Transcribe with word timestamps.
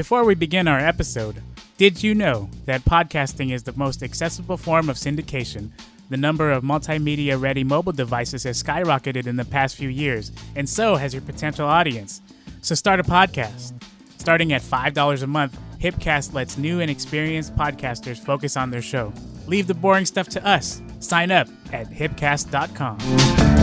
Before 0.00 0.24
we 0.24 0.34
begin 0.34 0.66
our 0.66 0.78
episode, 0.78 1.42
did 1.76 2.02
you 2.02 2.14
know 2.14 2.48
that 2.64 2.86
podcasting 2.86 3.52
is 3.52 3.64
the 3.64 3.74
most 3.74 4.02
accessible 4.02 4.56
form 4.56 4.88
of 4.88 4.96
syndication? 4.96 5.72
The 6.08 6.16
number 6.16 6.50
of 6.50 6.64
multimedia 6.64 7.38
ready 7.38 7.64
mobile 7.64 7.92
devices 7.92 8.44
has 8.44 8.62
skyrocketed 8.62 9.26
in 9.26 9.36
the 9.36 9.44
past 9.44 9.76
few 9.76 9.90
years, 9.90 10.32
and 10.56 10.66
so 10.66 10.96
has 10.96 11.12
your 11.12 11.20
potential 11.20 11.66
audience. 11.68 12.22
So 12.62 12.74
start 12.74 12.98
a 12.98 13.02
podcast. 13.02 13.74
Starting 14.16 14.54
at 14.54 14.62
$5 14.62 15.22
a 15.22 15.26
month, 15.26 15.58
Hipcast 15.78 16.32
lets 16.32 16.56
new 16.56 16.80
and 16.80 16.90
experienced 16.90 17.54
podcasters 17.54 18.18
focus 18.18 18.56
on 18.56 18.70
their 18.70 18.80
show. 18.80 19.12
Leave 19.46 19.66
the 19.66 19.74
boring 19.74 20.06
stuff 20.06 20.30
to 20.30 20.42
us. 20.46 20.80
Sign 21.00 21.30
up 21.30 21.46
at 21.74 21.90
hipcast.com. 21.90 23.59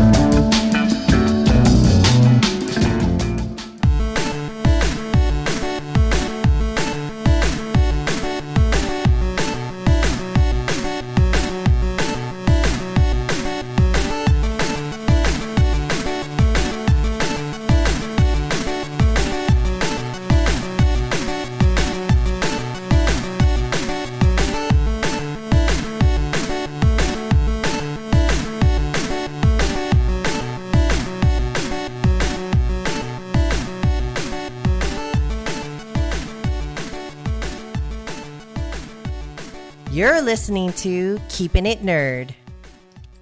listening 40.27 40.73
to 40.73 41.17
Keeping 41.29 41.65
It 41.65 41.81
Nerd. 41.83 42.31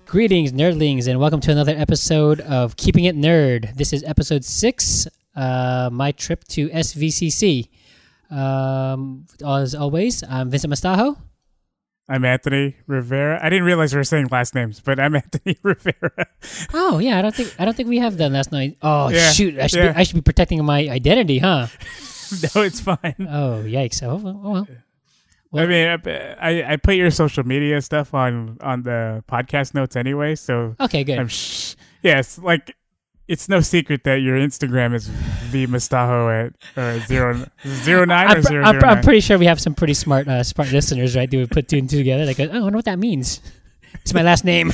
Greetings, 0.07 0.53
nerdlings, 0.53 1.07
and 1.07 1.19
welcome 1.19 1.39
to 1.41 1.51
another 1.51 1.75
episode 1.77 2.41
of 2.41 2.77
Keeping 2.77 3.03
It 3.03 3.15
Nerd. 3.15 3.75
This 3.75 3.93
is 3.93 4.03
episode 4.05 4.43
six, 4.43 5.07
uh, 5.35 5.91
my 5.93 6.11
trip 6.13 6.43
to 6.45 6.67
SVCC. 6.69 7.69
Um, 8.31 9.27
as 9.45 9.75
always, 9.75 10.23
I'm 10.23 10.49
Vincent 10.49 10.73
Mastajo. 10.73 11.15
I'm 12.09 12.25
Anthony 12.25 12.75
Rivera. 12.87 13.39
I 13.39 13.49
didn't 13.49 13.65
realize 13.65 13.93
we 13.93 13.99
were 13.99 14.03
saying 14.03 14.29
last 14.31 14.55
names, 14.55 14.79
but 14.79 14.99
I'm 14.99 15.13
Anthony 15.23 15.59
Rivera. 15.61 16.25
Oh 16.73 16.97
yeah, 16.97 17.19
I 17.19 17.21
don't 17.21 17.35
think 17.35 17.53
I 17.59 17.65
don't 17.65 17.77
think 17.77 17.87
we 17.87 17.99
have 17.99 18.17
done 18.17 18.33
last 18.33 18.51
night. 18.51 18.79
Oh 18.81 19.09
Yeah, 19.09 19.29
shoot, 19.29 19.59
I 19.59 19.67
should 19.67 19.83
yeah. 19.83 19.91
be, 19.91 19.99
I 19.99 20.01
should 20.01 20.15
be 20.15 20.21
protecting 20.21 20.65
my 20.65 20.89
identity, 20.89 21.37
huh? 21.37 21.67
no, 22.55 22.63
it's 22.63 22.79
fine. 22.79 23.27
Oh 23.29 23.61
yikes! 23.63 24.01
Oh, 24.01 24.19
oh, 24.25 24.49
well. 24.49 24.67
I 25.53 25.65
mean, 25.65 25.88
I, 26.39 26.73
I 26.73 26.75
put 26.77 26.95
your 26.95 27.11
social 27.11 27.45
media 27.45 27.81
stuff 27.81 28.13
on 28.13 28.57
on 28.61 28.83
the 28.83 29.23
podcast 29.29 29.73
notes 29.73 29.95
anyway, 29.95 30.35
so 30.35 30.75
okay, 30.79 31.03
good. 31.03 31.19
I'm 31.19 31.27
sh- 31.27 31.75
yes, 32.01 32.38
like 32.38 32.75
it's 33.27 33.49
no 33.49 33.59
secret 33.59 34.03
that 34.03 34.16
your 34.16 34.38
Instagram 34.38 34.93
is 34.93 35.07
v 35.07 35.66
Mustajo 35.66 36.47
at 36.47 36.77
or 36.77 36.99
zero 37.01 37.45
zero 37.66 38.05
nine 38.05 38.27
I'm, 38.27 38.38
or 38.38 38.41
zero 38.41 38.66
I'm, 38.66 38.79
zero 38.79 38.91
I'm 38.91 39.01
pretty 39.01 39.21
sure 39.21 39.38
we 39.38 39.45
have 39.45 39.59
some 39.59 39.73
pretty 39.73 39.93
smart 39.93 40.27
uh, 40.27 40.43
smart 40.43 40.71
listeners, 40.71 41.16
right? 41.16 41.29
They 41.29 41.38
would 41.38 41.51
put 41.51 41.67
two 41.67 41.77
and 41.77 41.89
two 41.89 41.97
together. 41.97 42.25
Like, 42.25 42.39
oh, 42.39 42.49
I 42.51 42.59
wonder 42.59 42.77
what 42.77 42.85
that 42.85 42.99
means. 42.99 43.41
It's 44.01 44.13
my 44.13 44.21
last 44.21 44.43
name. 44.43 44.71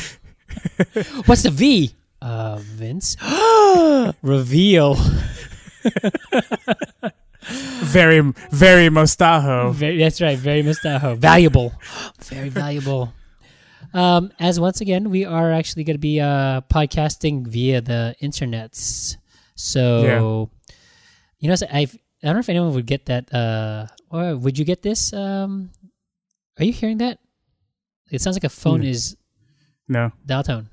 What's 1.25 1.43
the 1.43 1.51
V? 1.51 1.95
Uh, 2.21 2.57
Vince. 2.59 3.15
Reveal. 4.21 4.97
Very 7.47 8.21
very 8.51 8.89
Mustajo. 8.89 9.73
Very, 9.73 9.97
that's 9.97 10.21
right. 10.21 10.37
Very 10.37 10.61
mustacho. 10.63 11.15
Valuable. 11.15 11.73
Very 12.23 12.49
valuable. 12.49 13.13
Um, 13.93 14.31
as 14.39 14.59
once 14.59 14.79
again, 14.79 15.09
we 15.09 15.25
are 15.25 15.51
actually 15.51 15.83
going 15.83 15.95
to 15.95 15.99
be 16.01 16.21
uh, 16.21 16.61
podcasting 16.71 17.45
via 17.47 17.81
the 17.81 18.15
internets. 18.21 19.17
So, 19.55 20.49
you 21.39 21.49
know, 21.49 21.55
so 21.55 21.65
I've, 21.71 21.93
I 22.23 22.27
don't 22.27 22.35
know 22.35 22.39
if 22.39 22.49
anyone 22.49 22.73
would 22.73 22.85
get 22.85 23.07
that. 23.07 23.33
Uh, 23.33 23.87
or 24.09 24.37
would 24.37 24.57
you 24.57 24.63
get 24.65 24.81
this? 24.81 25.11
Um, 25.11 25.71
are 26.57 26.63
you 26.63 26.71
hearing 26.71 26.99
that? 26.99 27.19
It 28.11 28.21
sounds 28.21 28.35
like 28.35 28.43
a 28.45 28.49
phone 28.49 28.81
Hmm. 28.81 28.87
is 28.87 29.17
No, 29.87 30.11
dial 30.25 30.43
tone. 30.43 30.69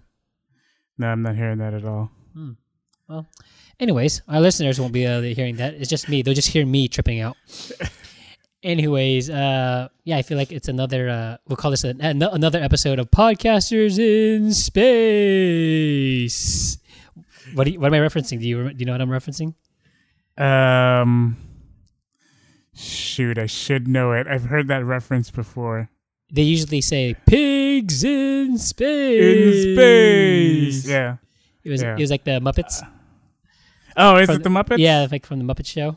no, 0.98 1.09
I'm 1.09 1.22
not 1.22 1.34
hearing 1.34 1.59
that 1.59 1.72
at 1.75 1.84
all. 1.84 2.10
Hmm. 2.34 2.53
Well, 3.09 3.26
anyways, 3.81 4.22
our 4.28 4.41
listeners 4.41 4.81
won't 4.81 4.93
be 4.93 5.06
uh, 5.06 5.21
hearing 5.22 5.56
that. 5.56 5.75
It's 5.75 5.89
just 5.91 6.09
me. 6.09 6.22
They'll 6.22 6.34
just 6.34 6.49
hear 6.49 6.65
me 6.66 6.89
tripping 6.89 7.21
out. 7.21 7.37
anyways, 8.62 9.31
uh, 9.31 9.89
yeah, 10.05 10.16
I 10.19 10.22
feel 10.22 10.37
like 10.39 10.53
it's 10.53 10.69
another. 10.69 11.09
Uh, 11.09 11.37
we'll 11.49 11.56
call 11.56 11.71
this 11.71 11.84
a, 11.84 11.94
an- 12.00 12.22
another 12.22 12.59
episode 12.61 12.99
of 12.99 13.11
Podcasters 13.11 13.99
in 13.99 14.53
Space. 15.49 16.78
What 17.55 17.66
you, 17.71 17.81
what 17.81 17.87
am 17.93 17.94
I 17.94 17.99
referencing? 18.06 18.41
Do 18.41 18.47
you 18.49 18.71
do 18.72 18.77
you 18.78 18.87
know 18.87 18.93
what 18.93 19.00
I'm 19.00 19.09
referencing? 19.11 19.55
Um, 20.37 21.37
shoot, 22.75 23.39
I 23.39 23.47
should 23.47 23.89
know 23.89 24.12
it. 24.12 24.27
I've 24.27 24.45
heard 24.45 24.69
that 24.69 24.84
reference 24.84 25.31
before. 25.31 25.91
They 26.31 26.43
usually 26.43 26.83
say 26.83 27.16
pigs 27.27 28.05
in 28.05 28.59
space." 28.59 29.65
In 29.65 29.75
space. 29.75 30.87
yeah. 30.89 31.16
It 31.65 31.71
was 31.71 31.83
Yeah. 31.83 31.95
it 31.97 32.00
was 32.00 32.10
like 32.10 32.25
the 32.25 32.39
Muppets. 32.41 32.83
Oh, 33.97 34.16
is 34.16 34.28
it 34.28 34.43
the 34.43 34.49
Muppets? 34.49 34.78
Yeah, 34.78 35.06
like 35.10 35.26
from 35.26 35.38
the 35.44 35.44
Muppet 35.54 35.66
Show. 35.66 35.97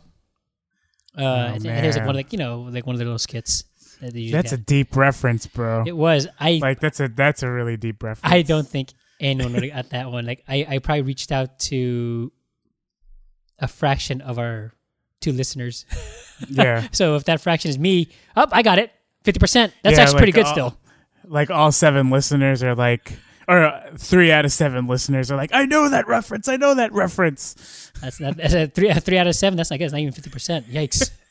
Uh, 1.17 1.21
Oh, 1.23 1.53
it 1.55 1.85
was 1.85 1.95
like 1.97 2.05
one 2.05 2.09
of 2.09 2.15
like 2.15 2.31
you 2.31 2.39
know 2.39 2.61
like 2.71 2.85
one 2.85 2.95
of 2.95 2.99
the 2.99 3.05
little 3.05 3.19
skits. 3.19 3.65
That 4.01 4.13
That's 4.31 4.51
a 4.51 4.57
deep 4.57 4.95
reference, 4.95 5.45
bro. 5.45 5.83
It 5.85 5.95
was. 5.95 6.27
I 6.39 6.59
Like 6.61 6.79
that's 6.79 6.99
a 6.99 7.07
that's 7.07 7.43
a 7.43 7.51
really 7.51 7.77
deep 7.77 8.01
reference. 8.01 8.33
I 8.33 8.41
don't 8.41 8.67
think 8.67 8.89
anyone 9.19 9.53
would 9.53 9.63
have 9.63 9.73
got 9.73 9.89
that 9.91 10.11
one. 10.11 10.25
Like 10.25 10.43
I, 10.47 10.65
I 10.67 10.77
probably 10.79 11.03
reached 11.03 11.31
out 11.31 11.59
to 11.69 12.31
a 13.59 13.67
fraction 13.67 14.21
of 14.21 14.39
our 14.39 14.73
two 15.19 15.31
listeners. 15.31 15.85
Yeah, 16.49 16.87
So 16.91 17.15
if 17.17 17.25
that 17.25 17.39
fraction 17.39 17.69
is 17.69 17.77
me, 17.77 18.09
up, 18.35 18.49
I 18.51 18.63
got 18.63 18.79
it. 18.79 18.91
Fifty 19.23 19.39
percent. 19.39 19.75
That's 19.83 19.97
Yeah, 19.97 20.03
actually 20.05 20.17
pretty 20.17 20.31
good 20.31 20.45
all- 20.45 20.51
still. 20.53 20.77
like 21.25 21.51
all 21.51 21.71
seven 21.71 22.09
listeners 22.09 22.63
are 22.63 22.73
like, 22.73 23.13
or 23.51 23.65
uh, 23.65 23.91
three 23.97 24.31
out 24.31 24.45
of 24.45 24.51
seven 24.51 24.87
listeners 24.87 25.29
are 25.29 25.35
like, 25.35 25.51
I 25.53 25.65
know 25.65 25.89
that 25.89 26.07
reference. 26.07 26.47
I 26.47 26.55
know 26.55 26.73
that 26.75 26.93
reference. 26.93 27.91
That's 28.01 28.19
not 28.19 28.37
that's 28.37 28.53
a 28.53 28.67
three 28.67 28.93
three 28.93 29.17
out 29.17 29.27
of 29.27 29.35
seven. 29.35 29.57
That's 29.57 29.71
I 29.71 29.77
guess 29.77 29.91
not 29.91 29.99
even 29.99 30.13
fifty 30.13 30.29
percent. 30.29 30.67
Yikes. 30.69 31.11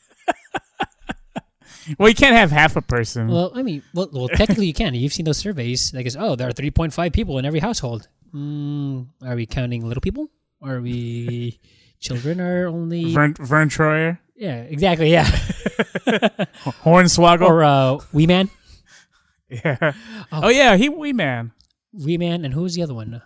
Well, 1.97 2.07
you 2.09 2.15
can't 2.15 2.35
have 2.35 2.51
half 2.51 2.75
a 2.75 2.81
person. 2.81 3.27
well, 3.27 3.51
I 3.55 3.63
mean, 3.63 3.81
well, 3.95 4.07
well, 4.13 4.27
technically 4.29 4.67
you 4.67 4.73
can. 4.73 4.93
You've 4.93 5.13
seen 5.13 5.25
those 5.25 5.39
surveys. 5.39 5.91
Like, 5.95 6.05
it's, 6.05 6.15
oh, 6.17 6.35
there 6.35 6.47
are 6.47 6.51
three 6.51 6.69
point 6.69 6.93
five 6.93 7.11
people 7.11 7.39
in 7.39 7.43
every 7.43 7.59
household. 7.59 8.07
Mm, 8.33 9.07
are 9.25 9.35
we 9.35 9.47
counting 9.47 9.85
little 9.85 9.99
people? 9.99 10.29
Are 10.61 10.79
we 10.79 11.59
children? 11.99 12.39
Are 12.39 12.67
only 12.67 13.11
Verne, 13.11 13.33
Verne 13.33 13.67
Troyer, 13.69 14.19
yeah, 14.35 14.61
exactly, 14.61 15.11
yeah. 15.11 15.25
Hornswoggle. 16.85 17.47
or 17.47 17.63
uh, 17.63 17.97
Wee 18.13 18.27
Man. 18.27 18.49
yeah. 19.49 19.93
Oh. 20.31 20.49
yeah, 20.49 20.77
he 20.77 20.87
wee 20.87 21.13
man. 21.13 21.51
Wee 21.93 22.17
Man, 22.17 22.45
and 22.45 22.53
who 22.53 22.61
was 22.63 22.75
the 22.75 22.83
other 22.83 22.93
one? 22.93 23.21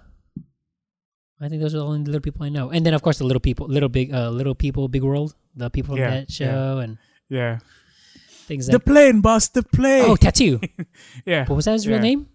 I 1.42 1.50
think 1.50 1.62
those 1.62 1.76
are 1.76 1.80
the 1.80 1.86
only 1.86 2.06
little 2.06 2.22
people 2.22 2.44
I 2.46 2.50
know. 2.50 2.70
And 2.72 2.86
then, 2.86 2.94
of 2.94 3.02
course, 3.02 3.18
the 3.18 3.26
little 3.26 3.42
people, 3.42 3.68
little 3.68 3.90
big, 3.90 4.14
uh, 4.14 4.30
little 4.30 4.56
people, 4.56 4.88
big 4.88 5.04
world, 5.04 5.36
the 5.56 5.70
people 5.70 5.96
from 5.96 6.00
Yeah, 6.04 6.10
that 6.12 6.32
show, 6.32 6.78
and 6.80 6.98
Yeah. 7.30 7.60
things 8.48 8.68
The 8.68 8.74
like. 8.74 8.86
plane, 8.86 9.22
boss. 9.22 9.50
The 9.50 9.64
plane. 9.64 10.06
Oh, 10.08 10.16
tattoo. 10.16 10.60
yeah. 11.26 11.44
but 11.46 11.56
was 11.56 11.66
that 11.66 11.74
his 11.74 11.88
real 11.88 12.00
name? 12.00 12.28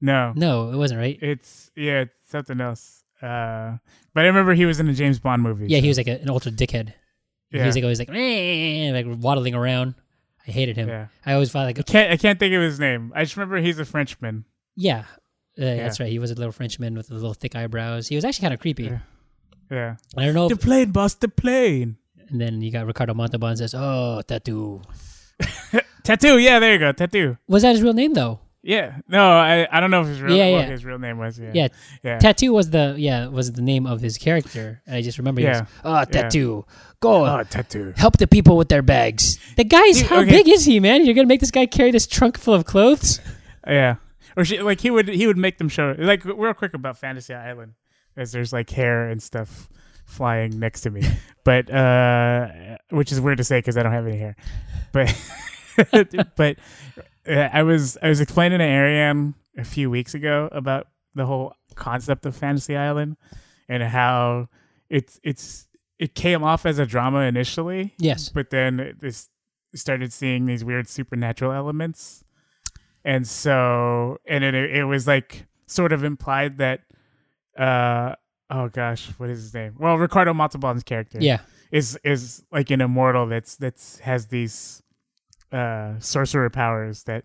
No, 0.00 0.32
No, 0.36 0.70
it 0.70 0.76
wasn't 0.76 1.00
right. 1.00 1.18
it's 1.22 1.70
yeah, 1.74 2.02
it's 2.02 2.30
something 2.30 2.60
else. 2.60 3.02
Uh, 3.22 3.78
but 4.14 4.24
I 4.24 4.26
remember 4.26 4.52
he 4.54 4.66
was 4.66 4.78
in 4.78 4.88
a 4.88 4.92
James 4.94 5.18
Bond 5.18 5.42
movie. 5.42 5.66
Yeah, 5.68 5.78
he 5.78 5.88
was 5.88 5.96
like 5.96 6.06
a, 6.06 6.20
an 6.20 6.28
ultra 6.28 6.52
dickhead. 6.52 6.92
Yeah. 7.50 7.62
He 7.62 7.66
was 7.66 7.74
like 7.74 7.84
always 7.84 7.98
like, 7.98 8.08
like 8.10 9.06
waddling 9.22 9.54
around. 9.54 9.94
I 10.46 10.50
hated 10.50 10.76
him. 10.76 10.88
Yeah. 10.88 11.06
I 11.24 11.32
always 11.32 11.50
thought 11.50 11.64
like, 11.64 11.78
I 11.78 11.82
can't 11.82 12.12
I 12.12 12.16
can't 12.16 12.38
think 12.38 12.54
of 12.54 12.62
his 12.62 12.78
name. 12.78 13.10
I 13.14 13.24
just 13.24 13.36
remember 13.36 13.56
he's 13.58 13.78
a 13.78 13.84
Frenchman. 13.84 14.44
yeah, 14.76 15.04
uh, 15.58 15.64
that's 15.64 16.00
right. 16.00 16.10
He 16.10 16.18
was 16.18 16.30
a 16.30 16.34
little 16.34 16.52
Frenchman 16.52 16.94
with 16.96 17.08
the 17.08 17.14
little 17.14 17.34
thick 17.34 17.56
eyebrows. 17.56 18.08
He 18.08 18.14
was 18.14 18.24
actually 18.24 18.42
kind 18.42 18.54
of 18.54 18.60
creepy. 18.60 18.84
Yeah. 18.84 18.98
Yeah. 19.70 19.96
I 20.16 20.24
don't 20.26 20.34
know. 20.34 20.48
The 20.48 20.54
If, 20.54 20.60
plane, 20.60 20.90
boss. 20.92 21.14
The 21.14 21.28
plane. 21.28 21.96
and 22.28 22.40
then 22.40 22.60
you 22.62 22.70
got 22.70 22.86
Ricardo 22.86 23.14
Montalban 23.14 23.56
says, 23.56 23.74
"Oh, 23.76 24.22
tattoo." 24.26 24.82
Tattoo. 26.02 26.38
Yeah, 26.38 26.60
there 26.60 26.72
you 26.72 26.78
go. 26.78 26.92
Tattoo. 26.92 27.36
Was 27.48 27.62
that 27.62 27.72
his 27.72 27.82
real 27.82 27.92
name 27.92 28.14
though? 28.14 28.38
Yeah. 28.62 28.98
No, 29.08 29.28
I 29.32 29.66
I 29.70 29.80
don't 29.80 29.90
know 29.90 30.02
if 30.02 30.08
his 30.08 30.20
real 30.22 30.36
Yeah, 30.36 30.52
what 30.52 30.60
yeah. 30.60 30.66
his 30.70 30.84
real 30.84 30.98
name 30.98 31.18
was. 31.18 31.38
Yeah. 31.38 31.50
Yeah, 31.52 31.68
Yeah. 32.02 32.18
Tattoo 32.18 32.52
was 32.52 32.70
the 32.70 32.94
yeah 32.96 33.26
was 33.26 33.52
the 33.52 33.62
name 33.62 33.86
of 33.86 34.00
his 34.00 34.16
character. 34.18 34.82
And 34.86 34.96
I 34.96 35.02
just 35.02 35.18
remember 35.18 35.40
Yeah. 35.40 35.60
was 35.62 35.68
oh 35.84 36.04
tattoo. 36.04 36.64
Go 37.00 37.26
oh, 37.26 37.42
tattoo. 37.44 37.92
help 37.96 38.16
the 38.18 38.26
people 38.26 38.56
with 38.56 38.68
their 38.68 38.82
bags. 38.82 39.38
The 39.56 39.64
guy's 39.64 39.98
Dude, 39.98 40.06
how 40.06 40.20
okay. 40.20 40.30
big 40.30 40.48
is 40.48 40.64
he, 40.64 40.78
man? 40.80 41.04
You're 41.04 41.14
gonna 41.14 41.26
make 41.28 41.40
this 41.40 41.50
guy 41.50 41.66
carry 41.66 41.90
this 41.90 42.06
trunk 42.06 42.38
full 42.38 42.54
of 42.54 42.64
clothes? 42.64 43.20
Yeah. 43.66 43.96
Or 44.36 44.44
she, 44.44 44.60
like 44.60 44.80
he 44.80 44.90
would 44.90 45.08
he 45.08 45.26
would 45.26 45.38
make 45.38 45.58
them 45.58 45.68
show 45.68 45.94
like 45.98 46.24
real 46.24 46.52
quick 46.54 46.74
about 46.74 46.98
Fantasy 46.98 47.32
Island, 47.34 47.74
as 48.16 48.32
there's 48.32 48.52
like 48.52 48.68
hair 48.70 49.08
and 49.08 49.22
stuff 49.22 49.68
flying 50.04 50.58
next 50.58 50.82
to 50.82 50.90
me, 50.90 51.02
but 51.44 51.70
uh, 51.70 52.48
which 52.90 53.10
is 53.12 53.20
weird 53.20 53.38
to 53.38 53.44
say 53.44 53.58
because 53.58 53.76
I 53.76 53.82
don't 53.82 53.92
have 53.92 54.06
any 54.06 54.18
hair. 54.18 54.36
But 54.92 55.14
but 56.36 56.56
uh, 57.28 57.48
I 57.52 57.62
was 57.62 57.96
I 58.02 58.08
was 58.08 58.20
explaining 58.20 58.58
to 58.58 58.64
Ariane 58.64 59.34
a 59.56 59.64
few 59.64 59.90
weeks 59.90 60.14
ago 60.14 60.48
about 60.52 60.86
the 61.14 61.24
whole 61.26 61.54
concept 61.74 62.26
of 62.26 62.36
Fantasy 62.36 62.76
Island 62.76 63.16
and 63.68 63.82
how 63.82 64.48
it's 64.90 65.18
it's 65.22 65.66
it 65.98 66.14
came 66.14 66.44
off 66.44 66.66
as 66.66 66.78
a 66.78 66.84
drama 66.84 67.20
initially, 67.20 67.94
Yes. 67.98 68.28
but 68.28 68.50
then 68.50 68.96
this 69.00 69.30
started 69.74 70.12
seeing 70.12 70.44
these 70.46 70.62
weird 70.62 70.88
supernatural 70.88 71.52
elements, 71.52 72.22
and 73.06 73.26
so 73.26 74.18
and 74.26 74.44
it 74.44 74.54
it 74.54 74.84
was 74.84 75.06
like 75.06 75.46
sort 75.66 75.92
of 75.92 76.04
implied 76.04 76.58
that 76.58 76.80
uh 77.58 78.14
oh 78.50 78.68
gosh 78.68 79.06
what 79.18 79.30
is 79.30 79.40
his 79.42 79.54
name 79.54 79.74
well 79.78 79.96
Ricardo 79.96 80.34
Montalban's 80.34 80.82
character 80.82 81.18
Yeah. 81.20 81.38
is 81.70 81.98
is 82.04 82.44
like 82.52 82.70
an 82.70 82.80
immortal 82.80 83.26
that's 83.26 83.56
that's 83.56 84.00
has 84.00 84.26
these 84.26 84.82
uh 85.52 85.94
sorcerer 86.00 86.50
powers 86.50 87.04
that 87.04 87.24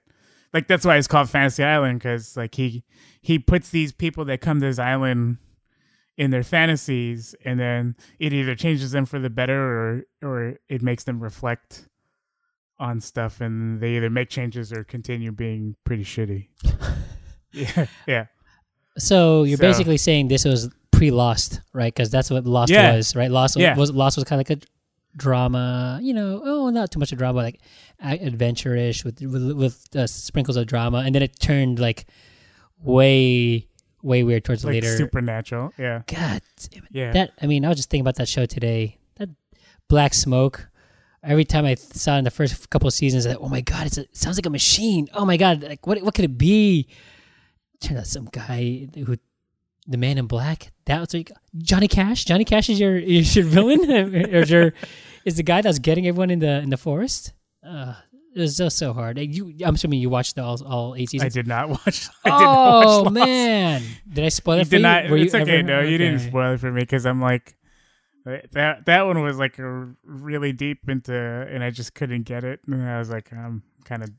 like 0.53 0.67
that's 0.67 0.85
why 0.85 0.97
it's 0.97 1.07
called 1.07 1.29
fantasy 1.29 1.63
island 1.63 1.99
because 1.99 2.37
like 2.37 2.55
he 2.55 2.83
he 3.21 3.39
puts 3.39 3.69
these 3.71 3.91
people 3.91 4.23
that 4.25 4.39
come 4.41 4.59
to 4.61 4.67
his 4.67 4.79
island 4.79 5.37
in 6.17 6.29
their 6.31 6.43
fantasies 6.43 7.33
and 7.45 7.59
then 7.59 7.95
it 8.19 8.31
either 8.33 8.53
changes 8.55 8.91
them 8.91 9.05
for 9.05 9.17
the 9.19 9.29
better 9.29 9.59
or 10.21 10.29
or 10.29 10.57
it 10.69 10.81
makes 10.81 11.03
them 11.03 11.19
reflect 11.19 11.87
on 12.81 12.99
stuff 12.99 13.39
and 13.41 13.79
they 13.79 13.95
either 13.97 14.09
make 14.09 14.29
changes 14.29 14.73
or 14.73 14.83
continue 14.83 15.31
being 15.31 15.75
pretty 15.85 16.03
shitty 16.03 16.47
yeah 17.51 17.85
yeah 18.07 18.25
So 18.97 19.43
you're 19.43 19.57
So- 19.57 19.61
basically 19.69 19.97
saying 19.97 20.27
this 20.27 20.43
was 20.45 20.69
pre-Lost, 20.91 21.61
right? 21.73 21.93
Because 21.93 22.09
that's 22.11 22.29
what 22.29 22.45
Lost 22.45 22.71
Yeah. 22.71 22.95
was, 22.95 23.15
right? 23.15 23.31
Lost 23.31 23.55
Yeah. 23.57 23.75
was 23.75 23.89
Lost 23.91 24.17
was 24.17 24.23
kind 24.25 24.41
of 24.41 24.49
like 24.49 24.57
a 24.59 24.61
drama, 25.17 25.99
you 26.01 26.13
know. 26.13 26.41
Oh, 26.43 26.69
not 26.69 26.91
too 26.91 26.99
much 26.99 27.11
of 27.11 27.17
drama, 27.17 27.39
like 27.41 27.59
adventure-ish 28.01 29.03
with 29.05 29.21
with, 29.21 29.51
with 29.53 29.95
uh, 29.95 30.05
sprinkles 30.07 30.57
of 30.57 30.67
drama, 30.67 30.99
and 31.05 31.15
then 31.15 31.21
it 31.23 31.39
turned 31.39 31.79
like 31.79 32.05
way 32.79 33.67
way 34.03 34.23
weird 34.23 34.43
towards 34.43 34.63
like 34.65 34.73
later. 34.73 34.97
supernatural 34.97 35.71
yeah 35.77 36.01
God, 36.07 36.41
yeah 36.91 37.11
that 37.13 37.31
I 37.41 37.45
mean, 37.47 37.65
I 37.65 37.69
was 37.69 37.77
just 37.77 37.89
thinking 37.89 38.01
about 38.05 38.15
that 38.15 38.27
show 38.27 38.45
today. 38.45 38.97
That 39.17 39.29
Black 39.87 40.13
Smoke. 40.13 40.67
Every 41.23 41.45
time 41.45 41.65
I 41.65 41.75
saw 41.75 42.15
it 42.15 42.19
in 42.19 42.23
the 42.23 42.31
first 42.31 42.69
couple 42.71 42.87
of 42.87 42.93
seasons, 42.93 43.27
I, 43.27 43.35
oh 43.35 43.47
my 43.47 43.61
god, 43.61 43.85
it's 43.87 43.97
a, 43.97 44.01
it 44.01 44.15
sounds 44.17 44.37
like 44.37 44.45
a 44.47 44.49
machine. 44.49 45.07
Oh 45.13 45.23
my 45.25 45.37
god, 45.37 45.61
like 45.63 45.85
what 45.85 46.01
what 46.01 46.13
could 46.15 46.25
it 46.25 46.37
be? 46.37 46.87
Turned 47.79 47.99
out 47.99 48.07
some 48.07 48.25
guy 48.31 48.87
who, 48.95 49.17
the 49.87 49.97
Man 49.97 50.17
in 50.17 50.25
Black. 50.27 50.71
That 50.85 50.99
was 50.99 51.13
like 51.13 51.31
Johnny 51.57 51.87
Cash. 51.87 52.25
Johnny 52.25 52.45
Cash 52.45 52.69
is 52.69 52.79
your 52.79 52.97
is 52.97 53.35
your 53.35 53.45
villain, 53.45 53.89
or 53.91 54.41
is 54.41 54.49
your 54.49 54.73
is 55.25 55.35
the 55.37 55.43
guy 55.43 55.61
that's 55.61 55.79
getting 55.79 56.07
everyone 56.07 56.31
in 56.31 56.39
the 56.39 56.59
in 56.61 56.69
the 56.71 56.77
forest? 56.77 57.33
Uh, 57.63 57.93
it 58.35 58.39
was 58.39 58.57
just 58.57 58.77
so 58.77 58.93
hard. 58.93 59.19
You, 59.19 59.53
I'm 59.65 59.75
assuming 59.75 59.99
you 59.99 60.09
watched 60.09 60.39
all 60.39 60.63
all 60.65 60.95
eight 60.95 61.09
I 61.09 61.11
seasons. 61.11 61.33
did 61.35 61.47
not 61.47 61.69
watch 61.69 62.07
I 62.25 62.29
did 62.29 62.45
not 62.45 62.85
watch 62.85 62.85
oh 62.87 63.09
man, 63.11 63.83
did 64.11 64.25
I 64.25 64.29
spoil 64.29 64.55
you 64.55 64.61
it 64.61 64.65
for 64.65 64.69
did 64.71 64.77
you? 64.77 64.83
not 64.83 65.09
Were 65.09 65.17
you 65.17 65.25
it's 65.25 65.35
okay 65.35 65.59
ever- 65.59 65.63
no 65.67 65.81
you 65.81 65.97
didn't 65.99 66.19
spoil 66.19 66.53
it 66.53 66.59
for 66.59 66.71
me 66.71 66.81
because 66.81 67.05
i'm 67.05 67.21
like 67.21 67.55
that 68.25 68.85
that 68.85 69.01
one 69.05 69.21
was 69.21 69.37
like 69.37 69.57
a 69.59 69.91
really 70.03 70.53
deep 70.53 70.87
into 70.87 71.13
and 71.13 71.63
i 71.63 71.69
just 71.69 71.93
couldn't 71.95 72.23
get 72.23 72.43
it 72.43 72.59
and 72.67 72.87
i 72.87 72.99
was 72.99 73.09
like 73.09 73.31
i'm 73.33 73.63
kind 73.83 74.03
of 74.03 74.09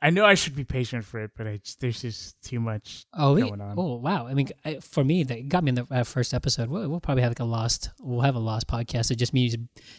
i 0.00 0.10
know 0.10 0.24
i 0.24 0.34
should 0.34 0.54
be 0.54 0.64
patient 0.64 1.04
for 1.04 1.18
it 1.20 1.32
but 1.36 1.46
i 1.46 1.56
just 1.56 1.80
there's 1.80 2.00
just 2.02 2.40
too 2.42 2.60
much 2.60 3.04
Oh, 3.12 3.34
we, 3.34 3.42
going 3.42 3.60
on. 3.60 3.74
oh 3.76 3.96
wow! 3.96 4.26
I 4.28 4.34
mean, 4.34 4.48
I, 4.64 4.78
for 4.78 5.02
me, 5.04 5.24
that 5.24 5.48
got 5.48 5.64
me 5.64 5.70
in 5.70 5.74
the 5.74 5.86
uh, 5.90 6.04
first 6.04 6.32
episode. 6.32 6.68
We'll, 6.70 6.88
we'll 6.88 7.00
probably 7.00 7.22
have 7.22 7.30
like 7.30 7.40
a 7.40 7.44
lost. 7.44 7.90
We'll 7.98 8.20
have 8.22 8.36
a 8.36 8.38
lost 8.38 8.68
podcast 8.68 9.10
of 9.10 9.16
just 9.18 9.34
me 9.34 9.52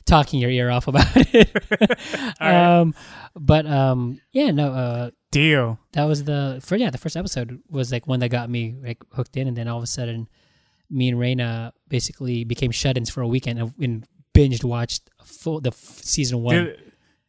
talking 0.05 0.39
your 0.39 0.49
ear 0.49 0.69
off 0.71 0.87
about 0.91 1.05
it. 1.15 1.51
right. 2.41 2.79
um, 2.79 2.95
but 3.35 3.65
um, 3.67 4.21
yeah, 4.31 4.49
no. 4.51 4.71
Uh, 4.71 5.09
deal 5.29 5.77
that 5.93 6.05
was 6.05 6.23
the 6.23 6.59
for 6.63 6.77
yeah. 6.77 6.89
The 6.89 6.97
first 6.97 7.17
episode 7.17 7.61
was 7.69 7.91
like 7.91 8.07
one 8.07 8.21
that 8.21 8.29
got 8.29 8.49
me 8.49 8.75
like 8.81 9.03
hooked 9.13 9.35
in, 9.35 9.47
and 9.47 9.57
then 9.57 9.67
all 9.67 9.77
of 9.77 9.83
a 9.83 9.87
sudden, 9.87 10.29
me 10.91 11.09
and 11.09 11.17
Raina 11.17 11.71
basically 11.87 12.43
became 12.43 12.71
shut-ins 12.71 13.09
for 13.09 13.21
a 13.21 13.27
weekend 13.27 13.73
and, 13.79 14.05
binged 14.33 14.63
watched 14.63 15.09
full 15.25 15.59
the 15.59 15.71
season 15.73 16.41
one. 16.41 16.55
do, 16.55 16.75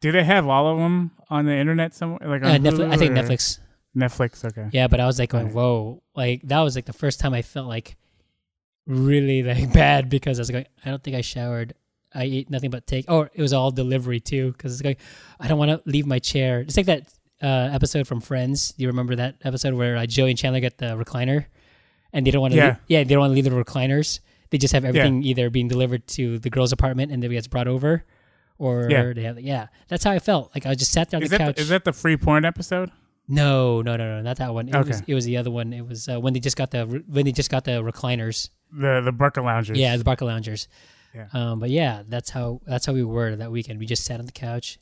do 0.00 0.12
they 0.12 0.22
have 0.22 0.46
all 0.46 0.68
of 0.72 0.78
them 0.78 1.10
on 1.30 1.46
the 1.46 1.52
internet 1.56 1.94
somewhere 1.94 2.20
like 2.28 2.44
on 2.44 2.50
uh, 2.50 2.70
Netflix, 2.70 2.90
I 2.92 2.96
think 2.96 3.12
Netflix. 3.14 3.58
netflix 3.96 4.44
okay 4.44 4.68
Yeah, 4.72 4.86
but 4.86 5.00
I 5.00 5.06
was 5.06 5.18
like 5.18 5.30
going, 5.30 5.46
Right. 5.46 5.54
whoa. 5.54 6.02
Like 6.14 6.42
that 6.44 6.60
was 6.60 6.76
like 6.76 6.84
the 6.84 6.92
first 6.92 7.18
time 7.18 7.34
I 7.34 7.42
felt 7.42 7.66
like 7.66 7.96
really 8.86 9.42
like 9.42 9.72
bad 9.82 10.08
because 10.08 10.38
I 10.38 10.42
was 10.42 10.50
going, 10.50 10.66
I 10.84 10.90
don't 10.90 11.02
think 11.02 11.16
I 11.16 11.20
showered. 11.22 11.74
I 12.14 12.24
ate 12.24 12.50
nothing 12.50 12.70
but 12.70 12.86
take. 12.86 13.06
Oh, 13.08 13.22
it 13.32 13.40
was 13.40 13.52
all 13.52 13.70
delivery 13.70 14.20
too 14.20 14.52
because 14.52 14.72
it's 14.72 14.82
going, 14.82 14.96
I 15.40 15.48
don't 15.48 15.58
want 15.58 15.70
to 15.70 15.90
leave 15.90 16.06
my 16.06 16.18
chair. 16.18 16.60
It's 16.60 16.76
like 16.76 16.86
that 16.86 17.08
uh, 17.42 17.70
episode 17.72 18.06
from 18.06 18.20
Friends. 18.20 18.72
Do 18.72 18.82
you 18.82 18.88
remember 18.88 19.16
that 19.16 19.36
episode 19.42 19.74
where 19.74 19.96
uh, 19.96 20.06
Joey 20.06 20.30
and 20.30 20.38
Chandler 20.38 20.60
get 20.60 20.78
the 20.78 20.94
recliner 20.96 21.46
and 22.12 22.26
they 22.26 22.30
don't 22.30 22.40
want 22.42 22.52
to, 22.52 22.58
Yeah. 22.58 22.76
yeah, 22.88 23.04
they 23.04 23.14
don't 23.14 23.20
want 23.20 23.30
to 23.30 23.34
leave 23.34 23.44
the 23.44 23.50
recliners. 23.50 24.20
They 24.50 24.58
just 24.58 24.74
have 24.74 24.84
everything 24.84 25.22
either 25.22 25.48
being 25.50 25.68
delivered 25.68 26.06
to 26.08 26.38
the 26.38 26.50
girl's 26.50 26.72
apartment 26.72 27.10
and 27.12 27.22
then 27.22 27.30
it 27.30 27.34
gets 27.34 27.48
brought 27.48 27.68
over, 27.68 28.04
or 28.58 28.88
Yeah. 28.90 29.12
they 29.14 29.22
have, 29.22 29.40
yeah. 29.40 29.68
That's 29.88 30.04
how 30.04 30.10
I 30.12 30.18
felt. 30.18 30.54
Like 30.54 30.66
I 30.66 30.74
just 30.74 30.92
sat 30.92 31.10
there 31.10 31.18
on 31.18 31.22
is 31.24 31.30
the 31.30 31.38
that, 31.38 31.44
couch. 31.46 31.56
the, 31.56 31.62
is 31.62 31.68
that 31.70 31.84
the 31.84 31.92
free 31.92 32.16
porn 32.16 32.44
episode 32.44 32.90
No, 33.28 33.80
no, 33.82 33.96
no, 33.96 34.16
no, 34.16 34.20
not 34.22 34.36
that 34.38 34.52
one. 34.52 34.68
It 34.68 34.74
Okay. 34.74 34.88
was 34.88 35.02
it 35.06 35.14
was 35.14 35.24
the 35.24 35.36
other 35.38 35.50
one. 35.50 35.72
It 35.72 35.86
was 35.86 36.08
uh, 36.08 36.20
when 36.20 36.34
they 36.34 36.40
just 36.40 36.56
got 36.56 36.70
the 36.72 36.84
when 37.06 37.24
they 37.24 37.32
just 37.32 37.50
got 37.50 37.64
the 37.64 37.80
recliners. 37.82 38.50
the 38.70 39.00
the 39.00 39.12
Barcaloungers 39.12 39.76
Yeah, 39.76 39.96
the 39.96 40.04
Barcaloungers. 40.04 40.66
Yeah. 41.14 41.28
Um, 41.32 41.60
but 41.60 41.70
yeah, 41.70 42.02
that's 42.08 42.30
how 42.30 42.60
that's 42.66 42.84
how 42.84 42.92
we 42.92 43.04
were 43.04 43.36
that 43.36 43.52
weekend. 43.52 43.78
We 43.78 43.86
just 43.86 44.04
sat 44.04 44.18
on 44.18 44.26
the 44.26 44.32
couch 44.32 44.78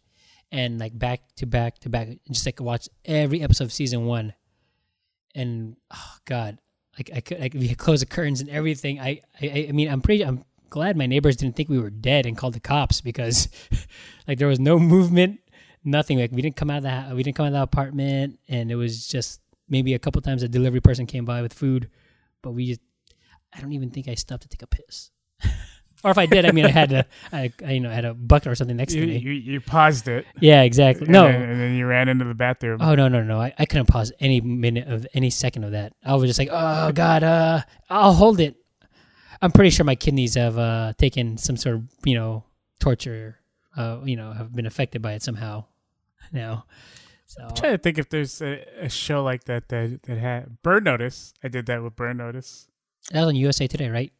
and 0.51 0.79
like 0.81 0.99
back 0.99 1.21
to 1.37 1.47
back 1.47 1.79
to 1.81 1.89
back, 1.91 2.09
just 2.31 2.47
like 2.47 2.61
watched 2.61 2.89
every 3.05 3.43
episode 3.43 3.65
of 3.65 3.73
season 3.73 4.07
one. 4.07 4.33
And 5.35 5.77
oh 5.93 6.15
god, 6.25 6.59
like 6.99 7.11
I 7.15 7.21
could 7.21 7.41
like 7.41 7.55
we 7.55 7.69
had 7.69 7.79
closed 7.79 8.03
the 8.03 8.07
curtains 8.07 8.41
and 8.41 8.51
everything. 8.51 9.01
I 9.01 9.21
I, 9.41 9.67
I 9.69 9.73
mean 9.73 9.89
I'm 9.89 10.01
pretty 10.01 10.25
I'm 10.25 10.45
glad 10.71 10.97
my 10.97 11.07
neighbors 11.07 11.37
didn't 11.37 11.57
think 11.57 11.69
we 11.69 11.79
were 11.79 11.91
dead 11.91 12.27
and 12.27 12.37
called 12.37 12.55
the 12.55 12.61
cops 12.61 13.01
because 13.01 13.49
like 14.29 14.39
there 14.39 14.49
was 14.49 14.61
no 14.61 14.79
movement, 14.79 15.41
nothing. 15.85 16.19
Like 16.19 16.33
we 16.33 16.43
didn't 16.43 16.57
come 16.57 16.71
out 16.71 16.79
of 16.79 16.83
the 16.85 16.91
hou- 16.91 17.17
we 17.17 17.23
didn't 17.23 17.37
come 17.37 17.47
out 17.47 17.49
of 17.49 17.55
the 17.55 17.63
apartment, 17.63 18.39
and 18.49 18.71
it 18.71 18.77
was 18.77 19.07
just 19.07 19.41
maybe 19.69 19.95
a 19.95 19.99
couple 19.99 20.21
times 20.23 20.43
a 20.43 20.49
delivery 20.49 20.81
person 20.81 21.07
came 21.07 21.25
by 21.25 21.43
with 21.43 21.53
food, 21.53 21.91
but 22.43 22.53
we 22.53 22.67
just 22.67 22.81
I 23.53 23.61
don't 23.61 23.73
even 23.73 23.91
think 23.91 24.09
I 24.09 24.15
stopped 24.15 24.43
to 24.43 24.49
take 24.49 24.63
a 24.63 24.67
piss. 24.67 25.11
or 26.05 26.11
if 26.11 26.19
I 26.19 26.27
did, 26.27 26.45
I 26.47 26.53
mean 26.53 26.65
I 26.67 26.71
had 26.71 26.93
a 26.93 27.07
I, 27.33 27.53
I 27.67 27.73
you 27.73 27.81
know 27.81 27.91
had 27.91 28.05
a 28.05 28.15
bucket 28.15 28.49
or 28.49 28.55
something 28.55 28.77
next 28.77 28.95
you, 28.95 29.03
to 29.03 29.07
me. 29.07 29.19
you, 29.19 29.33
you 29.33 29.61
paused 29.61 30.09
it 30.09 30.27
yeah, 30.41 30.63
exactly. 30.63 31.07
and 31.07 31.13
No. 31.13 31.25
then, 31.27 31.43
and 31.43 31.61
then 31.61 31.75
you 31.75 31.87
ran 31.87 32.09
into 32.09 32.25
the 32.25 32.35
bathroom 32.35 32.79
Oh 32.81 32.95
no 32.95 33.09
no 33.09 33.23
no! 33.23 33.41
I, 33.41 33.53
I 33.59 33.67
couldn't 33.67 33.87
pause 33.87 34.13
any 34.21 34.41
minute 34.41 34.89
of 34.89 35.07
any 35.15 35.31
second 35.31 35.65
of 35.65 35.73
that. 35.73 35.93
I 36.05 36.15
was 36.15 36.29
just 36.29 36.39
like, 36.39 36.49
oh 36.51 36.93
god, 36.93 37.23
uh, 37.23 37.63
I'll 37.89 38.15
hold 38.15 38.41
it. 38.41 38.57
I'm 39.43 39.53
pretty 39.53 39.71
sure 39.71 39.85
my 39.85 39.95
kidneys 39.95 40.35
have 40.35 40.59
uh, 40.59 40.93
taken 40.99 41.37
some 41.39 41.57
sort 41.57 41.77
of 41.77 41.85
you 42.05 42.15
know 42.15 42.45
torture. 42.79 43.37
Uh, 43.77 44.01
you 44.05 44.17
know, 44.17 44.33
have 44.33 44.53
been 44.55 44.67
affected 44.67 45.01
by 45.01 45.13
it 45.13 45.23
somehow. 45.23 45.65
Now, 46.33 46.65
so 47.27 47.45
I'm 47.45 47.55
trying 47.55 47.73
to 47.73 47.79
think 47.79 47.99
if 47.99 48.09
there's 48.11 48.43
a, 48.43 48.65
a 48.81 48.89
show 48.89 49.23
like 49.23 49.45
that 49.45 49.69
that 49.69 50.03
that 50.03 50.19
had 50.19 50.61
Burn 50.63 50.83
Notice. 50.85 51.33
I 51.43 51.49
did 51.49 51.67
that 51.67 51.81
with 51.83 51.95
Burn 51.95 52.17
Notice. 52.17 52.67
that 53.13 53.21
was 53.21 53.29
on 53.29 53.37
USA 53.37 53.69
Today, 53.69 53.89
right? 53.89 54.13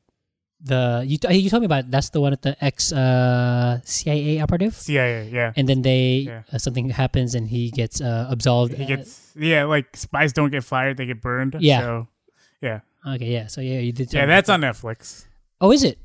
The 0.63 1.03
you 1.07 1.17
t- 1.17 1.33
you 1.35 1.49
told 1.49 1.63
me 1.63 1.67
about 1.67 1.91
that's 1.91 2.11
the 2.11 2.21
one 2.21 2.33
at 2.35 2.43
the 2.43 2.53
ex 2.63 2.93
uh, 2.93 3.81
CIA 3.85 4.41
operative, 4.41 4.75
CIA, 4.75 5.31
yeah. 5.33 5.53
and 5.57 5.67
then 5.69 5.81
they 5.83 6.29
Yeah. 6.29 6.43
uh, 6.53 6.59
something 6.59 6.91
happens 6.91 7.35
and 7.35 7.49
he 7.49 7.71
gets 7.71 8.01
uh, 8.01 8.29
absolved. 8.31 8.75
He 8.75 8.85
gets 8.85 9.33
yeah, 9.35 9.65
like 9.65 9.97
spies 9.97 10.33
don't 10.35 10.51
get 10.51 10.63
fired; 10.65 10.99
they 10.99 11.07
get 11.07 11.23
burned. 11.23 11.57
Yeah. 11.61 11.81
So, 11.81 12.09
yeah, 12.61 12.81
Uh, 13.07 13.15
okay, 13.15 13.33
yeah. 13.33 13.47
So 13.47 13.63
yeah, 13.63 13.79
you 13.81 13.93
did. 13.93 14.13
yeah. 14.13 14.27
That's 14.27 14.51
about 14.51 14.63
on 14.63 14.71
Netflix. 14.75 15.25
Oh, 15.63 15.73
is 15.73 15.83
it? 15.83 15.99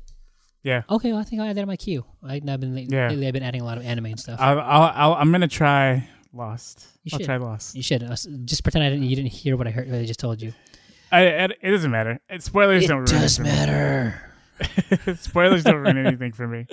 Yeah, 0.62 0.82
Okay, 0.90 1.12
well, 1.12 1.20
I 1.20 1.24
think 1.24 1.40
I 1.42 1.46
had 1.46 1.56
that 1.56 1.62
in 1.62 1.68
my 1.68 1.76
queue. 1.76 2.04
I, 2.24 2.36
I've 2.42 2.58
been 2.58 2.74
lately, 2.74 2.96
Yeah. 2.96 3.08
lately 3.10 3.28
I've 3.28 3.34
been 3.34 3.44
adding 3.44 3.60
a 3.60 3.64
lot 3.64 3.78
of 3.78 3.84
anime 3.84 4.06
and 4.06 4.18
stuff. 4.18 4.40
I'll, 4.40 4.58
I'll, 4.58 4.92
I'll 4.94 5.14
I'm 5.14 5.30
gonna 5.30 5.46
try 5.46 6.08
Lost. 6.32 6.86
You 7.04 7.10
I'll 7.12 7.18
should. 7.20 7.26
try 7.26 7.36
Lost. 7.36 7.76
you 7.76 7.82
should 7.82 8.02
uh, 8.02 8.16
just 8.44 8.64
pretend 8.64 8.84
I 8.84 8.90
didn't. 8.90 9.04
You 9.04 9.14
didn't 9.16 9.32
hear 9.32 9.56
what 9.56 9.68
I 9.68 9.70
heard. 9.70 9.88
What 9.90 10.00
I 10.00 10.04
just 10.06 10.18
told 10.18 10.40
you. 10.42 10.54
I, 11.12 11.20
it, 11.22 11.58
it 11.62 11.70
doesn't 11.70 11.90
matter. 11.90 12.18
It, 12.28 12.42
spoilers 12.42 12.84
it 12.84 12.88
don't 12.88 13.04
ruin 13.04 13.20
does 13.20 13.38
it 13.38 13.42
matter. 13.42 14.32
spoilers 15.20 15.64
don't 15.64 15.76
ruin 15.76 15.98
anything 15.98 16.32
for 16.32 16.46
me. 16.48 16.66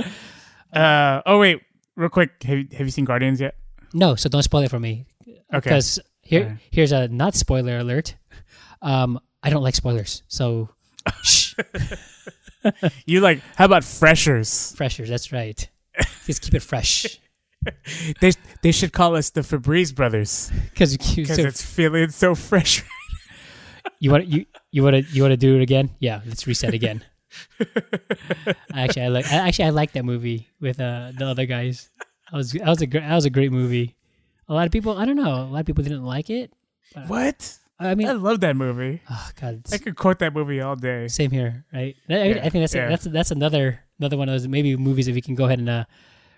Uh 0.72 1.22
oh 1.26 1.40
wait, 1.40 1.62
real 1.96 2.10
quick. 2.10 2.42
Have 2.44 2.58
you, 2.58 2.68
have 2.72 2.88
you 2.88 2.92
seen 2.92 3.06
Guardians 3.06 3.40
yet? 3.42 3.56
No, 3.94 4.16
so 4.16 4.30
don't 4.30 4.44
spoil 4.44 4.64
it 4.64 4.70
for 4.72 4.80
me. 4.80 5.06
Okay. 5.28 5.38
Because 5.52 6.00
here, 6.22 6.44
Alright. 6.44 6.58
here's 6.72 6.92
a 6.92 7.08
not 7.10 7.36
spoiler 7.36 7.78
alert. 7.78 8.16
Um, 8.82 9.20
I 9.44 9.50
don't 9.50 9.64
like 9.64 9.76
spoilers, 9.76 10.24
so 10.28 10.70
shh, 11.22 11.54
You 13.06 13.20
like? 13.22 13.42
How 13.56 13.66
about 13.66 13.84
freshers? 13.84 14.74
freshers. 14.76 15.10
That's 15.10 15.32
right. 15.32 15.70
Just 16.26 16.42
keep 16.42 16.54
it 16.56 16.62
fresh. 16.62 17.20
They 18.20 18.34
they 18.62 18.74
should 18.74 18.92
call 18.92 19.16
us 19.16 19.30
the 19.30 19.40
Febreze 19.40 19.96
brothers 19.96 20.52
Because 20.72 20.98
because 20.98 21.38
so 21.38 21.44
it's 21.44 21.62
feeling 21.64 22.10
so 22.10 22.36
fresh. 22.36 22.84
you 24.02 24.12
want 24.12 24.28
you 24.28 24.46
you 24.72 24.84
want 24.84 24.96
to 24.98 25.02
you 25.16 25.22
want 25.22 25.32
to 25.32 25.38
do 25.38 25.56
it 25.56 25.62
again? 25.62 25.92
Yeah, 26.00 26.20
let's 26.26 26.46
reset 26.46 26.74
again. 26.74 27.06
actually, 28.74 29.02
I 29.04 29.08
like. 29.08 29.32
Actually, 29.32 29.66
I 29.66 29.70
like 29.70 29.92
that 29.94 30.06
movie 30.06 30.48
with 30.62 30.80
uh, 30.80 31.12
the 31.18 31.26
other 31.26 31.46
guys. 31.46 31.90
That 32.32 32.38
was 32.38 32.52
that 32.54 32.68
was 32.68 32.82
a 32.82 32.88
great 32.88 33.02
that 33.04 33.16
was 33.16 33.26
a 33.26 33.30
great 33.30 33.52
movie. 33.52 33.96
A 34.50 34.54
lot 34.54 34.66
of 34.66 34.72
people, 34.72 34.98
I 34.98 35.06
don't 35.06 35.16
know, 35.16 35.44
a 35.44 35.50
lot 35.50 35.60
of 35.62 35.66
people 35.66 35.84
didn't 35.84 36.04
like 36.04 36.30
it. 36.30 36.52
What? 37.08 37.58
I 37.80 37.96
mean, 37.96 38.08
I 38.08 38.12
love 38.14 38.40
that 38.42 38.56
movie. 38.56 39.02
oh 39.10 39.30
god, 39.40 39.64
I 39.72 39.78
could 39.78 39.96
quote 39.96 40.20
that 40.20 40.34
movie 40.34 40.62
all 40.62 40.76
day. 40.76 41.08
same 41.08 41.32
here, 41.32 41.66
right? 41.74 41.96
I, 42.10 42.14
I- 42.14 42.24
Yeah, 42.26 42.38
I 42.44 42.50
think 42.50 42.62
that's 42.64 42.76
yeah. 42.76 42.88
that's 42.90 43.06
that's 43.06 43.32
another 43.32 43.80
another 44.00 44.18
one 44.18 44.30
of 44.30 44.34
those 44.34 44.48
maybe 44.48 44.76
movies 44.78 45.06
that 45.08 45.16
we 45.16 45.22
can 45.22 45.36
go 45.36 45.46
ahead 45.46 45.60
and 45.60 45.70
uh, 45.70 45.86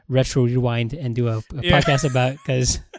retro 0.08 0.44
rewind 0.46 0.94
and 0.94 1.16
do 1.16 1.28
a, 1.28 1.38
a 1.38 1.44
Yeah. 1.62 1.80
podcast 1.82 2.10
about 2.10 2.34
because. 2.38 2.80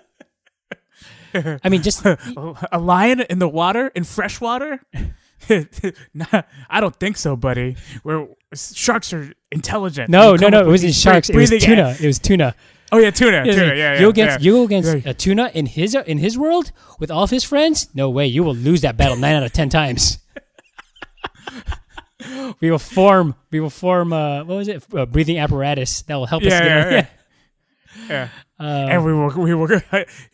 I 1.35 1.69
mean, 1.69 1.83
just 1.83 2.03
A 2.07 2.79
lion 2.79 3.21
in 3.21 3.39
the 3.41 3.49
water 3.49 3.89
in 3.89 4.05
fresh 4.05 4.41
water? 4.41 4.81
I 6.71 6.81
don't 6.81 6.97
think 6.97 7.17
so, 7.17 7.37
buddy. 7.37 7.77
Where 8.03 8.27
sharks 8.55 9.13
are 9.13 9.33
intelligent. 9.53 10.11
no, 10.11 10.35
no, 10.37 10.49
no. 10.49 10.61
It 10.67 10.69
wasn't 10.69 10.95
sharks. 10.95 11.31
It 11.31 11.37
was 11.37 11.51
tuna. 11.51 11.97
It 12.01 12.07
was 12.07 12.19
tuna. 12.19 12.55
Oh 12.93 12.99
yeah, 12.99 13.11
tuna, 13.11 13.45
Yeah, 13.45 13.53
tuna. 13.53 13.67
Yeah, 13.67 13.75
yeah. 13.75 14.01
you 14.01 14.09
against 14.09 14.41
yeah. 14.41 14.45
you 14.45 14.63
against 14.65 14.95
Yeah. 14.95 15.11
a 15.11 15.15
tuna 15.15 15.51
in 15.55 15.67
his 15.67 15.95
in 15.95 16.19
his 16.19 16.39
world 16.39 16.71
with 16.99 17.11
all 17.11 17.25
of 17.25 17.31
his 17.31 17.43
friends. 17.45 17.89
No 17.95 18.09
way, 18.11 18.27
you 18.27 18.45
will 18.45 18.55
lose 18.55 18.81
that 18.83 18.97
battle 18.97 19.17
nine 19.17 19.35
out 19.35 19.43
of 19.43 19.53
ten 19.53 19.69
times. 19.69 20.19
we 22.61 22.71
will 22.71 22.79
form. 22.79 23.35
We 23.51 23.61
will 23.61 23.71
form. 23.71 24.13
Uh, 24.13 24.45
what 24.45 24.57
was 24.57 24.69
it? 24.69 24.85
A 24.93 25.05
breathing 25.05 25.39
apparatus 25.39 26.03
that 26.03 26.15
will 26.15 26.27
help 26.27 26.43
us. 26.43 26.51
Yeah, 26.53 26.91
yeah, 26.91 27.07
yeah. 28.09 28.29
Um, 28.59 28.67
and 28.67 29.05
we 29.05 29.13
will 29.13 29.29
we 29.37 29.55
will 29.55 29.69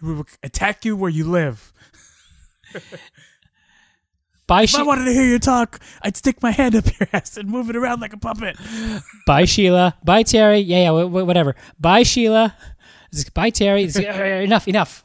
we 0.00 0.14
will 0.14 0.26
attack 0.44 0.84
you 0.84 0.94
where 0.96 1.10
you 1.10 1.24
live. 1.24 1.72
If 4.60 4.74
I 4.74 4.82
wanted 4.82 5.04
to 5.06 5.12
hear 5.12 5.24
you 5.26 5.38
talk, 5.38 5.80
I'd 6.02 6.16
stick 6.16 6.42
my 6.42 6.50
hand 6.50 6.74
up 6.76 6.84
your 6.98 7.08
ass 7.12 7.36
and 7.36 7.48
move 7.48 7.70
it 7.70 7.76
around 7.76 8.00
like 8.00 8.12
a 8.12 8.16
puppet. 8.18 8.56
bye, 9.26 9.44
Sheila. 9.44 9.96
Bye, 10.04 10.22
Terry. 10.22 10.58
Yeah, 10.58 10.90
yeah. 10.92 11.04
wh- 11.06 11.08
wh- 11.10 11.26
whatever. 11.26 11.54
Bye, 11.80 12.02
Sheila. 12.02 12.54
Bye, 13.34 13.50
Terry. 13.50 13.86
Like, 13.88 14.06
"Uh, 14.08 14.22
enough, 14.22 14.68
enough. 14.68 15.04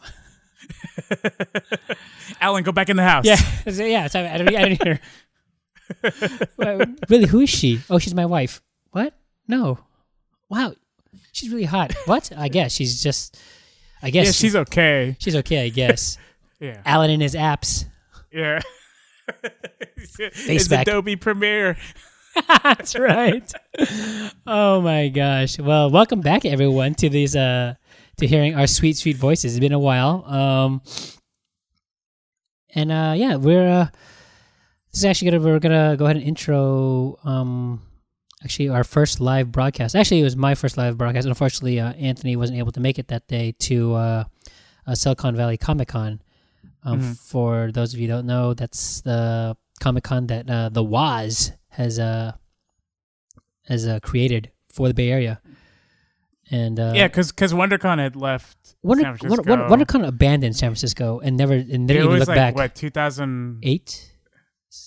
Alan, 2.42 2.64
go 2.64 2.72
back 2.72 2.90
in 2.90 2.98
the 2.98 3.04
house. 3.04 3.26
Yeah, 3.26 3.38
yeah. 3.66 4.06
It's, 4.06 4.16
I 4.16 4.38
don't. 4.38 4.56
I 4.56 4.62
don't 4.62 4.84
hear. 4.84 5.00
Really, 7.08 7.28
who 7.28 7.40
is 7.42 7.50
she? 7.50 7.80
Oh, 7.90 7.98
she's 7.98 8.14
my 8.14 8.26
wife. 8.26 8.62
What? 8.92 9.14
No. 9.48 9.80
Wow, 10.50 10.74
she's 11.32 11.50
really 11.50 11.64
hot. 11.64 11.94
What? 12.06 12.32
I 12.38 12.50
guess 12.50 12.74
she's 12.74 13.02
just. 13.02 13.38
I 14.02 14.10
guess 14.10 14.26
yeah, 14.28 14.32
she's 14.34 14.56
okay. 14.56 15.16
she's 15.20 15.36
okay. 15.38 15.66
I 15.66 15.70
guess. 15.70 16.18
Yeah, 16.60 16.82
Alan 16.86 17.10
and 17.10 17.22
his 17.22 17.36
apps. 17.36 17.86
yeah. 18.32 18.62
It's 20.20 20.68
back. 20.68 20.88
Adobe 20.88 21.16
Premiere. 21.16 21.78
That's 22.64 22.98
right. 22.98 23.52
oh 24.46 24.82
my 24.82 25.10
gosh. 25.10 25.60
Well, 25.60 25.90
welcome 25.90 26.22
back 26.22 26.46
everyone 26.46 26.96
to 26.96 27.10
these 27.10 27.36
uh 27.36 27.76
to 28.18 28.28
hearing 28.28 28.56
our 28.56 28.68
sweet 28.68 28.98
sweet 28.98 29.18
voices. 29.18 29.54
It's 29.54 29.60
been 29.60 29.72
a 29.74 29.80
while. 29.80 30.24
Um 30.26 30.82
and 32.76 32.92
uh 32.92 33.14
yeah, 33.16 33.36
we're 33.36 33.68
uh 33.68 33.88
this 34.92 35.00
is 35.00 35.06
actually 35.06 35.32
gonna 35.32 35.44
we're 35.44 35.60
gonna 35.60 35.96
go 35.98 36.06
ahead 36.06 36.18
and 36.18 36.26
intro 36.26 37.18
um 37.24 37.82
actually 38.44 38.70
our 38.70 38.84
first 38.84 39.20
live 39.20 39.52
broadcast. 39.52 39.96
Actually 39.96 40.22
it 40.22 40.26
was 40.26 40.36
my 40.36 40.56
first 40.56 40.78
live 40.78 40.98
broadcast. 40.98 41.28
Unfortunately 41.28 41.80
uh 41.80 41.94
Anthony 41.94 42.36
wasn't 42.36 42.60
able 42.60 42.72
to 42.72 42.80
make 42.80 43.00
it 43.00 43.08
that 43.08 43.28
day 43.28 43.54
to 43.60 43.96
uh, 43.96 44.24
uh 44.86 44.96
Silicon 44.96 45.36
Valley 45.36 45.58
Comic 45.58 45.90
Con. 45.90 46.22
Um 46.88 47.02
Mhm. 47.02 47.18
for 47.32 47.72
those 47.72 47.94
of 47.94 48.00
you 48.00 48.08
who 48.08 48.14
don't 48.16 48.26
know, 48.28 48.54
that's 48.54 49.02
the 49.02 49.56
Comic 49.80 50.04
Con 50.06 50.28
that 50.28 50.50
uh 50.50 50.70
the 50.70 50.84
Woz 50.84 51.52
has 51.70 52.00
uh 52.00 52.32
has 53.68 53.86
uh, 53.86 54.00
created 54.00 54.52
for 54.72 54.88
the 54.88 54.94
Bay 54.94 55.10
Area. 55.12 55.42
And 56.50 56.80
uh, 56.80 56.94
yeah, 56.96 57.08
because 57.08 57.32
because 57.34 57.52
WonderCon 57.54 57.98
had 58.00 58.16
left 58.16 58.76
Wonder, 58.82 59.04
San 59.04 59.18
Francisco. 59.18 59.50
Wonder, 59.50 59.86
WonderCon 59.86 60.08
abandoned 60.08 60.56
San 60.56 60.70
Francisco 60.70 61.20
and 61.20 61.36
never 61.36 61.54
and 61.56 61.88
didn't 61.88 61.90
it 61.92 61.96
even 61.98 62.10
was 62.12 62.20
look 62.22 62.30
like 62.30 62.36
back. 62.38 62.56
what 62.56 62.74
2000? 62.76 63.60
Eight? 63.64 64.14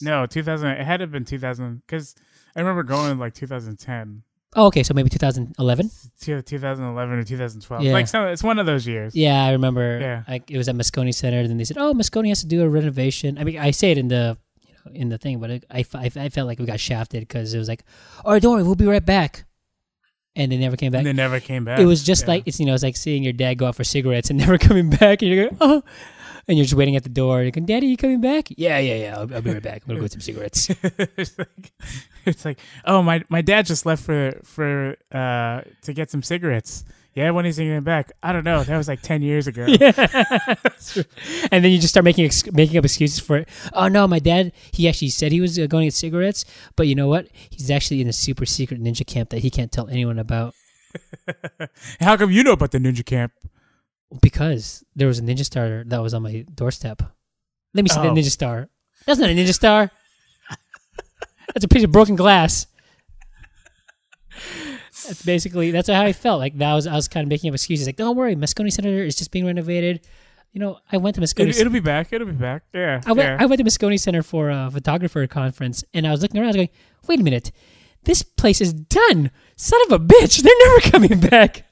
No, 0.01 0.25
2000. 0.25 0.69
It 0.71 0.87
had 0.87 0.99
to 0.99 1.03
have 1.03 1.11
been 1.13 1.25
2000 1.27 1.83
because 1.87 2.15
I 2.57 2.61
remember 2.61 2.83
going 2.83 3.13
in 3.13 3.19
like 3.19 3.35
2010, 3.35 4.23
Oh, 4.57 4.67
okay, 4.67 4.83
so 4.83 4.95
maybe 4.95 5.09
2011. 5.09 5.91
to 6.23 6.43
2011 6.43 7.19
or 7.19 7.25
2012. 7.25 7.83
Yeah. 7.85 7.93
Like 7.93 8.07
it's 8.13 8.43
one 8.43 8.59
of 8.59 8.67
those 8.67 8.87
years. 8.87 9.15
Yeah, 9.15 9.45
I 9.45 9.53
remember. 9.53 9.99
Yeah. 10.01 10.23
Like 10.29 10.51
it 10.51 10.59
was 10.59 10.69
at 10.69 10.75
Moscone 10.75 11.15
Center, 11.15 11.39
and 11.39 11.49
then 11.49 11.57
they 11.57 11.65
said, 11.65 11.79
"Oh, 11.79 11.95
Moscone 11.95 12.29
has 12.29 12.41
to 12.41 12.47
do 12.47 12.63
a 12.63 12.69
renovation." 12.69 13.39
I 13.39 13.45
mean, 13.45 13.59
I 13.59 13.71
say 13.71 13.93
it 13.93 13.99
in 13.99 14.09
the 14.09 14.37
you 14.67 14.75
know 14.75 14.93
in 14.93 15.09
the 15.09 15.19
thing, 15.19 15.39
but 15.39 15.51
it, 15.51 15.65
I, 15.71 15.85
I 15.95 16.11
I 16.17 16.29
felt 16.31 16.49
like 16.49 16.59
we 16.59 16.67
got 16.67 16.81
shafted 16.81 17.21
because 17.21 17.55
it 17.55 17.59
was 17.59 17.69
like, 17.69 17.85
"All 18.25 18.33
right, 18.33 18.43
don't 18.43 18.55
worry, 18.55 18.63
we'll 18.65 18.75
be 18.75 18.87
right 18.87 19.05
back," 19.07 19.45
and 20.35 20.51
they 20.51 20.57
never 20.57 20.77
came 20.77 20.91
back. 20.91 20.99
And 21.01 21.07
they 21.07 21.13
never 21.13 21.39
came 21.39 21.65
back. 21.65 21.79
it 21.79 21.87
was 21.87 22.03
just 22.03 22.23
Yeah. 22.25 22.29
like 22.35 22.43
it's 22.47 22.59
you 22.59 22.67
know 22.67 22.75
it's 22.75 22.83
like 22.83 22.97
seeing 22.97 23.23
your 23.23 23.33
dad 23.33 23.55
go 23.55 23.67
out 23.69 23.77
for 23.77 23.85
cigarettes 23.85 24.31
and 24.31 24.39
never 24.45 24.59
coming 24.59 24.91
back, 24.91 25.23
and 25.23 25.31
you're 25.31 25.45
going, 25.47 25.57
"Oh," 25.61 25.83
and 26.49 26.57
you're 26.57 26.65
just 26.65 26.75
waiting 26.75 26.97
at 26.97 27.03
the 27.03 27.09
door. 27.09 27.43
You're 27.43 27.51
going, 27.51 27.67
"Daddy, 27.67 27.87
you 27.87 27.97
coming 27.97 28.21
back?" 28.21 28.49
Yeah, 28.57 28.79
yeah, 28.79 28.95
yeah. 28.95 29.15
I'll, 29.17 29.35
I'll 29.35 29.43
be 29.43 29.53
right 29.53 29.63
back. 29.63 29.83
I'm 29.83 29.89
gonna 29.89 30.01
go 30.01 30.05
get 30.05 30.13
some 30.13 30.21
cigarettes. 30.29 30.71
it's 30.71 31.39
like 31.39 31.73
it's 32.27 32.45
like 32.45 32.59
oh 32.85 33.03
my 33.03 33.25
my 33.29 33.41
dad 33.41 33.67
just 33.67 33.87
left 33.87 34.03
for 34.03 34.39
for 34.45 34.97
uh 35.13 35.63
to 35.83 35.93
get 35.93 36.11
some 36.11 36.23
cigarettes. 36.23 36.85
Yeah, 37.15 37.31
when 37.33 37.45
he's 37.45 37.59
getting 37.59 37.83
back, 37.83 38.13
I 38.23 38.33
don't 38.33 38.45
know. 38.45 38.63
That 38.63 38.77
was 38.77 38.87
like 38.87 39.03
10 39.03 39.21
years 39.21 39.49
ago. 39.49 39.67
yeah, 39.69 39.91
and 41.51 41.65
then 41.65 41.73
you 41.73 41.79
just 41.79 41.89
start 41.89 42.05
making 42.05 42.25
ex- 42.25 42.51
making 42.53 42.79
up 42.79 42.85
excuses 42.85 43.19
for 43.19 43.39
it. 43.39 43.49
Oh 43.73 43.89
no, 43.89 44.07
my 44.07 44.21
dad. 44.21 44.53
He 44.71 44.89
actually 44.89 45.09
said 45.09 45.33
he 45.33 45.41
was 45.41 45.59
uh, 45.59 45.67
going 45.67 45.83
to 45.83 45.87
get 45.87 45.95
cigarettes, 45.95 46.45
but 46.77 46.87
you 46.87 46.95
know 46.95 47.09
what? 47.09 47.27
He's 47.33 47.69
actually 47.69 48.01
in 48.01 48.07
a 48.07 48.13
super 48.13 48.47
secret 48.47 48.81
ninja 48.81 49.05
camp 49.05 49.31
that 49.31 49.41
he 49.41 49.51
can't 49.51 49.73
tell 49.73 49.89
anyone 49.89 50.21
about 50.21 50.55
How 52.01 52.17
come 52.17 52.31
you 52.31 52.43
know 52.43 52.53
about 52.53 52.71
the 52.71 52.79
ninja 52.79 53.05
camp? 53.05 53.33
Because 54.23 54.85
there 54.97 55.07
was 55.09 55.19
a 55.19 55.23
ninja 55.23 55.45
star 55.45 55.85
that 55.87 56.03
was 56.03 56.15
on 56.15 56.23
my 56.23 56.45
doorstep. 56.55 57.03
Let 57.75 57.83
me 57.85 57.89
see 57.89 57.99
Oh. 57.99 58.03
that 58.03 58.13
ninja 58.13 58.31
star. 58.31 58.69
That's 59.07 59.19
not 59.21 59.31
a 59.31 59.35
ninja 59.35 59.55
star. 59.55 59.91
That's 61.55 61.65
a 61.65 61.69
piece 61.69 61.83
of 61.85 61.91
broken 61.93 62.15
glass. 62.17 62.67
That's 65.07 65.23
basically 65.25 65.71
that's 65.71 65.89
how 65.89 66.03
I 66.03 66.13
felt. 66.13 66.39
Like 66.41 66.57
that 66.59 66.75
was 66.75 66.87
I 66.87 66.95
was 66.95 67.09
kind 67.09 67.25
of 67.25 67.29
making 67.29 67.51
up 67.51 67.55
excuses. 67.55 67.87
Like, 67.87 67.97
don't 67.97 68.17
worry, 68.17 68.37
Moscone 68.37 68.71
Center 68.73 69.03
is 69.03 69.17
just 69.17 69.31
being 69.31 69.47
renovated. 69.47 70.07
You 70.53 70.61
know, 70.61 70.79
I 70.91 70.97
went 70.99 71.15
to 71.15 71.21
Moscone. 71.23 71.49
It, 71.49 71.59
it'll 71.59 71.73
be 71.73 71.81
back. 71.81 72.13
It'll 72.13 72.27
be 72.27 72.33
back. 72.33 72.65
Yeah. 72.75 73.01
I 73.07 73.13
went, 73.13 73.29
yeah. 73.29 73.37
I 73.41 73.47
went 73.47 73.59
to 73.61 73.65
Moscone 73.65 73.99
Center 73.99 74.23
for 74.23 74.51
a 74.51 74.69
photographer 74.71 75.27
conference, 75.27 75.85
and 75.95 76.07
I 76.07 76.11
was 76.11 76.23
looking 76.23 76.39
around. 76.39 76.47
I 76.47 76.49
was 76.49 76.57
going, 76.57 76.69
"Wait 77.09 77.21
a 77.21 77.23
minute, 77.23 77.53
this 78.05 78.23
place 78.23 78.61
is 78.61 78.73
done. 78.73 79.31
Son 79.57 79.81
of 79.87 79.93
a 79.93 79.99
bitch, 79.99 80.43
they're 80.43 80.69
never 80.69 80.91
coming 80.91 81.21
back." 81.31 81.65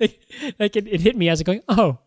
like, 0.00 0.20
like 0.58 0.76
it, 0.76 0.86
it 0.88 1.00
hit 1.00 1.16
me. 1.16 1.28
I 1.28 1.32
was 1.32 1.42
going, 1.42 1.62
"Oh, 1.68 1.98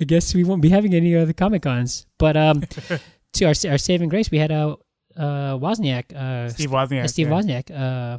I 0.00 0.04
guess 0.04 0.34
we 0.34 0.44
won't 0.44 0.62
be 0.62 0.70
having 0.70 0.94
any 0.94 1.14
other 1.16 1.32
comic 1.32 1.62
cons." 1.62 2.06
But 2.18 2.36
um, 2.36 2.62
to 3.34 3.44
our 3.44 3.54
our 3.68 3.78
saving 3.78 4.08
grace, 4.08 4.30
we 4.30 4.38
had 4.38 4.50
a 4.50 4.76
uh, 5.16 5.56
Wozniak, 5.58 6.12
uh, 6.14 6.48
Steve 6.48 6.70
Wozniak. 6.70 7.04
uh, 7.04 7.08
Steve 7.08 7.28
yeah. 7.28 7.34
Wozniak. 7.34 7.70
Uh, 7.70 8.18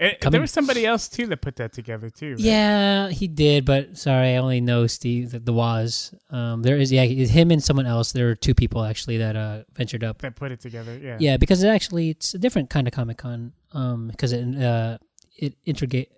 It- 0.00 0.18
coming- 0.20 0.32
there 0.32 0.40
was 0.40 0.50
somebody 0.50 0.84
else 0.84 1.08
too 1.08 1.26
that 1.28 1.40
put 1.40 1.54
that 1.56 1.72
together 1.72 2.10
too. 2.10 2.32
right? 2.32 2.40
yeah, 2.40 3.10
he 3.10 3.28
did, 3.28 3.64
but 3.64 3.96
sorry, 3.96 4.34
I 4.34 4.36
only 4.38 4.60
know 4.60 4.88
Steve 4.88 5.30
the, 5.30 5.38
the 5.38 5.52
Woz. 5.52 6.12
Um, 6.30 6.62
there 6.62 6.76
is 6.76 6.90
yeah, 6.90 7.02
it's 7.04 7.30
him 7.30 7.50
and 7.52 7.62
someone 7.62 7.86
else. 7.86 8.10
There 8.12 8.28
are 8.30 8.34
two 8.34 8.54
people 8.54 8.82
actually 8.84 9.18
that 9.18 9.36
uh 9.36 9.62
ventured 9.76 10.02
up 10.02 10.18
That 10.22 10.34
put 10.34 10.50
it 10.50 10.60
together. 10.60 10.98
Yeah. 10.98 11.18
Yeah, 11.20 11.36
because 11.36 11.62
it 11.62 11.68
actually 11.68 12.10
it's 12.10 12.34
a 12.34 12.38
different 12.38 12.70
kind 12.70 12.88
of 12.88 12.92
Comic 12.92 13.18
Con. 13.18 13.52
Um, 13.72 14.08
because 14.08 14.32
it 14.32 14.42
uh 14.60 14.98
it 15.36 15.54
integrate. 15.64 16.10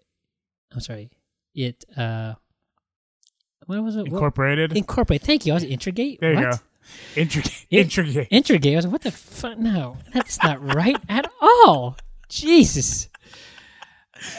I'm 0.73 0.81
sorry, 0.81 1.11
it 1.55 1.85
uh. 1.99 2.35
What 3.67 3.83
was 3.83 3.97
it? 3.97 4.01
What- 4.01 4.07
Incorporated. 4.09 4.77
Incorporate. 4.77 5.23
Thank 5.23 5.47
you. 5.47 5.53
I 5.53 5.55
was 5.55 5.65
integrate. 5.65 6.21
there 6.21 6.33
you 6.33 6.39
what? 6.41 6.51
go. 6.53 6.59
Intricate. 7.21 7.67
In- 7.71 7.79
Intricate. 7.81 8.29
Integrate. 8.31 8.73
I 8.75 8.77
was 8.77 8.85
like, 8.87 8.93
what 8.93 9.03
the 9.03 9.11
fuck? 9.11 9.59
No, 9.59 9.97
that's 10.15 10.41
not 10.43 10.75
right 10.75 10.97
at 11.09 11.31
all. 11.43 11.97
Jesus. 12.29 13.09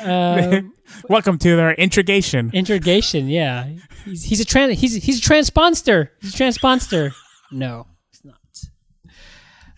Um, 0.03 0.73
Welcome 1.09 1.37
to 1.39 1.59
our 1.61 1.71
intrigation. 1.73 2.49
integration. 2.53 3.27
Yeah, 3.29 3.67
he's 4.05 4.23
he's 4.23 4.39
a 4.39 4.45
trans 4.45 4.79
he's 4.79 4.95
he's 5.03 5.19
a 5.19 5.21
transponster. 5.21 6.13
He's 6.21 6.33
a 6.33 6.37
transponster. 6.37 7.11
No, 7.51 7.87
he's 8.09 8.21
not. 8.23 8.37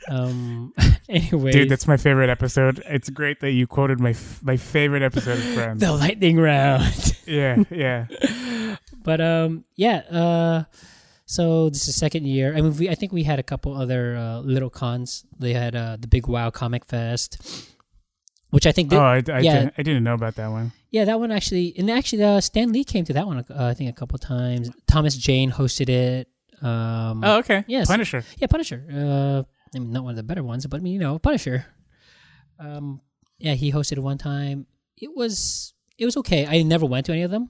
Um. 0.10 0.74
Anyway, 1.10 1.52
Dude, 1.52 1.70
that's 1.70 1.88
my 1.88 1.98
favorite 1.98 2.30
episode. 2.30 2.84
It's 2.86 3.10
great 3.10 3.40
that 3.40 3.50
you 3.50 3.66
quoted 3.66 4.00
my 4.00 4.12
f- 4.12 4.44
my 4.44 4.58
favorite 4.58 5.02
episode 5.02 5.40
of 5.40 5.44
Friends. 5.56 5.80
the 5.82 5.92
lightning 5.92 6.38
round. 6.38 7.18
yeah, 7.26 7.64
yeah. 7.72 8.06
but 9.04 9.20
um 9.22 9.64
yeah 9.76 9.98
uh 10.12 10.64
so 11.26 11.70
this 11.70 11.88
is 11.88 11.96
second 11.96 12.26
year 12.26 12.56
i 12.56 12.62
mean 12.62 12.76
we, 12.78 12.90
i 12.90 12.96
think 12.96 13.12
we 13.12 13.24
had 13.24 13.40
a 13.40 13.44
couple 13.44 13.76
other 13.76 14.16
uh, 14.18 14.40
little 14.40 14.70
cons 14.70 15.26
they 15.38 15.54
had 15.54 15.76
uh 15.76 15.98
the 16.00 16.08
big 16.08 16.28
wow 16.28 16.50
comic 16.50 16.86
fest 16.86 17.38
which 18.50 18.66
i 18.66 18.72
think 18.72 18.90
did, 18.90 18.98
oh, 18.98 19.02
I, 19.04 19.16
I, 19.32 19.40
yeah. 19.40 19.54
didn't, 19.60 19.74
I 19.78 19.84
didn't 19.84 20.04
know 20.04 20.14
about 20.16 20.36
that 20.36 20.50
one. 20.50 20.72
yeah 20.92 21.06
that 21.06 21.20
one 21.20 21.32
actually 21.32 21.74
and 21.78 21.90
actually 21.90 22.24
uh, 22.24 22.42
stan 22.42 22.72
lee 22.72 22.84
came 22.84 23.06
to 23.06 23.14
that 23.14 23.26
one 23.28 23.38
uh, 23.40 23.66
i 23.66 23.74
think 23.74 23.90
a 23.90 23.94
couple 23.94 24.18
times 24.18 24.70
thomas 24.88 25.16
jane 25.16 25.52
hosted 25.52 25.90
it 25.90 26.28
um 26.62 27.24
Oh, 27.24 27.38
okay. 27.40 27.64
yes. 27.68 27.88
Punisher. 27.88 28.24
yeah 28.38 28.48
punisher 28.48 28.84
uh 28.92 29.44
i 29.76 29.80
mean 29.80 29.92
not 29.92 30.04
one 30.04 30.12
of 30.12 30.18
the 30.18 30.24
better 30.24 30.44
ones 30.44 30.66
but 30.68 30.78
I 30.80 30.84
mean, 30.84 30.94
you 30.94 31.00
know 31.00 31.20
punisher 31.20 31.66
um 32.60 33.02
yeah, 33.42 33.54
he 33.54 33.72
hosted 33.72 33.94
it 33.94 34.02
one 34.02 34.18
time. 34.18 34.66
It 34.98 35.12
was 35.16 35.74
it 35.98 36.04
was 36.04 36.18
okay. 36.18 36.46
I 36.46 36.62
never 36.64 36.86
went 36.86 37.06
to 37.06 37.14
any 37.14 37.22
of 37.22 37.32
them. 37.32 37.48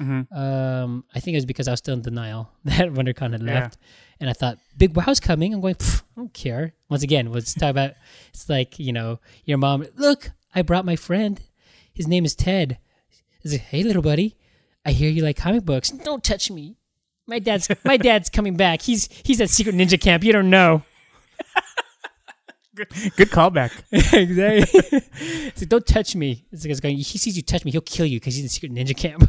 Mhm. 0.00 0.32
Um, 0.36 1.04
I 1.14 1.20
think 1.20 1.34
it 1.34 1.38
was 1.38 1.44
because 1.46 1.68
I 1.68 1.72
was 1.72 1.78
still 1.78 1.94
in 1.94 2.02
denial 2.02 2.50
that 2.64 2.88
WonderCon 2.92 3.32
had 3.32 3.42
Yeah. 3.42 3.54
left, 3.60 3.78
and 4.18 4.30
I 4.30 4.32
thought 4.32 4.58
Big 4.76 4.94
Wow's 4.94 5.20
coming. 5.20 5.52
I'm 5.52 5.60
going. 5.60 5.76
I 5.80 6.00
don't 6.16 6.32
care. 6.34 6.74
Once 6.88 7.02
again, 7.02 7.30
let's 7.32 7.54
talk 7.54 7.70
about. 7.70 7.92
It's 8.30 8.48
like 8.48 8.78
you 8.78 8.92
know 8.92 9.20
your 9.44 9.58
mom. 9.58 9.86
Look, 9.96 10.30
I 10.54 10.62
brought 10.62 10.84
my 10.84 10.96
friend. 10.96 11.40
His 11.92 12.06
name 12.08 12.24
is 12.24 12.34
Ted. 12.34 12.78
He's 13.42 13.52
like, 13.52 13.60
hey, 13.62 13.82
little 13.82 14.02
buddy, 14.02 14.36
I 14.86 14.92
hear 14.92 15.10
you 15.10 15.22
like 15.22 15.36
comic 15.36 15.64
books. 15.64 15.90
Don't 15.90 16.22
touch 16.24 16.50
me. 16.50 16.76
My 17.26 17.38
dad's 17.38 17.68
my 17.84 17.96
dad's 17.96 18.28
coming 18.30 18.56
back. 18.56 18.82
He's 18.82 19.08
he's 19.24 19.40
at 19.40 19.50
secret 19.50 19.74
ninja 19.74 20.00
camp. 20.00 20.24
You 20.24 20.32
don't 20.32 20.48
know. 20.50 20.82
Good, 22.74 22.88
good 23.16 23.30
callback. 23.30 23.72
exactly. 23.92 24.80
it's 25.48 25.60
like, 25.60 25.68
don't 25.68 25.86
touch 25.86 26.14
me. 26.14 26.46
It's 26.52 26.64
like 26.64 26.70
it's 26.70 26.80
going. 26.80 26.96
He 26.96 27.18
sees 27.18 27.36
you 27.36 27.42
touch 27.42 27.64
me, 27.64 27.70
he'll 27.72 27.80
kill 27.82 28.06
you 28.06 28.18
because 28.20 28.34
he's 28.36 28.44
in 28.44 28.48
secret 28.48 28.72
ninja 28.72 28.96
camp. 28.96 29.28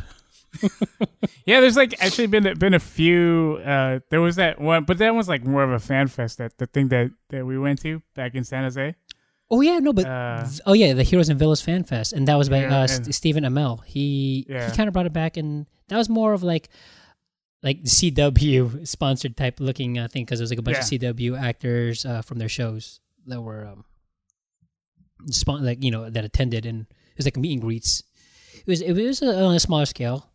Yeah, 1.45 1.59
there's 1.61 1.77
like 1.77 1.95
actually 2.03 2.27
been 2.27 2.57
been 2.59 2.73
a 2.73 2.79
few. 2.79 3.59
Uh, 3.65 3.99
there 4.09 4.21
was 4.21 4.35
that 4.35 4.59
one, 4.59 4.83
but 4.83 4.97
that 4.99 5.15
was 5.15 5.27
like 5.29 5.45
more 5.45 5.63
of 5.63 5.71
a 5.71 5.79
fan 5.79 6.07
fest. 6.07 6.37
That 6.37 6.57
the 6.57 6.67
thing 6.67 6.89
that 6.89 7.11
that 7.29 7.45
we 7.45 7.57
went 7.57 7.81
to 7.81 8.01
back 8.15 8.35
in 8.35 8.43
San 8.43 8.63
Jose. 8.63 8.95
Oh 9.49 9.61
yeah, 9.61 9.79
no, 9.79 9.91
but 9.91 10.05
Uh, 10.05 10.47
oh 10.65 10.73
yeah, 10.73 10.93
the 10.93 11.03
Heroes 11.03 11.29
and 11.29 11.37
Villains 11.39 11.61
Fan 11.61 11.83
Fest, 11.83 12.13
and 12.13 12.27
that 12.27 12.35
was 12.35 12.47
by 12.47 12.61
Yeah, 12.61 12.81
uh, 12.81 12.87
and- 12.89 13.13
Stephen 13.13 13.43
Amell. 13.43 13.83
He 13.85 14.45
Yeah. 14.49 14.69
he 14.69 14.75
kind 14.77 14.87
of 14.87 14.93
brought 14.93 15.05
it 15.07 15.13
back, 15.13 15.35
and 15.37 15.65
that 15.89 15.97
was 15.97 16.07
more 16.09 16.33
of 16.33 16.41
like 16.43 16.69
like 17.63 17.83
CW 17.83 18.87
sponsored 18.87 19.35
type 19.37 19.59
looking 19.59 19.99
uh, 19.99 20.07
thing 20.07 20.23
because 20.25 20.39
there 20.39 20.43
was 20.43 20.51
like 20.51 20.59
a 20.59 20.63
bunch 20.63 20.77
of 20.77 20.83
CW 20.85 21.37
actors 21.39 22.05
uh, 22.05 22.21
from 22.21 22.39
their 22.39 22.49
shows 22.49 22.99
that 23.27 23.41
were 23.41 23.65
um 23.67 23.85
spon- 25.29 25.65
like 25.65 25.83
you 25.83 25.91
know 25.91 26.09
that 26.09 26.23
attended, 26.23 26.65
and 26.65 26.81
it 26.89 27.17
was 27.17 27.25
like 27.25 27.37
meet 27.37 27.53
and 27.53 27.61
greets. 27.61 28.03
It 28.65 28.67
was 28.67 28.81
it 28.81 28.93
was 28.93 29.21
uh, 29.21 29.45
on 29.45 29.55
a 29.55 29.59
smaller 29.59 29.85
scale, 29.85 30.29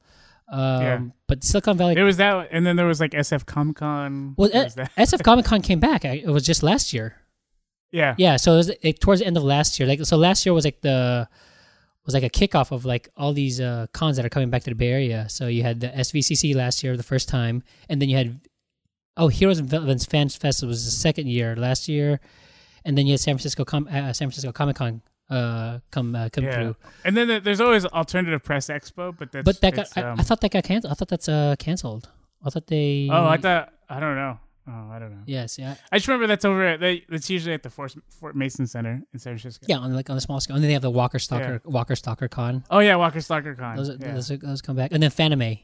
um, 0.49 0.83
Yeah. 0.83 1.01
but 1.27 1.43
Silicon 1.45 1.77
Valley. 1.77 1.95
It 1.97 2.03
was 2.03 2.17
that, 2.19 2.49
and 2.53 2.67
then 2.67 2.77
there 2.77 2.87
was 2.87 3.01
like 3.01 3.13
SF 3.13 3.47
Comic 3.47 3.77
Con. 3.77 4.35
well? 4.37 4.49
SF 4.51 5.23
Comic 5.23 5.45
Con 5.45 5.63
came 5.63 5.81
back. 5.81 6.05
It 6.05 6.27
was 6.29 6.45
just 6.45 6.63
last 6.63 6.93
year. 6.93 7.17
yeah, 7.93 8.15
Yeah, 8.19 8.37
so 8.37 8.55
it 8.55 8.57
was 8.57 8.69
it, 8.83 9.01
towards 9.01 9.21
the 9.21 9.27
end 9.27 9.37
of 9.37 9.43
last 9.43 9.79
year. 9.79 9.89
Like 9.89 10.05
so, 10.05 10.17
last 10.17 10.45
year 10.47 10.53
was 10.53 10.65
like 10.65 10.81
the 10.83 11.29
was 12.05 12.15
like 12.15 12.23
a 12.23 12.31
kickoff 12.31 12.71
of 12.71 12.85
like 12.85 13.09
all 13.17 13.33
these 13.33 13.61
uh, 13.61 13.87
cons 13.93 14.17
that 14.17 14.25
are 14.25 14.29
coming 14.29 14.49
back 14.51 14.63
to 14.63 14.71
the 14.71 14.77
Bay 14.77 14.91
Area. 14.93 15.29
So 15.29 15.49
you 15.49 15.63
had 15.65 15.81
the 15.81 15.89
SVCC 15.89 16.55
last 16.55 16.85
year, 16.85 16.97
the 16.97 17.03
first 17.03 17.29
time, 17.29 17.63
and 17.89 18.01
then 18.01 18.09
you 18.09 18.17
had 18.17 18.41
oh 19.17 19.29
Heroes 19.29 19.59
and 19.59 19.69
Villains 19.69 20.05
Fans 20.07 20.37
Fest 20.37 20.63
was 20.63 20.85
the 20.85 20.91
second 20.93 21.27
year 21.29 21.57
last 21.57 21.89
year, 21.89 22.21
and 22.85 22.97
then 22.97 23.07
you 23.07 23.13
had 23.15 23.21
San 23.21 23.35
Francisco 23.37 23.65
Com- 23.65 23.89
uh, 23.89 24.13
San 24.13 24.29
Francisco 24.31 24.53
Comic 24.53 24.77
Con 24.77 25.03
uh, 25.31 25.79
come 25.91 26.15
uh, 26.15 26.29
come 26.31 26.45
yeah. 26.45 26.55
through. 26.55 26.77
And 27.05 27.17
then 27.17 27.43
there's 27.43 27.61
always 27.61 27.85
Alternative 27.87 28.43
Press 28.43 28.69
Expo, 28.69 29.17
but 29.17 29.33
that's 29.33 29.45
But 29.45 29.61
that 29.61 29.75
got 29.75 29.87
it's, 29.87 29.97
I, 29.97 30.03
um, 30.03 30.21
I 30.21 30.23
thought 30.23 30.41
that 30.41 30.53
got 30.53 30.65
canceled. 30.65 30.93
I 30.93 30.95
thought 30.95 31.09
that's 31.09 31.29
uh 31.29 31.57
canceled. 31.59 32.09
I 32.45 32.51
thought 32.51 32.67
they. 32.67 33.09
oh, 33.11 33.27
I 33.27 33.37
thought 33.37 33.73
I 33.89 34.01
don't 34.01 34.17
know. 34.17 34.39
Oh, 34.69 34.91
I 34.91 34.99
don't 34.99 35.13
know. 35.13 35.23
Yes, 35.27 35.61
yeah, 35.61 35.77
I 35.93 35.99
just 35.99 36.09
remember 36.09 36.27
that's 36.27 36.45
over 36.45 36.67
at 36.67 36.81
they, 36.81 37.05
that's 37.09 37.31
usually 37.31 37.55
at 37.55 37.63
the 37.63 37.71
Fort, 37.71 37.95
Fort 38.11 38.35
Mason 38.35 38.67
Center 38.67 39.01
in 39.13 39.19
San 39.21 39.35
Francisco. 39.39 39.65
yeah, 39.69 39.79
on 39.79 39.95
like 39.95 40.11
on 40.11 40.17
a 40.17 40.21
small 40.21 40.41
scale, 40.41 40.57
and 40.57 40.63
then 40.65 40.69
they 40.69 40.73
have 40.73 40.83
the 40.83 40.91
Walker 40.91 41.21
Stalker 41.21 41.61
Walker 41.65 41.95
Stalker 41.95 42.27
Con. 42.27 42.65
Oh 42.69 42.81
yeah, 42.81 42.97
Walker 42.97 43.21
Stalker 43.21 43.55
Con. 43.55 43.77
Those, 43.77 43.91
yeah. 44.01 44.13
those, 44.13 44.29
those 44.29 44.63
come 44.63 44.75
back, 44.75 44.91
and 44.93 45.01
then 45.01 45.11
Fanime. 45.11 45.61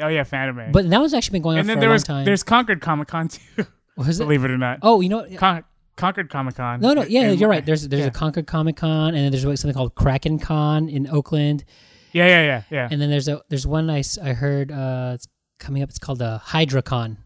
oh 0.00 0.08
yeah, 0.08 0.24
Fanime. 0.24 0.72
But 0.72 0.88
that 0.88 1.00
was 1.00 1.12
actually 1.12 1.34
been 1.34 1.42
going 1.42 1.56
on 1.56 1.60
and 1.60 1.66
for 1.66 1.72
then 1.72 1.78
a 1.78 1.80
there 1.80 1.90
long 1.90 1.98
time. 1.98 2.24
there's 2.24 2.42
Concord 2.42 2.80
Comic 2.80 3.08
Con 3.08 3.28
too. 3.28 3.66
was 3.96 4.18
it? 4.18 4.24
believe 4.24 4.44
it 4.44 4.50
or 4.50 4.58
not. 4.58 4.78
Oh, 4.80 5.00
you 5.02 5.10
know, 5.10 5.18
what? 5.18 5.36
Con- 5.36 5.64
Concord 5.96 6.30
Comic 6.30 6.54
Con. 6.54 6.80
no, 6.80 6.94
no, 6.94 7.02
yeah, 7.04 7.22
And- 7.30 7.40
you're 7.40 7.48
right. 7.50 7.64
There's 7.64 7.86
there's 7.88 8.00
yeah. 8.02 8.06
a 8.08 8.10
Concord 8.10 8.46
Comic 8.46 8.76
Con, 8.76 9.08
and 9.14 9.16
then 9.16 9.30
there's 9.32 9.42
something 9.60 9.74
called 9.74 9.94
Kraken 9.94 10.38
Con 10.38 10.88
in 10.88 11.06
Oakland, 11.08 11.64
yeah, 12.12 12.26
yeah, 12.26 12.42
yeah, 12.42 12.62
yeah. 12.70 12.88
and 12.90 13.00
then 13.00 13.10
there's 13.10 13.28
a 13.28 13.42
there's 13.48 13.66
one 13.66 13.90
I, 13.90 14.02
I 14.22 14.32
heard 14.32 14.72
uh, 14.72 15.12
it's 15.14 15.26
coming 15.58 15.82
up. 15.82 15.90
It's 15.90 15.98
called 15.98 16.18
the 16.18 16.38
Hydra 16.38 16.80
Con. 16.82 17.18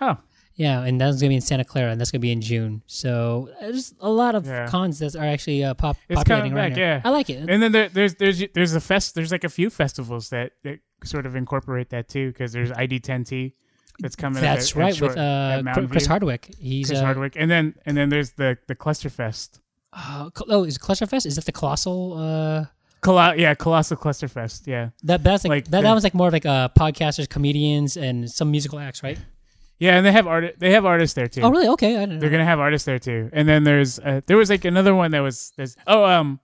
oh, 0.00 0.16
Yeah, 0.54 0.82
and 0.82 1.00
that's 1.00 1.18
gonna 1.20 1.28
be 1.30 1.34
in 1.36 1.40
Santa 1.40 1.64
Clara, 1.64 1.90
and 1.92 2.00
that's 2.00 2.10
gonna 2.10 2.20
be 2.20 2.32
in 2.32 2.40
June. 2.40 2.82
So 2.86 3.50
there's 3.60 3.94
a 4.00 4.08
lot 4.10 4.34
of 4.34 4.46
Yeah. 4.46 4.66
cons 4.66 4.98
that 5.00 5.14
are 5.16 5.24
actually 5.24 5.62
uh, 5.64 5.74
pop 5.74 5.96
It's 6.08 6.16
populating 6.18 6.52
coming 6.52 6.58
around 6.58 6.70
back, 6.70 6.76
here. 6.78 6.86
yeah. 6.86 7.00
I 7.04 7.10
like 7.10 7.28
it. 7.30 7.48
and 7.48 7.62
then 7.62 7.72
there, 7.72 7.88
there's 7.88 8.14
there's 8.16 8.42
there's 8.54 8.74
a 8.74 8.80
fest. 8.80 9.14
There's 9.14 9.32
like 9.32 9.44
a 9.44 9.48
few 9.50 9.70
festivals 9.70 10.30
that, 10.30 10.52
that 10.64 10.80
sort 11.04 11.26
of 11.26 11.36
incorporate 11.36 11.90
that 11.90 12.08
too, 12.08 12.28
because 12.28 12.52
there's 12.52 12.70
ID10T 12.70 13.52
that's 13.98 14.16
coming. 14.16 14.40
That's 14.42 14.70
at- 14.70 14.76
at 14.76 14.82
right 14.82 14.94
Short- 14.96 15.10
with 15.10 15.18
uh, 15.18 15.62
Chris 15.88 16.04
View. 16.04 16.08
Hardwick. 16.08 16.54
He's 16.58 16.88
Chris 16.88 17.00
uh, 17.00 17.04
Hardwick, 17.04 17.34
and 17.36 17.50
then 17.50 17.74
and 17.86 17.96
then 17.96 18.08
there's 18.08 18.30
the 18.32 18.56
the 18.68 18.74
Cluster 18.74 19.10
Fest. 19.10 19.60
uh, 19.92 20.30
oh, 20.48 20.64
is 20.64 20.76
it 20.76 20.80
Clusterfest? 20.82 21.26
Is 21.26 21.36
that 21.36 21.44
the 21.46 21.52
colossal? 21.52 22.16
Uh, 22.18 22.64
Colo- 23.00 23.32
yeah, 23.32 23.54
Colossal 23.54 23.96
Cluster 23.96 24.28
Fest. 24.28 24.66
Yeah, 24.66 24.90
that 25.04 25.22
that's 25.24 25.44
like, 25.44 25.50
Like 25.50 25.64
that, 25.64 25.70
the- 25.70 25.82
that 25.82 25.94
was 25.94 26.04
like 26.04 26.14
more 26.14 26.28
of 26.28 26.32
like 26.32 26.46
uh, 26.46 26.68
podcasters, 26.78 27.28
comedians, 27.28 27.96
and 27.96 28.30
some 28.30 28.50
musical 28.50 28.78
acts, 28.78 29.02
right? 29.02 29.18
yeah, 29.78 29.96
and 29.96 30.04
they 30.04 30.12
have 30.12 30.26
art. 30.26 30.56
They 30.58 30.72
have 30.72 30.84
artists 30.84 31.14
there 31.14 31.26
too. 31.26 31.40
Oh, 31.40 31.50
really? 31.50 31.66
Okay, 31.68 31.96
I 31.96 32.00
don't 32.00 32.14
know. 32.16 32.20
They're 32.20 32.28
gonna 32.30 32.44
have 32.44 32.60
artists 32.60 32.84
there 32.84 32.98
too. 32.98 33.30
And 33.32 33.48
then 33.48 33.64
there's 33.64 33.98
uh, 33.98 34.20
there 34.26 34.36
was 34.36 34.50
like 34.50 34.64
another 34.66 34.94
one 34.94 35.10
that 35.12 35.20
was 35.20 35.52
there's 35.56 35.76
oh 35.86 36.04
um 36.04 36.40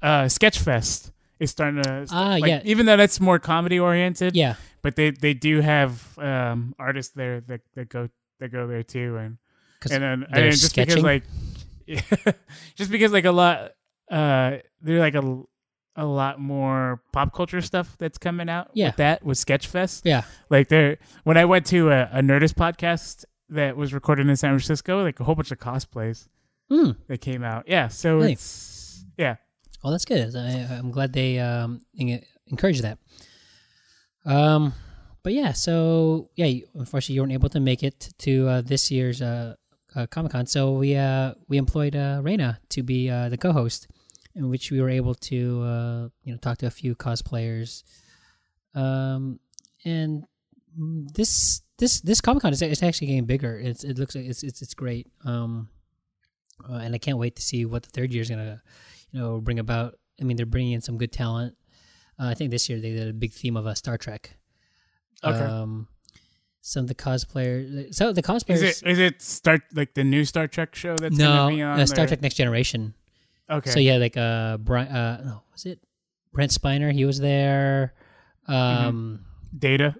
uh 0.00 0.24
Sketchfest 0.24 1.10
is 1.40 1.50
starting 1.50 1.82
to 1.82 2.06
Ah, 2.12 2.36
like, 2.40 2.46
yeah. 2.48 2.60
even 2.64 2.86
though 2.86 2.96
that's 2.96 3.18
more 3.20 3.38
comedy 3.40 3.78
oriented 3.80 4.36
Yeah, 4.36 4.54
but 4.82 4.96
they 4.96 5.10
they 5.10 5.34
do 5.34 5.60
have 5.60 6.18
um 6.18 6.74
artists 6.78 7.12
there 7.14 7.40
that, 7.42 7.60
that 7.74 7.88
go 7.88 8.08
that 8.40 8.50
go 8.52 8.66
there 8.66 8.82
too 8.82 9.16
and 9.16 9.38
and 9.90 10.26
then 10.32 10.50
just 10.50 10.66
sketching? 10.70 11.02
because 11.02 11.04
like 11.04 11.24
just 12.74 12.90
because 12.90 13.12
like 13.12 13.24
a 13.24 13.32
lot 13.32 13.72
uh 14.10 14.56
they're 14.80 15.00
like 15.00 15.14
a 15.14 15.42
a 15.96 16.06
lot 16.06 16.40
more 16.40 17.02
pop 17.12 17.34
culture 17.34 17.60
stuff 17.60 17.96
that's 17.98 18.16
coming 18.16 18.48
out 18.48 18.70
Yeah. 18.72 18.86
with 18.88 18.96
that 18.96 19.22
with 19.24 19.36
Sketchfest 19.38 20.02
yeah. 20.04 20.22
like 20.48 20.68
there, 20.68 20.96
when 21.24 21.36
I 21.36 21.44
went 21.44 21.66
to 21.66 21.90
a, 21.90 22.04
a 22.12 22.20
Nerdist 22.22 22.54
podcast 22.54 23.26
that 23.50 23.76
was 23.76 23.92
recorded 23.92 24.26
in 24.26 24.34
San 24.36 24.52
Francisco, 24.52 25.02
like 25.02 25.20
a 25.20 25.24
whole 25.24 25.34
bunch 25.34 25.50
of 25.50 25.58
cosplays 25.58 26.28
Hmm. 26.70 26.92
that 27.08 27.20
came 27.20 27.44
out. 27.44 27.64
Yeah, 27.68 27.88
so 27.88 28.16
Really? 28.16 28.32
it's 28.32 29.04
yeah, 29.18 29.36
Well, 29.84 29.90
that's 29.90 30.06
good. 30.06 30.34
I, 30.34 30.76
I'm 30.78 30.90
glad 30.90 31.12
they 31.12 31.38
um, 31.38 31.82
en- 32.00 32.22
encourage 32.46 32.80
that. 32.80 32.96
Um, 34.24 34.74
but 35.22 35.32
yeah, 35.32 35.52
so 35.52 36.30
yeah, 36.34 36.64
unfortunately, 36.74 37.14
you 37.14 37.20
weren't 37.22 37.32
able 37.32 37.48
to 37.50 37.60
make 37.60 37.82
it 37.82 38.12
to 38.18 38.48
uh, 38.48 38.60
this 38.60 38.90
year's 38.90 39.22
uh, 39.22 39.54
uh, 39.94 40.06
Comic 40.06 40.32
Con. 40.32 40.46
So 40.46 40.72
we 40.72 40.96
uh, 40.96 41.34
we 41.48 41.58
employed 41.58 41.94
uh, 41.94 42.20
Reina 42.22 42.60
to 42.70 42.82
be 42.82 43.10
uh, 43.10 43.28
the 43.28 43.38
co-host, 43.38 43.88
in 44.34 44.48
which 44.48 44.70
we 44.70 44.80
were 44.80 44.90
able 44.90 45.14
to 45.14 45.62
uh, 45.62 46.08
you 46.24 46.32
know 46.32 46.38
talk 46.38 46.58
to 46.58 46.66
a 46.66 46.70
few 46.70 46.94
cosplayers. 46.94 47.84
Um, 48.74 49.38
and 49.84 50.24
this 50.76 51.62
this 51.78 52.00
this 52.00 52.20
Comic 52.20 52.42
Con 52.42 52.52
is 52.52 52.62
it's 52.62 52.82
actually 52.82 53.08
getting 53.08 53.26
bigger. 53.26 53.58
It's 53.58 53.84
it 53.84 53.98
looks 53.98 54.14
like 54.14 54.24
it's 54.24 54.42
it's 54.42 54.62
it's 54.62 54.74
great. 54.74 55.08
Um, 55.24 55.68
uh, 56.68 56.76
and 56.76 56.94
I 56.94 56.98
can't 56.98 57.18
wait 57.18 57.36
to 57.36 57.42
see 57.42 57.64
what 57.64 57.82
the 57.82 57.90
third 57.90 58.12
year 58.12 58.22
is 58.22 58.30
gonna 58.30 58.62
you 59.10 59.20
know 59.20 59.40
bring 59.40 59.58
about. 59.58 59.98
I 60.20 60.24
mean, 60.24 60.36
they're 60.36 60.46
bringing 60.46 60.72
in 60.72 60.80
some 60.80 60.98
good 60.98 61.12
talent. 61.12 61.56
Uh, 62.22 62.28
I 62.30 62.34
think 62.34 62.50
this 62.50 62.68
year 62.68 62.78
they 62.80 62.92
did 62.92 63.08
a 63.08 63.12
big 63.12 63.32
theme 63.32 63.56
of 63.56 63.66
uh, 63.66 63.74
Star 63.74 63.98
Trek. 63.98 64.36
Okay. 65.24 65.36
Um, 65.38 65.88
some 66.60 66.84
of 66.84 66.88
the 66.88 66.94
cosplayers. 66.94 67.92
So 67.94 68.12
the 68.12 68.22
cosplayers. 68.22 68.62
is 68.62 68.82
it 68.82 68.86
is 68.88 68.98
it 69.00 69.22
start 69.22 69.62
like 69.74 69.94
the 69.94 70.04
new 70.04 70.24
Star 70.24 70.46
Trek 70.46 70.74
show 70.76 70.96
that's 70.96 71.16
no, 71.16 71.26
gonna 71.26 71.56
be 71.56 71.62
on 71.62 71.80
uh, 71.80 71.86
Star 71.86 72.04
or- 72.04 72.08
Trek 72.08 72.22
Next 72.22 72.36
Generation. 72.36 72.94
Okay, 73.50 73.70
So 73.70 73.80
yeah, 73.80 73.96
like 73.96 74.16
uh, 74.16 74.56
Brian. 74.58 74.88
Uh, 74.88 75.22
no, 75.24 75.42
was 75.52 75.66
it 75.66 75.80
Brent 76.32 76.52
Spiner? 76.52 76.92
He 76.92 77.04
was 77.04 77.18
there. 77.18 77.92
Mm-hmm. 78.48 78.86
Um, 78.88 79.24
Data. 79.56 79.96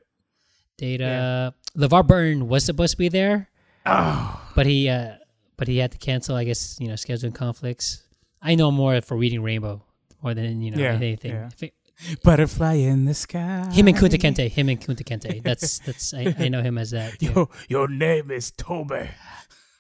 Data. 0.78 1.54
LeVar 1.76 2.06
Burton 2.06 2.48
was 2.48 2.64
supposed 2.64 2.92
to 2.92 2.96
be 2.98 3.08
there, 3.08 3.50
Oh, 3.87 4.40
but 4.54 4.66
he 4.66 4.88
uh, 4.88 5.16
but 5.56 5.66
he 5.68 5.78
had 5.78 5.90
to 5.92 5.98
cancel. 5.98 6.37
I 6.37 6.44
guess 6.44 6.78
you 6.80 6.88
know 6.88 6.94
scheduling 6.94 7.35
conflicts. 7.35 8.02
I 8.40 8.54
know 8.54 8.70
more 8.70 9.00
for 9.00 9.16
reading 9.16 9.42
Rainbow 9.42 9.82
more 10.22 10.35
than 10.35 10.62
you 10.62 10.70
know 10.70 10.78
Yeah, 10.82 10.92
anything. 10.92 11.32
yeah. 11.32 11.50
It- 11.61 11.74
butterfly 12.22 12.74
in 12.74 13.05
the 13.05 13.14
sky. 13.14 13.68
him 13.72 13.88
and 13.88 13.96
Kunta 13.96 14.18
Kinte. 14.18 14.48
Him 14.50 14.68
and 14.68 14.81
Kunta 14.81 15.02
Kinte. 15.05 15.42
That's 15.42 15.78
that's 15.81 16.14
I, 16.14 16.35
I 16.38 16.48
know 16.48 16.62
him 16.62 16.78
as 16.78 16.90
that. 16.90 17.22
yeah. 17.22 17.33
Yo, 17.35 17.50
your 17.68 17.88
name 17.88 18.31
is 18.31 18.50
Toby. 18.50 19.09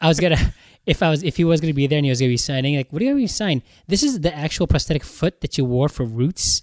I 0.00 0.08
was 0.08 0.18
gonna 0.20 0.54
if 0.86 1.02
I 1.02 1.10
was 1.10 1.22
if 1.22 1.36
he 1.36 1.44
was 1.44 1.60
gonna 1.60 1.74
be 1.74 1.86
there 1.86 1.98
and 1.98 2.04
he 2.06 2.10
was 2.10 2.20
gonna 2.20 2.30
be 2.30 2.36
signing 2.36 2.76
like 2.76 2.92
what 2.92 3.02
are 3.02 3.04
you 3.04 3.18
have 3.20 3.30
sign? 3.30 3.62
This 3.86 4.02
is 4.02 4.20
the 4.20 4.34
actual 4.34 4.66
prosthetic 4.66 5.04
foot 5.04 5.40
that 5.40 5.56
you 5.58 5.64
wore 5.64 5.88
for 5.88 6.04
Roots. 6.04 6.62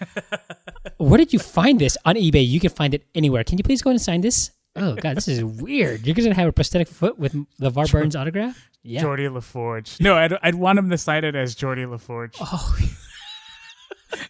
Where 0.98 1.18
did 1.18 1.32
you 1.32 1.40
find 1.40 1.80
this 1.80 1.96
on 2.04 2.14
eBay? 2.14 2.46
You 2.46 2.60
can 2.60 2.70
find 2.70 2.94
it 2.94 3.04
anywhere. 3.14 3.42
Can 3.44 3.58
you 3.58 3.64
please 3.64 3.82
go 3.82 3.90
and 3.90 4.00
sign 4.00 4.20
this? 4.20 4.52
Oh 4.76 4.94
god, 4.94 5.16
this 5.16 5.26
is 5.26 5.42
weird. 5.42 6.06
You're 6.06 6.14
gonna 6.14 6.34
have 6.34 6.48
a 6.48 6.52
prosthetic 6.52 6.88
foot 6.88 7.18
with 7.18 7.34
LeVar 7.60 7.90
Burns 7.90 8.14
autograph? 8.14 8.68
Yeah. 8.82 9.02
Geordi 9.02 9.28
LaForge. 9.28 10.00
No, 10.00 10.14
I'd, 10.14 10.32
I'd 10.42 10.54
want 10.54 10.78
him 10.78 10.88
to 10.90 10.98
sign 10.98 11.24
it 11.24 11.34
as 11.34 11.56
Geordi 11.56 11.84
LaForge. 11.84 12.36
Oh, 12.40 12.76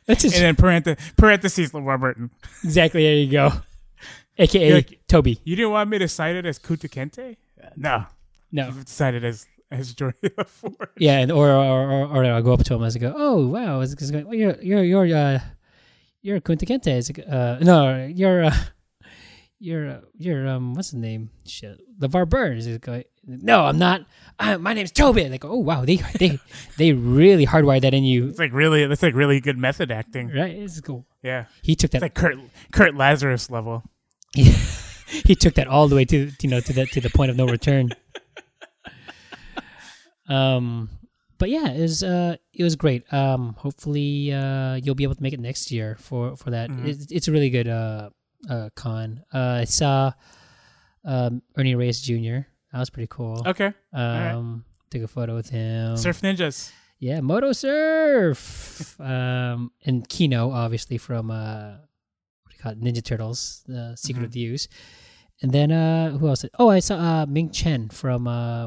that's 0.07 0.25
And 0.25 0.33
then 0.33 0.57
parentheses, 0.57 1.12
parentheses 1.17 1.73
LeVar 1.73 2.01
Burton. 2.01 2.31
exactly. 2.64 3.03
There 3.05 3.14
you 3.14 3.31
go. 3.31 3.53
AKA 4.38 4.75
like- 4.75 5.01
Toby. 5.09 5.41
You 5.45 5.57
didn't 5.57 5.73
want 5.73 5.91
me 5.91 5.99
to 5.99 6.09
cite 6.09 6.37
it 6.37 6.47
as 6.47 6.59
Kuta 6.59 6.88
Kente? 6.88 7.37
Uh, 7.62 7.69
no. 7.77 8.07
No. 8.53 8.67
You've 8.67 8.85
decided 8.85 9.25
as 9.25 9.47
as 9.71 9.95
Geordi 9.95 10.14
LaForge. 10.23 10.88
Yeah, 10.97 11.19
and 11.19 11.31
or 11.33 11.51
or, 11.51 11.91
or, 11.91 12.07
or 12.07 12.25
I'll 12.25 12.43
go 12.43 12.53
up 12.55 12.64
to 12.64 12.75
him 12.75 12.83
as 12.85 12.97
I 12.97 13.01
go, 13.01 13.12
oh 13.17 13.47
wow, 13.49 13.81
it's, 13.81 13.93
it's, 13.93 14.11
well, 14.12 14.33
you're 14.35 14.57
you're 14.62 14.83
you're 14.85 15.17
uh, 15.17 15.41
you're 16.23 16.41
Kunta 16.41 16.64
Kinte. 16.67 16.87
It's 16.87 17.11
uh, 17.11 17.59
no, 17.61 18.07
you're 18.07 18.45
uh, 18.45 18.55
you're 19.59 19.91
uh, 19.91 20.01
you're 20.17 20.47
um, 20.49 20.75
what's 20.75 20.91
the 20.93 20.99
name? 20.99 21.31
Shit, 21.45 21.81
LeVar 22.01 22.29
Burns. 22.29 22.67
It's 22.67 22.87
like, 22.87 23.11
no, 23.29 23.64
I'm 23.67 23.79
not. 23.79 24.05
Uh, 24.41 24.57
my 24.59 24.73
name's 24.73 24.93
Toby. 24.93 25.29
Like, 25.29 25.45
oh 25.45 25.57
wow, 25.59 25.85
they 25.85 25.97
they 26.19 26.38
they 26.77 26.93
really 26.93 27.47
hardwired 27.47 27.83
that 27.83 27.95
in 27.95 28.05
you, 28.05 28.29
It's 28.29 28.38
like 28.38 28.53
really, 28.53 28.87
that's 28.87 29.03
like 29.03 29.14
really 29.14 29.41
good 29.41 29.59
method 29.59 29.91
acting. 29.91 30.29
right? 30.31 30.55
It's 30.57 30.81
cool. 30.81 31.07
Yeah, 31.23 31.47
He 31.62 31.75
took 31.77 31.93
it's 31.93 31.95
that. 31.95 32.03
like 32.03 32.14
Kurt 32.14 32.37
Kurt 32.73 32.95
Lazarus 32.95 33.51
level. 33.51 33.83
he 34.35 35.35
took 35.35 35.55
that 35.55 35.67
all 35.67 35.88
the 35.88 35.97
way 35.97 36.05
to 36.05 36.31
you 36.41 36.49
know 36.49 36.61
to 36.61 36.73
the 36.73 36.87
to 36.87 37.01
the 37.01 37.11
point 37.11 37.31
of 37.31 37.37
no 37.37 37.47
return. 37.47 37.91
um, 40.29 40.91
but 41.38 41.51
yeah, 41.51 41.69
it 41.69 41.81
was 41.81 42.03
uh 42.03 42.37
it 42.53 42.62
was 42.62 42.77
great. 42.77 43.11
Um, 43.12 43.55
hopefully 43.59 44.33
uh 44.33 44.75
you'll 44.77 44.95
be 44.95 45.05
able 45.05 45.14
to 45.14 45.23
make 45.23 45.33
it 45.33 45.41
next 45.41 45.71
year 45.71 45.97
for 46.01 46.37
for 46.37 46.51
that. 46.51 46.71
Mhm. 46.71 46.87
It's 46.87 47.07
it's 47.11 47.29
a 47.29 47.33
really 47.33 47.51
good 47.51 47.69
uh 47.69 48.11
uh 48.49 48.71
con. 48.75 49.23
Uh, 49.33 49.59
I 49.62 49.64
saw 49.64 50.12
um 51.05 51.43
Ernie 51.57 51.75
Reyes 51.75 52.01
Jr. 52.01 52.41
That 52.72 52.78
was 52.81 52.90
pretty 52.90 53.09
cool. 53.11 53.42
Okay, 53.46 53.72
right. 53.92 54.31
Um, 54.33 54.64
took 54.90 55.02
a 55.02 55.09
photo 55.09 55.35
with 55.35 55.50
him. 55.50 55.96
Surf 55.96 56.20
Ninjas. 56.20 56.70
Yeah, 56.98 57.20
Moto 57.20 57.52
Surf. 57.52 59.00
um, 59.00 59.70
and 59.85 60.09
Keno, 60.09 60.50
obviously 60.50 60.98
from 60.98 61.31
uh, 61.31 61.70
what 62.42 62.50
do 62.50 62.57
you 62.57 62.62
call 62.62 62.72
it, 62.72 62.81
Ninja 62.81 63.04
Turtles, 63.04 63.62
the 63.66 63.94
Secret 63.96 64.24
of 64.24 64.33
the 64.33 64.44
Ooze. 64.46 64.68
And 65.40 65.52
then 65.52 65.70
uh, 65.70 66.18
who 66.18 66.26
else? 66.28 66.44
Oh, 66.59 66.68
I 66.68 66.81
saw 66.81 66.96
uh, 66.96 67.26
Ming 67.26 67.50
Chen 67.50 67.88
from 67.90 68.26
uh, 68.26 68.66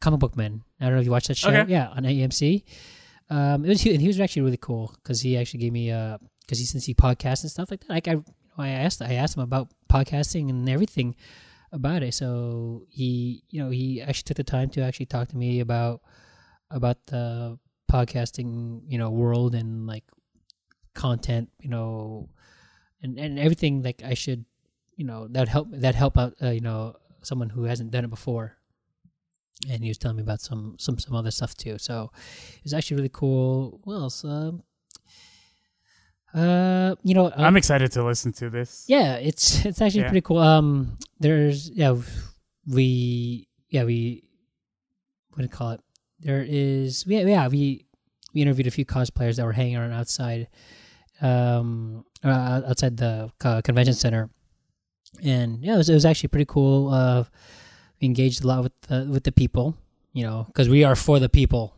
Comic 0.00 0.20
Book 0.20 0.36
Men. 0.36 0.62
I 0.80 0.84
don't 0.84 0.94
know 0.94 1.00
if 1.00 1.04
you 1.06 1.10
watched 1.10 1.28
that 1.28 1.36
show. 1.36 1.48
Okay. 1.50 1.70
Yeah, 1.70 1.88
on 1.88 2.04
AMC. 2.04 2.62
Um, 3.30 3.64
it 3.64 3.68
was 3.70 3.84
and 3.86 4.00
he 4.00 4.06
was 4.06 4.20
actually 4.20 4.42
really 4.42 4.58
cool 4.58 4.94
because 5.02 5.22
he 5.22 5.36
actually 5.36 5.60
gave 5.60 5.72
me 5.72 5.90
uh 5.90 6.18
because 6.42 6.58
he 6.58 6.66
since 6.66 6.84
he 6.84 6.94
podcasts 6.94 7.42
and 7.42 7.50
stuff 7.50 7.70
like 7.70 7.80
that. 7.80 7.88
Like 7.90 8.06
I, 8.06 8.16
I 8.58 8.68
asked 8.68 9.00
I 9.02 9.14
asked 9.14 9.36
him 9.36 9.42
about 9.42 9.68
podcasting 9.90 10.50
and 10.50 10.68
everything 10.68 11.16
about 11.74 12.02
it. 12.02 12.14
So 12.14 12.86
he, 12.88 13.42
you 13.50 13.62
know, 13.62 13.70
he 13.70 14.00
actually 14.00 14.22
took 14.22 14.36
the 14.36 14.44
time 14.44 14.70
to 14.70 14.82
actually 14.82 15.06
talk 15.06 15.28
to 15.28 15.36
me 15.36 15.60
about 15.60 16.00
about 16.70 17.04
the 17.06 17.58
podcasting, 17.90 18.82
you 18.86 18.96
know, 18.96 19.10
world 19.10 19.54
and 19.54 19.86
like 19.86 20.04
content, 20.94 21.50
you 21.60 21.68
know, 21.68 22.30
and 23.02 23.18
and 23.18 23.38
everything 23.38 23.82
like 23.82 24.02
I 24.04 24.14
should, 24.14 24.46
you 24.96 25.04
know, 25.04 25.26
that 25.28 25.48
help 25.48 25.68
that 25.72 25.94
help 25.94 26.16
out, 26.16 26.34
uh, 26.40 26.50
you 26.50 26.60
know, 26.60 26.96
someone 27.22 27.50
who 27.50 27.64
hasn't 27.64 27.90
done 27.90 28.04
it 28.04 28.10
before. 28.10 28.56
And 29.68 29.82
he 29.82 29.88
was 29.88 29.98
telling 29.98 30.16
me 30.16 30.22
about 30.22 30.40
some 30.40 30.76
some 30.78 30.98
some 30.98 31.16
other 31.16 31.30
stuff 31.30 31.56
too. 31.56 31.78
So 31.78 32.10
it 32.56 32.64
was 32.64 32.74
actually 32.74 32.96
really 32.96 33.12
cool. 33.12 33.80
What 33.84 33.94
else? 33.94 34.24
Um, 34.24 34.62
uh, 36.34 36.94
you 37.02 37.14
know, 37.14 37.26
um, 37.26 37.32
I'm 37.44 37.56
excited 37.56 37.92
to 37.92 38.04
listen 38.04 38.32
to 38.34 38.50
this. 38.50 38.84
yeah, 38.88 39.14
it's 39.16 39.64
it's 39.64 39.80
actually 39.80 40.02
Yeah. 40.02 40.08
pretty 40.10 40.22
cool. 40.22 40.38
Um, 40.38 40.98
there's 41.20 41.70
yeah, 41.70 41.94
we 42.66 43.48
yeah 43.70 43.84
we 43.84 44.24
what 45.30 45.38
do 45.38 45.42
you 45.44 45.48
call 45.48 45.70
it? 45.72 45.80
There 46.20 46.44
is 46.46 47.04
yeah 47.06 47.20
yeah 47.26 47.48
we 47.48 47.86
we 48.34 48.42
interviewed 48.42 48.66
a 48.66 48.70
few 48.70 48.84
cosplayers 48.84 49.36
that 49.36 49.44
were 49.44 49.52
hanging 49.52 49.76
around 49.76 49.92
outside, 49.92 50.48
um, 51.22 52.04
uh, 52.24 52.62
outside 52.66 52.96
the 52.96 53.30
convention 53.62 53.94
center, 53.94 54.28
and 55.22 55.62
yeah, 55.62 55.74
it 55.74 55.78
was, 55.78 55.88
it 55.88 55.94
was 55.94 56.04
actually 56.04 56.28
pretty 56.28 56.46
cool. 56.46 56.88
Uh, 56.88 57.24
we 58.00 58.06
engaged 58.06 58.42
a 58.42 58.46
lot 58.48 58.64
with 58.64 58.72
the, 58.88 59.06
with 59.08 59.22
the 59.22 59.30
people, 59.32 59.76
you 60.12 60.24
know, 60.24 60.44
because 60.48 60.68
we 60.68 60.82
are 60.82 60.96
for 60.96 61.20
the 61.20 61.28
people, 61.28 61.76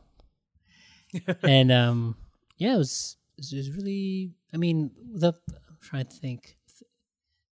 and 1.42 1.70
um, 1.70 2.16
yeah, 2.56 2.74
it 2.74 2.78
was 2.78 3.16
it 3.36 3.54
was 3.54 3.70
really. 3.72 4.32
I 4.52 4.56
mean, 4.56 4.90
the 5.14 5.32
I'm 5.48 5.78
trying 5.80 6.06
to 6.06 6.16
think 6.16 6.56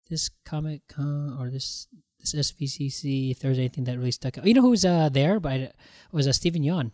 this 0.09 0.29
comic 0.45 0.81
con 0.87 1.37
or 1.39 1.49
this 1.49 1.87
this 2.19 2.35
SVCC, 2.35 3.31
if 3.31 3.39
there 3.39 3.49
was 3.49 3.57
anything 3.57 3.85
that 3.85 3.97
really 3.97 4.11
stuck 4.11 4.37
out. 4.37 4.45
You 4.45 4.53
know 4.53 4.61
who 4.61 4.69
was 4.71 4.85
uh, 4.85 5.09
there? 5.09 5.39
But 5.39 5.59
it 5.59 5.75
was 6.11 6.27
uh, 6.27 6.33
Steven 6.33 6.61
Yeun. 6.63 6.91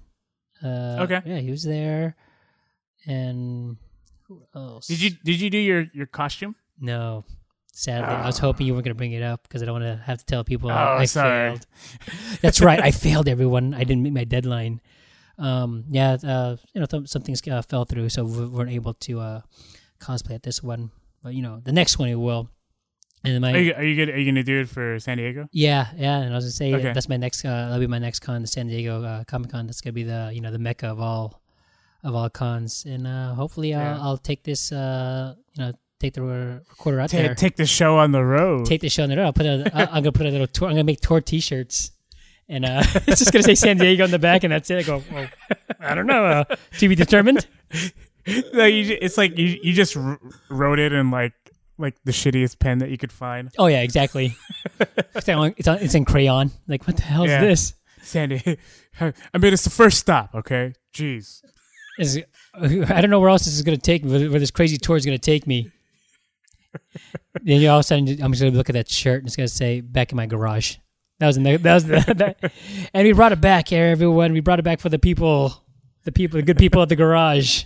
Uh, 0.63 1.03
Okay. 1.03 1.21
Yeah, 1.25 1.37
he 1.39 1.51
was 1.51 1.63
there. 1.63 2.15
And 3.05 3.77
who 4.27 4.43
else? 4.55 4.87
Did 4.87 5.01
you 5.01 5.11
did 5.23 5.39
you 5.41 5.49
do 5.49 5.57
your 5.57 5.85
your 5.93 6.05
costume? 6.05 6.55
No. 6.79 7.25
Sadly, 7.73 8.07
I 8.15 8.25
was 8.25 8.39
hoping 8.39 8.65
you 8.65 8.73
weren't 8.73 8.85
going 8.85 8.95
to 8.95 8.97
bring 8.97 9.11
it 9.11 9.21
up 9.21 9.43
because 9.43 9.61
I 9.61 9.65
don't 9.67 9.79
want 9.79 9.85
to 9.85 10.01
have 10.03 10.17
to 10.17 10.25
tell 10.25 10.43
people 10.43 10.71
Oh, 10.71 10.73
I 10.73 11.05
sorry. 11.05 11.49
failed. 11.51 11.67
That's 12.41 12.59
right. 12.59 12.81
I 12.81 12.89
failed 12.89 13.27
everyone. 13.27 13.75
I 13.75 13.83
didn't 13.83 14.01
meet 14.01 14.13
my 14.13 14.23
deadline. 14.23 14.81
Um, 15.37 15.83
yeah, 15.87 16.17
uh, 16.23 16.57
you 16.73 16.81
know, 16.81 16.87
th- 16.87 17.07
some 17.07 17.21
things 17.21 17.47
uh, 17.47 17.61
fell 17.61 17.85
through, 17.85 18.09
so 18.09 18.23
we 18.25 18.47
weren't 18.47 18.71
able 18.71 18.95
to 18.95 19.19
uh, 19.19 19.41
cosplay 19.99 20.35
at 20.35 20.43
this 20.43 20.61
one. 20.63 20.91
But 21.23 21.33
you 21.33 21.41
know, 21.41 21.59
the 21.63 21.71
next 21.71 21.97
one 21.99 22.09
we 22.09 22.15
will. 22.15 22.49
And 23.23 23.41
my 23.41 23.51
Are 23.53 23.57
you 23.57 23.73
are 23.73 23.83
you 23.83 23.95
good? 23.95 24.09
Are 24.09 24.19
you 24.19 24.25
gonna 24.31 24.43
do 24.43 24.61
it 24.61 24.69
for 24.69 24.99
San 24.99 25.17
Diego? 25.17 25.47
yeah, 25.51 25.87
yeah, 25.97 26.19
and 26.19 26.31
I 26.31 26.35
was 26.35 26.45
gonna 26.45 26.51
say 26.51 26.73
Okay. 26.75 26.93
that's 26.93 27.09
my 27.09 27.17
next. 27.17 27.43
Uh, 27.43 27.49
that'll 27.65 27.79
be 27.79 27.87
my 27.87 27.97
next 27.99 28.19
con, 28.19 28.41
the 28.41 28.47
San 28.47 28.67
Diego 28.67 29.03
uh, 29.03 29.23
Comic 29.25 29.49
Con. 29.51 29.65
That's 29.65 29.81
gonna 29.81 29.93
be 29.93 30.03
the 30.03 30.31
you 30.33 30.39
know 30.41 30.51
the 30.51 30.59
mecca 30.59 30.87
of 30.87 30.99
all 31.01 31.41
of 32.03 32.13
all 32.15 32.29
cons, 32.29 32.85
and 32.85 33.07
uh, 33.07 33.33
hopefully 33.33 33.73
I'll, 33.73 33.81
Yeah. 33.81 34.01
I'll 34.01 34.17
take 34.17 34.43
this 34.43 34.71
uh, 34.71 35.33
you 35.55 35.63
know 35.65 35.73
take 35.99 36.13
the 36.13 36.21
re- 36.21 36.59
recorder 36.69 36.99
out 37.01 37.09
Ta- 37.09 37.17
there, 37.17 37.33
take 37.35 37.55
the 37.55 37.65
show 37.65 37.97
on 37.97 38.11
the 38.11 38.23
road. 38.23 38.65
take 38.67 38.81
the 38.81 38.89
show 38.89 39.01
on 39.03 39.09
the 39.09 39.17
road. 39.17 39.25
I'll 39.25 39.33
put 39.33 39.47
a, 39.47 39.71
I'm 39.73 40.03
gonna 40.03 40.11
put 40.11 40.27
a 40.27 40.29
little 40.29 40.47
tour. 40.47 40.67
I'm 40.69 40.75
gonna 40.75 40.83
make 40.83 41.01
tour 41.01 41.19
T-shirts, 41.19 41.91
and 42.47 42.63
uh, 42.65 42.83
it's 43.07 43.19
just 43.19 43.33
gonna 43.33 43.43
say 43.43 43.55
San 43.55 43.77
Diego 43.77 44.03
on 44.03 44.11
the 44.11 44.19
back, 44.19 44.43
and 44.43 44.53
that's 44.53 44.69
it. 44.69 44.77
I 44.77 44.83
go, 44.83 45.01
well, 45.11 45.27
I 45.79 45.95
don't 45.95 46.05
know, 46.07 46.23
uh, 46.23 46.43
to 46.77 46.87
be 46.87 46.93
determined. 46.95 47.47
no, 48.53 48.65
you, 48.65 48.97
it's 49.01 49.17
like 49.17 49.37
you 49.37 49.57
you 49.63 49.73
just 49.73 49.95
wrote 50.49 50.79
it 50.79 50.91
in 50.91 51.11
like 51.11 51.33
like 51.77 51.95
the 52.03 52.11
shittiest 52.11 52.59
pen 52.59 52.79
that 52.79 52.89
you 52.89 52.97
could 52.97 53.11
find. 53.11 53.49
Oh 53.57 53.67
yeah, 53.67 53.81
exactly. 53.81 54.35
it's, 55.15 55.29
on, 55.29 55.53
it's, 55.57 55.95
in 55.95 56.05
crayon. 56.05 56.51
Like 56.67 56.85
what 56.87 56.97
the 56.97 57.03
hell 57.03 57.23
is 57.23 57.31
Yeah. 57.31 57.41
this? 57.41 57.73
Sandy, 58.01 58.41
I 58.99 59.13
mean, 59.37 59.53
it's 59.53 59.63
the 59.63 59.69
first 59.69 59.99
stop. 59.99 60.33
Okay, 60.33 60.73
jeez. 60.93 61.41
is 61.99 62.21
I 62.53 63.01
don't 63.01 63.09
know 63.09 63.19
where 63.19 63.29
else 63.29 63.45
this 63.45 63.53
is 63.53 63.61
going 63.61 63.77
to 63.77 63.81
take 63.81 64.03
me, 64.03 64.27
where, 64.29 64.39
this 64.39 64.51
crazy 64.51 64.77
tour 64.77 64.95
is 64.95 65.05
going 65.05 65.17
to 65.17 65.21
take 65.23 65.45
me. 65.45 65.71
then 67.41 67.61
you 67.61 67.69
all 67.69 67.77
of 67.77 67.81
a 67.81 67.83
sudden, 67.83 68.07
I'm 68.21 68.31
just 68.31 68.41
going 68.41 68.53
to 68.53 68.57
look 68.57 68.69
at 68.69 68.73
that 68.73 68.89
shirt 68.89 69.19
and 69.19 69.27
it's 69.27 69.35
going 69.35 69.47
to 69.47 69.53
say 69.53 69.81
"back 69.81 70.11
in 70.11 70.15
my 70.15 70.25
garage." 70.25 70.77
That 71.19 71.27
was 71.27 71.37
in 71.37 71.43
the, 71.43 71.57
that 71.57 71.73
was 71.73 71.85
the, 71.85 72.13
that, 72.17 72.53
and 72.93 73.07
we 73.07 73.11
brought 73.11 73.31
it 73.31 73.41
back 73.41 73.69
here, 73.69 73.85
everyone. 73.85 74.33
We 74.33 74.39
brought 74.39 74.59
it 74.59 74.63
back 74.63 74.79
for 74.79 74.89
the 74.89 74.99
people, 74.99 75.63
the 76.03 76.11
people, 76.11 76.37
the 76.37 76.43
good 76.43 76.57
people 76.57 76.81
at 76.81 76.89
the 76.89 76.95
garage, 76.95 77.63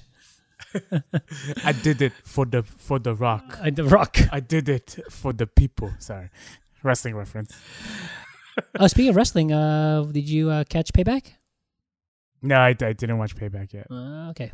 I 1.64 1.72
did 1.72 2.02
it 2.02 2.14
for 2.24 2.46
the 2.46 2.64
for 2.64 3.00
the 3.00 3.14
rock. 3.16 3.58
at 3.62 3.76
the 3.76 3.84
rock. 3.84 4.18
I 4.32 4.40
did 4.40 4.70
it 4.70 5.00
for 5.10 5.34
the 5.34 5.48
people. 5.48 5.92
Sorry, 6.00 6.30
wrestling 6.84 7.16
reference. 7.16 7.54
oh, 8.80 8.88
speaking 8.88 9.10
of 9.10 9.16
wrestling, 9.16 9.52
uh, 9.52 10.04
did 10.04 10.28
you 10.30 10.50
uh, 10.50 10.64
catch 10.70 10.92
Payback? 10.94 11.34
No, 12.42 12.56
I, 12.56 12.70
I 12.70 12.94
didn't 12.94 13.18
watch 13.18 13.36
Payback 13.36 13.74
yet. 13.74 13.88
Uh, 13.90 14.30
okay, 14.32 14.52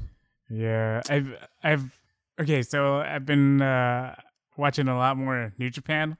Yeah, 0.49 1.01
I've 1.09 1.35
I've 1.63 2.01
okay. 2.39 2.61
So 2.61 2.97
I've 2.97 3.25
been 3.25 3.61
uh, 3.61 4.15
watching 4.57 4.87
a 4.87 4.97
lot 4.97 5.17
more 5.17 5.53
New 5.57 5.69
Japan 5.69 6.17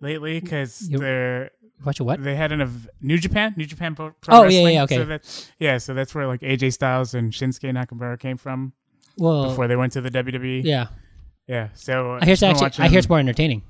lately 0.00 0.40
because 0.40 0.78
they're 0.78 1.50
watch 1.84 2.00
what? 2.00 2.22
they 2.22 2.34
had 2.34 2.52
an 2.52 2.60
of 2.60 2.88
New 3.00 3.18
Japan, 3.18 3.54
New 3.56 3.66
Japan 3.66 3.94
Pro, 3.94 4.10
Pro 4.20 4.38
Oh, 4.38 4.44
yeah, 4.44 4.68
yeah, 4.68 4.82
okay. 4.84 4.96
So 4.96 5.04
that, 5.04 5.50
yeah, 5.58 5.78
so 5.78 5.94
that's 5.94 6.14
where 6.14 6.26
like 6.26 6.40
AJ 6.40 6.72
Styles 6.72 7.14
and 7.14 7.32
Shinsuke 7.32 7.72
Nakamura 7.72 8.18
came 8.18 8.36
from 8.36 8.72
Well, 9.16 9.48
before 9.48 9.68
they 9.68 9.76
went 9.76 9.92
to 9.92 10.00
the 10.00 10.10
WWE. 10.10 10.62
yeah, 10.64 10.88
Yeah, 11.46 11.68
so 11.74 12.18
I 12.20 12.24
hear 12.24 12.32
it's 12.34 12.42
actually 12.42 12.84
I 12.84 12.88
hear 12.88 12.98
it's 12.98 13.08
more 13.08 13.18
entertaining. 13.18 13.62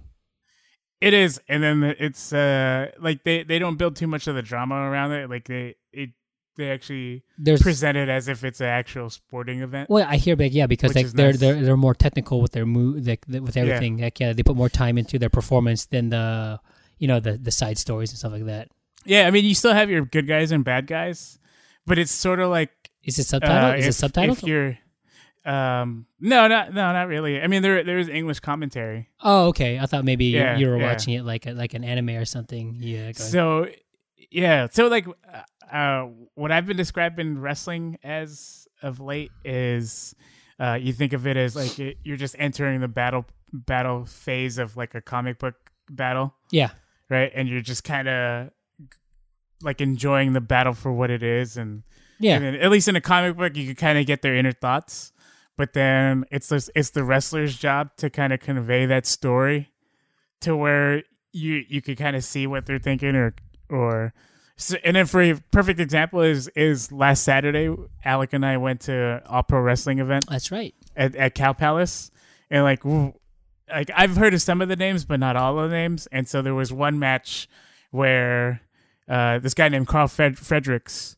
It 1.01 1.15
is, 1.15 1.41
and 1.49 1.63
then 1.63 1.83
it's 1.99 2.33
uh 2.33 2.91
like 3.01 3.25
they 3.25 3.43
they 3.43 3.59
don't 3.59 3.77
build 3.77 3.97
too 3.97 4.07
much 4.07 4.27
of 4.27 4.35
the 4.35 4.43
drama 4.43 4.75
around 4.75 5.13
it. 5.13 5.31
Like 5.31 5.47
they 5.49 5.77
it 5.93 6.11
they 6.57 6.71
actually 6.71 7.25
There's 7.39 7.63
present 7.63 7.97
it 7.97 8.09
as 8.09 8.29
if 8.29 8.45
it's 8.45 8.61
an 8.61 8.67
actual 8.67 9.09
sporting 9.09 9.63
event. 9.63 9.89
Well, 9.89 10.07
I 10.09 10.17
hear 10.17 10.37
big, 10.37 10.53
yeah, 10.53 10.67
because 10.67 10.95
like 10.95 11.09
they're 11.09 11.29
nice. 11.31 11.41
they're 11.41 11.63
they're 11.63 11.77
more 11.77 11.95
technical 11.95 12.43
with 12.43 12.53
their 12.53 12.67
move, 12.67 13.07
like 13.07 13.25
with 13.27 13.57
everything. 13.57 13.99
Like 13.99 14.21
yeah, 14.21 14.35
they 14.35 14.43
put 14.43 14.57
more 14.57 14.69
time 14.69 14.99
into 14.99 15.19
their 15.19 15.31
performance 15.31 15.87
than 15.87 16.11
the 16.11 16.61
you 16.99 17.09
know 17.09 17.19
the 17.19 17.39
the 17.39 17.51
side 17.51 17.79
stories 17.79 18.11
and 18.11 18.19
stuff 18.19 18.33
like 18.33 18.45
that. 18.45 18.69
Yeah, 19.07 19.27
I 19.27 19.31
mean 19.31 19.45
you 19.47 19.55
still 19.55 19.73
have 19.73 19.91
your 19.91 20.05
good 20.05 20.29
guys 20.29 20.53
and 20.53 20.63
bad 20.63 20.87
guys, 20.87 21.39
but 21.87 21.99
it's 21.99 22.13
sort 22.13 22.41
of 22.41 22.51
like 22.51 22.71
Is 23.03 23.19
it 23.19 23.25
subtitle? 23.25 23.71
uh, 23.71 23.75
Is 23.77 23.87
if, 23.87 23.91
it 23.91 23.93
subtitle? 23.95 24.37
If 24.37 24.43
you're 24.43 24.79
um 25.47 26.07
no 26.21 26.49
not 26.49 26.75
no 26.75 26.93
not 26.93 27.09
really. 27.09 27.41
I 27.41 27.47
mean 27.47 27.63
there 27.63 27.83
there 27.83 27.99
is 27.99 28.09
English 28.09 28.41
commentary. 28.41 29.09
oh, 29.23 29.49
okay. 29.49 29.79
I 29.79 29.87
thought 29.87 30.05
maybe 30.05 30.27
Yeah, 30.27 30.57
you 30.59 30.69
were 30.69 30.77
yeah. 30.79 30.87
watching 30.93 31.15
it 31.15 31.25
like 31.25 31.47
a, 31.47 31.53
like 31.53 31.73
an 31.75 31.83
anime 31.85 32.11
or 32.11 32.25
something. 32.27 32.77
Yeah. 32.79 33.13
So 33.13 33.69
yeah, 34.31 34.69
so 34.71 34.89
like 34.89 35.07
uh 35.73 36.07
what 36.35 36.53
I've 36.53 36.67
been 36.67 36.77
describing 36.77 37.39
wrestling 37.39 37.99
as 38.05 38.69
of 38.83 39.01
late 39.01 39.31
is 39.45 40.15
uh 40.59 40.79
you 40.81 40.93
think 40.93 41.13
of 41.15 41.27
it 41.27 41.37
as 41.37 41.57
like 41.57 41.79
it, 41.79 41.97
you're 42.05 42.17
just 42.19 42.37
entering 42.39 42.81
the 42.81 42.89
battle 42.89 43.25
battle 43.53 44.05
phase 44.05 44.59
of 44.59 44.77
like 44.77 44.95
a 44.95 45.01
comic 45.01 45.39
book 45.39 45.55
battle. 45.89 46.35
yeah. 46.53 46.71
right? 47.09 47.33
And 47.35 47.49
you're 47.49 47.63
just 47.63 47.83
kind 47.83 48.09
of 48.09 48.51
like 49.63 49.81
enjoying 49.81 50.33
the 50.35 50.41
battle 50.41 50.73
for 50.75 50.93
what 50.93 51.11
it 51.11 51.23
is, 51.23 51.57
and 51.57 51.83
Yeah. 52.19 52.37
and 52.37 52.57
at 52.57 52.71
least 52.71 52.89
in 52.89 52.97
a 52.97 53.01
comic 53.01 53.37
book, 53.37 53.57
you 53.57 53.67
can 53.67 53.75
kind 53.75 53.99
of 53.99 54.07
get 54.07 54.23
their 54.23 54.35
inner 54.35 54.53
thoughts. 54.53 55.13
But 55.61 55.75
then 55.75 56.25
it's 56.31 56.49
the, 56.49 56.71
it's 56.75 56.89
the 56.89 57.05
wrestler's 57.05 57.55
job 57.55 57.91
to 57.99 58.09
kind 58.09 58.33
of 58.33 58.41
convey 58.41 58.87
that 58.87 59.05
story 59.05 59.69
to 60.41 60.57
where 60.57 61.03
you 61.33 61.67
you 61.69 61.83
could 61.83 61.99
kind 61.99 62.17
of 62.17 62.25
see 62.25 62.47
what 62.47 62.65
they're 62.65 62.79
thinking 62.79 63.15
or 63.15 63.35
or 63.69 64.15
so, 64.57 64.79
and 64.85 64.97
then 64.97 65.05
for 65.05 65.21
a 65.21 65.35
perfect 65.51 65.79
example 65.79 66.23
is 66.23 66.49
is 66.57 66.91
last 66.91 67.25
Saturday 67.25 67.69
Alec 68.07 68.33
and 68.33 68.47
I 68.47 68.57
went 68.57 68.81
to 68.87 69.23
All 69.27 69.43
Pro 69.43 69.61
Wrestling 69.61 69.99
event 69.99 70.25
That's 70.31 70.51
right. 70.51 70.75
at, 70.97 71.15
at 71.15 71.35
Cow 71.35 71.53
Palace, 71.53 72.11
and 72.51 72.65
like, 72.65 72.83
like 73.69 73.91
I've 73.95 74.17
heard 74.17 74.33
of 74.33 74.41
some 74.41 74.63
of 74.63 74.71
the 74.71 74.77
names, 74.77 75.05
but 75.05 75.21
not 75.21 75.37
all 75.37 75.59
of 75.59 75.69
the 75.69 75.77
names. 75.77 76.09
And 76.11 76.27
so 76.27 76.41
there 76.41 76.55
was 76.55 76.73
one 76.73 76.99
match 76.99 77.51
where 77.91 78.63
uh, 79.07 79.41
this 79.41 79.53
guy 79.53 79.69
named 79.69 79.89
Carl 79.89 80.09
Fred- 80.09 80.39
Fredericks, 80.39 81.17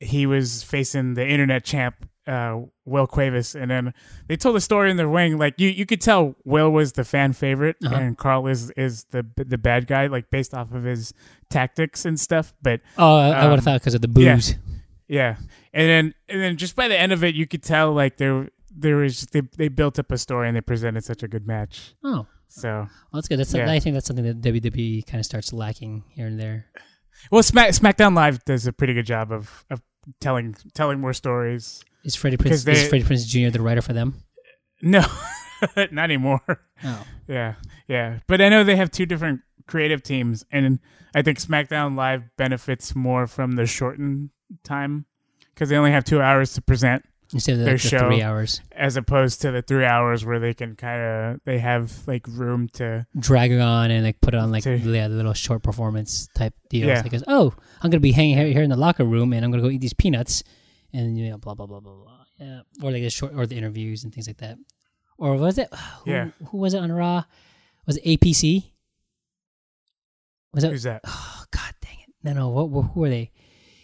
he 0.00 0.24
was 0.24 0.62
facing 0.62 1.12
the 1.12 1.28
internet 1.28 1.64
champ 1.64 2.08
uh, 2.26 2.60
Will 2.84 3.06
Cuevas, 3.06 3.54
and 3.54 3.70
then 3.70 3.92
they 4.28 4.36
told 4.36 4.56
a 4.56 4.60
story 4.60 4.90
in 4.90 4.96
the 4.96 5.06
ring. 5.06 5.36
Like 5.38 5.54
you, 5.58 5.68
you 5.68 5.84
could 5.86 6.00
tell 6.00 6.34
Will 6.44 6.70
was 6.70 6.92
the 6.92 7.04
fan 7.04 7.32
favorite, 7.32 7.76
Uh-huh. 7.84 7.94
and 7.94 8.16
Carl 8.18 8.46
is 8.46 8.70
is 8.72 9.04
the 9.10 9.26
the 9.36 9.58
bad 9.58 9.86
guy, 9.86 10.06
like 10.06 10.30
based 10.30 10.54
off 10.54 10.72
of 10.72 10.84
his 10.84 11.12
tactics 11.50 12.04
and 12.04 12.18
stuff. 12.18 12.54
But 12.62 12.80
Oh, 12.98 13.16
I, 13.18 13.28
I 13.28 13.44
would 13.44 13.50
Um, 13.50 13.50
have 13.56 13.64
thought 13.64 13.80
because 13.80 13.94
of 13.94 14.00
the 14.02 14.20
yeah. 14.22 14.34
booze. 14.36 14.54
yeah, 15.08 15.36
and 15.72 15.88
then 15.88 16.14
and 16.28 16.40
then 16.40 16.56
just 16.56 16.76
by 16.76 16.88
the 16.88 16.98
end 16.98 17.12
of 17.12 17.22
it, 17.24 17.34
you 17.34 17.46
could 17.46 17.62
tell 17.62 17.92
like 17.92 18.16
there 18.16 18.48
there 18.76 18.96
was 18.96 19.26
they 19.32 19.42
they 19.56 19.68
built 19.68 19.98
up 19.98 20.10
a 20.10 20.18
story 20.18 20.48
and 20.48 20.56
they 20.56 20.60
presented 20.62 21.04
such 21.04 21.22
a 21.22 21.28
good 21.28 21.46
match. 21.46 21.94
Oh, 22.02 22.26
So 22.48 22.68
well, 22.68 22.90
that's 23.12 23.28
good. 23.28 23.38
That's 23.38 23.52
Yeah. 23.54 23.70
I 23.70 23.78
think 23.80 23.94
that's 23.94 24.06
something 24.06 24.24
that 24.24 24.40
WWE 24.40 25.06
kind 25.06 25.20
of 25.20 25.26
starts 25.26 25.52
lacking 25.52 26.04
here 26.08 26.26
and 26.26 26.38
there. 26.40 26.66
well, 27.30 27.42
Smack, 27.42 27.70
SmackDown 27.70 28.14
Live 28.16 28.44
does 28.44 28.66
a 28.66 28.72
pretty 28.72 28.94
good 28.94 29.06
job 29.06 29.30
of 29.30 29.64
of 29.70 29.82
telling 30.20 30.54
telling 30.74 31.00
more 31.00 31.12
stories. 31.12 31.82
Is 32.04 32.14
Freddie 32.14 32.36
Prinze 32.36 32.64
Because 32.64 32.68
is 32.68 32.88
Freddie 32.88 33.04
Prinze 33.04 33.26
Jr. 33.26 33.50
the 33.50 33.62
writer 33.62 33.82
for 33.82 33.92
them? 33.92 34.14
No, 34.82 35.04
not 35.90 36.04
anymore. 36.04 36.40
Oh, 36.84 37.06
Yeah, 37.26 37.54
yeah, 37.88 38.18
but 38.26 38.40
I 38.40 38.48
know 38.48 38.64
they 38.64 38.76
have 38.76 38.90
two 38.90 39.06
different 39.06 39.40
creative 39.66 40.02
teams, 40.02 40.44
and 40.52 40.78
I 41.14 41.22
think 41.22 41.38
SmackDown 41.40 41.96
Live 41.96 42.24
benefits 42.36 42.94
more 42.94 43.26
from 43.26 43.52
the 43.52 43.64
shortened 43.66 44.30
time 44.62 45.06
because 45.54 45.68
they 45.70 45.76
only 45.76 45.92
have 45.92 46.04
two 46.04 46.20
hours 46.20 46.52
to 46.54 46.60
present, 46.60 47.04
instead 47.32 47.52
of 47.52 47.58
the, 47.60 47.64
Their 47.64 47.74
the 47.74 47.78
show. 47.78 47.98
three 48.00 48.20
hours, 48.20 48.60
as 48.72 48.96
opposed 48.98 49.40
to 49.42 49.50
the 49.52 49.62
three 49.62 49.86
hours 49.86 50.24
where 50.26 50.38
they 50.38 50.52
can 50.52 50.76
kind 50.76 51.00
of 51.34 51.40
they 51.46 51.58
have 51.60 52.06
like 52.06 52.26
room 52.28 52.68
to 52.74 53.06
drag 53.18 53.50
it 53.52 53.60
on 53.60 53.90
and 53.90 54.04
like 54.04 54.20
put 54.20 54.34
it 54.34 54.38
on 54.38 54.50
like 54.50 54.64
To- 54.64 54.76
yeah, 54.76 55.08
the 55.08 55.14
little 55.14 55.32
short 55.32 55.62
performance 55.62 56.28
type 56.34 56.52
deals. 56.68 56.88
Yeah. 56.88 57.00
Like, 57.00 57.22
oh, 57.26 57.54
I'm 57.80 57.90
gonna 57.90 58.00
be 58.00 58.12
hanging 58.12 58.36
here, 58.36 58.48
here 58.48 58.62
in 58.62 58.68
the 58.70 58.76
locker 58.76 59.04
room 59.04 59.32
and 59.32 59.42
I'm 59.44 59.50
gonna 59.50 59.62
go 59.62 59.70
eat 59.70 59.80
these 59.80 59.94
peanuts, 59.94 60.42
and 60.94 61.18
you 61.18 61.30
know, 61.30 61.38
blah 61.38 61.54
blah 61.54 61.66
blah 61.66 61.80
blah 61.80 61.92
blah. 61.92 62.24
Yeah, 62.38 62.60
or 62.82 62.90
like 62.90 63.02
the 63.02 63.10
short 63.10 63.34
or 63.34 63.46
the 63.46 63.56
interviews 63.56 64.04
and 64.04 64.14
things 64.14 64.26
like 64.26 64.38
that. 64.38 64.56
Or 65.18 65.36
was 65.36 65.58
it? 65.58 65.68
Who, 66.04 66.10
Yeah. 66.10 66.30
Who 66.50 66.58
was 66.58 66.74
it 66.74 66.78
on 66.78 66.90
Raw? 66.90 67.24
Was 67.86 67.98
it 67.98 68.04
APC? 68.04 68.70
Was 70.52 70.64
it? 70.64 70.70
who's 70.70 70.84
that? 70.84 71.02
Oh 71.06 71.44
God, 71.50 71.74
dang 71.82 71.98
it! 72.00 72.14
No, 72.22 72.32
no. 72.32 72.48
What? 72.48 72.70
what 72.70 72.82
who 72.82 73.00
were 73.00 73.10
they? 73.10 73.30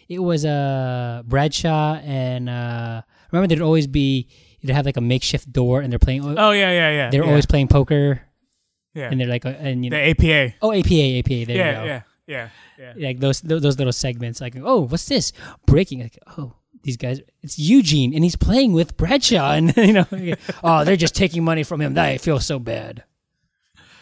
It 0.09 0.19
was 0.19 0.43
uh 0.43 1.21
Bradshaw 1.25 1.95
and 2.03 2.49
uh 2.49 3.01
remember 3.31 3.47
there'd 3.47 3.61
always 3.61 3.87
be 3.87 4.27
you'd 4.59 4.73
have 4.73 4.85
like 4.85 4.97
a 4.97 5.01
makeshift 5.01 5.51
door 5.51 5.81
and 5.81 5.91
they're 5.91 5.99
playing. 5.99 6.25
Oh 6.25 6.51
yeah, 6.51 6.71
yeah, 6.71 6.91
yeah. 6.91 7.09
they're 7.11 7.23
yeah. 7.23 7.29
always 7.29 7.45
playing 7.45 7.67
poker 7.67 8.21
yeah. 8.93 9.09
and 9.09 9.19
they're 9.19 9.27
like 9.27 9.45
uh, 9.45 9.49
and 9.49 9.83
you 9.83 9.91
know 9.91 9.97
the 9.97 10.09
APA. 10.09 10.55
oh 10.61 10.71
APA 10.73 11.19
APA 11.19 11.29
there 11.29 11.55
you 11.55 11.55
Yeah, 11.55 11.73
go 11.73 11.85
yeah, 11.85 12.01
yeah, 12.27 12.49
yeah. 12.77 13.07
like 13.07 13.19
those 13.19 13.41
those 13.41 13.61
those 13.61 13.77
little 13.77 13.93
segments 13.93 14.41
like 14.41 14.55
oh 14.57 14.81
what's 14.87 15.05
this 15.05 15.31
breaking 15.65 16.01
like 16.01 16.17
oh 16.37 16.55
these 16.83 16.97
guys 16.97 17.21
it's 17.41 17.57
Eugene 17.59 18.13
and 18.13 18.23
he's 18.23 18.35
playing 18.35 18.73
with 18.73 18.97
Bradshaw 18.97 19.51
and 19.53 19.75
you 19.77 19.93
know 19.93 20.05
oh 20.63 20.83
they're 20.83 20.95
just 20.95 21.15
taking 21.15 21.43
money 21.43 21.63
from 21.63 21.81
him 21.81 21.97
I 21.97 22.17
feel 22.17 22.39
so 22.39 22.59
bad 22.59 23.03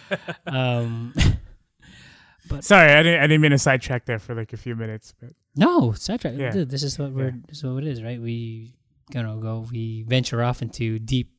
um 0.48 1.14
but 2.50 2.64
Sorry, 2.64 2.92
I 2.92 3.04
didn't. 3.04 3.20
I 3.20 3.28
didn't 3.28 3.42
mean 3.42 3.52
to 3.52 3.60
sidetrack 3.60 4.06
there 4.06 4.18
for 4.18 4.34
like 4.34 4.54
a 4.54 4.58
few 4.58 4.76
minutes, 4.76 5.14
but 5.22 5.30
No, 5.56 5.92
sidetrack. 5.92 6.34
Yeah. 6.36 6.50
Dude, 6.52 6.70
This 6.72 6.82
is 6.82 6.98
what 6.98 7.12
we're. 7.12 7.26
Yeah. 7.26 7.36
This 7.48 7.60
is 7.60 7.64
what 7.64 7.84
it 7.84 7.90
is, 7.90 8.02
right? 8.02 8.20
We 8.20 8.74
gonna 9.12 9.38
go. 9.40 9.68
We 9.72 10.02
venture 10.08 10.44
off 10.44 10.64
into 10.64 10.98
deep, 10.98 11.32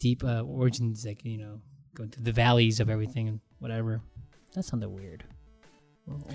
deep 0.00 0.24
uh, 0.24 0.40
origins, 0.42 1.04
like 1.06 1.24
you 1.24 1.38
know, 1.38 1.60
go 1.94 2.06
to 2.06 2.20
the 2.20 2.32
valleys 2.32 2.80
of 2.80 2.90
everything 2.90 3.28
and 3.28 3.40
whatever. 3.60 4.00
That 4.54 4.64
sounded 4.64 4.88
weird. 4.88 5.22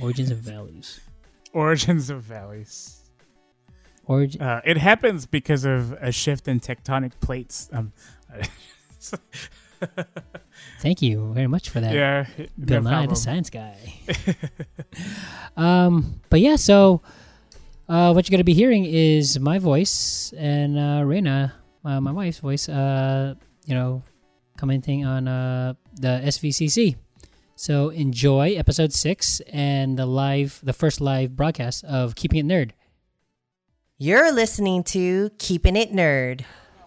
Origins 0.01 0.31
of 0.31 0.37
valleys. 0.37 1.01
origins 1.51 2.09
of 2.09 2.21
valleys. 2.23 3.01
Origin. 4.07 4.41
Uh, 4.41 4.61
it 4.65 4.77
happens 4.77 5.25
because 5.25 5.65
of 5.65 5.91
a 5.93 6.11
shift 6.11 6.47
in 6.47 6.59
tectonic 6.59 7.13
plates. 7.19 7.69
Um, 7.71 7.91
Thank 10.79 11.01
you 11.01 11.31
very 11.33 11.47
much 11.47 11.69
for 11.69 11.79
that, 11.79 11.93
yeah, 11.93 12.25
Bill 12.57 12.81
no 12.81 12.89
Nye, 12.89 12.91
problem. 12.91 13.09
the 13.09 13.15
science 13.15 13.49
guy. 13.49 13.77
um, 15.57 16.21
but 16.29 16.39
yeah, 16.39 16.55
so 16.55 17.01
uh, 17.89 18.11
what 18.13 18.27
you're 18.27 18.35
gonna 18.35 18.43
be 18.43 18.53
hearing 18.53 18.85
is 18.85 19.39
my 19.39 19.59
voice 19.59 20.33
and 20.37 20.77
uh, 20.77 21.03
Reina, 21.03 21.53
uh, 21.83 21.99
my 22.01 22.11
wife's 22.11 22.39
voice. 22.39 22.69
Uh, 22.69 23.35
you 23.65 23.73
know, 23.73 24.03
commenting 24.57 25.05
on 25.05 25.27
uh, 25.27 25.73
the 25.93 26.21
SVCC. 26.25 26.95
So 27.55 27.89
enjoy 27.89 28.53
episode 28.55 28.93
six 28.93 29.39
and 29.51 29.97
the 29.97 30.05
live, 30.05 30.59
the 30.61 30.73
first 30.73 30.99
live 31.01 31.35
broadcast 31.35 31.83
of 31.85 32.15
Keeping 32.15 32.39
It 32.39 32.45
Nerd, 32.45 32.71
You're 33.97 34.31
listening 34.33 34.83
to 34.85 35.29
Keeping 35.37 35.75
It 35.75 35.91
Nerd. 35.93 36.41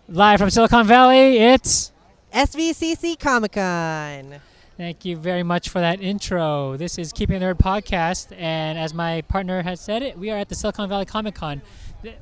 live 0.08 0.38
from 0.40 0.50
Silicon 0.50 0.86
Valley. 0.86 1.38
It's 1.38 1.90
SVCC 2.32 3.18
Comic 3.18 3.52
Con. 3.52 4.40
Thank 4.76 5.04
you 5.04 5.16
very 5.16 5.42
much 5.42 5.70
for 5.70 5.80
that 5.80 6.00
intro. 6.02 6.76
This 6.76 6.98
is 6.98 7.12
Keeping 7.12 7.36
It 7.36 7.42
Nerd 7.42 7.54
podcast, 7.58 8.34
and 8.38 8.78
as 8.78 8.92
my 8.92 9.22
partner 9.22 9.62
has 9.62 9.80
said 9.80 10.02
it, 10.02 10.18
we 10.18 10.30
are 10.30 10.36
at 10.36 10.48
the 10.50 10.54
Silicon 10.54 10.88
Valley 10.88 11.06
Comic 11.06 11.34
Con 11.34 11.62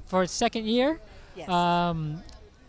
for 0.07 0.23
its 0.23 0.33
second 0.33 0.67
year. 0.67 1.01
Yes. 1.35 1.49
Um, 1.49 2.23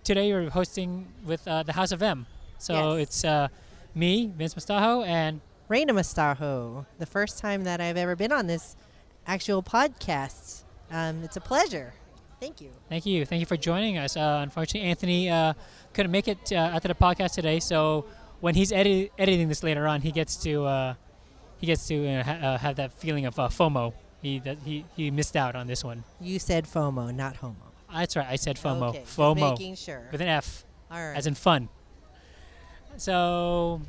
today 0.04 0.34
we're 0.34 0.50
hosting 0.50 1.08
with 1.24 1.48
uh, 1.48 1.64
the 1.64 1.74
House 1.74 1.92
of 1.92 2.02
M. 2.02 2.26
So 2.58 2.96
Yes. 2.96 3.04
it's 3.10 3.26
uh, 3.26 3.48
me, 3.94 4.32
Vince 4.36 4.56
Mustajo, 4.56 5.06
and 5.06 5.40
Raina 5.70 5.92
Mustajo. 5.92 6.86
The 6.98 7.06
first 7.06 7.38
time 7.38 7.64
that 7.66 7.80
I've 7.80 7.98
ever 7.98 8.16
been 8.16 8.32
on 8.32 8.48
this 8.48 8.76
actual 9.28 9.62
podcast. 9.62 10.64
Um, 10.90 11.24
it's 11.24 11.38
a 11.38 11.42
pleasure. 11.42 11.94
Thank 12.39 12.62
you. 12.62 12.69
thank 12.88 13.06
you, 13.06 13.26
thank 13.26 13.39
you 13.39 13.45
for 13.47 13.58
joining 13.58 13.97
us. 13.97 14.15
Uh, 14.15 14.39
unfortunately, 14.43 14.89
Anthony 14.89 15.30
uh, 15.30 15.54
couldn't 15.93 16.12
make 16.12 16.28
it 16.28 16.52
uh, 16.52 16.56
after 16.56 16.88
the 16.88 16.93
podcast 16.95 17.34
today, 17.34 17.60
so 17.60 18.06
when 18.41 18.54
he's 18.56 18.71
edit- 18.71 19.12
editing 19.17 19.50
this 19.50 19.63
later 19.63 19.88
on, 19.88 20.02
he 20.02 20.12
gets 20.12 20.36
to 20.38 20.65
uh, 20.65 20.93
he 21.60 21.65
gets 21.65 21.88
to 21.88 22.08
uh, 22.08 22.23
ha- 22.23 22.32
uh, 22.32 22.58
have 22.60 22.76
that 22.76 22.93
feeling 22.93 23.26
of 23.26 23.39
uh, 23.39 23.47
FOMO. 23.50 23.93
He 24.21 24.39
that 24.39 24.58
he 24.63 24.86
he 24.95 25.10
missed 25.12 25.36
out 25.36 25.56
on 25.56 25.65
this 25.67 25.84
one. 25.84 26.04
You 26.21 26.38
said 26.38 26.65
FOMO, 26.65 27.13
not 27.13 27.38
homo. 27.38 27.56
That's 27.91 28.15
right. 28.15 28.28
I 28.30 28.36
said 28.36 28.58
FOMO. 28.58 28.89
Okay, 28.89 29.04
FOMO 29.06 29.52
making 29.52 29.76
sure. 29.76 30.08
with 30.12 30.21
an 30.21 30.28
F, 30.28 30.63
All 30.91 30.97
right. 30.97 31.17
as 31.17 31.26
in 31.26 31.34
fun. 31.34 31.69
So, 32.97 33.82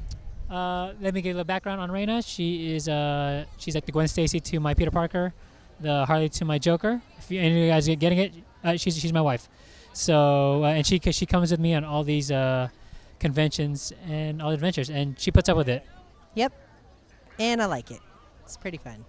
uh, 0.51 0.93
let 1.01 1.15
me 1.15 1.21
give 1.23 1.31
a 1.31 1.35
little 1.39 1.45
background 1.45 1.81
on 1.81 1.91
Reina. 1.91 2.23
She 2.23 2.75
is 2.75 2.89
uh, 2.89 3.45
she's 3.59 3.75
like 3.75 3.87
the 3.87 3.93
Gwen 3.93 4.09
Stacy 4.09 4.41
to 4.41 4.61
my 4.61 4.75
Peter 4.75 4.91
Parker, 4.91 5.33
the 5.81 6.05
Harley 6.07 6.29
to 6.29 6.45
my 6.45 6.59
Joker. 6.59 7.01
If 7.19 7.31
you, 7.31 7.41
any 7.41 7.51
of 7.51 7.65
you 7.65 7.71
guys 7.71 7.89
are 7.89 7.95
getting 7.95 8.19
it, 8.19 8.33
uh, 8.65 8.77
she's 8.77 8.99
she's 8.99 9.13
my 9.13 9.21
wife. 9.21 9.49
So, 9.93 10.65
uh, 10.65 10.69
and 10.69 10.87
she 10.87 10.99
she 10.99 11.27
comes 11.27 11.51
with 11.51 11.61
me 11.61 11.75
on 11.75 11.85
all 11.85 12.05
these 12.05 12.31
uh, 12.31 12.69
conventions 13.19 13.93
and 14.07 14.41
all 14.41 14.51
adventures, 14.51 14.91
and 14.91 15.19
she 15.19 15.31
puts 15.31 15.49
up 15.49 15.57
with 15.57 15.69
it. 15.69 15.85
yep. 16.35 16.53
And 17.39 17.63
I 17.63 17.67
like 17.67 17.91
it. 17.93 18.01
It's 18.43 18.57
pretty 18.57 18.79
fun. 18.79 19.05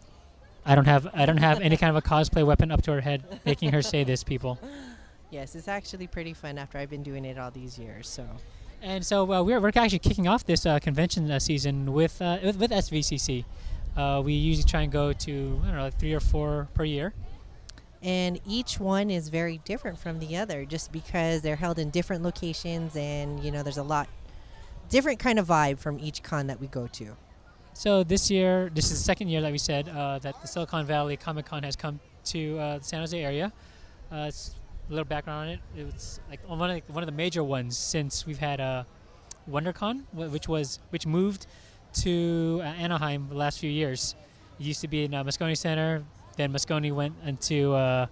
I 0.66 0.76
don't 0.76 0.86
have 0.86 1.08
I 1.14 1.26
don't 1.26 1.38
have 1.38 1.62
any 1.62 1.78
kind 1.82 1.96
of 1.96 2.04
a 2.04 2.08
cosplay 2.08 2.46
weapon 2.46 2.72
up 2.72 2.82
to 2.84 2.92
her 2.92 3.02
head, 3.02 3.24
making 3.46 3.72
her 3.72 3.82
say 3.82 4.04
this, 4.04 4.24
people. 4.24 4.60
Yes, 5.32 5.54
it's 5.54 5.68
actually 5.68 6.08
pretty 6.08 6.34
fun 6.34 6.58
after 6.58 6.80
I've 6.80 6.90
been 6.90 7.04
doing 7.04 7.24
it 7.24 7.38
all 7.38 7.52
these 7.52 7.78
years. 7.78 8.10
So 8.10 8.26
And 8.82 9.06
so 9.06 9.32
uh, 9.32 9.44
we're, 9.44 9.60
we're 9.60 9.72
actually 9.76 10.00
kicking 10.00 10.28
off 10.28 10.44
this 10.44 10.66
uh, 10.66 10.80
convention 10.80 11.30
uh, 11.30 11.38
season 11.38 11.94
with, 11.94 12.20
uh, 12.20 12.40
with 12.44 12.58
with 12.58 12.72
SVCC. 12.72 13.46
Uh, 13.97 14.21
we 14.23 14.34
usually 14.34 14.63
try 14.63 14.82
and 14.82 14.91
go 14.91 15.12
to 15.13 15.60
I 15.63 15.67
don't 15.67 15.75
know 15.75 15.84
like 15.84 15.99
three 15.99 16.13
or 16.13 16.19
four 16.19 16.67
per 16.73 16.84
year. 16.84 17.13
and 18.02 18.39
each 18.47 18.80
one 18.80 19.10
is 19.10 19.28
very 19.30 19.58
different 19.65 19.97
from 19.99 20.19
the 20.19 20.38
other 20.38 20.63
just 20.65 20.91
because 20.91 21.41
they're 21.41 21.58
held 21.58 21.78
in 21.80 21.89
different 21.89 22.23
locations 22.23 22.95
and 22.95 23.43
you 23.43 23.52
know 23.52 23.62
there's 23.62 23.78
a 23.78 23.84
lot 23.84 24.08
different 24.89 25.19
kind 25.19 25.38
of 25.38 25.47
vibe 25.47 25.78
from 25.80 25.99
each 25.99 26.23
con 26.23 26.47
that 26.47 26.60
we 26.62 26.67
go 26.67 26.88
to 26.88 27.15
So 27.73 28.04
this 28.04 28.30
year, 28.32 28.69
this 28.73 28.86
is 28.86 28.97
the 28.99 29.04
second 29.12 29.28
year, 29.30 29.41
that 29.41 29.52
we 29.52 29.58
said, 29.58 29.88
uh, 29.88 30.19
that 30.19 30.36
the 30.41 30.47
Silicon 30.47 30.86
Valley 30.86 31.15
Comic 31.17 31.45
Con 31.45 31.63
has 31.63 31.75
come 31.78 31.99
to 32.34 32.58
uh, 32.60 32.78
the 32.80 32.84
San 32.84 32.99
Jose 32.99 33.17
area. 33.23 33.54
Uh, 34.12 34.25
it's 34.30 34.52
a 34.89 34.91
little 34.91 35.06
background 35.06 35.39
on 35.41 35.47
it. 35.56 35.60
It's 35.95 36.19
like 36.30 36.41
one 36.49 36.69
of 36.69 36.75
the, 36.75 36.93
one 36.93 37.04
of 37.04 37.08
the 37.08 37.15
major 37.15 37.43
ones 37.43 37.78
since 37.78 38.25
we've 38.28 38.39
had 38.39 38.60
uh, 38.60 38.84
WonderCon, 39.49 40.04
wh- 40.12 40.32
which 40.34 40.47
was 40.49 40.80
which 40.89 41.06
moved 41.06 41.45
to 41.95 42.60
uh, 42.63 42.67
Anaheim 42.67 43.28
the 43.30 43.36
last 43.36 43.60
few 43.60 43.69
years. 43.69 44.15
It 44.60 44.65
used 44.65 44.82
to 44.82 44.88
be 44.88 45.04
in 45.06 45.13
uh, 45.13 45.23
Moscone 45.23 45.58
Center. 45.58 46.04
Then 46.38 46.54
Moscone 46.54 46.91
went 46.93 47.15
into, 47.25 47.73
uh, 47.73 48.08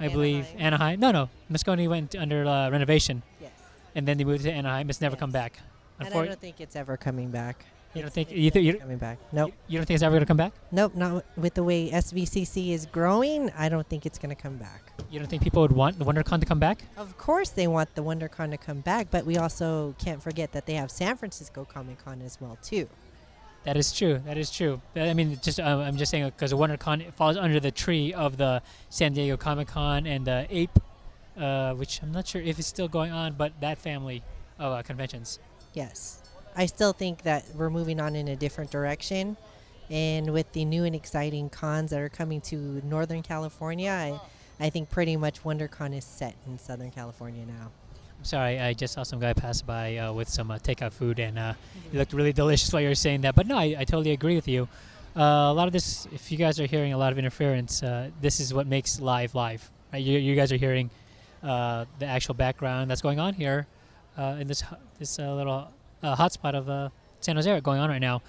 I 0.00 0.08
believe, 0.08 0.46
Anaheim. 0.58 0.98
Anaheim. 0.98 1.00
No, 1.00 1.10
no, 1.12 1.28
Moscone 1.50 1.88
went 1.88 2.14
under 2.14 2.44
uh, 2.46 2.70
renovation, 2.70 3.22
Yes. 3.40 3.50
and 3.94 4.06
then 4.06 4.18
they 4.18 4.24
moved 4.24 4.44
to 4.44 4.52
Anaheim. 4.52 4.90
It's 4.90 5.00
never 5.00 5.14
Yes. 5.14 5.20
come 5.20 5.30
back. 5.30 5.58
And 5.98 6.08
I 6.08 6.26
don't 6.26 6.40
think 6.40 6.60
it's 6.60 6.76
ever 6.76 6.96
coming 6.98 7.30
back. 7.30 7.64
You 7.96 8.02
don't 8.02 8.12
think- 8.12 8.30
it's 8.30 8.38
you 8.38 8.50
never 8.50 8.60
you- 8.60 8.78
coming 8.78 8.98
back? 8.98 9.18
Nope. 9.32 9.52
You 9.68 9.78
don't 9.78 9.86
think 9.86 9.96
it's 9.96 10.02
ever 10.02 10.16
gonna 10.16 10.26
come 10.26 10.36
back? 10.36 10.52
Nope. 10.70 10.94
Not 10.94 11.24
with 11.36 11.54
the 11.54 11.62
way 11.64 11.90
SVCC 11.90 12.72
is 12.72 12.86
growing. 12.86 13.50
I 13.56 13.68
don't 13.68 13.86
think 13.88 14.06
it's 14.06 14.18
going 14.18 14.34
to 14.34 14.40
come 14.40 14.56
back. 14.56 14.92
You 15.10 15.18
don't 15.18 15.28
think 15.28 15.42
people 15.42 15.62
would 15.62 15.72
want 15.72 15.98
the 15.98 16.04
WonderCon 16.04 16.40
to 16.40 16.46
come 16.46 16.58
back? 16.58 16.82
Of 16.96 17.16
course, 17.16 17.50
they 17.50 17.66
want 17.66 17.94
the 17.94 18.02
WonderCon 18.02 18.50
to 18.50 18.58
come 18.58 18.80
back, 18.80 19.08
but 19.10 19.24
we 19.24 19.36
also 19.36 19.94
can't 19.98 20.22
forget 20.22 20.52
that 20.52 20.66
they 20.66 20.74
have 20.74 20.90
San 20.90 21.16
Francisco 21.16 21.64
Comic 21.64 22.04
Con 22.04 22.22
as 22.22 22.40
well 22.40 22.58
too. 22.62 22.88
That 23.64 23.76
is 23.76 23.92
true. 23.92 24.20
That 24.26 24.38
is 24.38 24.50
true. 24.50 24.80
I 24.94 25.12
mean, 25.12 25.38
just 25.42 25.58
uh, 25.58 25.64
I'm 25.64 25.96
just 25.96 26.10
saying 26.10 26.26
because 26.26 26.52
WonderCon 26.52 27.12
falls 27.14 27.36
under 27.36 27.58
the 27.58 27.70
tree 27.72 28.12
of 28.14 28.36
the 28.36 28.62
San 28.90 29.12
Diego 29.12 29.36
Comic 29.36 29.68
Con 29.68 30.06
and 30.06 30.24
the 30.24 30.46
Ape, 30.50 30.78
uh, 31.36 31.74
which 31.74 32.00
I'm 32.02 32.12
not 32.12 32.26
sure 32.28 32.40
if 32.40 32.58
it's 32.58 32.68
still 32.68 32.88
going 32.88 33.10
on, 33.12 33.34
but 33.34 33.60
that 33.60 33.78
family 33.78 34.22
of 34.58 34.72
uh, 34.72 34.82
conventions. 34.82 35.38
Yes. 35.74 36.22
I 36.56 36.66
still 36.66 36.92
think 36.92 37.22
that 37.22 37.44
we're 37.54 37.70
moving 37.70 38.00
on 38.00 38.16
in 38.16 38.28
a 38.28 38.36
different 38.36 38.70
direction. 38.70 39.36
And 39.90 40.32
with 40.32 40.50
the 40.52 40.64
new 40.64 40.84
and 40.84 40.94
exciting 40.94 41.48
cons 41.50 41.90
that 41.90 42.00
are 42.00 42.08
coming 42.08 42.40
to 42.42 42.56
Northern 42.84 43.22
California, 43.22 43.90
I, 43.90 44.20
I 44.58 44.70
think 44.70 44.90
pretty 44.90 45.16
much 45.16 45.44
WonderCon 45.44 45.96
is 45.96 46.04
set 46.04 46.34
in 46.46 46.58
Southern 46.58 46.90
California 46.90 47.44
now. 47.46 47.70
I'm 48.18 48.24
sorry, 48.24 48.58
I 48.58 48.72
just 48.72 48.94
saw 48.94 49.02
some 49.02 49.20
guy 49.20 49.34
pass 49.34 49.60
by 49.62 49.98
uh, 49.98 50.12
with 50.12 50.28
some 50.28 50.50
uh, 50.50 50.58
takeout 50.58 50.92
food, 50.92 51.18
and 51.18 51.38
uh, 51.38 51.52
it 51.92 51.98
looked 51.98 52.14
really 52.14 52.32
delicious 52.32 52.72
while 52.72 52.82
you 52.82 52.88
were 52.88 52.94
saying 52.94 53.20
that. 53.20 53.34
But 53.34 53.46
no, 53.46 53.56
I, 53.58 53.76
I 53.78 53.84
totally 53.84 54.12
agree 54.12 54.34
with 54.34 54.48
you. 54.48 54.66
Uh, 55.14 55.20
a 55.20 55.52
lot 55.52 55.66
of 55.66 55.72
this, 55.72 56.08
if 56.12 56.32
you 56.32 56.38
guys 56.38 56.58
are 56.58 56.66
hearing 56.66 56.92
a 56.92 56.98
lot 56.98 57.12
of 57.12 57.18
interference, 57.18 57.82
uh, 57.82 58.10
this 58.20 58.40
is 58.40 58.52
what 58.52 58.66
makes 58.66 59.00
live 59.00 59.34
live. 59.34 59.70
Right? 59.92 60.02
You, 60.02 60.18
you 60.18 60.34
guys 60.34 60.50
are 60.50 60.56
hearing 60.56 60.90
uh, 61.42 61.84
the 61.98 62.06
actual 62.06 62.34
background 62.34 62.90
that's 62.90 63.02
going 63.02 63.20
on 63.20 63.34
here 63.34 63.66
uh, 64.18 64.36
in 64.40 64.48
this 64.48 64.64
this 64.98 65.18
uh, 65.18 65.34
little 65.34 65.68
uh, 66.02 66.16
hotspot 66.16 66.54
of 66.54 66.68
uh, 66.68 66.88
San 67.20 67.36
Jose 67.36 67.60
going 67.60 67.80
on 67.80 67.88
right 67.90 68.00
now. 68.00 68.22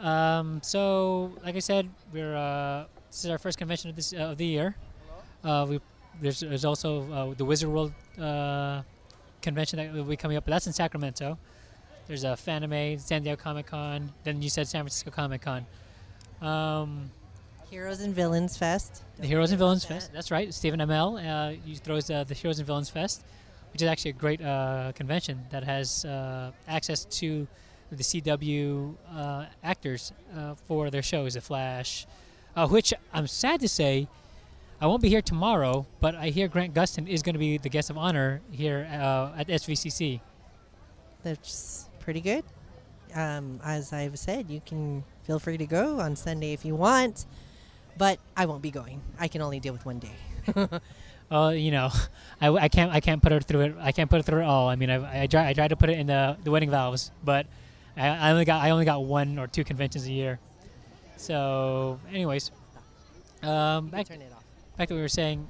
Um, 0.00 0.60
so, 0.62 1.32
like 1.44 1.56
I 1.56 1.60
said, 1.60 1.88
we're 2.12 2.36
uh, 2.36 2.84
this 3.10 3.24
is 3.24 3.30
our 3.30 3.38
first 3.38 3.58
convention 3.58 3.90
of 3.90 3.96
this 3.96 4.12
uh, 4.12 4.32
of 4.32 4.38
the 4.38 4.46
year. 4.46 4.74
Uh, 5.42 5.66
we 5.68 5.80
there's, 6.20 6.40
there's 6.40 6.64
also 6.64 7.10
uh, 7.12 7.34
the 7.34 7.44
Wizard 7.44 7.68
World 7.68 7.92
uh, 8.20 8.82
convention 9.42 9.76
that 9.78 9.92
will 9.92 10.04
be 10.04 10.16
coming 10.16 10.36
up, 10.36 10.44
but 10.44 10.50
that's 10.50 10.66
in 10.66 10.72
Sacramento. 10.72 11.38
There's 12.06 12.24
a 12.24 12.28
Fanime, 12.28 13.00
San 13.00 13.22
Diego 13.22 13.40
Comic 13.40 13.66
Con. 13.66 14.12
Then 14.24 14.42
you 14.42 14.50
said 14.50 14.68
San 14.68 14.82
Francisco 14.82 15.10
Comic 15.10 15.42
Con. 15.42 15.66
Um, 16.42 17.10
Heroes 17.70 18.00
and 18.00 18.14
Villains 18.14 18.56
Fest. 18.56 19.02
the 19.18 19.26
Heroes 19.26 19.50
and 19.50 19.58
Villains 19.58 19.86
that. 19.86 19.94
Fest. 19.94 20.12
That's 20.12 20.30
right. 20.30 20.52
Stephen 20.52 20.80
Amell 20.80 21.18
uh, 21.24 21.56
he 21.64 21.74
throws 21.74 22.10
uh, 22.10 22.24
the 22.24 22.34
Heroes 22.34 22.58
and 22.58 22.66
Villains 22.66 22.90
Fest, 22.90 23.24
which 23.74 23.82
is 23.82 23.88
actually 23.88 24.12
a 24.12 24.14
great 24.14 24.40
uh, 24.40 24.92
convention 24.94 25.44
that 25.50 25.64
has 25.64 26.04
uh, 26.04 26.52
access 26.68 27.04
to 27.06 27.48
the 27.90 28.04
CW 28.04 28.94
uh, 29.12 29.46
actors 29.64 30.12
uh, 30.36 30.54
for 30.54 30.90
their 30.90 31.02
shows, 31.02 31.34
The 31.34 31.40
Flash, 31.40 32.06
uh, 32.54 32.68
which 32.68 32.94
I'm 33.12 33.26
sad 33.26 33.60
to 33.60 33.68
say. 33.68 34.06
I 34.80 34.86
won't 34.86 35.02
be 35.02 35.08
here 35.08 35.22
tomorrow, 35.22 35.86
but 35.98 36.14
I 36.14 36.28
hear 36.28 36.46
Grant 36.46 36.72
Gustin 36.72 37.08
is 37.08 37.22
going 37.22 37.32
to 37.32 37.38
be 37.40 37.58
the 37.58 37.68
guest 37.68 37.90
of 37.90 37.98
honor 37.98 38.42
here 38.52 38.88
uh, 38.92 39.32
at 39.36 39.48
SVCC. 39.48 40.20
That's 41.24 41.88
pretty 41.98 42.20
good. 42.20 42.44
Um, 43.12 43.60
as 43.64 43.92
I've 43.92 44.18
said, 44.20 44.50
you 44.50 44.60
can 44.64 45.02
feel 45.24 45.40
free 45.40 45.56
to 45.58 45.66
go 45.66 45.98
on 45.98 46.14
Sunday 46.14 46.52
if 46.52 46.64
you 46.64 46.76
want, 46.76 47.26
but 47.98 48.20
I 48.36 48.46
won't 48.46 48.62
be 48.62 48.70
going. 48.70 49.00
I 49.18 49.26
can 49.26 49.42
only 49.42 49.58
deal 49.58 49.72
with 49.72 49.84
one 49.84 49.98
day. 49.98 50.14
Oh, 51.30 51.48
you 51.50 51.70
know, 51.70 51.90
I, 52.40 52.48
I 52.48 52.68
can't 52.68 52.92
I 52.92 53.00
can't 53.00 53.22
put 53.22 53.32
her 53.32 53.40
through 53.40 53.60
it. 53.60 53.74
I 53.80 53.92
can't 53.92 54.10
put 54.10 54.20
it 54.20 54.24
through 54.24 54.40
it 54.40 54.44
all. 54.44 54.68
I 54.68 54.76
mean, 54.76 54.90
I 54.90 55.22
I 55.22 55.26
try 55.26 55.48
I 55.48 55.52
tried 55.52 55.68
to 55.68 55.76
put 55.76 55.90
it 55.90 55.98
in 55.98 56.06
the 56.06 56.36
the 56.44 56.50
wedding 56.50 56.70
vows, 56.70 57.10
but 57.24 57.46
I, 57.96 58.08
I 58.08 58.30
only 58.30 58.44
got 58.44 58.62
I 58.62 58.70
only 58.70 58.84
got 58.84 59.04
one 59.04 59.38
or 59.38 59.46
two 59.46 59.64
conventions 59.64 60.06
a 60.06 60.12
year. 60.12 60.38
So, 61.16 62.00
anyways, 62.12 62.50
um, 63.42 63.88
back 63.88 64.08
turn 64.08 64.20
it 64.20 64.32
off. 64.32 64.44
back 64.76 64.88
to 64.88 64.94
what 64.94 64.98
we 64.98 65.02
were 65.02 65.08
saying. 65.08 65.48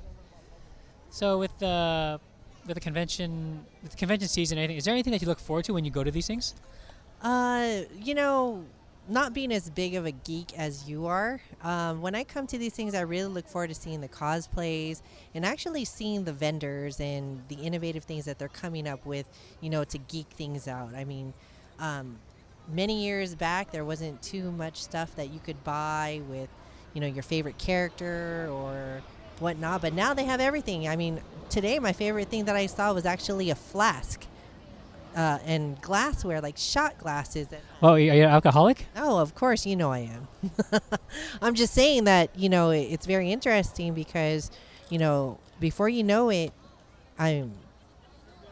So 1.10 1.38
with 1.38 1.56
the 1.58 2.20
with 2.66 2.74
the 2.74 2.80
convention 2.80 3.64
with 3.82 3.92
the 3.92 3.96
convention 3.96 4.28
season, 4.28 4.58
anything 4.58 4.76
is 4.76 4.84
there 4.84 4.94
anything 4.94 5.12
that 5.12 5.22
you 5.22 5.28
look 5.28 5.38
forward 5.40 5.64
to 5.66 5.74
when 5.74 5.84
you 5.84 5.90
go 5.90 6.04
to 6.04 6.10
these 6.10 6.26
things? 6.26 6.54
Uh, 7.22 7.82
you 7.96 8.14
know, 8.14 8.64
not 9.08 9.34
being 9.34 9.52
as 9.52 9.68
big 9.68 9.94
of 9.94 10.06
a 10.06 10.12
geek 10.12 10.58
as 10.58 10.88
you 10.88 11.06
are, 11.06 11.40
um, 11.62 12.00
when 12.00 12.14
I 12.14 12.24
come 12.24 12.46
to 12.46 12.58
these 12.58 12.72
things, 12.72 12.94
I 12.94 13.02
really 13.02 13.28
look 13.28 13.46
forward 13.46 13.68
to 13.68 13.74
seeing 13.74 14.00
the 14.00 14.08
cosplays 14.08 15.02
and 15.34 15.44
actually 15.44 15.84
seeing 15.84 16.24
the 16.24 16.32
vendors 16.32 17.00
and 17.00 17.42
the 17.48 17.56
innovative 17.56 18.04
things 18.04 18.24
that 18.24 18.38
they're 18.38 18.48
coming 18.48 18.88
up 18.88 19.04
with, 19.04 19.28
you 19.60 19.68
know, 19.68 19.84
to 19.84 19.98
geek 19.98 20.28
things 20.28 20.66
out. 20.66 20.94
I 20.94 21.04
mean, 21.04 21.34
um, 21.78 22.18
many 22.72 23.04
years 23.04 23.34
back, 23.34 23.70
there 23.72 23.84
wasn't 23.84 24.22
too 24.22 24.50
much 24.50 24.82
stuff 24.82 25.14
that 25.16 25.30
you 25.30 25.40
could 25.40 25.62
buy 25.64 26.22
with, 26.28 26.48
you 26.94 27.00
know, 27.00 27.06
your 27.06 27.22
favorite 27.22 27.58
character 27.58 28.48
or 28.50 29.02
whatnot, 29.38 29.82
but 29.82 29.92
now 29.92 30.14
they 30.14 30.24
have 30.24 30.40
everything. 30.40 30.88
I 30.88 30.96
mean, 30.96 31.20
today, 31.50 31.78
my 31.78 31.92
favorite 31.92 32.28
thing 32.28 32.46
that 32.46 32.56
I 32.56 32.66
saw 32.66 32.94
was 32.94 33.04
actually 33.04 33.50
a 33.50 33.54
flask. 33.54 34.24
Uh, 35.14 35.38
and 35.44 35.80
glassware 35.80 36.40
like 36.40 36.56
shot 36.56 36.98
glasses 36.98 37.46
and 37.52 37.60
Oh, 37.80 37.90
are 37.90 37.98
you 37.98 38.10
an 38.10 38.22
alcoholic? 38.30 38.86
Oh, 38.96 39.18
of 39.18 39.34
course, 39.36 39.64
you 39.64 39.76
know 39.76 39.92
I 39.92 40.10
am. 40.10 40.28
I'm 41.42 41.54
just 41.54 41.72
saying 41.72 42.04
that, 42.04 42.36
you 42.36 42.48
know, 42.48 42.70
it, 42.70 42.80
it's 42.90 43.06
very 43.06 43.30
interesting 43.30 43.94
because, 43.94 44.50
you 44.90 44.98
know, 44.98 45.38
before 45.60 45.88
you 45.88 46.02
know 46.02 46.30
it, 46.30 46.52
I'm 47.18 47.52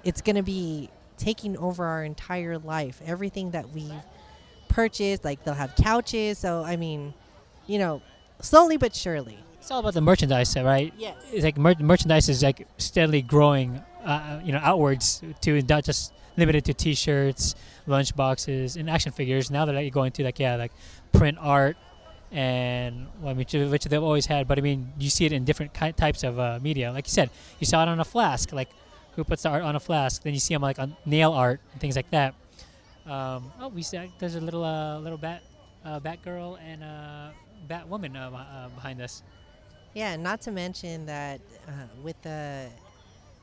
it's 0.04 0.20
going 0.20 0.36
to 0.36 0.42
be 0.42 0.90
taking 1.16 1.56
over 1.56 1.84
our 1.84 2.04
entire 2.04 2.58
life. 2.58 3.00
Everything 3.06 3.50
that 3.52 3.70
we've 3.70 3.92
purchased, 4.68 5.24
like 5.24 5.44
they'll 5.44 5.54
have 5.54 5.74
couches, 5.76 6.38
so 6.38 6.62
I 6.62 6.76
mean, 6.76 7.14
you 7.66 7.78
know, 7.78 8.02
slowly 8.40 8.76
but 8.76 8.94
surely. 8.94 9.38
It's 9.58 9.70
all 9.70 9.80
about 9.80 9.94
the 9.94 10.00
merchandise, 10.00 10.56
right? 10.56 10.92
Yes. 10.96 11.16
It's 11.32 11.44
like 11.44 11.56
mer- 11.56 11.76
merchandise 11.78 12.28
is 12.28 12.42
like 12.42 12.66
steadily 12.78 13.22
growing, 13.22 13.80
uh, 14.04 14.40
you 14.44 14.52
know, 14.52 14.60
outwards 14.62 15.22
to 15.42 15.62
not 15.62 15.84
just 15.84 16.12
limited 16.36 16.64
to 16.66 16.74
T-shirts, 16.74 17.54
lunch 17.86 18.14
boxes, 18.16 18.76
and 18.76 18.88
action 18.88 19.12
figures. 19.12 19.50
Now 19.50 19.64
that 19.64 19.80
you're 19.80 19.90
going 19.90 20.12
to 20.12 20.24
like 20.24 20.38
yeah, 20.38 20.56
like 20.56 20.72
print 21.12 21.38
art, 21.40 21.76
and 22.30 23.08
well, 23.20 23.30
I 23.30 23.34
mean, 23.34 23.46
which, 23.70 23.84
they've 23.84 24.02
always 24.02 24.26
had. 24.26 24.48
But 24.48 24.58
I 24.58 24.62
mean, 24.62 24.92
you 24.98 25.10
see 25.10 25.26
it 25.26 25.32
in 25.32 25.44
different 25.44 25.74
ki- 25.74 25.92
types 25.92 26.24
of 26.24 26.38
uh, 26.38 26.58
media. 26.62 26.92
Like 26.92 27.06
you 27.06 27.12
said, 27.12 27.30
you 27.60 27.66
saw 27.66 27.82
it 27.82 27.88
on 27.88 28.00
a 28.00 28.04
flask. 28.04 28.52
Like 28.52 28.70
who 29.16 29.24
puts 29.24 29.42
the 29.42 29.50
art 29.50 29.62
on 29.62 29.76
a 29.76 29.80
flask? 29.80 30.22
Then 30.22 30.34
you 30.34 30.40
see 30.40 30.54
them 30.54 30.62
like 30.62 30.78
on 30.78 30.96
nail 31.04 31.32
art 31.32 31.60
and 31.72 31.80
things 31.80 31.96
like 31.96 32.10
that. 32.10 32.34
Um, 33.06 33.52
oh, 33.60 33.68
we 33.68 33.82
see 33.82 34.10
there's 34.18 34.36
a 34.36 34.40
little 34.40 34.64
uh, 34.64 34.98
little 35.00 35.18
bat, 35.18 35.42
uh, 35.84 36.00
bat 36.00 36.22
girl 36.22 36.58
and 36.64 36.82
uh, 36.82 37.30
bat 37.66 37.88
woman 37.88 38.16
uh, 38.16 38.30
uh, 38.30 38.68
behind 38.68 39.00
us. 39.00 39.22
Yeah, 39.94 40.16
not 40.16 40.40
to 40.42 40.52
mention 40.52 41.06
that 41.06 41.40
uh, 41.68 41.72
with 42.02 42.20
the 42.22 42.68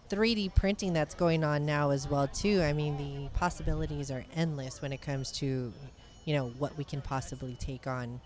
3D 0.10 0.56
printing 0.56 0.93
that's 0.93 1.15
going 1.15 1.43
on 1.43 1.65
now 1.65 1.91
as 1.91 2.08
well 2.08 2.28
too. 2.28 2.62
I 2.62 2.74
mean, 2.74 2.98
the 2.98 3.30
possibilities 3.38 4.12
are 4.12 4.24
endless 4.36 4.82
when 4.82 4.91
it 4.93 5.02
comes 5.02 5.32
to, 5.34 5.72
you 6.26 6.34
know, 6.36 6.48
what 6.58 6.78
we 6.78 6.84
can 6.84 7.02
possibly 7.02 7.56
take 7.60 7.88
on 7.88 8.19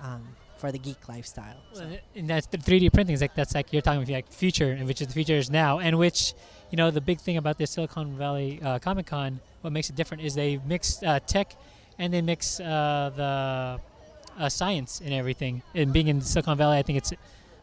um, 0.00 0.22
for 0.56 0.72
the 0.72 0.78
geek 0.78 1.08
lifestyle. 1.08 1.56
So- 1.72 1.88
and 2.14 2.28
that's 2.28 2.46
the 2.46 2.58
3D 2.58 2.92
printing 2.92 3.14
is 3.14 3.20
like 3.20 3.34
that's 3.34 3.54
like 3.54 3.72
you're 3.72 3.82
talking 3.82 4.02
about 4.02 4.12
like 4.12 4.30
future, 4.32 4.72
and 4.72 4.86
which 4.86 5.00
is 5.00 5.06
the 5.08 5.12
future 5.14 5.36
is 5.36 5.50
now, 5.50 5.78
and 5.78 5.98
which 5.98 6.34
you 6.70 6.76
know 6.76 6.90
the 6.90 7.00
big 7.00 7.20
thing 7.20 7.36
about 7.36 7.58
this 7.58 7.70
Silicon 7.72 8.16
Valley 8.16 8.60
uh, 8.62 8.78
Comic 8.78 9.06
Con, 9.06 9.40
what 9.60 9.72
makes 9.72 9.88
it 9.90 9.96
different 9.96 10.22
is 10.22 10.34
they 10.34 10.60
mix 10.66 11.02
uh, 11.02 11.20
tech 11.26 11.54
and 11.98 12.12
they 12.12 12.20
mix 12.22 12.58
uh, 12.60 13.10
the 13.16 13.80
uh, 14.42 14.48
science 14.48 15.00
and 15.00 15.12
everything. 15.14 15.62
And 15.74 15.92
being 15.92 16.08
in 16.08 16.20
Silicon 16.20 16.58
Valley, 16.58 16.78
I 16.78 16.82
think 16.82 16.98
it's 16.98 17.12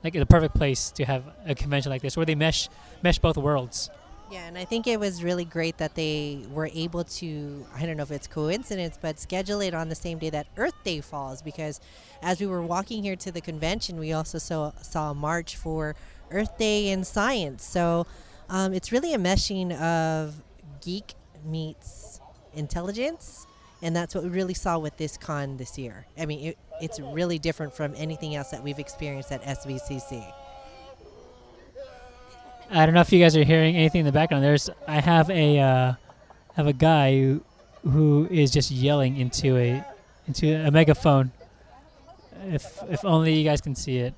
like 0.03 0.13
the 0.13 0.25
perfect 0.25 0.55
place 0.55 0.91
to 0.91 1.05
have 1.05 1.23
a 1.45 1.55
convention 1.55 1.89
like 1.91 2.01
this 2.01 2.17
where 2.17 2.25
they 2.25 2.35
mesh 2.35 2.69
mesh 3.01 3.19
both 3.19 3.37
worlds. 3.37 3.89
Yeah, 4.31 4.47
and 4.47 4.57
I 4.57 4.63
think 4.63 4.87
it 4.87 4.97
was 4.97 5.25
really 5.25 5.43
great 5.43 5.77
that 5.79 5.95
they 5.95 6.45
were 6.53 6.69
able 6.73 7.03
to, 7.03 7.65
I 7.75 7.85
don't 7.85 7.97
know 7.97 8.03
if 8.03 8.11
it's 8.11 8.27
coincidence, 8.27 8.97
but 8.99 9.19
schedule 9.19 9.59
it 9.59 9.73
on 9.73 9.89
the 9.89 9.95
same 9.95 10.19
day 10.19 10.29
that 10.29 10.47
Earth 10.55 10.81
Day 10.85 11.01
falls 11.01 11.41
because 11.41 11.81
as 12.21 12.39
we 12.39 12.47
were 12.47 12.61
walking 12.61 13.03
here 13.03 13.17
to 13.17 13.29
the 13.29 13.41
convention, 13.41 13.99
we 13.99 14.13
also 14.13 14.37
saw, 14.37 14.71
saw 14.81 15.11
a 15.11 15.13
march 15.13 15.57
for 15.57 15.97
Earth 16.31 16.57
Day 16.57 16.91
and 16.91 17.05
science. 17.05 17.65
So 17.65 18.07
um, 18.47 18.73
it's 18.73 18.93
really 18.93 19.13
a 19.13 19.17
meshing 19.17 19.77
of 19.77 20.41
geek 20.79 21.15
meets 21.43 22.21
intelligence. 22.53 23.45
And 23.81 23.93
that's 23.93 24.15
what 24.15 24.23
we 24.23 24.29
really 24.29 24.53
saw 24.53 24.77
with 24.79 24.95
this 24.95 25.17
con 25.17 25.57
this 25.57 25.77
year. 25.77 26.05
I 26.17 26.25
mean, 26.25 26.39
it, 26.49 26.57
it's 26.81 26.99
really 26.99 27.39
different 27.39 27.73
from 27.73 27.93
anything 27.95 28.35
else 28.35 28.49
that 28.51 28.63
we've 28.63 28.79
experienced 28.79 29.31
at 29.31 29.41
SVCC. 29.43 30.25
I 32.69 32.85
don't 32.85 32.95
know 32.95 33.01
if 33.01 33.11
you 33.11 33.19
guys 33.19 33.35
are 33.35 33.43
hearing 33.43 33.75
anything 33.75 33.99
in 33.99 34.05
the 34.05 34.11
background. 34.11 34.43
There's 34.43 34.69
I 34.87 35.01
have 35.01 35.29
a 35.29 35.59
uh, 35.59 35.93
have 36.55 36.67
a 36.67 36.73
guy 36.73 37.13
who, 37.17 37.43
who 37.83 38.27
is 38.31 38.51
just 38.51 38.71
yelling 38.71 39.17
into 39.17 39.57
a 39.57 39.83
into 40.27 40.47
a 40.47 40.71
megaphone. 40.71 41.31
If 42.47 42.77
if 42.89 43.03
only 43.05 43.33
you 43.33 43.43
guys 43.43 43.61
can 43.61 43.75
see 43.75 43.97
it. 43.97 44.13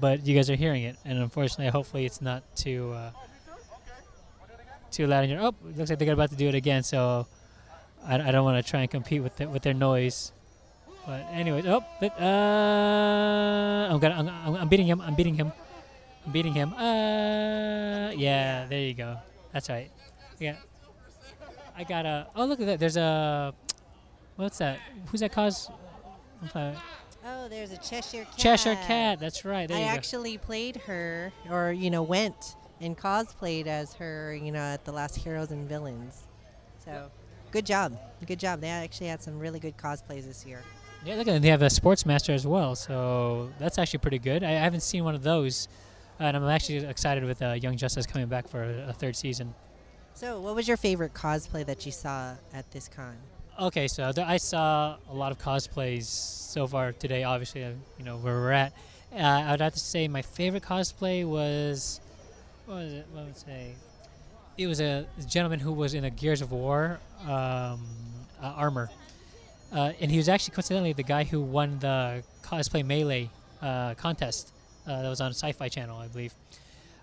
but 0.00 0.26
you 0.26 0.34
guys 0.34 0.50
are 0.50 0.56
hearing 0.56 0.82
it, 0.82 0.96
and 1.04 1.18
unfortunately, 1.18 1.68
hopefully, 1.68 2.04
it's 2.06 2.20
not 2.20 2.42
too 2.56 2.92
uh, 2.92 3.10
too 4.90 5.06
loud 5.06 5.24
in 5.24 5.30
your. 5.30 5.40
Oh, 5.40 5.54
looks 5.76 5.90
like 5.90 5.98
they're 5.98 6.12
about 6.12 6.30
to 6.30 6.36
do 6.36 6.48
it 6.48 6.54
again. 6.54 6.82
So 6.82 7.26
I, 8.04 8.14
I 8.16 8.30
don't 8.30 8.44
want 8.44 8.64
to 8.64 8.68
try 8.68 8.80
and 8.80 8.90
compete 8.90 9.22
with 9.22 9.36
the, 9.36 9.48
with 9.48 9.62
their 9.62 9.74
noise. 9.74 10.32
But 11.06 11.26
anyways, 11.30 11.66
oh, 11.66 11.84
but, 12.00 12.20
uh, 12.20 13.88
I'm 13.92 14.00
gonna, 14.00 14.40
I'm, 14.44 14.56
I'm, 14.56 14.68
beating 14.68 14.86
him. 14.86 15.00
I'm 15.00 15.14
beating 15.14 15.34
him. 15.34 15.52
I'm 16.26 16.32
beating 16.32 16.52
him. 16.52 16.72
Uh, 16.72 18.10
yeah, 18.10 18.66
there 18.68 18.80
you 18.80 18.94
go. 18.94 19.16
That's 19.52 19.68
right. 19.68 19.90
Yeah, 20.40 20.56
I 21.76 21.84
got 21.84 22.06
a. 22.06 22.26
Oh, 22.34 22.44
look 22.44 22.60
at 22.60 22.66
that. 22.66 22.80
There's 22.80 22.96
a. 22.96 23.54
What's 24.34 24.58
that? 24.58 24.80
Who's 25.06 25.20
that 25.20 25.30
cause? 25.30 25.70
Oh, 26.54 27.48
there's 27.48 27.70
a 27.70 27.78
Cheshire 27.78 28.24
Cat. 28.24 28.38
Cheshire 28.38 28.74
Cat. 28.86 29.20
That's 29.20 29.44
right. 29.44 29.68
There 29.68 29.76
I 29.76 29.80
you 29.80 29.86
go. 29.86 29.92
actually 29.92 30.38
played 30.38 30.76
her, 30.88 31.32
or 31.48 31.72
you 31.72 31.90
know, 31.90 32.02
went 32.02 32.56
and 32.80 32.98
cosplayed 32.98 33.66
as 33.66 33.94
her, 33.94 34.34
you 34.34 34.50
know, 34.50 34.58
at 34.58 34.84
the 34.84 34.92
last 34.92 35.16
Heroes 35.16 35.52
and 35.52 35.68
Villains. 35.68 36.24
So, 36.84 37.10
good 37.50 37.66
job, 37.66 37.98
good 38.26 38.38
job. 38.38 38.60
They 38.60 38.68
actually 38.68 39.06
had 39.08 39.22
some 39.22 39.38
really 39.38 39.60
good 39.60 39.76
cosplays 39.76 40.26
this 40.26 40.44
year. 40.44 40.62
Yeah, 41.06 41.14
look 41.14 41.28
at 41.28 41.34
them. 41.34 41.42
They 41.42 41.50
have 41.50 41.62
a 41.62 41.66
Sportsmaster 41.66 42.30
as 42.30 42.44
well, 42.48 42.74
so 42.74 43.50
that's 43.60 43.78
actually 43.78 44.00
pretty 44.00 44.18
good. 44.18 44.42
I, 44.42 44.48
I 44.48 44.54
haven't 44.54 44.80
seen 44.80 45.04
one 45.04 45.14
of 45.14 45.22
those, 45.22 45.68
and 46.18 46.36
I'm 46.36 46.42
actually 46.48 46.78
excited 46.78 47.22
with 47.22 47.40
uh, 47.40 47.52
Young 47.52 47.76
Justice 47.76 48.06
coming 48.06 48.26
back 48.26 48.48
for 48.48 48.64
a, 48.64 48.88
a 48.88 48.92
third 48.92 49.14
season. 49.14 49.54
So, 50.14 50.40
what 50.40 50.56
was 50.56 50.66
your 50.66 50.76
favorite 50.76 51.14
cosplay 51.14 51.64
that 51.64 51.86
you 51.86 51.92
saw 51.92 52.34
at 52.52 52.68
this 52.72 52.88
con? 52.88 53.14
Okay, 53.60 53.86
so 53.86 54.10
th- 54.10 54.26
I 54.26 54.36
saw 54.38 54.96
a 55.08 55.14
lot 55.14 55.30
of 55.30 55.38
cosplays 55.38 56.06
so 56.06 56.66
far 56.66 56.90
today. 56.90 57.22
Obviously, 57.22 57.62
uh, 57.62 57.70
you 57.98 58.04
know 58.04 58.16
where 58.16 58.34
we're 58.34 58.50
at. 58.50 58.72
Uh, 59.12 59.18
I 59.18 59.50
would 59.52 59.60
have 59.60 59.74
to 59.74 59.78
say 59.78 60.08
my 60.08 60.22
favorite 60.22 60.64
cosplay 60.64 61.24
was 61.24 62.00
what 62.66 62.78
was 62.78 62.92
it? 62.92 63.06
What 63.12 63.26
would 63.26 63.34
I 63.34 63.38
say? 63.38 63.74
It 64.58 64.66
was 64.66 64.80
a 64.80 65.06
gentleman 65.28 65.60
who 65.60 65.72
was 65.72 65.94
in 65.94 66.04
a 66.04 66.10
Gears 66.10 66.42
of 66.42 66.50
War 66.50 66.98
um, 67.22 67.28
uh, 67.28 67.76
armor, 68.42 68.90
uh, 69.72 69.92
and 70.00 70.10
he 70.10 70.16
was 70.16 70.28
actually 70.28 70.54
coincidentally 70.54 70.92
the 70.92 71.02
guy 71.02 71.24
who 71.24 71.40
won 71.40 71.78
the 71.78 72.22
cosplay 72.42 72.84
melee 72.84 73.30
uh, 73.62 73.94
contest 73.94 74.52
uh, 74.86 75.02
that 75.02 75.08
was 75.08 75.20
on 75.20 75.32
Sci-Fi 75.32 75.68
Channel, 75.68 75.98
I 75.98 76.08
believe. 76.08 76.34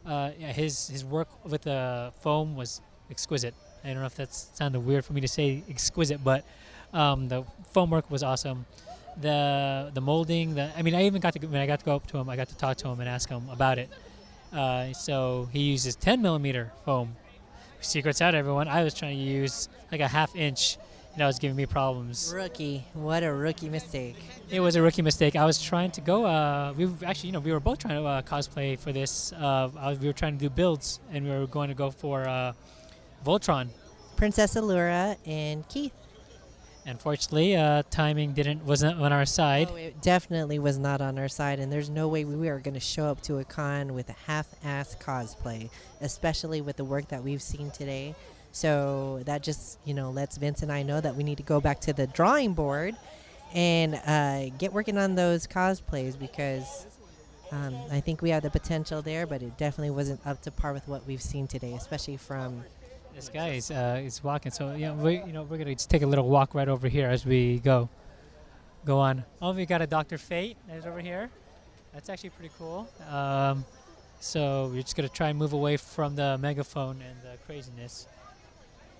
Uh, 0.05 0.31
his 0.31 0.89
his 0.89 1.05
work 1.05 1.29
with 1.45 1.61
the 1.61 2.11
foam 2.21 2.55
was 2.55 2.81
exquisite. 3.09 3.53
I 3.83 3.87
don't 3.89 3.99
know 3.99 4.05
if 4.05 4.15
that 4.15 4.33
sounded 4.33 4.81
weird 4.81 5.05
for 5.05 5.13
me 5.13 5.21
to 5.21 5.27
say 5.27 5.63
exquisite, 5.69 6.23
but 6.23 6.45
um, 6.93 7.27
the 7.29 7.43
foam 7.71 7.89
work 7.89 8.09
was 8.09 8.23
awesome. 8.23 8.65
The 9.19 9.91
the 9.93 10.01
molding, 10.01 10.55
the 10.55 10.71
I 10.77 10.81
mean, 10.81 10.95
I 10.95 11.05
even 11.05 11.21
got 11.21 11.33
to 11.33 11.47
when 11.47 11.61
I 11.61 11.67
got 11.67 11.79
to 11.79 11.85
go 11.85 11.95
up 11.95 12.07
to 12.07 12.17
him, 12.17 12.29
I 12.29 12.35
got 12.35 12.49
to 12.49 12.57
talk 12.57 12.77
to 12.77 12.89
him 12.89 12.99
and 12.99 13.07
ask 13.07 13.29
him 13.29 13.43
about 13.49 13.77
it. 13.77 13.89
Uh, 14.51 14.93
so 14.93 15.49
he 15.51 15.59
uses 15.59 15.95
10 15.95 16.21
millimeter 16.21 16.71
foam. 16.85 17.15
Secrets 17.81 18.21
out, 18.21 18.35
everyone. 18.35 18.67
I 18.67 18.83
was 18.83 18.93
trying 18.93 19.17
to 19.17 19.23
use 19.23 19.67
like 19.91 19.99
a 19.99 20.07
half 20.07 20.35
inch, 20.35 20.77
that 21.17 21.27
was 21.27 21.39
giving 21.39 21.55
me 21.55 21.65
problems. 21.65 22.31
Rookie. 22.33 22.85
What 22.93 23.23
a 23.23 23.31
rookie 23.31 23.69
mistake. 23.69 24.15
It 24.49 24.59
was 24.59 24.75
a 24.75 24.81
rookie 24.81 25.01
mistake. 25.01 25.35
I 25.35 25.45
was 25.45 25.61
trying 25.61 25.91
to 25.91 26.01
go. 26.01 26.25
Uh, 26.25 26.73
we 26.75 26.89
actually, 27.05 27.27
you 27.27 27.33
know, 27.33 27.39
we 27.39 27.51
were 27.51 27.59
both 27.59 27.79
trying 27.79 28.01
to 28.01 28.05
uh, 28.05 28.21
cosplay 28.23 28.79
for 28.79 28.91
this. 28.91 29.31
Uh, 29.33 29.69
I 29.77 29.89
was, 29.89 29.99
we 29.99 30.07
were 30.07 30.13
trying 30.13 30.33
to 30.33 30.39
do 30.39 30.49
builds, 30.49 30.99
and 31.11 31.25
we 31.25 31.31
were 31.31 31.47
going 31.47 31.69
to 31.69 31.75
go 31.75 31.91
for 31.91 32.27
uh, 32.27 32.53
Voltron. 33.25 33.69
Princess 34.15 34.55
Allura 34.55 35.17
and 35.25 35.67
Keith. 35.67 35.93
Unfortunately, 36.85 37.55
uh, 37.55 37.83
timing 37.89 38.33
didn't 38.33 38.65
wasn't 38.65 38.99
on 38.99 39.13
our 39.13 39.25
side. 39.25 39.69
Oh, 39.71 39.75
it 39.75 40.01
definitely 40.01 40.59
was 40.59 40.77
not 40.77 40.99
on 40.99 41.17
our 41.17 41.29
side, 41.29 41.59
and 41.59 41.71
there's 41.71 41.89
no 41.89 42.09
way 42.09 42.25
we 42.25 42.49
are 42.49 42.59
going 42.59 42.73
to 42.73 42.79
show 42.81 43.05
up 43.05 43.21
to 43.21 43.37
a 43.37 43.45
con 43.45 43.93
with 43.93 44.09
a 44.09 44.15
half-ass 44.27 44.97
cosplay, 44.99 45.69
especially 46.01 46.59
with 46.59 46.75
the 46.75 46.83
work 46.83 47.07
that 47.07 47.23
we've 47.23 47.41
seen 47.41 47.71
today. 47.71 48.15
So 48.53 49.21
that 49.25 49.41
just, 49.41 49.79
you 49.83 49.95
know, 49.95 50.11
lets 50.11 50.37
Vince 50.37 50.61
and 50.61 50.71
I 50.71 50.83
know 50.83 51.01
that 51.01 51.15
we 51.15 51.23
need 51.23 51.37
to 51.37 51.43
go 51.43 51.59
back 51.59 51.81
to 51.81 51.93
the 51.93 52.05
drawing 52.05 52.53
board 52.53 52.95
and 53.51 53.95
uh, 54.05 54.55
get 54.59 54.71
working 54.71 54.97
on 54.97 55.15
those 55.15 55.47
cosplays 55.47 56.17
because 56.17 56.85
um, 57.51 57.75
I 57.91 57.99
think 57.99 58.21
we 58.21 58.29
have 58.29 58.43
the 58.43 58.51
potential 58.51 59.01
there, 59.01 59.25
but 59.25 59.41
it 59.41 59.57
definitely 59.57 59.89
wasn't 59.89 60.25
up 60.25 60.41
to 60.43 60.51
par 60.51 60.71
with 60.71 60.87
what 60.87 61.05
we've 61.07 61.21
seen 61.21 61.47
today, 61.47 61.73
especially 61.73 62.17
from. 62.17 62.63
This 63.15 63.29
guy 63.29 63.49
is 63.49 63.69
uh, 63.69 64.01
is 64.03 64.23
walking, 64.23 64.51
so 64.51 64.73
yeah, 64.73 64.91
we 64.91 65.17
you 65.17 65.33
know 65.33 65.43
we're 65.43 65.59
gonna 65.59 65.75
take 65.75 66.01
a 66.01 66.07
little 66.07 66.27
walk 66.27 66.55
right 66.55 66.67
over 66.67 66.87
here 66.87 67.09
as 67.09 67.27
we 67.27 67.59
go. 67.59 67.89
Go 68.85 68.99
on. 68.99 69.23
Oh, 69.39 69.53
we 69.53 69.67
got 69.67 69.83
a 69.83 69.87
Doctor 69.87 70.17
Fate 70.17 70.57
that's 70.67 70.87
over 70.87 70.99
here. 70.99 71.29
That's 71.93 72.09
actually 72.09 72.31
pretty 72.31 72.51
cool. 72.57 72.89
Um, 73.07 73.65
so 74.19 74.71
we're 74.73 74.81
just 74.81 74.95
gonna 74.95 75.09
try 75.09 75.29
and 75.29 75.37
move 75.37 75.53
away 75.53 75.77
from 75.77 76.15
the 76.15 76.39
megaphone 76.39 77.03
and 77.03 77.21
the 77.21 77.37
craziness. 77.45 78.07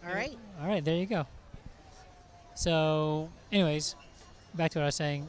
All 0.05 0.13
right. 0.13 0.37
All 0.61 0.67
right, 0.67 0.83
there 0.83 0.95
you 0.95 1.05
go. 1.05 1.25
So, 2.55 3.29
anyways, 3.51 3.95
back 4.53 4.71
to 4.71 4.79
what 4.79 4.83
I 4.83 4.87
was 4.87 4.95
saying. 4.95 5.27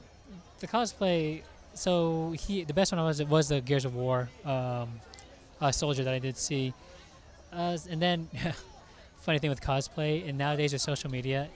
The 0.60 0.66
cosplay. 0.66 1.42
So 1.74 2.34
he, 2.38 2.64
the 2.64 2.74
best 2.74 2.92
one 2.92 2.98
I 2.98 3.04
was 3.04 3.22
was 3.24 3.48
the 3.48 3.60
Gears 3.60 3.84
of 3.84 3.94
War 3.94 4.28
um, 4.44 5.00
soldier 5.72 6.04
that 6.04 6.14
I 6.14 6.18
did 6.18 6.36
see. 6.36 6.72
Uh, 7.52 7.76
and 7.90 8.00
then, 8.00 8.28
funny 9.20 9.38
thing 9.38 9.50
with 9.50 9.60
cosplay, 9.60 10.28
and 10.28 10.36
nowadays 10.36 10.72
with 10.72 10.82
social 10.82 11.10
media, 11.10 11.48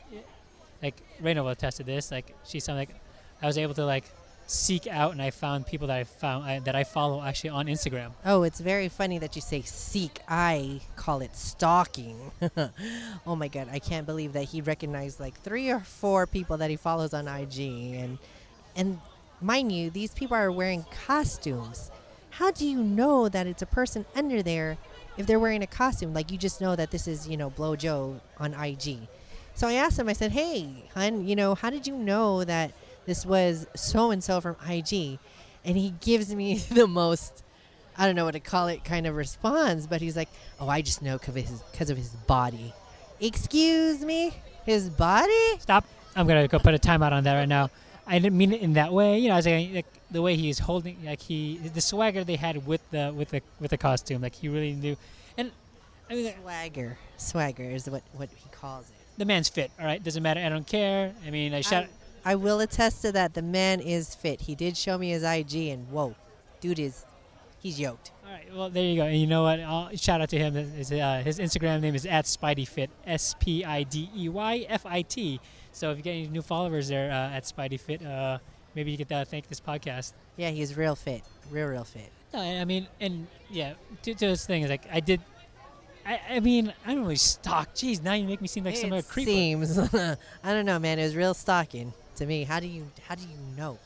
like 0.83 0.97
Reyna 1.21 1.43
will 1.43 1.51
attest 1.51 1.79
to 1.79 1.85
this. 1.85 2.11
Like 2.11 2.35
she's 2.45 2.65
something 2.65 2.89
like 2.89 3.01
I 3.43 3.47
was 3.47 3.59
able 3.59 3.75
to 3.75 3.85
like 3.85 4.05
seek 4.49 4.87
out, 4.87 5.13
and 5.13 5.23
I 5.23 5.31
found 5.31 5.67
people 5.67 5.87
that 5.89 5.97
I 5.99 6.05
found 6.05 6.45
I, 6.45 6.59
that 6.61 6.75
I 6.75 6.83
follow 6.83 7.23
actually 7.23 7.51
on 7.51 7.67
Instagram. 7.67 8.13
Oh, 8.25 8.43
it's 8.43 8.61
very 8.61 8.89
funny 8.89 9.19
that 9.19 9.37
you 9.37 9.43
say 9.43 9.63
seek. 9.63 10.21
I 10.27 10.81
call 10.97 11.21
it 11.21 11.37
stalking. 11.37 12.33
oh 13.27 13.37
my 13.37 13.49
god, 13.49 13.69
I 13.71 13.79
can't 13.79 14.07
believe 14.07 14.33
that 14.33 14.45
he 14.45 14.61
recognized 14.61 15.21
like 15.21 15.39
three 15.41 15.71
or 15.71 15.81
four 15.81 16.27
people 16.27 16.57
that 16.57 16.71
he 16.71 16.77
follows 16.77 17.15
on 17.15 17.29
IG 17.29 17.61
and 17.95 18.19
and 18.75 18.99
mind 19.41 19.73
you, 19.73 19.91
these 19.91 20.13
people 20.13 20.37
are 20.37 20.51
wearing 20.51 20.85
costumes. 21.07 21.91
How 22.31 22.51
do 22.51 22.67
you 22.67 22.83
know 22.83 23.29
that 23.29 23.47
it's 23.47 23.63
a 23.63 23.67
person 23.67 24.07
under 24.15 24.43
there 24.43 24.79
if 25.17 25.27
they're 25.27 25.41
wearing 25.41 25.63
a 25.63 25.67
costume? 25.67 26.15
Like 26.15 26.31
you 26.31 26.39
just 26.39 26.61
know 26.61 26.77
that 26.77 26.91
this 26.91 27.09
is, 27.09 27.29
you 27.29 27.37
know, 27.37 27.51
Blow 27.51 27.77
Joe 27.77 28.21
on 28.39 28.55
IG. 28.55 28.99
So 29.55 29.67
I 29.67 29.75
asked 29.75 29.99
him, 29.99 30.09
I 30.09 30.13
said, 30.13 30.33
Hey, 30.33 30.85
hun, 30.95 31.27
you 31.27 31.35
know, 31.35 31.55
how 31.55 31.71
did 31.71 31.87
you 31.87 31.97
know 31.97 32.45
that 32.45 32.73
this 33.09 33.27
was 33.27 33.67
so 33.75 34.11
and 34.11 34.23
so 34.23 34.41
from 34.41 34.57
IG? 34.69 35.19
And 35.65 35.77
he 35.77 35.95
gives 36.01 36.35
me 36.35 36.59
the 36.71 36.87
most 36.87 37.43
I 38.01 38.07
don't 38.07 38.15
know 38.15 38.25
what 38.25 38.35
to 38.35 38.41
call 38.41 38.69
it 38.69 38.85
kind 38.85 39.09
of 39.09 39.17
response, 39.17 39.89
but 39.89 40.01
he's 40.01 40.15
like, 40.17 40.29
"Oh, 40.61 40.69
I 40.69 40.83
just 40.83 41.03
know 41.03 41.19
because 41.19 41.35
of 41.37 41.45
his 41.45 41.91
of 41.91 41.97
his 41.97 42.11
body." 42.11 42.73
Excuse 43.21 44.05
me, 44.05 44.33
his 44.65 44.89
body? 44.89 45.59
Stop. 45.59 45.85
I'm 46.15 46.29
gonna 46.29 46.47
go 46.47 46.61
put 46.61 46.75
a 46.75 46.79
timeout 46.79 47.11
on 47.11 47.25
that 47.25 47.35
right 47.35 47.49
now. 47.49 47.71
I 48.07 48.21
didn't 48.21 48.39
mean 48.39 48.53
it 48.53 48.61
in 48.63 48.75
that 48.75 48.93
way. 48.93 49.19
You 49.19 49.29
know, 49.29 49.35
I 49.35 49.37
was 49.39 49.47
like, 49.47 49.75
like 49.75 49.87
the 50.13 50.23
way 50.23 50.37
he's 50.37 50.61
holding, 50.61 51.05
like 51.05 51.21
he, 51.21 51.57
the 51.57 51.81
swagger 51.81 52.23
they 52.23 52.37
had 52.37 52.65
with 52.67 52.89
the 52.93 53.13
with 53.15 53.31
the 53.31 53.43
with 53.59 53.71
the 53.73 53.77
costume, 53.79 54.23
like 54.23 54.37
he 54.37 54.49
really 54.49 54.75
knew. 54.75 54.97
And 55.37 55.51
I 56.09 56.15
mean, 56.15 56.33
Swagger, 56.41 56.99
swagger 57.17 57.65
is 57.65 57.91
what 57.91 58.03
what 58.13 58.29
he 58.35 58.49
calls 58.51 58.89
it. 58.89 58.95
the 59.19 59.25
man's 59.25 59.49
fit. 59.49 59.73
All 59.79 59.85
right, 59.87 60.03
doesn't 60.03 60.23
matter. 60.23 60.41
I 60.41 60.49
don't 60.49 60.67
care. 60.67 61.13
I 61.27 61.31
mean, 61.31 61.53
I 61.53 61.63
shot. 61.63 61.85
I, 61.85 61.89
I 62.29 62.35
will 62.35 62.61
attest 62.61 63.01
to 63.03 63.13
that. 63.13 63.33
The 63.33 63.41
man 63.41 63.81
is 63.81 64.15
fit. 64.15 64.43
He 64.43 64.55
did 64.55 64.77
show 64.77 64.99
me 64.99 65.09
his 65.09 65.23
IG, 65.23 65.69
and 65.69 65.89
whoa, 65.91 66.15
dude 66.61 66.79
is 66.79 67.07
he's 67.59 67.81
yoked. 67.81 68.11
All 68.23 68.31
right, 68.31 68.55
well 68.55 68.69
there 68.69 68.85
you 68.85 68.97
go. 68.97 69.05
And 69.05 69.19
you 69.19 69.27
know 69.27 69.45
what? 69.45 69.61
I'll 69.61 69.97
shout 69.97 70.21
out 70.21 70.29
to 70.29 70.39
him. 70.39 70.53
His, 70.53 70.93
uh, 70.93 71.23
his 71.25 71.39
Instagram 71.39 71.81
name 71.81 71.95
is 71.95 72.05
at 72.05 72.27
SpideyFit. 72.27 72.91
S 73.07 73.35
P 73.41 73.65
I 73.65 73.83
D 73.85 74.11
E 74.15 74.29
Y 74.29 74.67
F 74.69 74.85
I 74.85 75.01
T. 75.01 75.41
So 75.73 75.91
if 75.91 75.97
you 75.97 76.03
get 76.03 76.11
any 76.11 76.29
new 76.29 76.43
followers 76.43 76.89
there 76.89 77.11
uh, 77.11 77.35
at 77.35 77.45
SpideyFit, 77.45 78.05
uh, 78.07 78.37
maybe 78.75 78.91
you 78.91 78.99
could 78.99 79.11
uh, 79.11 79.25
thank 79.25 79.49
this 79.49 79.63
podcast. 79.63 80.13
Yeah, 80.37 80.51
he's 80.51 80.77
real 80.77 80.97
fit, 80.97 81.23
real 81.51 81.69
real 81.69 81.85
fit. 81.85 82.11
No, 82.35 82.41
I 82.41 82.67
mean, 82.67 82.89
and 83.01 83.27
yeah, 83.49 83.73
to, 84.03 84.13
to 84.13 84.27
this 84.27 84.45
thing 84.45 84.65
is 84.65 84.69
like 84.69 84.85
I 84.93 85.01
did. 85.01 85.23
I, 86.05 86.21
I 86.33 86.41
mean, 86.41 86.75
I 86.85 86.93
don't 86.93 87.05
really 87.05 87.17
stalk. 87.17 87.75
Jeez, 87.75 88.03
now 88.03 88.13
you 88.13 88.27
make 88.27 88.43
me 88.43 88.49
seem 88.49 88.65
like 88.65 88.77
some 88.77 88.93
it 88.93 88.99
other 88.99 89.03
creeper. 89.03 89.31
seems. 89.31 89.79
I 89.95 90.17
don't 90.45 90.67
know, 90.67 90.79
man. 90.79 90.99
It 90.99 91.05
was 91.05 91.17
real 91.17 91.33
stalking 91.33 91.95
to 92.19 92.27
me. 92.27 92.45
How 92.45 92.61
do 92.61 92.67
you 92.67 92.87
how 93.07 93.15
do 93.15 93.23
you 93.23 93.57
know? 93.57 93.79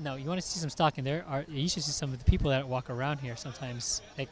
No, 0.00 0.16
you 0.16 0.28
want 0.28 0.40
to 0.40 0.46
see 0.46 0.60
some 0.60 0.70
stalking? 0.70 1.04
There 1.04 1.24
are. 1.28 1.44
You 1.48 1.68
should 1.68 1.82
see 1.82 1.92
some 1.92 2.12
of 2.12 2.18
the 2.22 2.30
people 2.30 2.50
that 2.50 2.68
walk 2.68 2.90
around 2.90 3.18
here. 3.18 3.36
Sometimes, 3.36 4.02
like, 4.18 4.28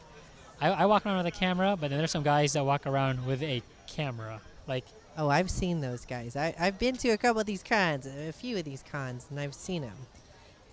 I, 0.61 0.68
I 0.68 0.87
walk 0.87 1.07
around 1.07 1.24
with 1.24 1.26
a 1.34 1.39
camera, 1.39 1.76
but 1.80 1.89
then 1.91 1.99
there's 1.99 2.11
some 2.11 2.22
guys 2.22 2.53
that 2.53 2.64
walk 2.64 2.87
around 2.87 3.24
with 3.26 3.43
a 3.43 3.62
camera. 3.87 4.41
Like, 4.66 4.84
Oh, 5.18 5.30
I've 5.30 5.51
seen 5.51 5.80
those 5.80 6.05
guys. 6.05 6.37
I, 6.37 6.55
I've 6.61 6.78
been 6.78 6.97
to 6.99 7.09
a 7.11 7.16
couple 7.16 7.41
of 7.41 7.47
these 7.47 7.62
cons, 7.62 8.07
a 8.07 8.32
few 8.32 8.59
of 8.59 8.64
these 8.64 8.84
cons, 8.91 9.26
and 9.30 9.41
I've 9.41 9.55
seen 9.55 9.80
them. 9.80 9.97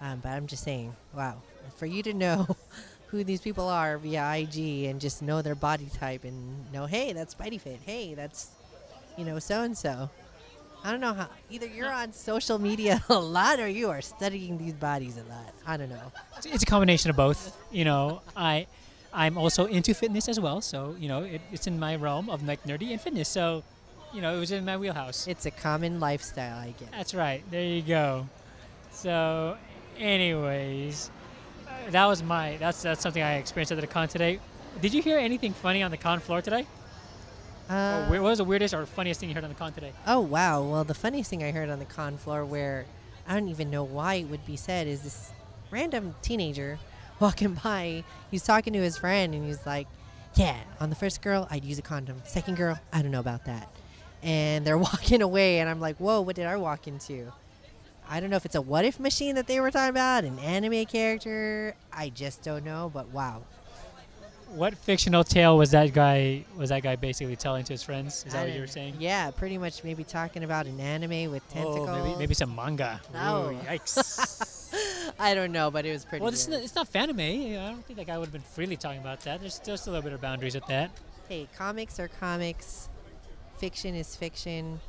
Um, 0.02 0.20
but 0.22 0.30
I'm 0.30 0.48
just 0.48 0.66
saying, 0.66 0.94
wow, 1.16 1.42
for 1.78 1.86
you 1.86 2.04
to 2.04 2.14
know 2.14 2.58
who 3.08 3.24
these 3.24 3.40
people 3.40 3.70
are 3.70 3.98
via 3.98 4.36
IG 4.36 4.86
and 4.86 5.00
just 5.00 5.22
know 5.22 5.42
their 5.42 5.56
body 5.56 5.88
type 5.98 6.26
and 6.26 6.70
know, 6.74 6.88
hey, 6.88 7.14
that's 7.14 7.36
Spidey 7.36 7.62
Fit. 7.62 7.80
Hey, 7.86 8.16
that's, 8.16 8.50
you 9.18 9.24
know, 9.24 9.40
so 9.40 9.62
and 9.62 9.78
so. 9.78 10.10
I 10.84 10.92
don't 10.92 11.00
know 11.00 11.14
how. 11.14 11.30
Either 11.50 11.66
you're 11.66 11.92
on 11.92 12.12
social 12.12 12.60
media 12.60 13.04
a 13.10 13.18
lot 13.20 13.60
or 13.60 13.68
you 13.68 13.90
are 13.90 14.02
studying 14.02 14.58
these 14.58 14.74
bodies 14.74 15.18
a 15.18 15.24
lot. 15.32 15.54
I 15.66 15.78
don't 15.78 15.90
know. 15.90 16.12
It's, 16.46 16.64
a 16.64 16.66
combination 16.66 17.10
of 17.10 17.16
both. 17.16 17.58
You 17.72 17.86
know, 17.86 18.22
I 18.36 18.68
I'm 19.14 19.38
also 19.38 19.66
into 19.66 19.94
fitness 19.94 20.28
as 20.28 20.40
well, 20.40 20.60
so 20.60 20.96
you 21.00 21.08
know 21.08 21.24
it, 21.24 21.42
it's 21.52 21.68
in 21.68 21.80
my 21.80 21.96
realm 21.96 22.30
of 22.30 22.46
like 22.46 22.64
nerdy 22.64 22.92
and 22.92 23.00
fitness. 23.00 23.30
So, 23.30 23.64
you 24.14 24.22
know, 24.22 24.36
it 24.36 24.40
was 24.40 24.52
in 24.52 24.66
my 24.66 24.76
wheelhouse. 24.76 25.28
It's 25.28 25.46
a 25.46 25.52
common 25.52 26.00
lifestyle, 26.00 26.58
I 26.58 26.74
guess. 26.78 26.90
That's 26.92 27.14
right. 27.14 27.44
There 27.50 27.64
you 27.64 27.82
go. 27.82 28.28
So, 28.92 29.58
anyways, 29.98 31.10
uh, 31.66 31.92
that 31.92 32.06
was 32.06 32.22
my 32.22 32.58
that's 32.58 32.82
that's 32.82 33.02
something 33.02 33.24
I 33.24 33.36
experienced 33.36 33.72
at 33.72 33.80
the 33.80 33.88
con 33.88 34.10
today. 34.10 34.40
Did 34.82 34.94
you 34.94 35.02
hear 35.02 35.18
anything 35.18 35.54
funny 35.54 35.82
on 35.82 35.92
the 35.92 35.98
con 35.98 36.20
floor 36.20 36.42
today? 36.42 36.66
Uh, 37.70 38.06
what 38.08 38.22
was 38.22 38.38
the 38.40 38.44
weirdest 38.44 38.74
or 38.74 38.86
funniest 38.86 39.20
thing 39.20 39.30
you 39.30 39.36
heard 39.36 39.44
on 39.44 39.50
the 39.50 39.56
con 39.56 39.72
today? 39.74 39.94
Oh 40.06 40.20
wow! 40.20 40.64
Well, 40.64 40.84
the 40.84 40.94
funniest 40.94 41.30
thing 41.30 41.44
I 41.44 41.52
heard 41.52 41.70
on 41.70 41.80
the 41.80 41.86
con 41.86 42.18
floor, 42.18 42.46
where 42.46 42.86
I 43.28 43.34
don't 43.34 43.48
even 43.50 43.70
know 43.72 43.84
why 43.84 44.16
it 44.16 44.26
would 44.26 44.46
be 44.46 44.56
said, 44.56 44.88
is 44.88 45.02
this 45.02 45.32
random 45.72 46.16
teenager 46.22 46.80
walking 47.20 47.58
by. 47.64 48.04
He's 48.30 48.44
talking 48.44 48.74
to 48.74 48.80
his 48.80 48.98
friend, 48.98 49.34
and 49.34 49.46
he's 49.46 49.66
like, 49.66 49.88
"Yeah, 50.36 50.58
on 50.80 50.90
the 50.90 50.96
first 50.96 51.22
girl, 51.22 51.48
I'd 51.50 51.64
use 51.64 51.80
a 51.80 51.82
condom. 51.82 52.22
Second 52.26 52.58
girl, 52.58 52.80
I 52.92 53.02
don't 53.02 53.12
know 53.12 53.22
about 53.22 53.46
that." 53.46 53.70
And 54.22 54.66
they're 54.66 54.78
walking 54.90 55.22
away, 55.22 55.60
and 55.60 55.70
I'm 55.70 55.80
like, 55.80 55.98
"Whoa, 55.98 56.22
what 56.22 56.36
did 56.36 56.46
I 56.46 56.58
walk 56.58 56.88
into?" 56.88 57.32
I 58.10 58.20
don't 58.20 58.30
know 58.30 58.36
if 58.36 58.46
it's 58.46 58.56
a 58.56 58.62
what 58.62 58.84
if 58.84 59.00
machine 59.00 59.36
that 59.36 59.48
they 59.48 59.62
were 59.62 59.72
talking 59.72 59.92
about, 59.92 60.26
an 60.26 60.38
anime 60.40 60.86
character. 60.86 61.76
I 61.92 62.10
just 62.10 62.44
don't 62.44 62.66
know, 62.66 62.92
but 62.94 63.08
wow. 63.10 63.44
What 64.56 64.78
fictional 64.78 65.24
tale 65.24 65.58
was 65.58 65.72
that 65.72 65.94
guy 65.94 66.46
was 66.56 66.70
that 66.70 66.84
guy 66.84 66.96
basically 66.96 67.36
telling 67.36 67.64
to 67.66 67.74
his 67.74 67.82
friends? 67.82 68.24
Is 68.26 68.34
that 68.34 68.46
what 68.46 68.54
you 68.54 68.62
were 68.62 68.68
saying? 68.68 68.96
Yeah, 69.00 69.32
pretty 69.32 69.58
much 69.58 69.84
maybe 69.84 70.04
talking 70.04 70.44
about 70.44 70.68
an 70.68 70.80
anime 70.80 71.32
with 71.32 71.48
tentacles. 71.50 71.90
Oh, 71.90 72.04
maybe 72.04 72.18
maybe 72.20 72.34
some 72.36 72.56
manga. 72.56 73.02
No. 73.14 73.50
Ooh, 73.50 73.66
yikes. 73.66 75.14
I 75.20 75.34
don't 75.34 75.52
know, 75.52 75.72
but 75.72 75.86
it 75.86 75.92
was 75.92 76.06
pretty. 76.06 76.22
well, 76.24 76.32
it's 76.32 76.48
not, 76.48 76.62
it's 76.62 76.76
not 76.76 76.92
fanime. 76.92 77.60
I 77.60 77.72
don't 77.72 77.86
think 77.86 77.98
that 77.98 78.08
guy 78.08 78.18
would 78.18 78.26
have 78.26 78.34
been 78.34 78.42
freely 78.42 78.76
talking 78.78 79.02
about 79.02 79.22
that. 79.22 79.40
There's 79.42 79.56
still 79.56 79.78
still 79.78 79.94
a 79.94 79.96
little 79.96 80.10
bit 80.10 80.14
of 80.14 80.22
boundaries 80.22 80.54
with 80.56 80.68
that. 80.68 80.92
hey, 81.30 81.48
comics 81.58 82.00
are 82.00 82.08
comics, 82.08 82.90
fiction 83.58 83.96
is 83.96 84.16
fiction, 84.16 84.80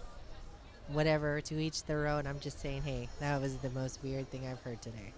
whatever, 0.89 1.41
to 1.41 1.55
each 1.61 1.85
their 1.85 2.07
own. 2.07 2.27
I'm 2.27 2.41
just 2.41 2.61
saying, 2.61 2.83
hey, 2.83 3.09
that 3.21 3.41
was 3.41 3.57
the 3.59 3.71
most 3.71 4.01
weird 4.03 4.31
thing 4.31 4.47
I've 4.47 4.61
heard 4.61 4.83
today. 4.83 5.12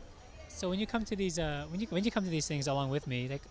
So 0.49 0.71
when 0.71 0.79
you 0.79 0.87
come 0.87 1.05
to 1.05 1.17
these, 1.17 1.39
uh, 1.39 1.65
when 1.69 1.81
you 1.81 1.87
when 1.91 2.05
you 2.05 2.11
come 2.13 2.25
to 2.25 2.31
these 2.31 2.47
things 2.47 2.67
along 2.69 2.91
with 2.91 3.07
me, 3.07 3.29
like, 3.29 3.43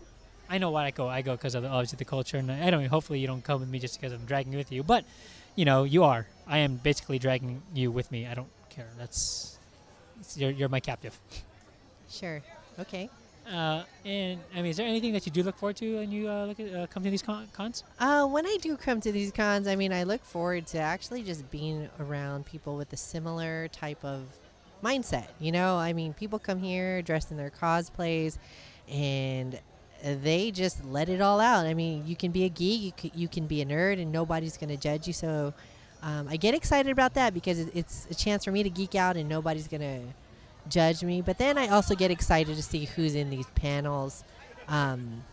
I 0.50 0.58
know 0.58 0.70
why 0.72 0.86
I 0.86 0.91
go. 0.91 1.08
I 1.08 1.22
go 1.22 1.34
because 1.34 1.56
of 1.56 1.64
the, 1.64 1.70
obviously 1.70 1.98
the 1.98 2.06
culture, 2.06 2.38
and 2.38 2.52
I 2.52 2.70
don't. 2.70 2.86
Hopefully, 2.86 3.20
you 3.20 3.28
don't 3.28 3.43
come 3.43 3.60
with 3.60 3.70
me 3.70 3.80
just 3.80 4.00
because 4.00 4.14
I'm 4.14 4.26
dragging 4.26 4.52
you 4.52 4.58
with 4.58 4.72
you. 4.72 4.84
But, 4.84 5.06
you 5.56 5.66
know, 5.66 5.84
you 5.84 6.04
are. 6.04 6.28
I 6.48 6.60
am 6.60 6.76
basically 6.78 7.20
dragging 7.20 7.62
you 7.74 7.91
with 7.91 8.12
me. 8.12 8.28
I 8.28 8.34
don't 8.34 8.50
care. 8.70 8.88
That's 8.98 9.58
you're 10.36 10.52
you're 10.52 10.70
my 10.70 10.80
captive. 10.80 11.20
Sure. 12.10 12.41
Okay. 12.80 13.10
Uh, 13.52 13.84
and 14.04 14.39
I 14.54 14.58
mean, 14.58 14.72
is 14.72 14.78
there 14.78 14.88
anything 14.88 15.14
that 15.14 15.26
you 15.28 15.32
do 15.32 15.43
look 15.43 15.58
forward 15.58 15.76
to 15.78 15.98
when 15.98 16.12
you 16.12 16.28
uh, 16.28 16.46
look 16.46 16.60
at 16.60 16.74
uh, 16.74 16.88
come 16.88 17.04
to 17.04 17.12
these 17.12 17.22
con- 17.22 17.48
cons? 17.54 17.84
Uh, 18.00 18.26
when 18.26 18.46
I 18.46 18.58
do 18.60 18.76
come 18.76 19.00
to 19.02 19.12
these 19.12 19.32
cons, 19.32 19.68
I 19.68 19.76
mean, 19.76 19.93
I 19.93 20.04
look 20.04 20.26
forward 20.26 20.66
to 20.68 20.80
actually 20.80 21.22
just 21.22 21.50
being 21.52 21.88
around 22.00 22.48
people 22.48 22.76
with 22.76 22.91
a 22.91 22.98
similar 22.98 23.68
type 23.68 24.04
of 24.04 24.24
mindset. 24.84 25.28
You 25.39 25.52
know, 25.52 25.78
I 25.78 25.93
mean, 25.93 26.14
people 26.14 26.39
come 26.39 26.60
here 26.60 27.04
dressed 27.04 27.30
in 27.30 27.38
their 27.38 27.52
cosplays, 27.52 28.39
and 28.89 29.60
they 30.14 30.51
just 30.51 30.86
let 30.86 31.10
it 31.10 31.20
all 31.20 31.39
out. 31.39 31.66
I 31.66 31.74
mean, 31.74 32.03
you 32.06 32.16
can 32.16 32.32
be 32.32 32.43
a 32.43 32.49
geek, 32.49 32.82
you 32.82 32.91
can, 32.91 33.20
you 33.20 33.28
can 33.28 33.47
be 33.47 33.62
a 33.62 33.66
nerd, 33.66 33.99
and 33.99 34.12
nobody's 34.12 34.58
going 34.58 34.70
to 34.70 34.78
judge 34.78 35.08
you. 35.08 35.14
So 35.14 35.53
um, 36.03 36.28
I 36.30 36.38
get 36.38 36.53
excited 36.53 36.91
about 36.91 37.16
that 37.16 37.34
because 37.34 37.60
it, 37.60 37.70
it's 37.74 38.08
a 38.12 38.16
chance 38.16 38.45
for 38.45 38.51
me 38.51 38.62
to 38.62 38.70
geek 38.70 38.93
out, 38.93 39.18
and 39.18 39.28
nobody's 39.28 39.68
going 39.68 39.82
to 39.82 40.01
judge 40.70 41.03
me. 41.03 41.22
But 41.22 41.39
then 41.39 41.58
I 41.58 41.70
also 41.70 41.95
get 41.95 42.12
excited 42.12 42.56
to 42.56 42.64
see 42.64 42.86
who's 42.86 43.16
in 43.16 43.30
these 43.32 43.47
panels. 43.56 44.24
Um, 44.68 45.24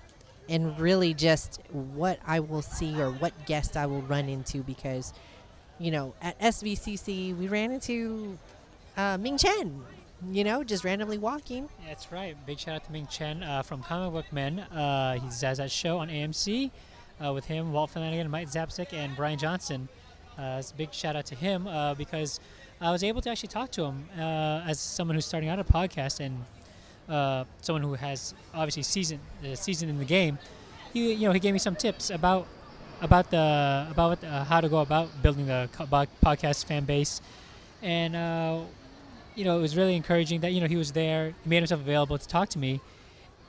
and 0.48 0.78
really 0.78 1.14
just 1.14 1.60
what 1.70 2.18
I 2.26 2.40
will 2.40 2.62
see 2.62 3.00
or 3.00 3.10
what 3.10 3.32
guest 3.46 3.76
I 3.76 3.86
will 3.86 4.02
run 4.02 4.28
into 4.28 4.62
because, 4.62 5.12
you 5.78 5.90
know, 5.90 6.14
at 6.20 6.38
SVCC 6.40 7.36
we 7.36 7.48
ran 7.48 7.70
into 7.70 8.38
uh, 8.96 9.16
Ming 9.18 9.38
Chen, 9.38 9.82
you 10.30 10.44
know, 10.44 10.62
just 10.62 10.84
randomly 10.84 11.18
walking. 11.18 11.68
That's 11.86 12.12
right. 12.12 12.36
Big 12.46 12.58
shout 12.58 12.76
out 12.76 12.84
to 12.84 12.92
Ming 12.92 13.06
Chen 13.08 13.42
uh, 13.42 13.62
from 13.62 13.82
Comic 13.82 14.12
Book 14.12 14.32
Men. 14.32 14.60
Uh, 14.60 15.14
he 15.14 15.26
has 15.26 15.58
that 15.58 15.70
show 15.70 15.98
on 15.98 16.08
AMC 16.08 16.70
uh, 17.24 17.32
with 17.32 17.46
him, 17.46 17.72
Walt 17.72 17.90
Flanagan, 17.90 18.30
Mike 18.30 18.48
Zapcic, 18.48 18.92
and 18.92 19.16
Brian 19.16 19.38
Johnson. 19.38 19.88
Uh, 20.38 20.62
big 20.76 20.92
shout 20.92 21.16
out 21.16 21.26
to 21.26 21.34
him 21.34 21.66
uh, 21.66 21.94
because 21.94 22.40
I 22.80 22.90
was 22.90 23.04
able 23.04 23.20
to 23.22 23.30
actually 23.30 23.48
talk 23.48 23.70
to 23.72 23.84
him 23.84 24.08
uh, 24.16 24.62
as 24.66 24.80
someone 24.80 25.14
who's 25.14 25.26
starting 25.26 25.48
out 25.48 25.58
a 25.58 25.64
podcast 25.64 26.20
and 26.20 26.44
uh, 27.08 27.44
someone 27.60 27.82
who 27.82 27.94
has 27.94 28.34
obviously 28.54 28.82
season 28.82 29.20
uh, 29.44 29.54
season 29.54 29.88
in 29.88 29.98
the 29.98 30.04
game. 30.04 30.38
He, 30.92 31.12
you 31.12 31.26
know, 31.26 31.32
he 31.32 31.40
gave 31.40 31.52
me 31.52 31.58
some 31.58 31.76
tips 31.76 32.10
about 32.10 32.46
about 33.00 33.30
the 33.30 33.86
about 33.90 34.22
how 34.22 34.60
to 34.60 34.68
go 34.68 34.78
about 34.78 35.22
building 35.22 35.50
a 35.50 35.68
podcast 36.22 36.64
fan 36.64 36.84
base, 36.84 37.20
and 37.82 38.14
you 39.34 39.44
know, 39.44 39.58
it 39.58 39.62
was 39.62 39.76
really 39.76 39.96
encouraging 39.96 40.40
that 40.40 40.52
you 40.52 40.60
know 40.60 40.66
he 40.66 40.76
was 40.76 40.92
there, 40.92 41.34
he 41.42 41.48
made 41.48 41.58
himself 41.58 41.80
available 41.80 42.18
to 42.18 42.28
talk 42.28 42.48
to 42.50 42.58
me, 42.58 42.80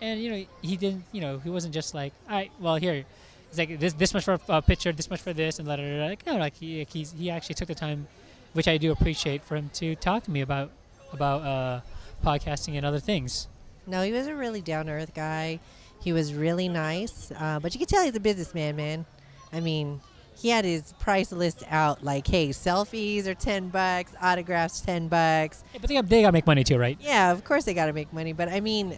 and 0.01 0.21
you 0.21 0.29
know 0.29 0.45
he 0.61 0.77
didn't, 0.77 1.03
you 1.11 1.21
know, 1.21 1.39
he 1.39 1.49
wasn't 1.49 1.73
just 1.73 1.93
like, 1.93 2.13
all 2.29 2.35
right, 2.35 2.51
well 2.59 2.75
here, 2.75 3.05
it's 3.49 3.57
like 3.57 3.79
this 3.79 3.93
this 3.93 4.13
much 4.13 4.23
for 4.23 4.39
a 4.49 4.61
picture, 4.61 4.91
this 4.91 5.09
much 5.09 5.21
for 5.21 5.33
this, 5.33 5.59
and 5.59 5.67
da 5.67 5.75
da 5.75 5.83
da. 5.83 6.05
Like 6.07 6.25
no, 6.25 6.37
like 6.37 6.55
he 6.55 6.85
he 6.85 7.29
actually 7.29 7.55
took 7.55 7.67
the 7.67 7.75
time, 7.75 8.07
which 8.53 8.67
I 8.67 8.77
do 8.77 8.91
appreciate 8.91 9.43
for 9.43 9.55
him 9.55 9.69
to 9.75 9.95
talk 9.95 10.23
to 10.23 10.31
me 10.31 10.41
about 10.41 10.71
about 11.11 11.41
uh, 11.41 11.81
podcasting 12.23 12.75
and 12.75 12.85
other 12.85 12.99
things. 12.99 13.47
No, 13.85 14.01
he 14.01 14.11
was 14.11 14.27
a 14.27 14.35
really 14.35 14.61
down 14.61 14.85
to 14.87 14.93
earth 14.93 15.13
guy. 15.13 15.59
He 16.01 16.13
was 16.13 16.33
really 16.33 16.67
nice, 16.67 17.31
uh, 17.37 17.59
but 17.61 17.73
you 17.73 17.79
can 17.79 17.87
tell 17.87 18.03
he's 18.03 18.15
a 18.15 18.19
businessman, 18.19 18.75
man. 18.75 19.05
I 19.51 19.59
mean, 19.59 20.01
he 20.35 20.49
had 20.49 20.65
his 20.65 20.93
price 20.99 21.31
list 21.31 21.63
out 21.69 22.03
like, 22.03 22.27
hey, 22.27 22.49
selfies 22.49 23.27
are 23.27 23.33
ten 23.33 23.69
bucks, 23.69 24.13
autographs 24.21 24.81
ten 24.81 25.07
bucks. 25.07 25.63
Yeah, 25.73 25.79
but 25.81 25.87
they 25.87 25.95
got, 25.95 26.09
they 26.09 26.21
got 26.21 26.29
to 26.29 26.33
make 26.33 26.47
money 26.47 26.63
too, 26.63 26.77
right? 26.77 26.97
Yeah, 26.99 27.31
of 27.31 27.43
course 27.43 27.65
they 27.65 27.73
got 27.73 27.85
to 27.87 27.93
make 27.93 28.11
money, 28.13 28.33
but 28.33 28.49
I 28.49 28.59
mean, 28.59 28.97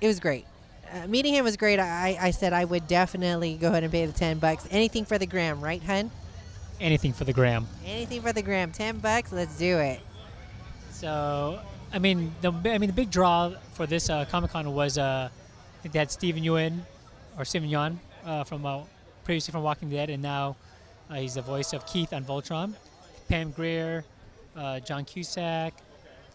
it 0.00 0.06
was 0.06 0.20
great. 0.20 0.46
Uh, 0.92 1.06
meeting 1.06 1.34
him 1.34 1.44
was 1.44 1.56
great. 1.56 1.78
I, 1.78 2.18
I 2.20 2.30
said 2.32 2.52
I 2.52 2.64
would 2.64 2.86
definitely 2.86 3.54
go 3.54 3.68
ahead 3.68 3.82
and 3.82 3.90
pay 3.90 4.04
the 4.04 4.12
ten 4.12 4.38
bucks. 4.38 4.66
Anything 4.70 5.04
for 5.04 5.16
the 5.16 5.26
gram, 5.26 5.60
right, 5.60 5.82
hun? 5.82 6.10
Anything 6.80 7.12
for 7.12 7.24
the 7.24 7.32
gram. 7.32 7.66
Anything 7.86 8.20
for 8.20 8.32
the 8.32 8.42
gram. 8.42 8.72
Ten 8.72 8.98
bucks. 8.98 9.32
Let's 9.32 9.56
do 9.56 9.78
it. 9.78 10.00
So, 10.90 11.60
I 11.92 11.98
mean, 11.98 12.34
the 12.40 12.52
I 12.52 12.78
mean 12.78 12.88
the 12.88 12.94
big 12.94 13.10
draw 13.10 13.52
for 13.72 13.86
this 13.86 14.10
uh, 14.10 14.24
Comic 14.26 14.50
Con 14.50 14.74
was 14.74 14.98
uh, 14.98 15.28
I 15.30 15.82
think 15.82 15.92
they 15.92 15.98
had 15.98 16.10
Stephen 16.10 16.42
Ewan 16.44 16.84
or 17.38 17.44
Steven 17.44 17.70
Yeun 17.70 17.96
uh, 18.26 18.44
from 18.44 18.66
uh, 18.66 18.82
previously 19.24 19.52
from 19.52 19.62
Walking 19.62 19.90
Dead, 19.90 20.10
and 20.10 20.22
now 20.22 20.56
uh, 21.10 21.14
he's 21.14 21.34
the 21.34 21.42
voice 21.42 21.72
of 21.72 21.86
Keith 21.86 22.12
on 22.12 22.24
Voltron. 22.24 22.74
Pam 23.28 23.50
Grier, 23.50 24.04
uh, 24.56 24.80
John 24.80 25.04
Cusack, 25.04 25.74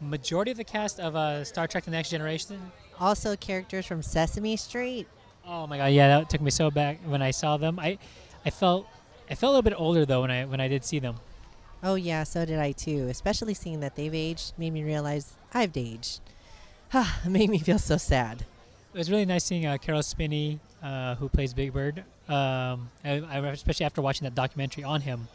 majority 0.01 0.51
of 0.51 0.57
the 0.57 0.63
cast 0.63 0.99
of 0.99 1.15
uh, 1.15 1.43
Star 1.43 1.67
Trek: 1.67 1.85
The 1.85 1.91
Next 1.91 2.09
Generation. 2.09 2.71
Also, 2.99 3.35
characters 3.35 3.85
from 3.85 4.01
Sesame 4.01 4.55
Street. 4.55 5.07
Oh 5.45 5.67
my 5.67 5.77
god, 5.77 5.87
yeah, 5.87 6.07
that 6.19 6.29
took 6.29 6.41
me 6.41 6.51
so 6.51 6.71
back 6.71 6.99
when 7.05 7.21
I 7.21 7.31
saw 7.31 7.57
them. 7.57 7.79
I, 7.79 7.97
I 8.45 8.49
felt, 8.49 8.87
I 9.29 9.35
felt 9.35 9.51
a 9.51 9.53
little 9.53 9.69
bit 9.69 9.79
older 9.79 10.05
though 10.05 10.21
when 10.21 10.31
I 10.31 10.45
when 10.45 10.59
I 10.59 10.67
did 10.67 10.83
see 10.83 10.99
them. 10.99 11.15
Oh 11.83 11.95
yeah, 11.95 12.23
so 12.23 12.45
did 12.45 12.59
I 12.59 12.71
too. 12.71 13.07
Especially 13.09 13.53
seeing 13.53 13.79
that 13.81 13.95
they've 13.95 14.13
aged 14.13 14.53
made 14.57 14.73
me 14.73 14.83
realize 14.83 15.33
I've 15.53 15.77
aged. 15.77 16.21
it 16.93 17.07
made 17.29 17.49
me 17.49 17.59
feel 17.59 17.79
so 17.79 17.97
sad. 17.97 18.45
It 18.93 18.97
was 18.97 19.11
really 19.11 19.25
nice 19.25 19.43
seeing 19.43 19.65
uh, 19.65 19.77
Caroll 19.77 20.01
Spinney, 20.01 20.59
uh, 20.81 21.15
who 21.15 21.29
plays 21.29 21.53
Big 21.53 21.71
Bird. 21.71 22.03
Um, 22.29 22.89
I, 23.03 23.21
I, 23.29 23.37
especially 23.49 23.85
after 23.85 24.01
watching 24.01 24.25
that 24.25 24.35
documentary 24.35 24.83
on 24.83 25.01
him, 25.01 25.27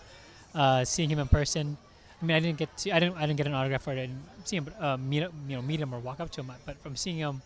uh, 0.54 0.84
seeing 0.84 1.08
him 1.10 1.18
in 1.18 1.28
person. 1.28 1.76
I 2.20 2.24
mean, 2.24 2.36
I 2.36 2.40
didn't 2.40 2.58
get 2.58 2.76
to, 2.78 2.92
I 2.92 3.00
didn't, 3.00 3.16
I 3.16 3.22
didn't 3.22 3.36
get 3.36 3.46
an 3.46 3.54
autograph 3.54 3.82
for 3.82 3.90
it. 3.92 3.94
I 3.94 4.06
didn't 4.06 4.22
see 4.44 4.56
him, 4.56 4.68
uh, 4.78 4.96
meet, 4.96 5.22
up- 5.24 5.32
you 5.48 5.56
know, 5.56 5.62
meet 5.62 5.80
him 5.80 5.92
or 5.92 5.98
walk 5.98 6.20
up 6.20 6.30
to 6.32 6.40
him. 6.42 6.52
But 6.64 6.76
from 6.82 6.94
seeing 6.94 7.16
him, 7.16 7.42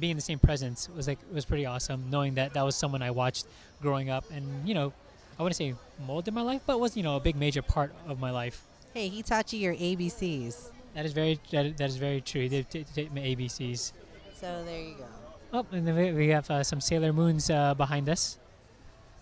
being 0.00 0.12
in 0.12 0.16
the 0.16 0.22
same 0.22 0.38
presence 0.38 0.88
was 0.88 1.06
like 1.06 1.18
it 1.30 1.34
was 1.34 1.44
pretty 1.44 1.66
awesome. 1.66 2.04
Knowing 2.10 2.34
that 2.34 2.54
that 2.54 2.64
was 2.64 2.74
someone 2.76 3.02
I 3.02 3.10
watched 3.10 3.46
growing 3.82 4.10
up, 4.10 4.24
and 4.32 4.66
you 4.66 4.74
know, 4.74 4.92
I 5.38 5.42
wouldn't 5.42 5.56
say 5.56 5.74
molded 6.06 6.34
my 6.34 6.42
life, 6.42 6.62
but 6.66 6.80
was 6.80 6.96
you 6.96 7.02
know 7.02 7.16
a 7.16 7.20
big 7.20 7.36
major 7.36 7.62
part 7.62 7.92
of 8.08 8.18
my 8.18 8.30
life. 8.30 8.62
Hey, 8.94 9.08
he 9.08 9.22
taught 9.22 9.52
you 9.52 9.58
your 9.60 9.74
ABCs. 9.74 10.70
That 10.94 11.04
is 11.04 11.12
very 11.12 11.38
that, 11.50 11.76
that 11.76 11.88
is 11.88 11.96
very 11.98 12.20
true. 12.20 12.42
He 12.42 12.48
did 12.48 12.70
take 12.70 13.12
my 13.12 13.20
ABCs. 13.20 13.92
So 14.34 14.64
there 14.64 14.80
you 14.80 14.94
go. 14.94 15.04
Oh, 15.52 15.66
and 15.70 15.86
then 15.86 15.94
we, 15.94 16.12
we 16.12 16.28
have 16.28 16.50
uh, 16.50 16.64
some 16.64 16.80
Sailor 16.80 17.12
Moons 17.12 17.48
uh, 17.50 17.74
behind 17.74 18.08
us. 18.08 18.38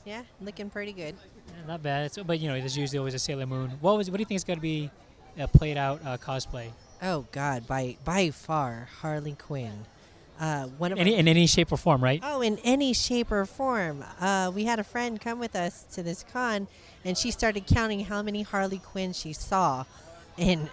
Yeah, 0.05 0.23
looking 0.41 0.71
pretty 0.71 0.93
good. 0.93 1.15
Yeah, 1.49 1.67
not 1.67 1.83
bad. 1.83 2.13
So, 2.13 2.25
but 2.25 2.41
you 2.41 2.49
know, 2.49 2.59
there's 2.59 2.77
usually 2.77 2.99
always 2.99 3.15
a 3.15 3.19
Sailor 3.19 3.47
Moon. 3.47 3.71
What 3.81 3.97
was? 3.97 4.11
What 4.11 4.19
do 4.19 4.23
you 4.23 4.27
think 4.27 4.37
is 4.37 4.45
going 4.45 4.59
to 4.59 4.63
be 4.63 4.91
a 5.39 5.49
played 5.49 5.77
out 5.77 6.01
uh, 6.05 6.19
cosplay? 6.19 6.71
Oh 7.03 7.27
God, 7.33 7.67
by 7.67 7.97
by 8.05 8.31
far 8.31 8.89
Harley 9.01 9.35
Quinn. 9.35 9.87
Uh, 10.39 10.65
one 10.79 10.91
of 10.91 10.99
Any, 10.99 11.15
in 11.15 11.29
any 11.29 11.47
shape 11.47 11.71
or 11.71 11.77
form, 11.77 12.03
right? 12.03 12.21
Oh, 12.25 12.41
in 12.41 12.59
any 12.65 12.93
shape 12.93 13.31
or 13.31 13.47
form. 13.47 14.05
Uh, 14.21 14.51
we 14.53 14.65
had 14.65 14.81
a 14.81 14.85
friend 14.85 15.21
come 15.21 15.39
with 15.39 15.55
us 15.55 15.85
to 15.95 16.03
this 16.03 16.25
con, 16.25 16.67
and 17.05 17.17
she 17.17 17.31
started 17.31 17.67
counting 17.67 18.01
how 18.01 18.21
many 18.21 18.43
Harley 18.43 18.79
Quinn 18.79 19.13
she 19.13 19.33
saw. 19.33 19.85
And 20.37 20.69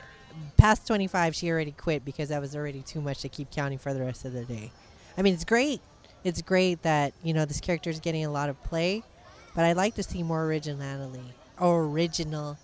past 0.57 0.87
25, 0.87 1.35
she 1.35 1.51
already 1.51 1.73
quit 1.73 2.03
because 2.03 2.29
that 2.29 2.41
was 2.41 2.55
already 2.55 2.81
too 2.81 3.01
much 3.01 3.19
to 3.21 3.29
keep 3.29 3.51
counting 3.51 3.77
for 3.77 3.93
the 3.93 3.99
rest 4.01 4.25
of 4.25 4.33
the 4.33 4.45
day. 4.45 4.71
I 5.15 5.21
mean, 5.21 5.35
it's 5.35 5.45
great. 5.45 5.79
It's 6.23 6.41
great 6.41 6.81
that, 6.81 7.13
you 7.23 7.33
know, 7.33 7.45
this 7.45 7.59
character 7.59 7.89
is 7.91 7.99
getting 7.99 8.25
a 8.25 8.31
lot 8.31 8.49
of 8.49 8.61
play, 8.63 9.03
but 9.55 9.65
I'd 9.65 9.77
like 9.77 9.95
to 9.95 10.03
see 10.03 10.23
more 10.23 10.43
originality. 10.45 11.23
Original. 11.59 12.57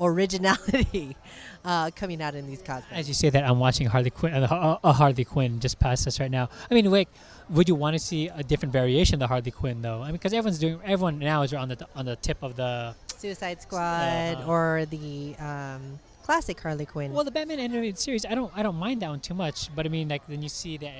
Originality 0.00 1.16
uh, 1.64 1.90
coming 1.94 2.20
out 2.20 2.34
in 2.34 2.46
these 2.48 2.60
cosplays. 2.62 2.82
As 2.92 3.06
you 3.08 3.14
say 3.14 3.30
that, 3.30 3.44
I'm 3.44 3.58
watching 3.60 3.86
Harley 3.86 4.10
Quinn, 4.10 4.34
uh, 4.34 4.78
a 4.82 4.92
Harley 4.92 5.24
Quinn 5.24 5.60
just 5.60 5.78
past 5.78 6.06
us 6.08 6.18
right 6.18 6.30
now. 6.30 6.48
I 6.70 6.74
mean, 6.74 6.90
wait, 6.90 7.08
would 7.48 7.68
you 7.68 7.74
want 7.76 7.94
to 7.94 7.98
see 8.00 8.28
a 8.28 8.42
different 8.42 8.72
variation 8.72 9.14
of 9.14 9.20
the 9.20 9.26
Harley 9.28 9.50
Quinn 9.52 9.82
though? 9.82 10.02
I 10.02 10.06
mean, 10.06 10.14
because 10.14 10.32
everyone's 10.32 10.58
doing, 10.58 10.80
everyone 10.84 11.18
now 11.20 11.42
is 11.42 11.54
on 11.54 11.68
the 11.68 11.86
on 11.94 12.04
the 12.06 12.16
tip 12.16 12.42
of 12.42 12.56
the. 12.56 12.94
Suicide 13.16 13.62
Squad 13.62 14.34
Uh-huh. 14.38 14.50
or 14.50 14.84
the 14.90 15.34
um, 15.38 15.98
classic 16.24 16.60
Harley 16.60 16.84
Quinn. 16.84 17.12
Well, 17.12 17.24
the 17.24 17.30
Batman 17.30 17.58
animated 17.60 17.98
series, 17.98 18.26
I 18.26 18.34
don't 18.34 18.52
I 18.54 18.62
don't 18.62 18.76
mind 18.76 19.00
that 19.02 19.08
one 19.10 19.20
too 19.20 19.34
much, 19.34 19.74
but 19.74 19.86
I 19.86 19.88
mean, 19.88 20.08
like 20.08 20.26
then 20.26 20.42
you 20.42 20.48
see 20.48 20.76
that 20.78 20.92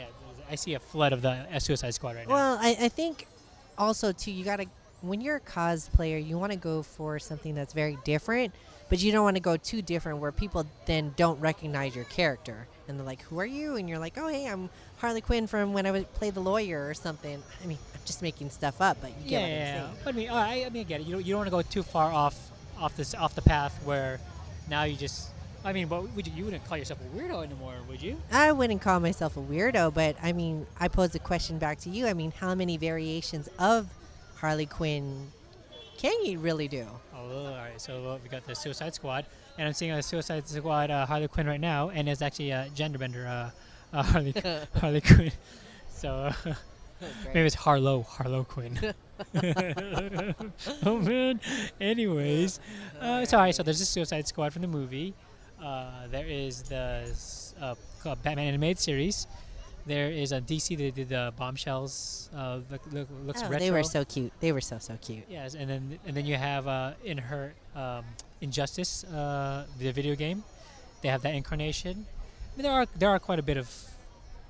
I 0.50 0.54
see 0.54 0.74
a 0.74 0.78
flood 0.80 1.12
of 1.12 1.20
the 1.20 1.30
uh, 1.52 1.58
Suicide 1.58 1.92
Squad 1.94 2.14
right 2.16 2.28
now. 2.28 2.34
Well, 2.34 2.58
I, 2.60 2.76
I 2.82 2.88
think 2.88 3.26
also 3.76 4.12
too 4.12 4.30
you 4.30 4.44
gotta 4.44 4.66
when 5.06 5.20
you're 5.20 5.36
a 5.36 5.40
cosplayer, 5.40 6.24
you 6.24 6.38
want 6.38 6.52
to 6.52 6.58
go 6.58 6.82
for 6.82 7.18
something 7.18 7.54
that's 7.54 7.72
very 7.72 7.98
different, 8.04 8.54
but 8.88 9.02
you 9.02 9.12
don't 9.12 9.24
want 9.24 9.36
to 9.36 9.42
go 9.42 9.56
too 9.56 9.82
different 9.82 10.18
where 10.18 10.32
people 10.32 10.66
then 10.86 11.14
don't 11.16 11.40
recognize 11.40 11.94
your 11.94 12.04
character 12.04 12.66
and 12.88 12.98
they're 12.98 13.06
like, 13.06 13.22
"Who 13.22 13.38
are 13.40 13.46
you?" 13.46 13.76
And 13.76 13.88
you're 13.88 13.98
like, 13.98 14.18
"Oh, 14.18 14.28
hey, 14.28 14.46
I'm 14.46 14.70
Harley 14.98 15.20
Quinn 15.20 15.46
from 15.46 15.72
when 15.72 15.86
I 15.86 15.90
would 15.90 16.12
play 16.14 16.30
the 16.30 16.40
lawyer 16.40 16.88
or 16.88 16.94
something." 16.94 17.42
I 17.62 17.66
mean, 17.66 17.78
I'm 17.94 18.00
just 18.04 18.22
making 18.22 18.50
stuff 18.50 18.80
up, 18.80 18.98
but 19.00 19.10
you 19.22 19.30
get 19.30 19.40
what 19.40 19.46
I'm 19.46 19.52
yeah, 19.52 19.82
saying. 19.82 19.96
but 20.04 20.14
I 20.14 20.16
mean, 20.16 20.30
I, 20.30 20.64
I 20.64 20.68
mean, 20.70 20.80
I 20.80 20.84
get 20.84 21.00
it. 21.00 21.06
You 21.06 21.14
don't, 21.14 21.26
you 21.26 21.32
don't 21.32 21.40
want 21.40 21.48
to 21.48 21.50
go 21.50 21.62
too 21.62 21.82
far 21.82 22.12
off 22.12 22.50
off 22.78 22.96
this 22.96 23.14
off 23.14 23.34
the 23.34 23.42
path 23.42 23.78
where 23.84 24.20
now 24.68 24.84
you 24.84 24.96
just. 24.96 25.30
I 25.66 25.72
mean, 25.72 25.88
but 25.88 26.14
would 26.14 26.26
you, 26.26 26.32
you 26.36 26.44
wouldn't 26.44 26.62
call 26.66 26.76
yourself 26.76 27.00
a 27.00 27.16
weirdo 27.16 27.42
anymore, 27.42 27.72
would 27.88 28.02
you? 28.02 28.20
I 28.30 28.52
wouldn't 28.52 28.82
call 28.82 29.00
myself 29.00 29.38
a 29.38 29.40
weirdo, 29.40 29.94
but 29.94 30.14
I 30.22 30.34
mean, 30.34 30.66
I 30.78 30.88
pose 30.88 31.14
a 31.14 31.18
question 31.18 31.58
back 31.58 31.78
to 31.80 31.90
you. 31.90 32.06
I 32.06 32.12
mean, 32.12 32.32
how 32.32 32.54
many 32.54 32.76
variations 32.76 33.48
of 33.58 33.88
Harley 34.44 34.66
Quinn 34.66 35.32
can 35.96 36.22
you 36.26 36.38
really 36.38 36.68
do? 36.68 36.86
Oh, 37.16 37.46
all 37.46 37.56
right. 37.56 37.80
So 37.80 38.20
we 38.22 38.28
got 38.28 38.46
the 38.46 38.54
Suicide 38.54 38.94
Squad, 38.94 39.24
and 39.56 39.66
I'm 39.66 39.72
seeing 39.72 39.92
a 39.92 40.02
Suicide 40.02 40.46
Squad 40.46 40.90
uh, 40.90 41.06
Harley 41.06 41.28
Quinn 41.28 41.46
right 41.46 41.60
now, 41.60 41.88
and 41.88 42.10
it's 42.10 42.20
actually 42.20 42.50
a 42.50 42.68
genderbender 42.74 43.26
uh, 43.26 43.50
uh, 43.96 44.02
Harley 44.02 44.34
Harley 44.80 45.00
Quinn. 45.00 45.32
So 45.88 46.30
maybe 47.32 47.46
it's 47.46 47.54
Harlow 47.54 48.02
Harlow 48.02 48.44
Quinn. 48.44 48.78
oh 50.84 50.98
man. 50.98 51.40
Anyways, 51.80 52.60
uh, 53.00 53.20
it's 53.22 53.32
all 53.32 53.40
right. 53.40 53.54
So 53.54 53.62
there's 53.62 53.78
the 53.78 53.86
Suicide 53.86 54.28
Squad 54.28 54.52
from 54.52 54.60
the 54.60 54.68
movie. 54.68 55.14
Uh, 55.62 56.06
there 56.10 56.26
is 56.26 56.64
the 56.64 57.08
uh, 57.62 57.74
Batman 58.22 58.48
animated 58.48 58.78
series. 58.78 59.26
There 59.86 60.10
is 60.10 60.32
a 60.32 60.40
DC 60.40 60.76
that 60.78 60.94
did 60.94 61.08
the 61.10 61.32
bombshells. 61.36 62.30
Uh, 62.34 62.60
look, 62.70 62.80
look, 62.90 63.08
looks 63.26 63.42
Oh, 63.42 63.48
retro. 63.48 63.58
they 63.58 63.70
were 63.70 63.82
so 63.82 64.04
cute. 64.04 64.32
They 64.40 64.50
were 64.52 64.62
so 64.62 64.78
so 64.78 64.96
cute. 65.00 65.24
Yes, 65.28 65.54
and 65.54 65.68
then 65.68 65.98
and 66.06 66.16
then 66.16 66.24
you 66.24 66.36
have 66.36 66.66
uh, 66.66 66.92
in 67.04 67.18
her 67.18 67.52
um, 67.76 68.04
Injustice, 68.40 69.04
uh, 69.04 69.66
the 69.78 69.92
video 69.92 70.14
game. 70.14 70.42
They 71.02 71.08
have 71.08 71.22
that 71.22 71.34
incarnation. 71.34 72.06
I 72.06 72.56
mean, 72.56 72.62
there 72.64 72.72
are 72.72 72.86
there 72.96 73.10
are 73.10 73.18
quite 73.18 73.38
a 73.38 73.42
bit 73.42 73.58
of 73.58 73.68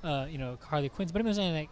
uh, 0.03 0.27
you 0.29 0.37
know 0.37 0.57
Harley 0.63 0.89
Quinns, 0.89 1.11
but 1.11 1.21
I'm 1.21 1.33
saying 1.33 1.53
like 1.53 1.69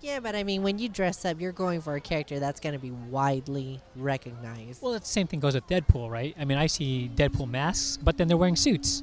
Yeah, 0.00 0.20
but 0.20 0.36
I 0.36 0.44
mean, 0.44 0.62
when 0.62 0.78
you 0.78 0.88
dress 0.88 1.24
up, 1.24 1.40
you're 1.40 1.52
going 1.52 1.80
for 1.80 1.96
a 1.96 2.00
character 2.00 2.38
that's 2.38 2.60
going 2.60 2.74
to 2.74 2.78
be 2.78 2.90
widely 2.92 3.80
recognized. 3.96 4.82
well, 4.82 4.92
the 4.92 5.04
same 5.04 5.26
thing 5.26 5.40
goes 5.40 5.54
with 5.54 5.66
Deadpool, 5.66 6.10
right? 6.10 6.34
I 6.38 6.44
mean, 6.44 6.58
I 6.58 6.66
see 6.68 7.10
Deadpool 7.14 7.48
masks, 7.50 7.96
but 7.96 8.16
then 8.18 8.28
they're 8.28 8.36
wearing 8.36 8.56
suits. 8.56 9.02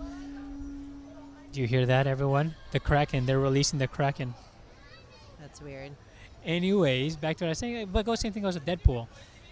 Do 1.52 1.60
you 1.60 1.68
hear 1.68 1.86
that, 1.86 2.08
everyone? 2.08 2.56
The 2.72 2.80
Kraken, 2.80 3.26
they're 3.26 3.40
releasing 3.40 3.78
the 3.78 3.88
Kraken. 3.88 4.34
That's 5.40 5.62
weird. 5.62 5.92
Anyways, 6.46 7.18
back 7.18 7.36
to 7.38 7.44
what 7.44 7.48
I 7.48 7.52
was 7.52 7.58
saying. 7.58 7.90
But 7.92 8.06
go 8.06 8.16
same 8.16 8.32
thing 8.32 8.44
goes 8.44 8.56
with 8.56 8.66
Deadpool. 8.66 9.08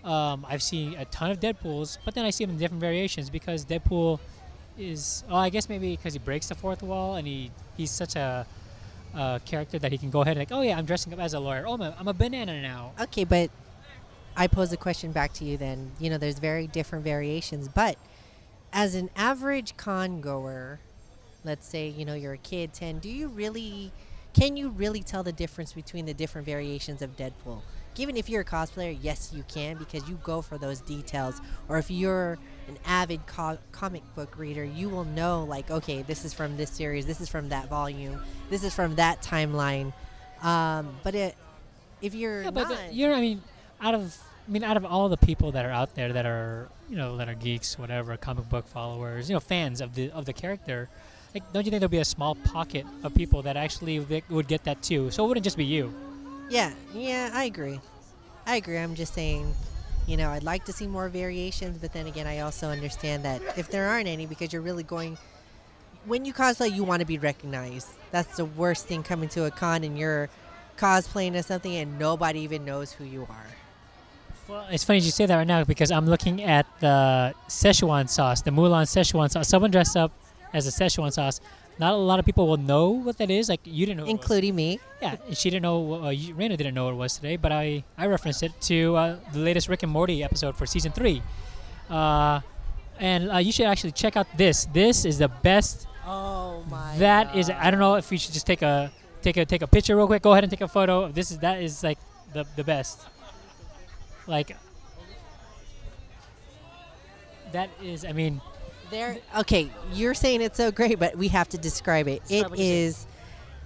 Um, 0.05 0.45
I've 0.47 0.63
seen 0.63 0.95
a 0.95 1.03
ton 1.05 1.29
of 1.29 1.41
Deadpools, 1.41 1.97
but 2.05 2.15
then 2.15 2.23
I 2.23 2.29
see 2.29 2.45
them 2.45 2.51
in 2.51 2.57
different 2.57 2.79
variations 2.79 3.29
because 3.29 3.65
Deadpool 3.65 4.19
is. 4.77 5.25
Oh, 5.29 5.35
I 5.35 5.49
guess 5.49 5.67
maybe 5.67 5.97
because 5.97 6.13
he 6.13 6.19
breaks 6.19 6.47
the 6.47 6.55
fourth 6.55 6.81
wall 6.81 7.15
and 7.15 7.27
he 7.27 7.51
he's 7.75 7.91
such 7.91 8.15
a, 8.15 8.47
uh 9.13 9.39
character 9.39 9.77
that 9.79 9.91
he 9.91 9.97
can 9.97 10.09
go 10.09 10.21
ahead 10.21 10.37
and 10.37 10.49
like, 10.49 10.57
oh 10.57 10.61
yeah, 10.61 10.77
I'm 10.77 10.85
dressing 10.85 11.11
up 11.11 11.19
as 11.19 11.33
a 11.33 11.39
lawyer. 11.39 11.65
Oh, 11.67 11.73
I'm 11.73 11.81
a, 11.81 11.95
I'm 11.99 12.07
a 12.07 12.13
banana 12.13 12.61
now. 12.61 12.93
Okay, 13.01 13.25
but 13.25 13.51
I 14.37 14.47
pose 14.47 14.71
a 14.71 14.77
question 14.77 15.11
back 15.11 15.33
to 15.33 15.43
you 15.43 15.57
then. 15.57 15.91
You 15.99 16.09
know, 16.09 16.17
there's 16.17 16.39
very 16.39 16.65
different 16.65 17.03
variations, 17.03 17.67
but 17.67 17.97
as 18.71 18.95
an 18.95 19.09
average 19.17 19.75
con 19.75 20.21
goer, 20.21 20.79
let's 21.43 21.67
say, 21.67 21.87
you 21.87 22.05
know, 22.05 22.13
you're 22.13 22.33
a 22.33 22.37
kid 22.37 22.73
10, 22.73 22.99
do 22.99 23.09
you 23.09 23.27
really 23.27 23.91
can 24.33 24.55
you 24.55 24.69
really 24.69 25.01
tell 25.01 25.23
the 25.23 25.31
difference 25.31 25.73
between 25.73 26.05
the 26.05 26.13
different 26.13 26.45
variations 26.45 27.01
of 27.01 27.17
Deadpool? 27.17 27.61
Given 27.95 28.15
if 28.15 28.29
you're 28.29 28.41
a 28.41 28.45
cosplayer, 28.45 28.95
yes, 29.01 29.31
you 29.33 29.43
can 29.47 29.77
because 29.77 30.07
you 30.07 30.19
go 30.23 30.41
for 30.41 30.57
those 30.57 30.79
details. 30.81 31.41
Or 31.67 31.77
if 31.77 31.89
you're 31.89 32.37
an 32.67 32.77
avid 32.85 33.25
co- 33.25 33.57
comic 33.71 34.03
book 34.15 34.37
reader, 34.37 34.63
you 34.63 34.87
will 34.87 35.03
know, 35.03 35.43
like, 35.43 35.71
okay, 35.71 36.03
this 36.03 36.23
is 36.23 36.33
from 36.33 36.55
this 36.55 36.69
series, 36.69 37.05
this 37.05 37.19
is 37.19 37.27
from 37.27 37.49
that 37.49 37.67
volume, 37.67 38.21
this 38.49 38.63
is 38.63 38.73
from 38.73 38.95
that 38.95 39.21
timeline. 39.21 39.91
Um, 40.43 40.95
but 41.03 41.15
it, 41.15 41.35
if 42.01 42.13
you're 42.13 42.43
Yeah, 42.43 42.51
but 42.51 42.69
not, 42.69 42.93
you're. 42.93 43.13
I 43.13 43.19
mean, 43.19 43.41
out 43.81 43.95
of 43.95 44.17
I 44.47 44.51
mean, 44.51 44.63
out 44.63 44.77
of 44.77 44.85
all 44.85 45.09
the 45.09 45.17
people 45.17 45.51
that 45.51 45.65
are 45.65 45.71
out 45.71 45.95
there 45.95 46.13
that 46.13 46.25
are 46.25 46.69
you 46.89 46.95
know 46.95 47.17
that 47.17 47.27
are 47.27 47.35
geeks, 47.35 47.77
whatever, 47.77 48.15
comic 48.15 48.47
book 48.49 48.67
followers, 48.67 49.29
you 49.29 49.35
know, 49.35 49.39
fans 49.39 49.81
of 49.81 49.95
the 49.95 50.11
of 50.11 50.25
the 50.25 50.33
character. 50.33 50.87
Like, 51.33 51.43
don't 51.53 51.65
you 51.65 51.71
think 51.71 51.81
there'll 51.81 51.89
be 51.91 51.99
a 51.99 52.05
small 52.05 52.35
pocket 52.35 52.85
of 53.03 53.13
people 53.13 53.41
that 53.43 53.55
actually 53.55 53.99
would- 53.99 54.47
get 54.47 54.63
that 54.63 54.81
too? 54.81 55.11
So 55.11 55.25
it 55.25 55.27
wouldn't 55.27 55.43
just 55.43 55.57
be 55.57 55.65
you. 55.65 55.93
Yeah, 56.49 56.73
yeah, 56.93 57.29
I 57.33 57.43
agree. 57.43 57.79
I 58.47 58.55
agree. 58.55 58.77
I'm 58.77 58.95
just 58.95 59.13
saying, 59.13 59.53
you 60.07 60.17
know, 60.17 60.31
I'd 60.31 60.43
like 60.43 60.65
to 60.65 60.73
see 60.73 60.87
more 60.87 61.07
variations, 61.07 61.77
but 61.77 61.93
then 61.93 62.07
again, 62.07 62.25
I 62.25 62.39
also 62.39 62.69
understand 62.69 63.23
that 63.25 63.41
if 63.57 63.69
there 63.69 63.87
aren't 63.87 64.07
any, 64.07 64.25
because 64.25 64.51
you're 64.51 64.63
really 64.63 64.81
going, 64.81 65.19
when 66.05 66.25
you 66.25 66.33
cosplay, 66.33 66.73
you 66.73 66.83
want 66.83 67.01
to 67.01 67.05
be 67.05 67.19
recognized. 67.19 67.89
That's 68.09 68.37
the 68.37 68.45
worst 68.45 68.87
thing 68.87 69.03
coming 69.03 69.29
to 69.29 69.45
a 69.45 69.51
con 69.51 69.83
and 69.83 69.99
you're 69.99 70.29
cosplaying 70.79 71.35
as 71.35 71.45
something 71.45 71.75
and 71.75 71.99
nobody 71.99 72.39
even 72.39 72.65
knows 72.65 72.93
who 72.93 73.03
you 73.03 73.27
are. 73.29 73.45
Well, 74.47 74.65
it's 74.71 74.83
funny 74.83 74.99
you 74.99 75.11
say 75.11 75.27
that 75.27 75.35
right 75.35 75.45
now 75.45 75.63
because 75.63 75.91
I'm 75.91 76.07
looking 76.07 76.41
at 76.41 76.65
the 76.79 77.35
Szechuan 77.47 78.09
sauce, 78.09 78.41
the 78.41 78.49
Mulan 78.49 78.85
Szechuan 78.85 79.29
sauce. 79.29 79.47
Someone 79.47 79.69
dressed 79.69 79.95
up 79.95 80.11
as 80.53 80.67
a 80.67 80.71
Szechuan 80.71 81.11
sauce. 81.11 81.39
Not 81.79 81.93
a 81.93 81.95
lot 81.95 82.19
of 82.19 82.25
people 82.25 82.45
will 82.47 82.57
know 82.57 82.89
what 82.89 83.17
that 83.19 83.29
is. 83.31 83.47
Like 83.47 83.61
you 83.63 83.85
didn't 83.85 83.97
know. 83.99 84.03
what 84.03 84.09
it 84.09 84.13
was. 84.17 84.21
Including 84.21 84.55
me. 84.55 84.79
Yeah, 85.01 85.15
and 85.27 85.37
she 85.37 85.49
didn't 85.49 85.63
know. 85.63 86.03
Uh, 86.05 86.09
you- 86.09 86.35
Raina 86.35 86.57
didn't 86.57 86.73
know 86.75 86.85
what 86.85 86.91
it 86.93 86.97
was 86.97 87.15
today, 87.15 87.37
but 87.37 87.51
I 87.53 87.83
I 87.97 88.07
referenced 88.07 88.43
it 88.43 88.51
to 88.61 88.95
uh, 88.97 89.15
the 89.31 89.39
latest 89.39 89.69
Rick 89.69 89.83
and 89.83 89.91
Morty 89.91 90.21
episode 90.23 90.57
for 90.57 90.65
season 90.65 90.91
three. 90.91 91.21
Uh, 91.89 92.41
and 92.99 93.31
uh, 93.31 93.37
you 93.37 93.53
should 93.53 93.65
actually 93.65 93.93
check 93.93 94.17
out 94.17 94.27
this. 94.35 94.65
This 94.73 95.05
is 95.05 95.19
the 95.19 95.29
best. 95.29 95.87
Oh 96.05 96.63
my 96.69 96.97
That 96.97 97.33
is. 97.35 97.49
I 97.49 97.71
don't 97.71 97.79
know 97.79 97.95
if 97.95 98.09
we 98.11 98.17
should 98.17 98.33
just 98.33 98.45
take 98.45 98.61
a 98.61 98.91
take 99.21 99.37
a 99.37 99.45
take 99.45 99.61
a 99.61 99.67
picture 99.67 99.95
real 99.95 100.07
quick. 100.07 100.21
Go 100.21 100.33
ahead 100.33 100.43
and 100.43 100.51
take 100.51 100.59
a 100.61 100.67
photo. 100.67 101.07
This 101.07 101.31
is 101.31 101.37
that 101.39 101.63
is 101.63 101.81
like 101.81 101.97
the 102.33 102.45
the 102.57 102.63
best. 102.65 103.07
Like 104.27 104.51
that 107.53 107.69
is. 107.81 108.03
I 108.05 108.11
mean, 108.11 108.41
There. 108.91 109.17
Okay, 109.37 109.69
you're 109.93 110.13
saying 110.13 110.41
it's 110.41 110.57
so 110.57 110.71
great, 110.71 110.99
but 110.99 111.15
we 111.15 111.27
have 111.29 111.49
to 111.49 111.57
describe 111.57 112.07
it. 112.07 112.21
It 112.29 112.49
what 112.49 112.57
you 112.57 112.65
say. 112.65 112.81
is 112.81 113.07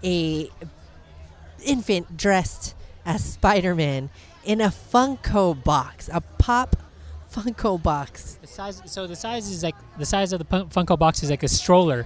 a 0.04 0.50
infant 1.64 2.18
dressed 2.18 2.76
as 3.06 3.24
Spider-Man 3.24 4.10
in 4.44 4.62
a 4.62 4.68
Funko 4.68 5.62
box, 5.64 6.10
a 6.12 6.22
pop 6.22 6.76
Funko 7.34 7.82
box. 7.82 8.38
the 8.42 8.48
size. 8.48 8.82
So 8.86 9.08
the 9.08 9.16
size 9.16 9.50
is 9.50 9.64
like 9.64 9.76
the 9.98 10.06
size 10.06 10.34
of 10.34 10.40
the 10.40 10.46
Funko 10.46 10.98
box 11.00 11.24
is 11.24 11.30
like 11.30 11.44
a 11.44 11.48
stroller, 11.48 12.06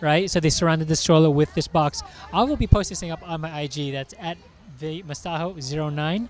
right? 0.00 0.30
So 0.30 0.40
they 0.40 0.50
surrounded 0.50 0.88
the 0.88 0.96
stroller 0.96 1.30
with 1.30 1.54
this 1.54 1.68
box. 1.68 2.02
I 2.32 2.42
will 2.42 2.56
be 2.56 2.66
posting 2.66 2.92
this 2.92 3.00
thing 3.00 3.10
up 3.10 3.22
on 3.28 3.40
my 3.40 3.60
IG. 3.60 3.92
That's 3.92 4.14
at 4.18 4.38
the 4.78 5.02
Mastajo09 5.04 6.28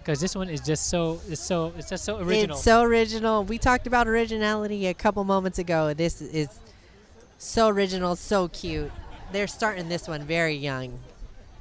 because 0.00 0.20
this 0.20 0.34
one 0.34 0.48
is 0.48 0.60
just 0.60 0.88
so 0.88 1.20
it's 1.28 1.40
so 1.40 1.72
it's 1.76 1.88
just 1.88 2.04
so 2.04 2.18
original. 2.18 2.56
It's 2.56 2.64
so 2.64 2.82
original. 2.82 3.44
We 3.44 3.58
talked 3.58 3.86
about 3.86 4.08
originality 4.08 4.86
a 4.88 4.94
couple 4.94 5.22
moments 5.24 5.58
ago. 5.58 5.94
This 5.94 6.20
is 6.20 6.48
so 7.38 7.68
original, 7.68 8.16
so 8.16 8.48
cute. 8.48 8.90
They're 9.32 9.46
starting 9.46 9.88
this 9.88 10.08
one 10.08 10.22
very 10.24 10.54
young, 10.56 10.98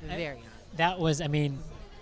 I- 0.03 0.15
very 0.15 0.35
young. 0.37 0.43
that 0.77 0.99
was, 0.99 1.21
I 1.21 1.27
mean, 1.27 1.59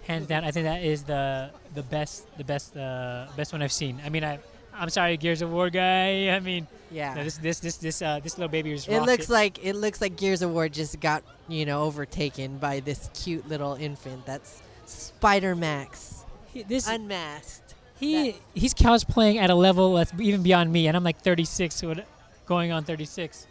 hands 0.08 0.28
down. 0.28 0.44
I 0.46 0.52
think 0.52 0.64
that 0.66 0.84
is 0.84 1.04
the 1.04 1.50
the 1.76 1.84
best 1.84 2.26
the 2.38 2.44
best 2.44 2.76
uh, 2.78 3.28
best 3.36 3.52
one 3.52 3.62
I've 3.62 3.74
seen. 3.74 4.00
I 4.06 4.10
mean, 4.10 4.24
I 4.24 4.40
I'm 4.74 4.90
sorry, 4.90 5.18
Gears 5.18 5.42
of 5.42 5.52
War 5.52 5.70
guy. 5.70 6.30
I 6.36 6.40
mean, 6.40 6.68
Yeah. 6.92 7.16
no, 7.16 7.24
this 7.24 7.38
this 7.38 7.60
this 7.60 7.78
this 7.78 8.02
uh, 8.02 8.20
this 8.24 8.38
little 8.38 8.50
baby 8.52 8.72
is. 8.72 8.88
it 8.88 9.02
looks 9.02 9.30
like 9.30 9.64
it 9.66 9.74
looks 9.76 10.00
like 10.02 10.16
Gears 10.16 10.42
of 10.42 10.52
War 10.52 10.70
just 10.70 11.00
got 11.00 11.24
you 11.50 11.66
know 11.66 11.84
overtaken 11.84 12.58
by 12.60 12.80
this 12.80 13.10
cute 13.14 13.48
little 13.50 13.74
infant. 13.74 14.26
That's 14.26 14.62
Spider 14.86 15.54
Max 15.56 16.17
this 16.64 16.88
unmasked. 16.88 17.76
he 18.00 18.32
that- 18.32 18.40
he's 18.54 18.74
cosplaying 18.74 19.38
at 19.38 19.50
a 19.50 19.56
level 19.56 19.96
that's 19.96 20.12
even 20.20 20.44
beyond 20.44 20.72
me, 20.72 20.88
and 20.88 20.96
I'm 20.98 21.04
like 21.04 21.20
36, 21.22 21.76
so 21.76 21.96
going 22.46 22.72
on 22.72 22.84
36. 22.84 23.48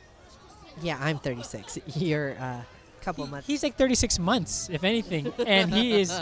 Yeah, 0.83 0.99
I'm 1.01 1.19
36. 1.19 1.79
You're 1.97 2.33
uh, 2.39 2.43
a 2.45 2.67
couple 3.05 3.25
He- 3.25 3.31
months. 3.31 3.47
he's 3.47 3.63
like 3.63 3.77
36 3.77 4.19
months, 4.19 4.69
if 4.71 4.85
anything, 4.85 5.33
and 5.47 5.73
he 5.73 6.01
is 6.01 6.13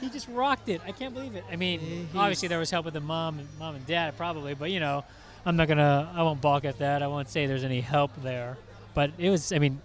he 0.00 0.08
just 0.10 0.28
rocked 0.28 0.68
it. 0.68 0.80
I 0.86 0.92
can't 0.92 1.12
believe 1.14 1.34
it. 1.36 1.44
I 1.50 1.56
mean, 1.56 1.80
He's- 1.80 2.06
obviously 2.14 2.48
there 2.48 2.58
was 2.58 2.70
help 2.70 2.84
with 2.84 2.94
the 2.94 3.00
mom 3.00 3.38
and 3.38 3.48
mom 3.58 3.74
and 3.74 3.86
dad 3.86 4.16
probably, 4.16 4.54
but 4.54 4.70
you 4.70 4.80
know, 4.80 5.04
I'm 5.46 5.56
not 5.56 5.68
gonna 5.68 6.10
I 6.14 6.22
won't 6.22 6.40
balk 6.40 6.64
at 6.64 6.78
that. 6.78 7.02
I 7.02 7.06
won't 7.06 7.28
say 7.28 7.46
there's 7.46 7.64
any 7.64 7.80
help 7.80 8.10
there, 8.22 8.56
but 8.94 9.10
it 9.18 9.30
was. 9.30 9.52
I 9.52 9.58
mean, 9.58 9.80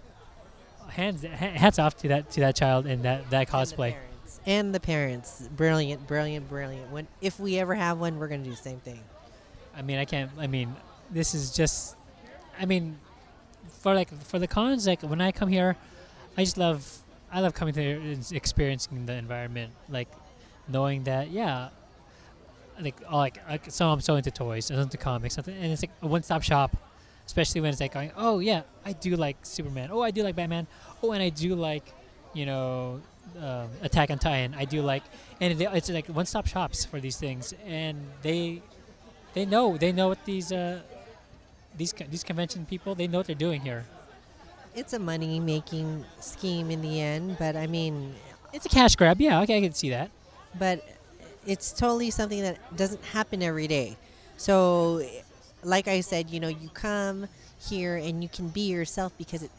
hands 0.88 1.22
hats 1.22 1.78
off 1.78 1.96
to 1.98 2.08
that 2.08 2.30
to 2.32 2.40
that 2.40 2.56
child 2.56 2.86
and 2.86 3.02
that 3.04 3.28
that 3.30 3.48
cosplay. 3.48 3.94
Parents. 4.38 4.40
And 4.46 4.74
the 4.74 4.80
parents, 4.80 5.48
brilliant, 5.56 6.06
brilliant, 6.06 6.48
brilliant. 6.48 6.90
When 6.90 7.06
if 7.20 7.40
we 7.40 7.58
ever 7.58 7.74
have 7.74 7.98
one, 7.98 8.18
we're 8.18 8.28
gonna 8.28 8.44
do 8.44 8.50
the 8.50 8.56
same 8.56 8.80
thing. 8.80 9.00
I 9.76 9.82
mean, 9.82 9.98
I 9.98 10.04
can't. 10.04 10.30
I 10.38 10.46
mean, 10.46 10.74
this 11.10 11.34
is 11.34 11.50
just. 11.50 11.96
I 12.58 12.66
mean, 12.66 12.98
for 13.80 13.94
like 13.94 14.12
for 14.24 14.38
the 14.38 14.46
cons, 14.46 14.86
like 14.86 15.02
when 15.02 15.20
I 15.20 15.32
come 15.32 15.48
here, 15.48 15.76
I 16.36 16.44
just 16.44 16.58
love. 16.58 16.98
I 17.32 17.40
love 17.40 17.54
coming 17.54 17.74
here 17.74 17.96
and 17.96 18.32
experiencing 18.32 19.06
the 19.06 19.14
environment, 19.14 19.72
like 19.88 20.08
knowing 20.66 21.04
that 21.04 21.30
yeah, 21.30 21.68
like 22.80 22.96
oh, 23.08 23.18
like, 23.18 23.38
like 23.48 23.70
so 23.70 23.88
I'm 23.88 24.00
so 24.00 24.16
into 24.16 24.30
toys, 24.30 24.70
I'm 24.70 24.80
into 24.80 24.96
comics, 24.96 25.34
something, 25.34 25.54
and 25.54 25.72
it's 25.72 25.82
like 25.82 25.92
a 26.02 26.06
one-stop 26.06 26.42
shop. 26.42 26.76
Especially 27.26 27.60
when 27.60 27.70
it's 27.70 27.80
like 27.80 27.94
going, 27.94 28.10
oh 28.16 28.40
yeah, 28.40 28.62
I 28.84 28.92
do 28.92 29.14
like 29.14 29.36
Superman. 29.42 29.90
Oh, 29.92 30.00
I 30.00 30.10
do 30.10 30.24
like 30.24 30.34
Batman. 30.34 30.66
Oh, 31.00 31.12
and 31.12 31.22
I 31.22 31.28
do 31.28 31.54
like, 31.54 31.94
you 32.34 32.44
know, 32.44 33.00
um, 33.40 33.68
Attack 33.82 34.10
on 34.10 34.18
Titan. 34.18 34.54
I 34.56 34.64
do 34.64 34.82
like, 34.82 35.02
and 35.40 35.56
they, 35.58 35.66
it's 35.66 35.88
like 35.90 36.06
one-stop 36.08 36.46
shops 36.46 36.84
for 36.84 37.00
these 37.00 37.16
things, 37.16 37.54
and 37.66 37.96
they 38.22 38.62
they 39.34 39.44
know 39.46 39.76
they 39.76 39.92
know 39.92 40.08
what 40.08 40.24
these 40.24 40.52
uh, 40.52 40.80
these 41.76 41.92
co- 41.92 42.04
these 42.10 42.24
convention 42.24 42.66
people 42.66 42.94
they 42.94 43.06
know 43.06 43.18
what 43.18 43.26
they're 43.26 43.34
doing 43.34 43.60
here. 43.62 43.84
It's 44.74 44.92
a 44.92 44.98
money 44.98 45.40
making 45.40 46.04
scheme 46.20 46.70
in 46.70 46.80
the 46.82 47.00
end, 47.00 47.36
but 47.38 47.56
I 47.56 47.66
mean, 47.66 48.14
It's 48.52 48.66
a 48.66 48.68
cash 48.68 48.94
grab, 48.96 49.20
yeah. 49.20 49.40
Okay, 49.42 49.58
I 49.58 49.60
can 49.60 49.72
see 49.74 49.90
that. 49.90 50.10
but 50.58 50.84
it's 51.46 51.72
totally 51.72 52.10
something 52.10 52.42
that 52.42 52.58
doesn't 52.76 53.02
happen 53.06 53.42
every 53.42 53.66
day. 53.66 53.96
So, 54.36 55.02
like 55.64 55.88
I 55.88 56.00
said, 56.02 56.30
you 56.30 56.38
know, 56.38 56.48
you 56.48 56.68
come 56.70 57.26
here 57.58 57.96
and 57.96 58.22
you 58.22 58.28
can 58.28 58.48
be 58.48 58.62
yourself 58.70 59.12
because 59.18 59.42
it. 59.42 59.50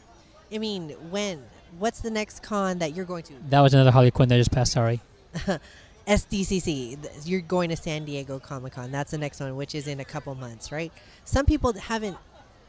I 0.54 0.58
mean, 0.58 0.90
when? 1.10 1.42
What's 1.78 2.00
the 2.00 2.10
next 2.10 2.42
con 2.42 2.78
that 2.78 2.94
you're 2.94 3.04
going 3.04 3.22
to? 3.24 3.34
That 3.48 3.60
was 3.60 3.74
another 3.74 3.90
Harley 3.90 4.10
Quinn 4.10 4.28
that 4.28 4.36
just 4.36 4.52
passed. 4.52 4.72
Sorry. 4.72 5.00
SDCC. 6.06 7.26
You're 7.26 7.40
going 7.40 7.70
to 7.70 7.76
San 7.76 8.04
Diego 8.04 8.38
Comic 8.38 8.74
Con. 8.74 8.90
That's 8.90 9.12
the 9.12 9.18
next 9.18 9.40
one, 9.40 9.56
which 9.56 9.74
is 9.74 9.86
in 9.86 10.00
a 10.00 10.04
couple 10.04 10.34
months, 10.34 10.72
right? 10.72 10.92
Some 11.24 11.46
people 11.46 11.72
haven't, 11.74 12.16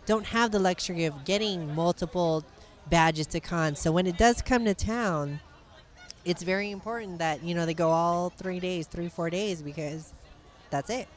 don't 0.05 0.25
have 0.27 0.51
the 0.51 0.59
luxury 0.59 1.05
of 1.05 1.25
getting 1.25 1.73
multiple 1.73 2.45
badges 2.89 3.27
to 3.27 3.39
cons. 3.39 3.79
So 3.79 3.91
when 3.91 4.07
it 4.07 4.17
does 4.17 4.41
come 4.41 4.65
to 4.65 4.73
town, 4.73 5.39
it's 6.25 6.43
very 6.43 6.71
important 6.71 7.19
that 7.19 7.43
you 7.43 7.53
know 7.53 7.65
they 7.65 7.73
go 7.73 7.89
all 7.89 8.29
three 8.29 8.59
days, 8.59 8.87
three 8.87 9.09
four 9.09 9.29
days, 9.29 9.61
because 9.61 10.13
that's 10.69 10.89
it. 10.89 11.07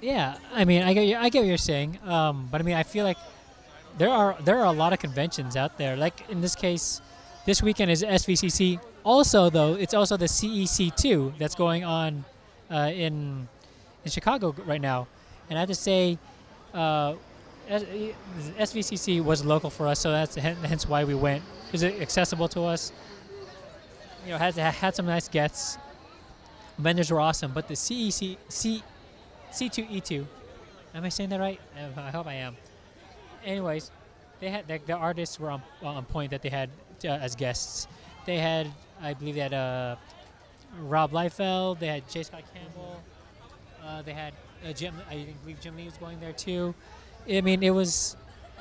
Yeah, 0.00 0.36
I 0.52 0.64
mean, 0.64 0.82
I 0.82 0.92
get 0.92 1.16
I 1.16 1.28
get 1.28 1.40
what 1.40 1.48
you're 1.48 1.56
saying, 1.56 1.98
um, 2.04 2.48
but 2.50 2.60
I 2.60 2.64
mean, 2.64 2.76
I 2.76 2.82
feel 2.82 3.04
like 3.04 3.16
there 3.96 4.10
are 4.10 4.36
there 4.44 4.58
are 4.58 4.66
a 4.66 4.72
lot 4.72 4.92
of 4.92 4.98
conventions 4.98 5.56
out 5.56 5.78
there. 5.78 5.96
Like 5.96 6.28
in 6.28 6.40
this 6.40 6.54
case, 6.54 7.00
this 7.44 7.62
weekend 7.62 7.90
is 7.90 8.02
SVCC. 8.02 8.80
Also, 9.02 9.50
though, 9.50 9.74
it's 9.74 9.94
also 9.94 10.16
the 10.16 10.26
CEC 10.26 10.94
two 10.96 11.34
that's 11.38 11.54
going 11.54 11.84
on 11.84 12.24
uh, 12.70 12.90
in 12.94 13.48
in 14.04 14.10
Chicago 14.10 14.54
right 14.66 14.80
now, 14.80 15.06
and 15.48 15.58
I 15.58 15.60
have 15.60 15.68
to 15.68 15.74
say, 15.74 16.18
uh, 16.72 17.14
SVCC 17.68 19.22
was 19.22 19.44
local 19.44 19.70
for 19.70 19.86
us, 19.86 20.00
so 20.00 20.10
that's 20.10 20.34
hence 20.34 20.88
why 20.88 21.04
we 21.04 21.14
went. 21.14 21.42
Is 21.72 21.82
it 21.82 22.00
accessible 22.00 22.48
to 22.48 22.62
us? 22.62 22.92
You 24.24 24.32
know, 24.32 24.38
had 24.38 24.54
had 24.54 24.94
some 24.94 25.06
nice 25.06 25.28
gets. 25.28 25.78
Vendors 26.78 27.10
were 27.10 27.20
awesome, 27.20 27.52
but 27.52 27.68
the 27.68 27.74
CEC 27.74 28.36
C 28.48 28.82
C2E2. 29.52 30.26
Am 30.94 31.04
I 31.04 31.08
saying 31.08 31.30
that 31.30 31.40
right? 31.40 31.60
I 31.96 32.10
hope 32.10 32.26
I 32.26 32.34
am. 32.34 32.56
Anyways, 33.44 33.90
they 34.40 34.50
had 34.50 34.66
the, 34.66 34.80
the 34.84 34.94
artists 34.94 35.38
were 35.38 35.50
on, 35.50 35.62
on 35.82 36.04
point 36.04 36.30
that 36.30 36.42
they 36.42 36.48
had 36.48 36.70
uh, 37.04 37.18
as 37.20 37.34
guests. 37.34 37.88
They 38.26 38.38
had, 38.38 38.70
I 39.02 39.14
believe, 39.14 39.34
they 39.34 39.42
had 39.42 39.54
uh, 39.54 39.96
Rob 40.80 41.12
Liefeld. 41.12 41.78
They 41.78 41.88
had 41.88 42.08
J. 42.08 42.22
Scott 42.22 42.42
Campbell. 42.54 43.02
Uh, 43.84 44.02
they 44.02 44.12
had 44.12 44.32
uh, 44.66 44.72
Jim. 44.72 44.94
I 45.10 45.26
believe 45.42 45.60
Jim 45.60 45.76
Lee 45.76 45.84
was 45.84 45.94
going 45.94 46.20
there 46.20 46.32
too. 46.32 46.74
I 47.30 47.40
mean, 47.40 47.62
it 47.62 47.70
was. 47.70 48.16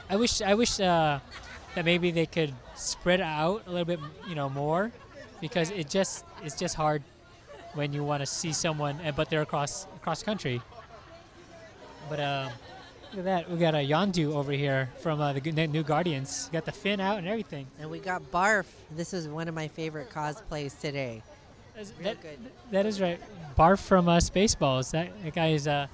I 0.09 0.15
wish. 0.15 0.41
I 0.41 0.53
wish 0.53 0.79
uh, 0.79 1.19
that 1.75 1.85
maybe 1.85 2.11
they 2.11 2.25
could 2.25 2.53
spread 2.75 3.21
out 3.21 3.63
a 3.67 3.71
little 3.71 3.85
bit, 3.85 3.99
you 4.27 4.35
know, 4.35 4.49
more, 4.49 4.91
because 5.39 5.71
it 5.71 5.89
just 5.89 6.25
it's 6.43 6.57
just 6.57 6.75
hard 6.75 7.03
when 7.73 7.93
you 7.93 8.03
want 8.03 8.21
to 8.21 8.25
see 8.25 8.53
someone, 8.53 8.99
but 9.15 9.29
they're 9.29 9.41
across 9.41 9.87
across 9.95 10.23
country. 10.23 10.61
But 12.09 12.19
uh, 12.19 12.49
look 13.13 13.19
at 13.19 13.25
that, 13.25 13.49
we 13.51 13.57
got 13.57 13.75
a 13.75 13.77
Yondu 13.77 14.33
over 14.33 14.51
here 14.51 14.89
from 14.99 15.21
uh, 15.21 15.33
the 15.33 15.67
New 15.67 15.83
Guardians. 15.83 16.49
Got 16.51 16.65
the 16.65 16.71
fin 16.71 16.99
out 16.99 17.19
and 17.19 17.27
everything. 17.27 17.67
And 17.79 17.89
we 17.91 17.99
got 17.99 18.23
Barf. 18.31 18.65
This 18.89 19.13
is 19.13 19.27
one 19.27 19.47
of 19.47 19.53
my 19.53 19.67
favorite 19.67 20.09
cosplays 20.09 20.79
today. 20.79 21.21
That's- 21.75 21.93
Real 21.99 22.09
that, 22.09 22.21
good. 22.21 22.39
that 22.71 22.85
is 22.87 22.99
right. 22.99 23.19
Barf 23.55 23.79
from 23.79 24.09
uh, 24.09 24.17
Spaceballs. 24.17 24.91
That, 24.91 25.11
that 25.23 25.35
guy 25.35 25.49
is 25.49 25.67
uh, 25.67 25.87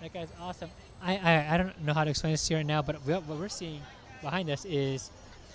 that 0.00 0.12
guy's 0.12 0.28
awesome. 0.40 0.70
I, 1.02 1.16
I, 1.16 1.54
I 1.54 1.56
don't 1.56 1.80
know 1.84 1.92
how 1.92 2.04
to 2.04 2.10
explain 2.10 2.32
this 2.32 2.46
to 2.48 2.54
you 2.54 2.58
right 2.58 2.66
now, 2.66 2.82
but 2.82 2.96
what 3.06 3.26
we're 3.26 3.48
seeing 3.48 3.80
behind 4.22 4.48
us 4.48 4.64
is 4.64 5.10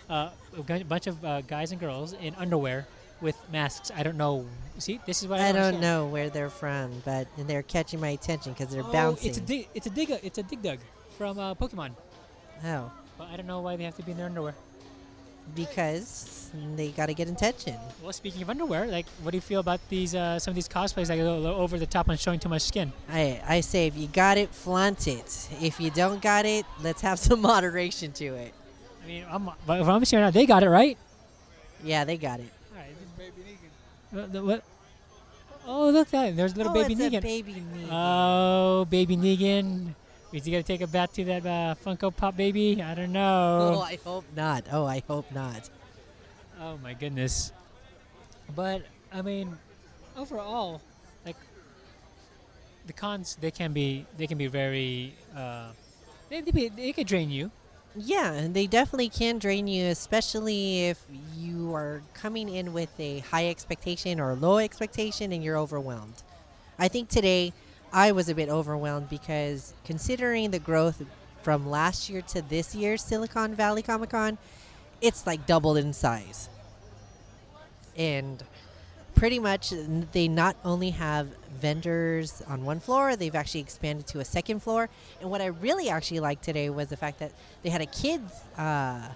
uh, 0.09 0.29
a 0.57 0.83
bunch 0.83 1.07
of 1.07 1.23
uh, 1.23 1.41
guys 1.41 1.71
and 1.71 1.79
girls 1.79 2.13
in 2.13 2.35
underwear 2.35 2.87
with 3.21 3.35
masks. 3.51 3.91
I 3.95 4.03
don't 4.03 4.17
know. 4.17 4.45
See, 4.77 4.99
this 5.05 5.21
is 5.21 5.27
what 5.27 5.39
I, 5.39 5.49
I 5.49 5.51
don't 5.51 5.61
understand. 5.61 5.81
know 5.81 6.05
where 6.07 6.29
they're 6.29 6.49
from, 6.49 7.01
but 7.03 7.27
they're 7.37 7.63
catching 7.63 7.99
my 7.99 8.09
attention 8.09 8.53
because 8.53 8.73
they're 8.73 8.83
oh, 8.83 8.91
bouncing. 8.91 9.29
It's 9.29 9.37
a 9.37 9.41
dig. 9.41 9.67
It's 9.73 9.87
a 9.87 9.89
dig. 9.89 10.09
It's 10.23 10.37
a 10.37 10.43
dig 10.43 10.61
dug 10.61 10.79
from 11.17 11.37
uh, 11.39 11.53
Pokemon. 11.55 11.91
oh, 12.65 12.91
But 13.17 13.27
I 13.29 13.35
don't 13.37 13.47
know 13.47 13.59
why 13.61 13.75
they 13.75 13.83
have 13.83 13.97
to 13.97 14.03
be 14.03 14.11
in 14.11 14.17
their 14.17 14.27
underwear. 14.27 14.55
because 15.55 16.49
they 16.75 16.89
got 16.89 17.07
to 17.07 17.13
get 17.13 17.27
attention. 17.27 17.75
Well, 18.01 18.13
speaking 18.13 18.41
of 18.41 18.49
underwear, 18.49 18.87
like, 18.87 19.05
what 19.21 19.31
do 19.31 19.37
you 19.37 19.41
feel 19.41 19.59
about 19.59 19.79
these 19.89 20.13
uh, 20.15 20.39
some 20.39 20.51
of 20.51 20.55
these 20.55 20.69
cosplays 20.69 21.07
that 21.07 21.17
go 21.17 21.35
a 21.35 21.39
little 21.39 21.59
over 21.59 21.77
the 21.77 21.85
top 21.85 22.07
and 22.07 22.19
showing 22.19 22.39
too 22.39 22.49
much 22.49 22.61
skin? 22.63 22.93
I 23.09 23.41
I 23.47 23.61
say 23.61 23.87
if 23.87 23.97
you 23.97 24.07
got 24.07 24.37
it, 24.37 24.49
flaunt 24.53 25.07
it. 25.07 25.49
If 25.61 25.79
you 25.79 25.89
don't 25.91 26.21
got 26.21 26.45
it, 26.45 26.65
let's 26.81 27.01
have 27.01 27.19
some 27.27 27.41
moderation 27.41 28.11
to 28.13 28.25
it. 28.35 28.53
I 29.03 29.07
mean, 29.07 29.25
I'm, 29.29 29.49
but 29.65 29.81
if 29.81 29.87
I'm 29.87 30.05
seeing 30.05 30.21
now, 30.21 30.29
they 30.31 30.45
got 30.45 30.61
it 30.63 30.69
right. 30.69 30.97
Yeah, 31.83 32.03
they 32.05 32.17
got 32.17 32.39
it. 32.39 32.51
Uh, 34.15 34.25
the- 34.27 34.43
what? 34.43 34.63
Oh, 35.67 35.89
look 35.89 36.09
that! 36.09 36.35
There's 36.35 36.57
little 36.57 36.71
oh, 36.71 36.75
baby 36.75 36.93
it's 36.93 37.01
a 37.01 37.09
Negan. 37.09 37.21
baby 37.21 37.53
Negan. 37.53 37.89
Oh, 37.91 38.85
baby 38.85 39.17
Negan. 39.17 39.93
Is 40.31 40.45
he 40.45 40.51
gonna 40.51 40.63
take 40.63 40.81
a 40.81 40.87
bath 40.87 41.13
to 41.13 41.25
that 41.25 41.45
uh, 41.45 41.75
Funko 41.83 42.15
Pop 42.15 42.37
baby? 42.37 42.81
I 42.81 42.95
don't 42.95 43.11
know. 43.11 43.75
oh. 43.77 43.81
I 43.81 43.97
hope 44.03 44.25
not. 44.35 44.65
Oh, 44.71 44.85
I 44.85 45.01
hope 45.07 45.31
not. 45.31 45.69
Oh 46.61 46.77
my 46.81 46.93
goodness. 46.93 47.51
But 48.55 48.81
I 49.13 49.21
mean, 49.21 49.57
overall, 50.17 50.81
like 51.25 51.37
the 52.85 52.93
cons, 52.93 53.37
they 53.39 53.51
can 53.51 53.73
be 53.73 54.05
they 54.17 54.27
can 54.27 54.37
be 54.37 54.47
very 54.47 55.15
uh, 55.35 55.71
they 56.29 56.41
they, 56.41 56.51
be, 56.51 56.69
they 56.69 56.93
could 56.93 57.07
drain 57.07 57.29
you. 57.29 57.51
Yeah, 57.95 58.47
they 58.49 58.67
definitely 58.67 59.09
can 59.09 59.39
drain 59.39 59.67
you, 59.67 59.87
especially 59.87 60.87
if 60.87 61.03
you 61.35 61.73
are 61.73 62.01
coming 62.13 62.47
in 62.47 62.71
with 62.71 62.97
a 62.99 63.19
high 63.19 63.49
expectation 63.49 64.19
or 64.19 64.35
low 64.35 64.59
expectation 64.59 65.31
and 65.31 65.43
you're 65.43 65.57
overwhelmed. 65.57 66.21
I 66.77 66.87
think 66.87 67.09
today 67.09 67.51
I 67.91 68.11
was 68.11 68.29
a 68.29 68.35
bit 68.35 68.47
overwhelmed 68.47 69.09
because 69.09 69.73
considering 69.83 70.51
the 70.51 70.59
growth 70.59 71.03
from 71.41 71.67
last 71.67 72.09
year 72.09 72.21
to 72.21 72.41
this 72.41 72.75
year's 72.75 73.03
Silicon 73.03 73.55
Valley 73.55 73.81
Comic 73.81 74.11
Con, 74.11 74.37
it's 75.01 75.25
like 75.25 75.47
doubled 75.47 75.77
in 75.77 75.91
size. 75.91 76.49
And 77.97 78.43
pretty 79.19 79.37
much 79.37 79.73
they 80.13 80.29
not 80.29 80.55
only 80.63 80.91
have 80.91 81.27
vendors 81.59 82.41
on 82.47 82.63
one 82.63 82.79
floor, 82.79 83.17
they've 83.17 83.35
actually 83.35 83.59
expanded 83.59 84.07
to 84.07 84.19
a 84.19 84.25
second 84.25 84.61
floor. 84.61 84.87
And 85.19 85.29
what 85.29 85.41
I 85.41 85.47
really 85.47 85.89
actually 85.89 86.21
liked 86.21 86.41
today 86.41 86.69
was 86.69 86.87
the 86.87 86.95
fact 86.95 87.19
that 87.19 87.33
they 87.61 87.69
had 87.69 87.81
a 87.81 87.85
kids 87.85 88.31
uh, 88.57 89.09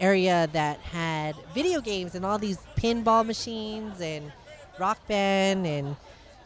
area 0.00 0.48
that 0.54 0.78
had 0.78 1.36
video 1.52 1.82
games 1.82 2.14
and 2.14 2.24
all 2.24 2.38
these 2.38 2.56
pinball 2.78 3.24
machines 3.24 4.00
and 4.00 4.32
rock 4.78 5.06
band 5.06 5.66
and 5.66 5.94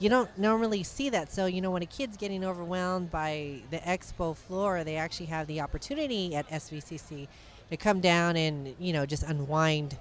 you 0.01 0.09
don't 0.09 0.37
normally 0.37 0.83
see 0.83 1.09
that. 1.11 1.33
So, 1.33 1.47
you 1.47 1.61
know, 1.61 1.71
when 1.71 1.83
a 1.83 1.87
kid's 1.87 2.17
getting 2.17 2.45
overwhelmed 2.45 3.13
by 3.13 3.61
the 3.71 3.79
expo 3.79 4.37
floor, 4.37 4.83
they 4.83 4.97
actually 4.97 5.27
have 5.27 5.47
the 5.47 5.61
opportunity 5.61 6.35
at 6.35 6.49
SVCC 6.49 7.29
to 7.71 7.77
come 7.77 8.01
down 8.01 8.37
and, 8.37 8.75
you 8.81 8.93
know, 8.93 9.07
just 9.07 9.23
unwind 9.23 9.97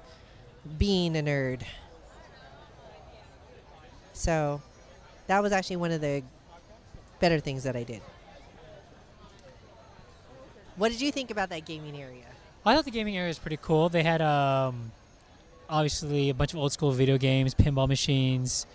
being 0.80 1.16
a 1.16 1.22
nerd. 1.22 1.62
So, 4.14 4.62
that 5.28 5.42
was 5.42 5.52
actually 5.52 5.78
one 5.78 5.92
of 5.92 6.02
the 6.02 6.24
better 7.20 7.40
things 7.40 7.64
that 7.64 7.76
I 7.76 7.84
did. 7.84 8.02
What 10.76 10.92
did 10.92 11.02
you 11.02 11.12
think 11.12 11.30
about 11.30 11.50
that 11.50 11.66
gaming 11.66 11.96
area? 11.96 12.26
I 12.66 12.76
thought 12.76 12.86
the 12.86 12.92
gaming 12.92 13.18
area 13.18 13.28
was 13.28 13.40
pretty 13.40 13.60
cool. 13.62 13.90
They 13.90 14.04
had 14.04 14.22
um, 14.22 14.92
obviously 15.70 16.30
a 16.30 16.34
bunch 16.34 16.54
of 16.54 16.60
old 16.60 16.72
school 16.72 16.92
video 16.92 17.18
games, 17.18 17.54
pinball 17.54 17.88
machines, 17.88 18.66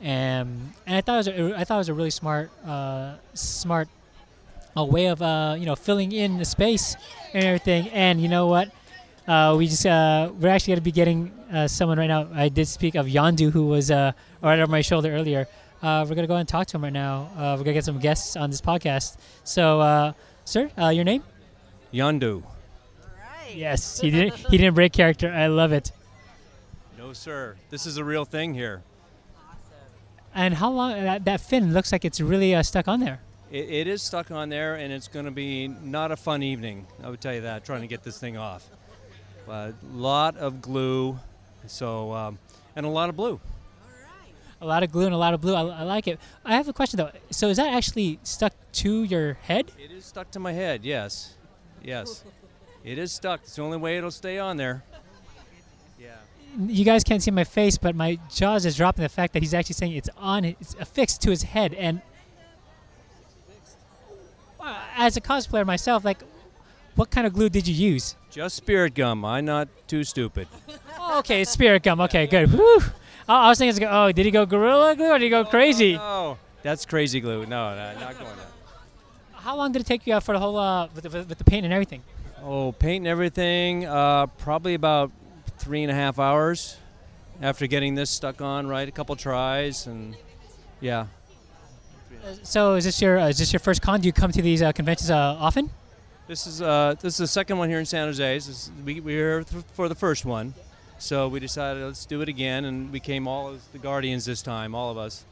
and 0.00 0.72
and 0.86 0.96
I 0.96 1.00
thought 1.00 1.26
it 1.26 1.38
was 1.40 1.52
a, 1.52 1.58
I 1.58 1.64
thought 1.64 1.74
it 1.76 1.78
was 1.78 1.88
a 1.88 1.94
really 1.94 2.10
smart 2.10 2.50
uh, 2.66 3.14
smart 3.34 3.88
a 4.76 4.84
way 4.84 5.06
of 5.06 5.20
uh, 5.20 5.56
you 5.58 5.66
know 5.66 5.76
filling 5.76 6.12
in 6.12 6.38
the 6.38 6.44
space 6.44 6.96
and 7.34 7.44
everything. 7.44 7.88
And 7.90 8.20
you 8.20 8.28
know 8.28 8.46
what? 8.46 8.70
Uh, 9.26 9.54
we 9.56 9.68
just 9.68 9.86
uh, 9.86 10.30
we're 10.40 10.48
actually 10.48 10.72
going 10.72 10.80
to 10.80 10.84
be 10.84 10.92
getting 10.92 11.30
uh, 11.52 11.68
someone 11.68 11.98
right 11.98 12.08
now. 12.08 12.28
I 12.34 12.48
did 12.48 12.66
speak 12.66 12.96
of 12.96 13.06
Yondu, 13.06 13.52
who 13.52 13.66
was 13.66 13.90
uh, 13.90 14.12
right 14.42 14.58
over 14.58 14.70
my 14.70 14.80
shoulder 14.80 15.12
earlier. 15.12 15.46
Uh, 15.80 16.04
we're 16.08 16.14
going 16.14 16.24
to 16.24 16.28
go 16.28 16.36
and 16.36 16.48
talk 16.48 16.66
to 16.68 16.76
him 16.76 16.84
right 16.84 16.92
now. 16.92 17.28
Uh, 17.36 17.54
we're 17.56 17.64
going 17.64 17.66
to 17.66 17.72
get 17.74 17.84
some 17.84 17.98
guests 17.98 18.36
on 18.36 18.50
this 18.50 18.60
podcast. 18.60 19.16
So, 19.42 19.80
uh, 19.80 20.12
sir, 20.44 20.70
uh, 20.78 20.88
your 20.88 21.04
name? 21.04 21.22
Yondu. 21.92 22.42
Right. 22.42 23.54
Yes, 23.54 24.00
he 24.00 24.10
didn't. 24.10 24.34
He 24.34 24.58
didn't 24.58 24.74
break 24.74 24.92
character. 24.92 25.30
I 25.30 25.46
love 25.48 25.72
it. 25.72 25.92
No, 26.98 27.12
sir. 27.12 27.56
This 27.70 27.86
is 27.86 27.96
a 27.96 28.04
real 28.04 28.24
thing 28.24 28.54
here. 28.54 28.82
Awesome. 29.36 29.60
And 30.34 30.54
how 30.54 30.70
long 30.70 30.92
that, 30.92 31.24
that 31.24 31.40
fin 31.40 31.72
looks 31.72 31.92
like 31.92 32.04
it's 32.04 32.20
really 32.20 32.54
uh, 32.54 32.62
stuck 32.62 32.88
on 32.88 33.00
there. 33.00 33.20
It, 33.50 33.68
it 33.68 33.86
is 33.86 34.02
stuck 34.02 34.30
on 34.30 34.48
there, 34.48 34.74
and 34.76 34.92
it's 34.92 35.08
going 35.08 35.26
to 35.26 35.30
be 35.32 35.68
not 35.68 36.10
a 36.10 36.16
fun 36.16 36.42
evening. 36.42 36.86
I 37.02 37.10
would 37.10 37.20
tell 37.20 37.34
you 37.34 37.42
that, 37.42 37.64
trying 37.64 37.82
to 37.82 37.86
get 37.88 38.02
this 38.02 38.18
thing 38.18 38.36
off. 38.36 38.68
A 39.48 39.74
lot 39.92 40.36
of 40.36 40.60
glue, 40.62 41.18
so 41.66 42.12
um, 42.12 42.38
and 42.76 42.86
a 42.86 42.88
lot 42.88 43.08
of 43.08 43.16
blue. 43.16 43.40
A 44.60 44.66
lot 44.66 44.84
of 44.84 44.92
glue 44.92 45.06
and 45.06 45.14
a 45.14 45.18
lot 45.18 45.34
of 45.34 45.40
blue. 45.40 45.54
I, 45.54 45.62
I 45.62 45.82
like 45.82 46.06
it. 46.06 46.20
I 46.44 46.54
have 46.54 46.68
a 46.68 46.72
question 46.72 46.96
though. 46.98 47.10
So 47.30 47.48
is 47.48 47.56
that 47.56 47.72
actually 47.72 48.20
stuck 48.22 48.52
to 48.74 49.02
your 49.02 49.34
head? 49.34 49.72
It 49.76 49.90
is 49.90 50.04
stuck 50.04 50.30
to 50.32 50.38
my 50.38 50.52
head. 50.52 50.84
Yes, 50.84 51.34
yes. 51.82 52.24
It 52.84 52.98
is 52.98 53.12
stuck. 53.12 53.42
It's 53.44 53.54
the 53.54 53.62
only 53.62 53.76
way 53.78 53.96
it'll 53.96 54.10
stay 54.10 54.40
on 54.40 54.56
there. 54.56 54.82
Yeah. 56.00 56.16
You 56.58 56.84
guys 56.84 57.04
can't 57.04 57.22
see 57.22 57.30
my 57.30 57.44
face, 57.44 57.78
but 57.78 57.94
my 57.94 58.18
jaws 58.28 58.66
is 58.66 58.76
dropping. 58.76 59.04
The 59.04 59.08
fact 59.08 59.34
that 59.34 59.42
he's 59.42 59.54
actually 59.54 59.74
saying 59.74 59.92
it's 59.92 60.08
on, 60.16 60.44
it's 60.44 60.74
affixed 60.80 61.22
to 61.22 61.30
his 61.30 61.44
head. 61.44 61.74
And 61.74 62.02
as 64.96 65.16
a 65.16 65.20
cosplayer 65.20 65.64
myself, 65.64 66.04
like, 66.04 66.22
what 66.94 67.10
kind 67.10 67.24
of 67.26 67.32
glue 67.32 67.48
did 67.48 67.68
you 67.68 67.74
use? 67.74 68.16
Just 68.32 68.56
spirit 68.56 68.94
gum. 68.94 69.26
I'm 69.26 69.44
not 69.44 69.68
too 69.86 70.04
stupid. 70.04 70.48
Oh, 70.98 71.18
okay, 71.18 71.44
spirit 71.44 71.82
gum. 71.82 72.00
Okay, 72.00 72.26
good. 72.26 72.50
Whew. 72.50 72.80
I, 73.28 73.44
I 73.44 73.48
was 73.50 73.58
thinking, 73.58 73.86
oh, 73.86 74.10
did 74.10 74.24
he 74.24 74.32
go 74.32 74.46
gorilla 74.46 74.96
glue 74.96 75.10
or 75.10 75.18
did 75.18 75.26
he 75.26 75.30
go 75.30 75.44
crazy? 75.44 75.98
Oh, 76.00 76.38
that's 76.62 76.86
crazy 76.86 77.20
glue. 77.20 77.44
No, 77.44 77.74
no, 77.74 78.00
not 78.00 78.18
going 78.18 78.34
there. 78.36 78.46
How 79.34 79.54
long 79.54 79.72
did 79.72 79.82
it 79.82 79.84
take 79.84 80.06
you 80.06 80.14
uh, 80.14 80.20
for 80.20 80.32
the 80.32 80.38
whole 80.38 80.56
uh, 80.56 80.88
with, 80.94 81.04
the, 81.04 81.10
with 81.10 81.36
the 81.36 81.44
paint 81.44 81.66
and 81.66 81.74
everything? 81.74 82.02
Oh, 82.42 82.72
paint 82.72 83.02
and 83.02 83.08
everything. 83.08 83.84
Uh, 83.84 84.28
probably 84.28 84.72
about 84.72 85.12
three 85.58 85.82
and 85.82 85.90
a 85.90 85.94
half 85.94 86.18
hours 86.18 86.78
after 87.42 87.66
getting 87.66 87.96
this 87.96 88.08
stuck 88.08 88.40
on. 88.40 88.66
Right, 88.66 88.88
a 88.88 88.92
couple 88.92 89.14
tries, 89.14 89.86
and 89.86 90.16
yeah. 90.80 91.06
So 92.44 92.76
is 92.76 92.84
this 92.84 93.02
your 93.02 93.18
uh, 93.18 93.28
is 93.28 93.36
this 93.36 93.52
your 93.52 93.60
first 93.60 93.82
con? 93.82 94.00
Do 94.00 94.06
you 94.06 94.12
come 94.14 94.32
to 94.32 94.40
these 94.40 94.62
uh, 94.62 94.72
conventions 94.72 95.10
uh, 95.10 95.36
often? 95.38 95.68
This 96.28 96.46
is 96.46 96.62
uh, 96.62 96.94
this 97.00 97.14
is 97.14 97.18
the 97.18 97.26
second 97.26 97.58
one 97.58 97.68
here 97.68 97.80
in 97.80 97.84
San 97.86 98.06
Jose. 98.06 98.34
This 98.34 98.48
is, 98.48 98.70
we 98.84 99.00
we 99.00 99.16
were 99.16 99.18
here 99.18 99.42
th- 99.44 99.64
for 99.72 99.88
the 99.88 99.94
first 99.94 100.24
one, 100.24 100.54
so 100.98 101.26
we 101.26 101.40
decided 101.40 101.82
let's 101.82 102.06
do 102.06 102.20
it 102.20 102.28
again, 102.28 102.64
and 102.64 102.92
we 102.92 103.00
came 103.00 103.26
all 103.26 103.48
as 103.48 103.66
the 103.72 103.78
Guardians 103.78 104.24
this 104.24 104.40
time, 104.40 104.74
all 104.74 104.90
of 104.90 104.96
us. 104.96 105.24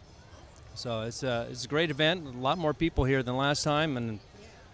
So 0.74 1.02
it's 1.02 1.22
a 1.22 1.46
it's 1.48 1.64
a 1.64 1.68
great 1.68 1.90
event. 1.90 2.26
A 2.26 2.38
lot 2.38 2.58
more 2.58 2.74
people 2.74 3.04
here 3.04 3.22
than 3.22 3.36
last 3.36 3.62
time, 3.62 3.96
and 3.96 4.18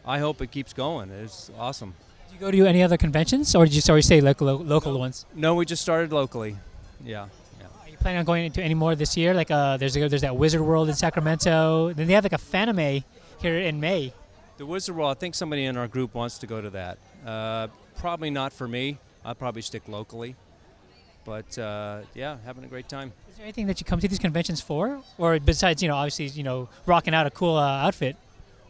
I 0.07 0.19
hope 0.19 0.41
it 0.41 0.51
keeps 0.51 0.73
going. 0.73 1.11
It's 1.11 1.51
awesome. 1.59 1.93
Do 2.29 2.35
you 2.35 2.41
go 2.41 2.51
to 2.51 2.67
any 2.67 2.83
other 2.83 2.97
conventions, 2.97 3.55
or 3.55 3.67
did 3.67 3.75
you 3.75 3.83
sorry 3.83 4.03
say 4.03 4.23
local 4.23 4.47
local 4.57 4.99
ones? 4.99 5.27
No, 5.35 5.55
we 5.55 5.67
just 5.67 5.83
started 5.83 6.13
locally. 6.13 6.57
Yeah. 7.05 7.27
yeah. 7.61 7.67
Are 7.85 7.91
you 7.91 7.99
planning 7.99 8.21
on 8.21 8.25
going 8.25 8.47
into 8.47 8.63
any 8.63 8.75
more 8.75 8.95
this 8.95 9.19
year? 9.19 9.35
Like 9.35 9.51
uh, 9.51 9.77
there's 9.77 9.95
a, 9.99 10.09
there's 10.09 10.23
that 10.23 10.37
Wizard 10.37 10.63
World 10.63 10.89
in 10.89 10.95
Sacramento. 10.95 11.93
Then 11.93 12.07
they 12.07 12.15
have 12.15 12.25
like 12.25 12.33
a 12.33 12.39
Fanime 12.39 13.05
here 13.43 13.59
in 13.59 13.81
May. 13.81 14.15
The 14.59 14.65
Wizard 14.65 14.97
World, 14.97 15.15
I 15.15 15.19
think 15.19 15.35
somebody 15.35 15.65
in 15.65 15.77
our 15.77 15.87
group 15.87 16.15
wants 16.15 16.39
to 16.39 16.47
go 16.47 16.63
to 16.63 16.71
that. 16.71 16.99
Uh, 17.27 17.69
probably 17.99 18.31
not 18.31 18.53
for 18.53 18.67
me. 18.67 18.99
I'll 19.25 19.35
probably 19.35 19.61
stick 19.61 19.87
locally. 19.87 20.35
But 21.27 21.59
uh, 21.59 22.01
yeah, 22.15 22.39
having 22.45 22.65
a 22.65 22.69
great 22.69 22.89
time. 22.89 23.13
Is 23.29 23.37
there 23.37 23.45
anything 23.45 23.67
that 23.67 23.81
you 23.81 23.85
come 23.85 24.01
to 24.01 24.09
these 24.09 24.19
conventions 24.19 24.61
for, 24.61 25.03
or 25.19 25.39
besides 25.41 25.83
you 25.83 25.89
know 25.89 25.97
obviously 25.97 26.27
you 26.27 26.45
know 26.45 26.69
rocking 26.87 27.15
out 27.15 27.27
a 27.27 27.31
cool 27.31 27.57
uh, 27.57 27.85
outfit? 27.85 28.17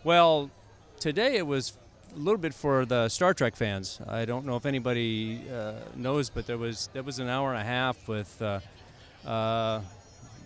Well, 0.02 0.50
today 0.98 1.36
it 1.36 1.46
was 1.46 1.74
a 2.14 2.18
little 2.18 2.38
bit 2.38 2.54
for 2.54 2.86
the 2.86 3.10
Star 3.10 3.34
Trek 3.34 3.54
fans. 3.56 4.00
I 4.08 4.24
don't 4.24 4.46
know 4.46 4.56
if 4.56 4.64
anybody 4.64 5.42
uh, 5.52 5.74
knows, 5.94 6.30
but 6.30 6.46
there 6.46 6.56
was 6.56 6.88
there 6.94 7.02
was 7.02 7.18
an 7.18 7.28
hour 7.28 7.52
and 7.52 7.60
a 7.60 7.64
half 7.64 8.08
with 8.08 8.40
uh, 8.40 8.60
uh, 9.26 9.82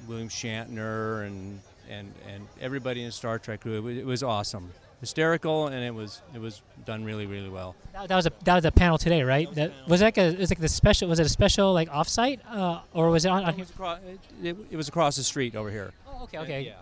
William 0.09 0.29
Shatner 0.29 1.27
and 1.27 1.61
and 1.89 2.13
and 2.29 2.49
everybody 2.61 3.05
in 3.05 3.13
Star 3.13 3.39
Trek 3.39 3.61
crew. 3.61 3.77
It 3.77 3.83
was, 3.83 3.97
it 3.99 4.07
was 4.07 4.23
awesome, 4.25 4.73
hysterical, 5.01 5.67
and 5.69 5.83
it 5.85 5.95
was 5.95 6.23
it 6.35 6.41
was 6.41 6.63
done 6.85 7.05
really 7.05 7.27
really 7.27 7.49
well. 7.49 7.75
That, 7.93 8.09
that 8.09 8.17
was 8.17 8.27
a 8.27 8.33
that 8.45 8.55
was 8.55 8.65
a 8.65 8.73
panel 8.73 8.99
today, 8.99 9.23
right? 9.23 9.53
That 9.55 9.73
was 9.89 10.03
like 10.03 10.19
a 10.19 10.29
it 10.29 10.39
was 10.39 10.51
like 10.51 10.61
the 10.61 10.69
special. 10.69 11.09
Was 11.09 11.19
it 11.19 11.27
a 11.27 11.31
special 11.31 11.73
like 11.73 11.89
offsite, 11.91 12.41
uh, 12.49 12.81
or 12.93 13.11
was 13.11 13.25
it 13.25 13.29
on? 13.29 13.45
on 13.45 13.55
It 13.55 13.59
was, 13.59 13.71
across, 13.71 13.99
it, 14.43 14.57
it 14.71 14.77
was 14.77 14.89
across 14.89 15.17
the 15.17 15.25
street 15.25 15.55
over 15.57 15.71
here. 15.71 15.93
oh, 16.07 16.25
okay, 16.25 16.39
okay. 16.39 16.61
Yeah. 16.63 16.75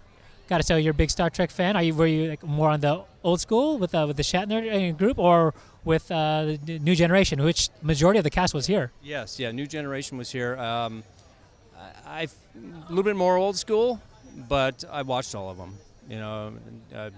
Got 0.48 0.60
it. 0.60 0.66
So 0.66 0.76
you're 0.76 0.92
a 0.92 0.94
big 0.94 1.10
Star 1.10 1.28
Trek 1.30 1.50
fan. 1.50 1.76
Are 1.76 1.82
you 1.82 1.94
were 1.94 2.06
you 2.06 2.30
like 2.30 2.42
more 2.42 2.70
on 2.70 2.80
the 2.80 3.04
old 3.22 3.40
school 3.40 3.78
with 3.78 3.94
uh, 3.94 4.04
with 4.06 4.16
the 4.16 4.22
Shatner 4.22 4.90
uh, 4.90 4.92
group, 4.96 5.18
or 5.18 5.54
with 5.84 6.10
uh, 6.10 6.56
the 6.64 6.78
new 6.78 6.94
generation, 6.94 7.42
which 7.42 7.68
majority 7.82 8.18
of 8.18 8.24
the 8.24 8.30
cast 8.30 8.54
was 8.54 8.66
here? 8.66 8.90
Yes, 9.02 9.38
yeah. 9.38 9.50
New 9.52 9.66
generation 9.66 10.16
was 10.16 10.30
here. 10.32 10.56
Um, 10.56 11.04
I, 12.06 12.22
I've 12.22 12.34
a 12.56 12.88
little 12.88 13.04
bit 13.04 13.14
more 13.16 13.36
old 13.36 13.56
school, 13.58 14.00
but 14.48 14.84
I 14.90 15.02
watched 15.02 15.34
all 15.34 15.50
of 15.50 15.58
them. 15.58 15.76
You 16.08 16.16
know, 16.16 16.54
uh, 16.94 17.10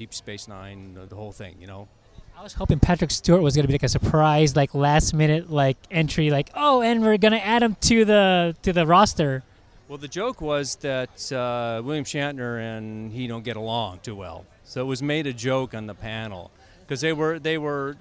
Deep 0.00 0.14
Space 0.14 0.48
Nine, 0.48 0.94
the, 0.94 1.04
the 1.04 1.14
whole 1.14 1.30
thing. 1.30 1.56
You 1.60 1.66
know. 1.66 1.88
I 2.34 2.42
was 2.42 2.54
hoping 2.54 2.80
Patrick 2.80 3.10
Stewart 3.10 3.42
was 3.42 3.54
gonna 3.54 3.68
be 3.68 3.74
like 3.74 3.82
a 3.82 3.88
surprise, 3.88 4.56
like 4.56 4.74
last 4.74 5.12
minute 5.12 5.50
like 5.50 5.76
entry, 5.90 6.30
like 6.30 6.48
oh, 6.54 6.80
and 6.80 7.02
we're 7.02 7.18
gonna 7.18 7.36
add 7.36 7.62
him 7.62 7.76
to 7.82 8.06
the 8.06 8.56
to 8.62 8.72
the 8.72 8.86
roster. 8.86 9.42
Well, 9.88 9.98
the 9.98 10.08
joke 10.08 10.40
was 10.40 10.76
that 10.76 11.30
uh, 11.30 11.82
William 11.84 12.06
Shatner 12.06 12.58
and 12.58 13.12
he 13.12 13.26
don't 13.26 13.44
get 13.44 13.56
along 13.56 13.98
too 13.98 14.16
well, 14.16 14.46
so 14.64 14.80
it 14.80 14.84
was 14.84 15.02
made 15.02 15.26
a 15.26 15.34
joke 15.34 15.74
on 15.74 15.86
the 15.86 15.94
panel 15.94 16.50
because 16.80 17.02
they 17.02 17.12
were 17.12 17.38
they 17.38 17.58
were 17.58 17.98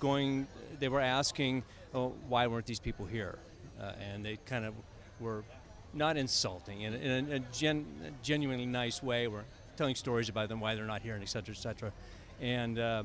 going 0.00 0.46
they 0.78 0.90
were 0.90 1.00
asking 1.00 1.62
oh, 1.94 2.12
why 2.28 2.46
weren't 2.46 2.66
these 2.66 2.80
people 2.80 3.06
here, 3.06 3.38
uh, 3.80 3.92
and 4.12 4.22
they 4.22 4.36
kind 4.44 4.66
of 4.66 4.74
were 5.18 5.44
not 5.94 6.18
insulting 6.18 6.82
in, 6.82 6.92
in 6.92 7.32
a, 7.32 7.36
a 7.36 7.38
gen, 7.52 7.86
genuinely 8.22 8.66
nice 8.66 9.02
way. 9.02 9.28
We're 9.28 9.44
telling 9.76 9.94
stories 9.94 10.28
about 10.28 10.48
them 10.48 10.60
why 10.60 10.74
they're 10.74 10.84
not 10.84 11.02
here 11.02 11.14
and 11.14 11.22
et 11.22 11.28
cetera, 11.28 11.54
et 11.54 11.58
cetera. 11.58 11.92
And 12.40 12.78
uh, 12.78 13.02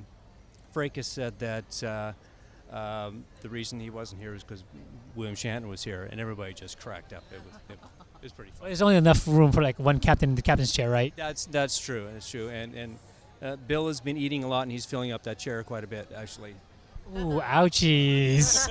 Frakes 0.74 1.06
said 1.06 1.40
that. 1.40 1.84
Uh, 1.84 2.14
um, 2.72 3.24
the 3.42 3.50
reason 3.50 3.80
he 3.80 3.90
wasn't 3.90 4.22
here 4.22 4.36
is 4.36 4.44
because 4.44 4.64
William 5.16 5.36
Shatner 5.36 5.70
was 5.70 5.84
here, 5.84 6.08
and 6.12 6.20
everybody 6.20 6.54
just 6.54 6.80
cracked 6.80 7.14
up. 7.14 7.24
It 7.32 7.40
was, 7.46 7.62
it, 7.70 7.74
it 7.74 8.24
was 8.24 8.34
pretty 8.34 8.52
funny. 8.52 8.70
There's 8.70 8.82
only 8.82 8.98
enough 8.98 9.26
room 9.26 9.52
for 9.52 9.62
like 9.62 9.80
one 9.80 10.00
captain 10.00 10.32
in 10.32 10.36
the 10.36 10.42
captain's 10.42 10.74
chair, 10.74 10.90
right? 10.90 11.14
That's 11.16 11.46
that's 11.46 11.80
true. 11.80 12.08
That's 12.12 12.30
true. 12.30 12.50
And 12.50 12.76
and 12.76 13.00
uh, 13.42 13.56
Bill 13.56 13.88
has 13.88 14.02
been 14.02 14.18
eating 14.18 14.44
a 14.44 14.48
lot, 14.48 14.64
and 14.64 14.72
he's 14.72 14.86
filling 14.86 15.12
up 15.12 15.24
that 15.24 15.40
chair 15.40 15.64
quite 15.64 15.84
a 15.84 15.88
bit, 15.88 16.12
actually. 16.16 16.56
Ooh, 17.16 17.40
ouchies. 17.40 18.68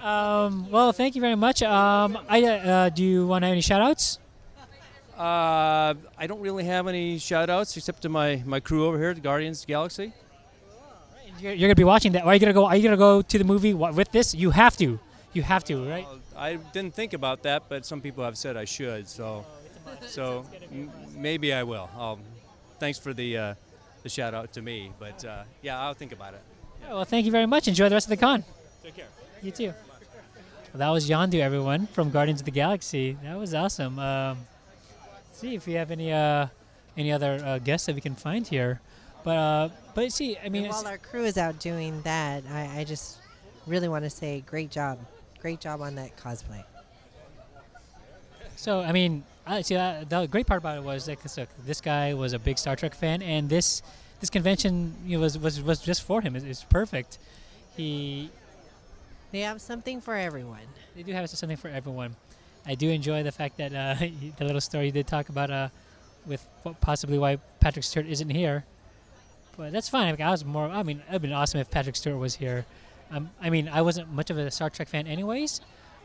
um, 0.04 0.68
well, 0.70 0.90
thank 0.92 1.14
you 1.14 1.20
very 1.20 1.36
much. 1.36 1.62
Um, 1.62 2.18
I, 2.28 2.42
uh, 2.42 2.88
do 2.88 3.04
you 3.04 3.28
want 3.28 3.42
to 3.42 3.46
have 3.46 3.52
any 3.52 3.60
shout 3.60 3.80
outs? 3.80 4.18
Uh, 5.22 5.94
I 6.18 6.26
don't 6.26 6.40
really 6.40 6.64
have 6.64 6.88
any 6.88 7.16
shout 7.18 7.48
outs 7.48 7.76
except 7.76 8.02
to 8.02 8.08
my, 8.08 8.42
my 8.44 8.58
crew 8.58 8.86
over 8.86 8.98
here, 8.98 9.14
the 9.14 9.20
Guardians 9.20 9.60
of 9.60 9.66
the 9.66 9.72
Galaxy. 9.72 10.12
You're, 11.38 11.52
you're 11.52 11.68
gonna 11.68 11.76
be 11.76 11.84
watching 11.84 12.10
that. 12.12 12.24
Are 12.24 12.34
you 12.34 12.40
gonna 12.40 12.52
go? 12.52 12.66
Are 12.66 12.74
you 12.76 12.82
gonna 12.82 12.96
go 12.96 13.22
to 13.22 13.38
the 13.38 13.44
movie 13.44 13.72
with 13.72 14.10
this? 14.10 14.34
You 14.34 14.50
have 14.50 14.76
to. 14.78 14.98
You 15.32 15.42
have 15.42 15.62
to, 15.64 15.88
right? 15.88 16.06
Uh, 16.10 16.38
I 16.38 16.56
didn't 16.72 16.94
think 16.94 17.12
about 17.12 17.44
that, 17.44 17.64
but 17.68 17.86
some 17.86 18.00
people 18.00 18.24
have 18.24 18.36
said 18.36 18.56
I 18.56 18.64
should, 18.64 19.08
so 19.08 19.46
so 20.06 20.44
m- 20.72 20.90
maybe 21.16 21.52
I 21.52 21.62
will. 21.62 21.88
Um, 21.96 22.18
thanks 22.80 22.98
for 22.98 23.12
the 23.12 23.38
uh, 23.38 23.54
the 24.02 24.08
shout 24.08 24.34
out 24.34 24.52
to 24.54 24.62
me, 24.62 24.90
but 24.98 25.24
uh, 25.24 25.44
yeah, 25.62 25.80
I'll 25.80 25.94
think 25.94 26.10
about 26.12 26.34
it. 26.34 26.40
Yeah, 26.82 26.94
well, 26.94 27.04
thank 27.04 27.26
you 27.26 27.32
very 27.32 27.46
much. 27.46 27.68
Enjoy 27.68 27.88
the 27.88 27.94
rest 27.94 28.06
of 28.06 28.10
the 28.10 28.16
con. 28.26 28.44
Take 28.82 28.96
care. 28.96 29.06
You 29.40 29.52
too. 29.52 29.72
Well, 30.72 30.78
that 30.78 30.90
was 30.90 31.08
Yondu, 31.08 31.38
everyone, 31.40 31.86
from 31.86 32.10
Guardians 32.10 32.40
of 32.40 32.44
the 32.44 32.50
Galaxy. 32.50 33.16
That 33.22 33.38
was 33.38 33.54
awesome. 33.54 33.98
Um, 34.00 34.38
see 35.42 35.54
if 35.56 35.66
we 35.66 35.72
have 35.74 35.90
any 35.90 36.12
uh, 36.12 36.46
any 36.96 37.12
other 37.12 37.40
uh, 37.44 37.58
guests 37.58 37.86
that 37.86 37.94
we 37.94 38.00
can 38.00 38.14
find 38.14 38.46
here. 38.46 38.80
But 39.24 39.36
uh, 39.36 39.68
but 39.94 40.12
see, 40.12 40.38
I 40.38 40.48
mean, 40.48 40.64
And 40.64 40.72
while 40.72 40.86
our 40.86 40.98
crew 40.98 41.24
is 41.24 41.36
out 41.36 41.58
doing 41.58 42.00
that, 42.02 42.44
I, 42.50 42.80
I 42.80 42.84
just 42.84 43.18
really 43.66 43.88
want 43.88 44.04
to 44.04 44.10
say 44.10 44.42
great 44.46 44.70
job. 44.70 44.98
Great 45.40 45.60
job 45.60 45.80
on 45.80 45.96
that 45.96 46.16
cosplay. 46.16 46.64
So 48.56 48.80
I 48.80 48.92
mean, 48.92 49.24
I 49.46 49.62
see 49.62 49.76
uh, 49.76 50.04
the 50.08 50.26
great 50.26 50.46
part 50.46 50.58
about 50.58 50.76
it 50.78 50.84
was 50.84 51.06
that 51.06 51.20
'cause, 51.20 51.36
look, 51.36 51.48
this 51.66 51.80
guy 51.80 52.14
was 52.14 52.32
a 52.32 52.38
big 52.38 52.58
Star 52.58 52.76
Trek 52.76 52.94
fan, 52.94 53.20
and 53.22 53.48
this 53.48 53.82
this 54.20 54.30
convention 54.30 54.94
you 55.04 55.16
know, 55.16 55.22
was 55.22 55.36
was 55.38 55.60
was 55.60 55.80
just 55.80 56.02
for 56.02 56.20
him. 56.20 56.36
It's, 56.36 56.44
it's 56.44 56.64
perfect. 56.64 57.18
He 57.76 58.30
They 59.32 59.40
have 59.40 59.60
something 59.60 60.00
for 60.00 60.14
everyone. 60.14 60.66
they 60.94 61.02
do 61.02 61.12
have 61.12 61.28
something 61.30 61.56
for 61.56 61.68
everyone. 61.68 62.14
I 62.66 62.74
do 62.74 62.90
enjoy 62.90 63.22
the 63.22 63.32
fact 63.32 63.56
that 63.58 63.72
uh, 63.74 63.94
the 64.38 64.44
little 64.44 64.60
story 64.60 64.86
you 64.86 64.92
did 64.92 65.06
talk 65.06 65.28
about 65.28 65.50
uh, 65.50 65.68
with 66.26 66.46
possibly 66.80 67.18
why 67.18 67.38
Patrick 67.60 67.84
Stewart 67.84 68.06
isn't 68.06 68.30
here. 68.30 68.64
But 69.56 69.72
that's 69.72 69.88
fine. 69.88 70.20
I 70.20 70.30
was 70.30 70.44
more. 70.44 70.68
I 70.68 70.82
mean, 70.82 71.02
it'd 71.08 71.22
been 71.22 71.32
awesome 71.32 71.60
if 71.60 71.70
Patrick 71.70 71.96
Stewart 71.96 72.18
was 72.18 72.36
here. 72.36 72.64
Um, 73.10 73.30
I 73.40 73.50
mean, 73.50 73.68
I 73.68 73.82
wasn't 73.82 74.10
much 74.10 74.30
of 74.30 74.38
a 74.38 74.50
Star 74.50 74.70
Trek 74.70 74.88
fan, 74.88 75.06
anyways. 75.06 75.60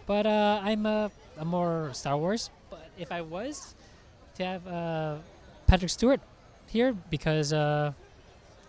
But 0.05 0.25
uh, 0.25 0.61
I'm 0.63 0.85
a 0.85 1.11
I'm 1.37 1.47
more 1.47 1.91
Star 1.93 2.17
Wars. 2.17 2.49
But 2.69 2.89
if 2.97 3.11
I 3.11 3.21
was 3.21 3.75
to 4.35 4.45
have 4.45 4.67
uh, 4.67 5.15
Patrick 5.67 5.91
Stewart 5.91 6.19
here, 6.67 6.93
because 7.09 7.53
uh, 7.53 7.93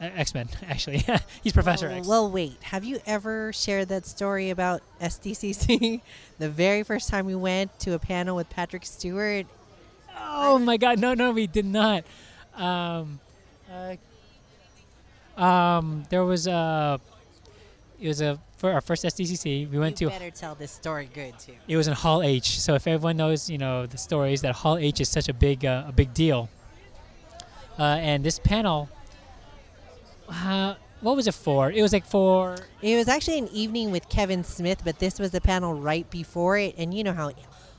X 0.01 0.35
Men 0.35 0.49
actually, 0.69 1.05
he's 1.43 1.53
Professor 1.53 1.89
well, 1.89 1.99
X. 1.99 2.07
well, 2.07 2.31
wait. 2.31 2.63
Have 2.63 2.85
you 2.85 3.01
ever 3.07 3.53
shared 3.53 3.89
that 3.89 4.07
story 4.07 4.51
about 4.51 4.83
SDCC? 5.01 6.01
the 6.39 6.49
very 6.49 6.83
first 6.83 7.09
time 7.09 7.27
we 7.27 7.35
went 7.35 7.79
to 7.81 7.95
a 7.95 7.99
panel 7.99 8.37
with 8.37 8.49
Patrick 8.51 8.87
Stewart. 8.87 9.47
Oh 10.21 10.59
my 10.59 10.77
God! 10.77 10.99
No, 10.99 11.15
no, 11.15 11.33
we 11.33 11.47
did 11.47 11.67
not. 11.67 12.05
Um, 12.55 13.21
uh, 13.73 13.97
um, 15.41 16.05
there 16.11 16.25
was 16.25 16.47
a. 16.47 17.01
It 18.01 18.09
was 18.09 18.21
a 18.21 18.39
for 18.57 18.73
our 18.73 18.81
first 18.81 19.05
SDCC. 19.05 19.71
We 19.71 19.79
went 19.79 20.01
you 20.01 20.09
to. 20.09 20.13
better 20.13 20.31
tell 20.31 20.55
this 20.55 20.73
story 20.73 21.09
good 21.13 21.39
too. 21.39 21.55
It 21.67 21.77
was 21.77 21.89
in 21.89 21.95
Hall 21.95 22.23
H. 22.23 22.61
So 22.61 22.75
if 22.75 22.87
everyone 22.87 23.17
knows, 23.17 23.49
you 23.49 23.59
know, 23.59 23.87
the 23.87 23.99
stories 23.99 24.43
that 24.43 24.57
Hall 24.57 24.77
H 24.77 25.01
is 25.01 25.09
such 25.09 25.29
a 25.29 25.35
big 25.35 25.65
uh, 25.65 25.85
a 25.89 25.93
big 25.93 26.13
deal. 26.15 26.49
Uh, 27.79 27.83
and 28.01 28.25
this 28.25 28.39
panel. 28.39 28.89
Uh, 30.29 30.75
what 31.01 31.17
was 31.17 31.27
it 31.27 31.35
for? 31.35 31.71
It 31.71 31.83
was 31.83 31.93
like 31.93 32.05
for. 32.05 32.57
It 32.83 32.97
was 32.97 33.09
actually 33.09 33.39
an 33.39 33.49
evening 33.49 33.91
with 33.91 34.09
Kevin 34.09 34.45
Smith, 34.45 34.83
but 34.85 34.99
this 34.99 35.19
was 35.19 35.31
the 35.31 35.41
panel 35.41 35.75
right 35.75 36.09
before 36.11 36.59
it. 36.59 36.75
And 36.77 36.93
you 36.93 37.05
know 37.05 37.13
how 37.13 37.33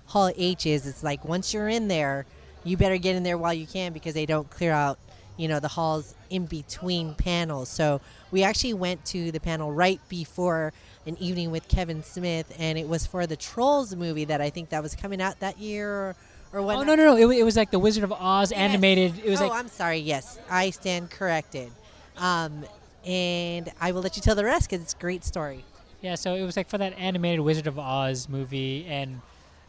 Hall 0.08 0.32
H 0.36 0.66
is. 0.66 0.88
It's 0.88 1.04
like 1.04 1.26
once 1.26 1.54
you're 1.54 1.68
in 1.68 1.88
there, 1.88 2.26
you 2.64 2.78
better 2.78 2.98
get 2.98 3.16
in 3.16 3.24
there 3.24 3.38
while 3.38 3.54
you 3.54 3.68
can 3.68 3.94
because 3.94 4.14
they 4.14 4.26
don't 4.26 4.50
clear 4.50 4.72
out, 4.72 5.00
you 5.38 5.48
know, 5.48 5.60
the 5.60 5.68
halls 5.68 6.16
in 6.30 6.46
between 6.46 7.14
panels. 7.16 7.70
So 7.70 8.02
we 8.32 8.44
actually 8.44 8.74
went 8.74 9.06
to 9.08 9.32
the 9.32 9.40
panel 9.40 9.72
right 9.72 10.00
before 10.10 10.74
an 11.06 11.18
evening 11.18 11.52
with 11.52 11.68
Kevin 11.68 12.04
Smith, 12.04 12.54
and 12.58 12.78
it 12.78 12.88
was 12.88 13.06
for 13.06 13.28
the 13.28 13.36
Trolls 13.36 13.96
movie 13.96 14.26
that 14.26 14.42
I 14.42 14.50
think 14.50 14.70
that 14.70 14.82
was 14.84 14.96
coming 14.96 15.22
out 15.22 15.40
that 15.40 15.58
year 15.58 15.90
or, 15.90 16.16
or 16.54 16.62
when. 16.62 16.78
Oh 16.78 16.84
no 16.84 16.96
no 16.96 17.04
no! 17.04 17.16
It, 17.18 17.40
it 17.40 17.44
was 17.44 17.58
like 17.58 17.72
the 17.72 17.80
Wizard 17.80 18.04
of 18.04 18.12
Oz 18.12 18.52
Yes. 18.52 18.60
animated. 18.60 19.20
It 19.24 19.30
was 19.30 19.42
oh, 19.42 19.48
like 19.48 19.60
I'm 19.60 19.68
sorry. 19.68 20.00
Yes, 20.00 20.40
I 20.50 20.70
stand 20.70 21.10
corrected. 21.10 21.72
Um, 22.20 22.66
and 23.06 23.72
I 23.80 23.92
will 23.92 24.02
let 24.02 24.16
you 24.18 24.22
tell 24.22 24.36
the 24.36 24.44
rest 24.44 24.70
because 24.70 24.84
it's 24.84 24.94
a 24.94 24.98
great 24.98 25.24
story. 25.24 25.64
Yeah, 26.02 26.16
so 26.16 26.36
it 26.36 26.44
was 26.44 26.56
like 26.56 26.70
for 26.70 26.78
that 26.78 26.98
animated 26.98 27.42
Wizard 27.42 27.68
of 27.68 27.80
Oz 27.80 28.30
movie, 28.30 28.86
and 28.88 29.22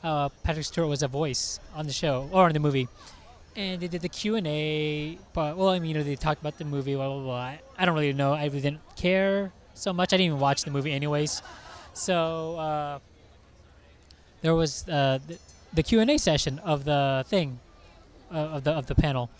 uh, 0.04 0.28
Patrick 0.42 0.64
Stewart 0.64 0.88
was 0.88 1.02
a 1.02 1.08
voice 1.08 1.58
on 1.74 1.86
the 1.86 1.92
show 1.92 2.28
or 2.32 2.46
in 2.48 2.54
the 2.54 2.60
movie, 2.60 2.88
and 3.56 3.80
they 3.80 3.88
did 3.88 4.02
the 4.02 4.08
Q 4.08 4.36
and 4.36 4.46
A. 4.46 5.18
But 5.32 5.56
well, 5.56 5.70
I 5.70 5.78
mean, 5.78 5.90
you 5.90 5.94
know, 5.94 6.02
they 6.02 6.16
talked 6.16 6.40
about 6.40 6.58
the 6.58 6.64
movie. 6.64 6.94
Blah 6.94 7.08
blah 7.08 7.22
blah. 7.22 7.34
I, 7.34 7.60
I 7.78 7.84
don't 7.84 7.94
really 7.94 8.12
know. 8.12 8.32
I 8.32 8.44
really 8.44 8.60
didn't 8.60 8.80
care 8.96 9.52
so 9.74 9.92
much. 9.92 10.12
I 10.12 10.16
didn't 10.18 10.26
even 10.26 10.40
watch 10.40 10.62
the 10.62 10.70
movie 10.70 10.92
anyways. 10.92 11.42
So 11.94 12.56
uh, 12.56 12.98
there 14.42 14.54
was 14.54 14.88
uh, 14.88 15.18
the, 15.26 15.38
the 15.72 15.82
Q 15.82 16.00
and 16.00 16.10
A 16.10 16.18
session 16.18 16.60
of 16.60 16.84
the 16.84 17.24
thing, 17.26 17.58
uh, 18.32 18.36
of 18.36 18.64
the 18.64 18.70
of 18.72 18.86
the 18.86 18.94
panel. 18.94 19.30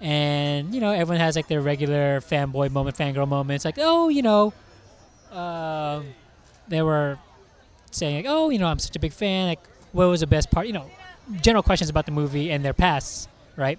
And 0.00 0.74
you 0.74 0.80
know 0.80 0.92
everyone 0.92 1.20
has 1.20 1.36
like 1.36 1.48
their 1.48 1.60
regular 1.60 2.20
fanboy 2.20 2.70
moment, 2.70 2.96
fangirl 2.96 3.28
moment. 3.28 3.56
It's 3.56 3.64
like, 3.64 3.78
oh, 3.78 4.08
you 4.08 4.22
know, 4.22 4.52
um, 5.30 6.06
they 6.68 6.82
were 6.82 7.18
saying 7.90 8.16
like, 8.16 8.26
"Oh, 8.28 8.50
you 8.50 8.58
know, 8.58 8.66
I'm 8.66 8.78
such 8.78 8.96
a 8.96 8.98
big 8.98 9.12
fan. 9.12 9.48
Like, 9.48 9.60
what 9.92 10.06
was 10.06 10.20
the 10.20 10.26
best 10.26 10.50
part?" 10.50 10.66
You 10.66 10.72
know, 10.72 10.90
general 11.42 11.62
questions 11.62 11.90
about 11.90 12.06
the 12.06 12.12
movie 12.12 12.50
and 12.50 12.64
their 12.64 12.72
pasts, 12.72 13.28
right? 13.56 13.78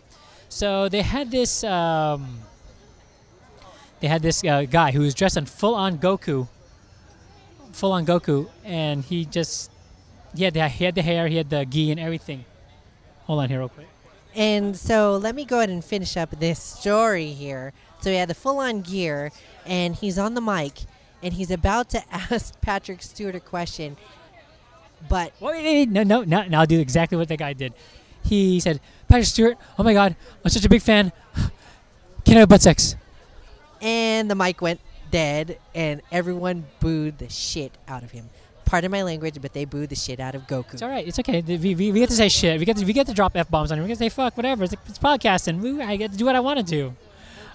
So 0.50 0.90
they 0.90 1.02
had 1.02 1.32
this. 1.32 1.64
Um, 1.64 2.40
they 4.00 4.08
had 4.08 4.22
this 4.22 4.44
uh, 4.44 4.64
guy 4.64 4.92
who 4.92 5.02
was 5.02 5.14
dressed 5.14 5.38
in 5.38 5.46
full-on 5.46 6.00
Goku, 6.00 6.48
full-on 7.72 8.06
Goku, 8.06 8.50
and 8.66 9.04
he 9.04 9.26
just 9.26 9.72
he 10.36 10.40
he 10.40 10.86
had 10.86 10.96
the 10.96 11.02
hair, 11.02 11.28
he 11.28 11.38
had 11.38 11.50
the 11.50 11.66
gi 11.66 11.92
and 11.92 12.00
everything. 12.00 12.46
Hold 13.26 13.42
on 13.42 13.50
here, 13.50 13.60
real 13.60 13.70
quick. 13.70 13.88
And 14.36 14.78
so 14.78 15.18
let 15.18 15.36
me 15.36 15.46
go 15.46 15.58
ahead 15.58 15.70
and 15.70 15.84
finish 15.84 16.16
up 16.16 16.32
this 16.40 16.62
story 16.62 17.32
here. 17.32 17.74
So 18.02 18.10
he 18.10 18.16
had 18.16 18.30
the 18.30 18.36
full 18.36 18.60
on 18.60 18.82
gear, 18.82 19.32
and 19.66 19.96
he's 19.96 20.18
on 20.18 20.34
the 20.34 20.42
mic, 20.42 20.82
and 21.22 21.34
he's 21.34 21.52
about 21.52 21.90
to 21.92 22.04
ask 22.12 22.60
Patrick 22.62 23.02
Stewart 23.02 23.36
a 23.36 23.40
question. 23.40 23.98
But 25.10 25.34
Wait, 25.40 25.64
wait, 25.64 25.90
no, 25.90 26.04
no, 26.04 26.24
no, 26.24 26.44
now 26.44 26.62
I'll 26.62 26.66
do 26.66 26.80
exactly 26.80 27.18
what 27.18 27.28
that 27.28 27.38
guy 27.38 27.54
did. 27.54 27.74
He 28.24 28.60
said, 28.60 28.80
Patrick 29.08 29.26
Stewart, 29.26 29.58
oh 29.78 29.84
my 29.84 29.94
God, 29.94 30.16
I'm 30.44 30.50
such 30.50 30.64
a 30.66 30.70
big 30.70 30.82
fan. 30.82 31.12
Can 32.24 32.38
I 32.38 32.42
have 32.42 32.50
butt 32.50 32.62
sex? 32.62 32.96
and 33.82 34.30
the 34.30 34.36
mic 34.36 34.62
went 34.62 34.80
dead, 35.10 35.58
and 35.74 36.02
everyone 36.12 36.66
booed 36.80 37.18
the 37.18 37.30
shit 37.30 37.72
out 37.88 38.04
of 38.04 38.12
him. 38.12 38.30
Pardon 38.72 38.90
my 38.90 39.04
language, 39.04 39.36
but 39.42 39.52
they 39.52 39.66
booed 39.66 39.90
the 39.90 39.98
shit 39.98 40.22
out 40.22 40.34
of 40.34 40.48
Goku. 40.48 40.72
It's 40.72 40.82
all 40.82 40.88
right. 40.88 41.06
It's 41.06 41.20
okay. 41.20 41.42
We, 41.42 41.76
we, 41.76 41.92
we 41.92 42.00
get 42.00 42.08
to 42.08 42.16
say 42.16 42.30
shit. 42.30 42.58
We 42.58 42.64
get 42.64 42.78
to, 42.78 42.86
we 42.86 42.94
get 42.94 43.06
to 43.08 43.14
drop 43.14 43.36
f 43.36 43.52
bombs 43.52 43.70
on 43.70 43.78
him. 43.78 43.84
We 43.84 43.90
get 43.90 43.96
to 43.96 44.06
say 44.06 44.08
fuck, 44.08 44.38
whatever. 44.38 44.64
It's, 44.64 44.72
it's 44.88 44.98
podcasting. 44.98 45.60
We, 45.60 45.82
I 45.82 45.98
get 45.98 46.14
to 46.14 46.18
do 46.18 46.24
what 46.24 46.38
I 46.38 46.40
want 46.40 46.66
to 46.66 46.94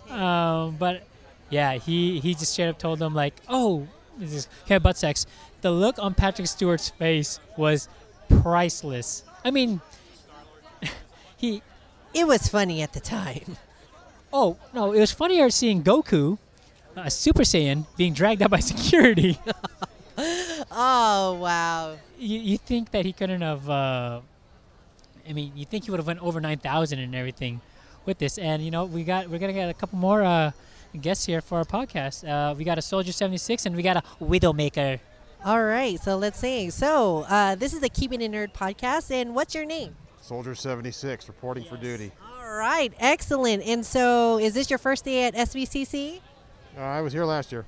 do. 0.09 0.13
Um, 0.15 0.77
but 0.77 1.05
yeah, 1.49 1.73
he 1.77 2.21
he 2.21 2.35
just 2.35 2.53
straight 2.53 2.69
up 2.69 2.79
told 2.79 2.99
them 2.99 3.15
like, 3.15 3.33
oh, 3.49 3.89
this 4.19 4.35
is 4.35 4.49
I 4.69 4.79
butt 4.79 4.99
sex. 4.99 5.25
The 5.63 5.71
look 5.71 5.99
on 5.99 6.13
Patrick 6.13 6.49
Stewart's 6.49 6.91
face 6.91 7.41
was 7.57 7.89
priceless. 8.29 9.25
I 9.43 9.51
mean, 9.51 9.81
he 11.39 11.63
It 12.13 12.27
was 12.27 12.47
funny 12.47 12.83
at 12.83 12.93
the 12.93 13.01
time. 13.01 13.57
Oh 14.35 14.59
no! 14.75 14.93
It 14.93 15.01
was 15.01 15.13
funnier 15.13 15.49
seeing 15.49 15.83
Goku, 15.83 16.37
a 16.95 17.11
Super 17.11 17.45
Saiyan, 17.45 17.87
being 17.97 18.13
dragged 18.13 18.43
out 18.43 18.51
by 18.51 18.61
security. 18.61 19.41
Oh 20.71 21.39
wow! 21.41 21.97
you, 22.19 22.39
you 22.39 22.59
think 22.59 22.91
that 22.91 23.05
he 23.05 23.13
couldn't 23.13 23.43
have? 23.43 23.69
Uh, 23.69 24.21
I 25.29 25.33
mean, 25.33 25.53
you 25.55 25.65
think 25.65 25.85
he 25.85 25.91
would 25.91 26.01
have 26.01 26.07
went 26.07 26.23
over 26.23 26.41
nine 26.41 26.59
thousand 26.59 26.99
and 26.99 27.15
everything 27.15 27.61
with 28.05 28.19
this, 28.19 28.39
and 28.39 28.63
you 28.65 28.71
know 28.71 28.85
we 28.85 29.05
got 29.05 29.29
we're 29.29 29.39
gonna 29.39 29.53
get 29.53 29.69
a 29.69 29.75
couple 29.75 29.99
more 29.99 30.23
uh, 30.23 30.53
guests 31.01 31.27
here 31.27 31.41
for 31.41 31.59
our 31.59 31.65
podcast. 31.65 32.27
Uh, 32.29 32.55
we 32.55 32.65
got 32.65 32.79
a 32.79 32.83
Soldier 32.83 33.13
seventy 33.13 33.39
six 33.39 33.67
and 33.67 33.77
we 33.77 33.83
got 33.83 33.97
a 33.99 34.03
Widowmaker. 34.23 35.01
All 35.45 35.63
right, 35.63 36.01
so 36.01 36.17
let's 36.17 36.39
see. 36.39 36.71
So 36.71 37.25
uh, 37.29 37.55
this 37.55 37.73
is 37.73 37.81
the 37.81 37.89
Keeping 37.89 38.21
It 38.21 38.33
Nerd 38.33 38.53
podcast, 38.53 39.11
and 39.11 39.35
what's 39.35 39.55
your 39.55 39.65
name? 39.65 39.95
Soldier 40.27 40.57
76 40.57 41.29
reporting 41.29 41.63
for 41.63 41.77
duty. 41.77 42.11
All 42.37 42.51
right, 42.51 42.93
excellent. 42.99 43.63
And 43.65 43.87
so, 43.87 44.41
is 44.41 44.55
this 44.55 44.69
your 44.69 44.79
first 44.81 45.05
day 45.05 45.25
at 45.25 45.35
SVCC? 45.37 46.21
Uh, 46.77 46.81
I 46.81 47.01
was 47.01 47.13
here 47.13 47.25
last 47.25 47.53
year. 47.53 47.65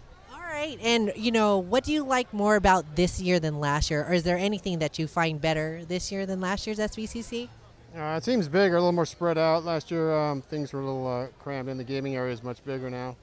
Right, 0.58 0.80
and 0.82 1.12
you 1.14 1.30
know, 1.30 1.58
what 1.58 1.84
do 1.84 1.92
you 1.92 2.02
like 2.02 2.34
more 2.34 2.56
about 2.56 2.96
this 2.96 3.20
year 3.20 3.38
than 3.38 3.60
last 3.60 3.92
year, 3.92 4.04
or 4.04 4.12
is 4.12 4.24
there 4.24 4.36
anything 4.36 4.80
that 4.80 4.98
you 4.98 5.06
find 5.06 5.40
better 5.40 5.84
this 5.86 6.10
year 6.10 6.26
than 6.26 6.40
last 6.40 6.66
year's 6.66 6.80
SVCC? 6.80 7.48
Uh, 7.96 8.16
it 8.18 8.24
seems 8.24 8.48
bigger, 8.48 8.74
a 8.74 8.80
little 8.80 8.90
more 8.90 9.06
spread 9.06 9.38
out. 9.38 9.64
Last 9.64 9.88
year, 9.88 10.12
um, 10.12 10.42
things 10.42 10.72
were 10.72 10.80
a 10.80 10.84
little 10.84 11.06
uh, 11.06 11.26
crammed 11.38 11.68
in. 11.68 11.78
The 11.78 11.84
gaming 11.84 12.16
area 12.16 12.32
is 12.32 12.42
much 12.42 12.64
bigger 12.64 12.90
now. 12.90 13.14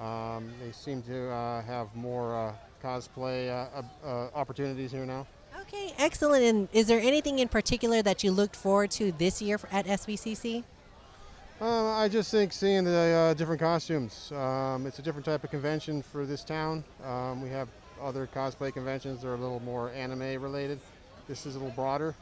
Um, 0.00 0.50
they 0.64 0.72
seem 0.72 1.02
to 1.02 1.30
uh, 1.30 1.60
have 1.64 1.94
more 1.94 2.34
uh, 2.34 2.54
cosplay 2.82 3.50
uh, 3.50 3.82
uh, 4.02 4.30
opportunities 4.34 4.90
here 4.90 5.04
now. 5.04 5.26
Okay, 5.60 5.92
excellent. 5.98 6.44
And 6.44 6.68
is 6.72 6.86
there 6.86 6.98
anything 6.98 7.40
in 7.40 7.48
particular 7.48 8.00
that 8.00 8.24
you 8.24 8.32
looked 8.32 8.56
forward 8.56 8.90
to 8.92 9.12
this 9.12 9.42
year 9.42 9.60
at 9.70 9.84
SVCC? 9.84 10.64
Um, 11.60 11.86
I 11.86 12.08
just 12.08 12.32
think 12.32 12.52
seeing 12.52 12.82
the 12.84 12.90
uh, 13.30 13.34
different 13.34 13.60
costumes. 13.60 14.32
Um, 14.32 14.86
it's 14.86 14.98
a 14.98 15.02
different 15.02 15.24
type 15.24 15.44
of 15.44 15.50
convention 15.50 16.02
for 16.02 16.26
this 16.26 16.42
town. 16.42 16.82
Um, 17.04 17.40
we 17.40 17.48
have 17.50 17.68
other 18.02 18.28
cosplay 18.34 18.72
conventions 18.72 19.22
that 19.22 19.28
are 19.28 19.34
a 19.34 19.38
little 19.38 19.60
more 19.60 19.90
anime 19.92 20.42
related. 20.42 20.80
This 21.28 21.46
is 21.46 21.54
a 21.54 21.58
little 21.58 21.72
broader, 21.74 22.14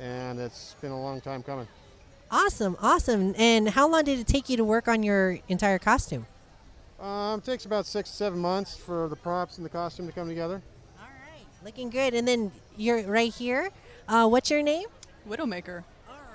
and 0.00 0.40
it's 0.40 0.74
been 0.80 0.90
a 0.90 1.00
long 1.00 1.20
time 1.20 1.42
coming. 1.42 1.68
Awesome, 2.30 2.78
awesome. 2.80 3.34
And 3.36 3.68
how 3.68 3.86
long 3.88 4.04
did 4.04 4.18
it 4.18 4.26
take 4.26 4.48
you 4.48 4.56
to 4.56 4.64
work 4.64 4.88
on 4.88 5.02
your 5.02 5.38
entire 5.48 5.78
costume? 5.78 6.26
Um, 6.98 7.40
it 7.40 7.44
takes 7.44 7.66
about 7.66 7.84
six 7.84 8.08
to 8.08 8.16
seven 8.16 8.38
months 8.38 8.74
for 8.74 9.06
the 9.08 9.16
props 9.16 9.58
and 9.58 9.66
the 9.66 9.70
costume 9.70 10.06
to 10.06 10.12
come 10.12 10.28
together. 10.28 10.62
All 10.98 11.04
right, 11.04 11.44
looking 11.62 11.90
good. 11.90 12.14
And 12.14 12.26
then 12.26 12.50
you're 12.78 13.02
right 13.02 13.32
here. 13.32 13.70
Uh, 14.08 14.26
what's 14.28 14.50
your 14.50 14.62
name? 14.62 14.86
Widowmaker. 15.28 15.84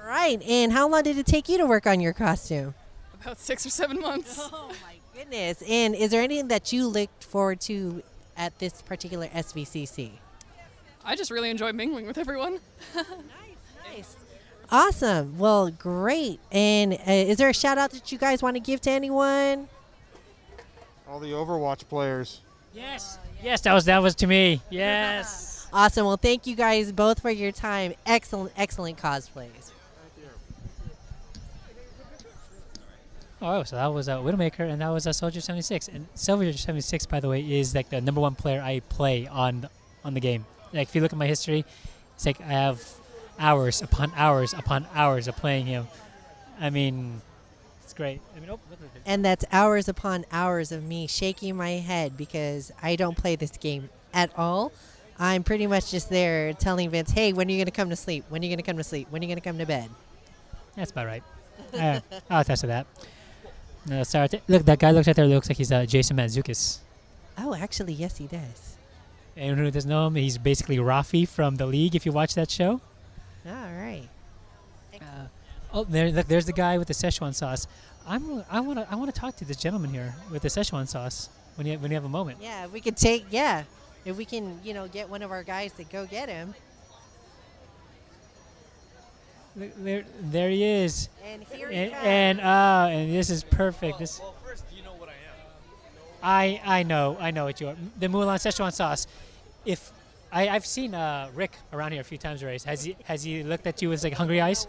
All 0.08 0.14
All 0.14 0.20
right. 0.20 0.42
And 0.44 0.72
how 0.72 0.88
long 0.88 1.04
did 1.04 1.18
it 1.18 1.26
take 1.26 1.50
you 1.50 1.58
to 1.58 1.66
work 1.66 1.86
on 1.86 2.00
your 2.00 2.14
costume? 2.14 2.76
About 3.22 3.40
six 3.40 3.66
or 3.66 3.70
seven 3.70 4.00
months. 4.00 4.40
Oh 4.54 4.70
my 4.82 4.96
goodness. 5.14 5.64
And 5.68 5.96
is 5.96 6.12
there 6.12 6.22
anything 6.22 6.48
that 6.50 6.72
you 6.72 6.88
looked 6.88 7.24
forward 7.24 7.60
to 7.62 8.04
at 8.38 8.58
this 8.60 8.82
particular 8.84 9.28
SVCC? 9.28 10.12
I 11.04 11.16
just 11.16 11.32
really 11.32 11.50
enjoy 11.50 11.74
mingling 11.74 12.06
with 12.08 12.18
everyone. 12.18 12.60
Nice. 12.96 13.06
Nice. 13.96 14.16
Awesome. 14.72 15.38
Well, 15.38 15.72
great. 15.72 16.40
And 16.52 16.94
uh, 16.94 17.00
is 17.06 17.38
there 17.38 17.50
a 17.50 17.54
shout 17.54 17.78
out 17.78 17.92
that 17.92 18.12
you 18.12 18.18
guys 18.18 18.42
want 18.42 18.56
to 18.56 18.60
give 18.60 18.80
to 18.82 18.92
anyone? 18.92 19.68
All 21.10 21.20
the 21.20 21.32
Overwatch 21.32 21.88
players. 21.90 22.42
Yes. 22.74 23.18
Yes, 23.44 23.62
that 23.62 23.74
was 23.74 23.86
that 23.86 24.02
was 24.02 24.16
to 24.16 24.28
me. 24.28 24.62
Yes. 24.70 25.56
Awesome. 25.74 26.06
Well, 26.06 26.16
thank 26.16 26.48
you 26.48 26.56
guys 26.56 26.94
both 26.94 27.22
for 27.22 27.30
your 27.30 27.52
time. 27.52 27.94
Excellent, 28.06 28.54
excellent 28.56 28.98
cosplays. 28.98 29.72
Oh, 33.42 33.64
so 33.64 33.76
that 33.76 33.94
was 33.94 34.08
a 34.08 34.14
Widowmaker, 34.14 34.62
and 34.62 34.82
that 34.82 34.90
was 34.90 35.06
a 35.06 35.14
Soldier 35.14 35.42
76. 35.42 35.88
And 35.90 36.08
Soldier 36.16 36.54
76, 36.54 37.06
by 37.06 37.20
the 37.20 37.30
way, 37.30 37.42
is 37.42 37.76
like 37.76 37.90
the 37.90 38.02
number 38.02 38.20
one 38.20 38.36
player 38.36 38.62
I 38.62 38.80
play 38.80 39.28
on 39.28 39.62
the, 39.62 39.70
on 40.04 40.14
the 40.16 40.20
game. 40.20 40.46
Like 40.74 40.90
if 40.90 40.96
you 40.96 41.02
look 41.02 41.14
at 41.14 41.20
my 41.20 41.28
history, 41.28 41.64
it's 42.16 42.26
like 42.26 42.42
I 42.42 42.46
have 42.46 42.82
hours 43.40 43.82
upon 43.82 44.12
hours 44.16 44.54
upon 44.54 44.88
hours 44.94 45.28
of 45.28 45.36
playing 45.36 45.68
him. 45.68 45.88
I 46.60 46.72
mean, 46.72 47.22
it's 47.84 47.94
great. 47.94 48.22
I 48.36 48.40
mean, 48.40 48.50
oh, 48.50 48.60
look 48.70 48.82
at 48.82 48.94
this. 48.94 49.04
And 49.06 49.24
that's 49.24 49.46
hours 49.52 49.88
upon 49.88 50.26
hours 50.32 50.72
of 50.72 50.84
me 50.84 51.06
shaking 51.08 51.56
my 51.56 51.72
head 51.72 52.18
because 52.18 52.72
I 52.82 52.96
don't 52.96 53.16
play 53.16 53.36
this 53.36 53.52
game 53.52 53.90
at 54.14 54.32
all. 54.36 54.72
I'm 55.20 55.44
pretty 55.44 55.68
much 55.68 55.92
just 55.92 56.10
there 56.10 56.54
telling 56.54 56.90
Vince, 56.90 57.12
hey, 57.12 57.34
when 57.34 57.48
are 57.48 57.52
you 57.52 57.58
going 57.58 57.66
to 57.66 57.72
come 57.72 57.90
to 57.90 57.96
sleep? 57.96 58.26
When 58.30 58.42
are 58.42 58.46
you 58.46 58.50
going 58.50 58.64
to 58.64 58.64
come 58.64 58.78
to 58.78 58.84
sleep? 58.84 59.08
When 59.10 59.22
are 59.22 59.26
you 59.26 59.30
going 59.30 59.42
to 59.42 59.48
come 59.48 59.58
to 59.58 59.66
bed? 59.66 59.90
That's 60.76 60.92
about 60.92 61.08
right. 61.08 61.24
uh, 61.74 62.00
I'll 62.30 62.42
attest 62.42 62.62
to 62.62 62.68
that. 62.68 62.88
Uh, 63.92 64.04
sorry, 64.04 64.30
t- 64.30 64.42
look, 64.48 64.66
that 64.66 64.80
guy 64.80 64.92
looks 64.92 65.08
right 65.08 65.16
there. 65.16 65.26
Looks 65.26 65.50
like 65.50 65.58
he's 65.58 65.72
uh, 65.72 65.86
Jason 65.86 66.18
Mantzoukas. 66.18 66.80
Oh, 67.38 67.54
actually, 67.54 67.94
yes, 67.94 68.18
he 68.18 68.28
does. 68.28 68.76
Anyone 69.36 69.60
who 69.60 69.72
doesn't 69.72 69.90
know 69.90 70.08
him, 70.08 70.16
he's 70.16 70.38
basically 70.38 70.78
Rafi 70.78 71.28
from 71.28 71.56
the 71.56 71.66
league. 71.66 71.96
If 71.96 72.06
you 72.06 72.12
watch 72.12 72.34
that 72.36 72.50
show. 72.50 72.82
All 73.46 73.54
right. 73.54 74.08
Uh, 74.96 75.28
oh, 75.74 75.84
there, 75.84 76.12
look, 76.12 76.28
there's 76.28 76.46
the 76.46 76.54
guy 76.54 76.78
with 76.78 76.88
the 76.88 76.94
Szechuan 76.94 77.34
sauce. 77.34 77.68
I'm, 78.08 78.44
I 78.50 78.60
want 78.60 78.80
to, 78.80 78.88
I 78.92 78.96
want 78.96 79.14
to 79.14 79.20
talk 79.20 79.36
to 79.38 79.46
this 79.46 79.58
gentleman 79.58 79.92
here 79.92 80.16
with 80.32 80.42
the 80.42 80.48
Szechuan 80.48 80.88
sauce 80.88 81.30
when 81.56 81.68
you, 81.68 81.78
when 81.78 81.92
you 81.92 81.96
have 81.96 82.06
a 82.06 82.10
moment. 82.10 82.40
Yeah, 82.42 82.68
we 82.68 82.82
could 82.82 82.98
take, 82.98 83.26
yeah, 83.30 83.64
if 84.06 84.18
we 84.18 84.26
can, 84.26 84.60
you 84.64 84.74
know, 84.74 84.88
get 84.88 85.10
one 85.10 85.22
of 85.22 85.32
our 85.32 85.44
guys 85.44 85.72
to 85.74 85.84
go 85.84 86.06
get 86.06 86.30
him. 86.30 86.56
Look, 89.58 89.72
There, 89.84 90.06
there 90.22 90.50
he 90.50 90.64
is, 90.64 91.10
And 91.26 91.44
here 91.52 91.70
he 91.70 91.76
and 91.76 91.92
comes. 91.92 92.06
and 92.06 92.40
uh, 92.42 92.88
and 92.92 93.14
this 93.14 93.30
is 93.30 93.44
perfect. 93.44 94.00
This, 94.00 94.20
Well, 94.20 94.36
first, 94.46 94.64
you 94.76 94.84
know 94.84 94.94
what 94.94 95.10
I 95.10 95.14
am. 95.14 95.18
I, 96.22 96.62
I 96.80 96.84
know, 96.84 97.18
I 97.20 97.32
know 97.32 97.46
what 97.46 97.60
you 97.60 97.70
are. 97.70 97.76
The 98.00 98.08
Mulan 98.08 98.38
Szechuan 98.38 98.72
sauce. 98.72 99.08
If 99.66 99.92
I, 100.32 100.50
I've 100.50 100.66
seen 100.66 100.94
uh, 100.94 101.30
Rick 101.34 101.54
around 101.74 101.92
here 101.94 102.02
a 102.02 102.04
few 102.04 102.18
times 102.18 102.44
already. 102.44 102.60
Has 102.66 102.84
he, 102.84 102.96
has 103.06 103.24
he 103.24 103.44
looked 103.44 103.66
at 103.66 103.82
you 103.82 103.90
with 103.90 104.04
like 104.04 104.14
hungry 104.14 104.42
eyes? 104.42 104.68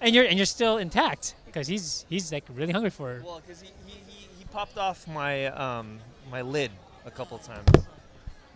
And 0.00 0.14
you're, 0.14 0.24
and 0.24 0.36
you're 0.36 0.44
still 0.46 0.76
intact 0.78 1.34
because 1.46 1.66
he's, 1.66 2.04
he's 2.10 2.30
like 2.32 2.44
really 2.54 2.72
hungry 2.72 2.90
for. 2.90 3.22
Well, 3.24 3.40
because 3.46 3.62
he, 3.62 3.70
he, 3.86 3.94
he, 4.06 4.28
he 4.38 4.44
popped 4.52 4.76
off 4.76 5.06
my 5.08 5.46
um 5.46 5.98
my 6.30 6.42
lid 6.42 6.70
a 7.06 7.10
couple 7.10 7.38
times. 7.38 7.68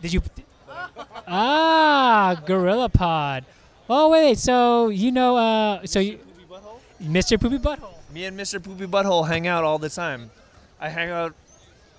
Did 0.02 0.12
you? 0.12 0.22
ah, 1.26 2.40
Gorilla 2.44 2.88
Pod. 2.88 3.44
Oh 3.90 4.10
wait, 4.10 4.38
so 4.38 4.88
you 4.88 5.10
know, 5.10 5.36
uh, 5.36 5.86
so 5.86 5.98
you, 5.98 6.18
Poopy 6.18 6.44
butthole. 6.48 6.78
Mr. 7.02 7.40
Poopy 7.40 7.58
Butthole. 7.58 7.94
Me 8.12 8.24
and 8.26 8.38
Mr. 8.38 8.62
Poopy 8.62 8.86
Butthole 8.86 9.26
hang 9.26 9.46
out 9.46 9.64
all 9.64 9.78
the 9.78 9.88
time. 9.88 10.30
I 10.78 10.90
hang 10.90 11.10
out. 11.10 11.34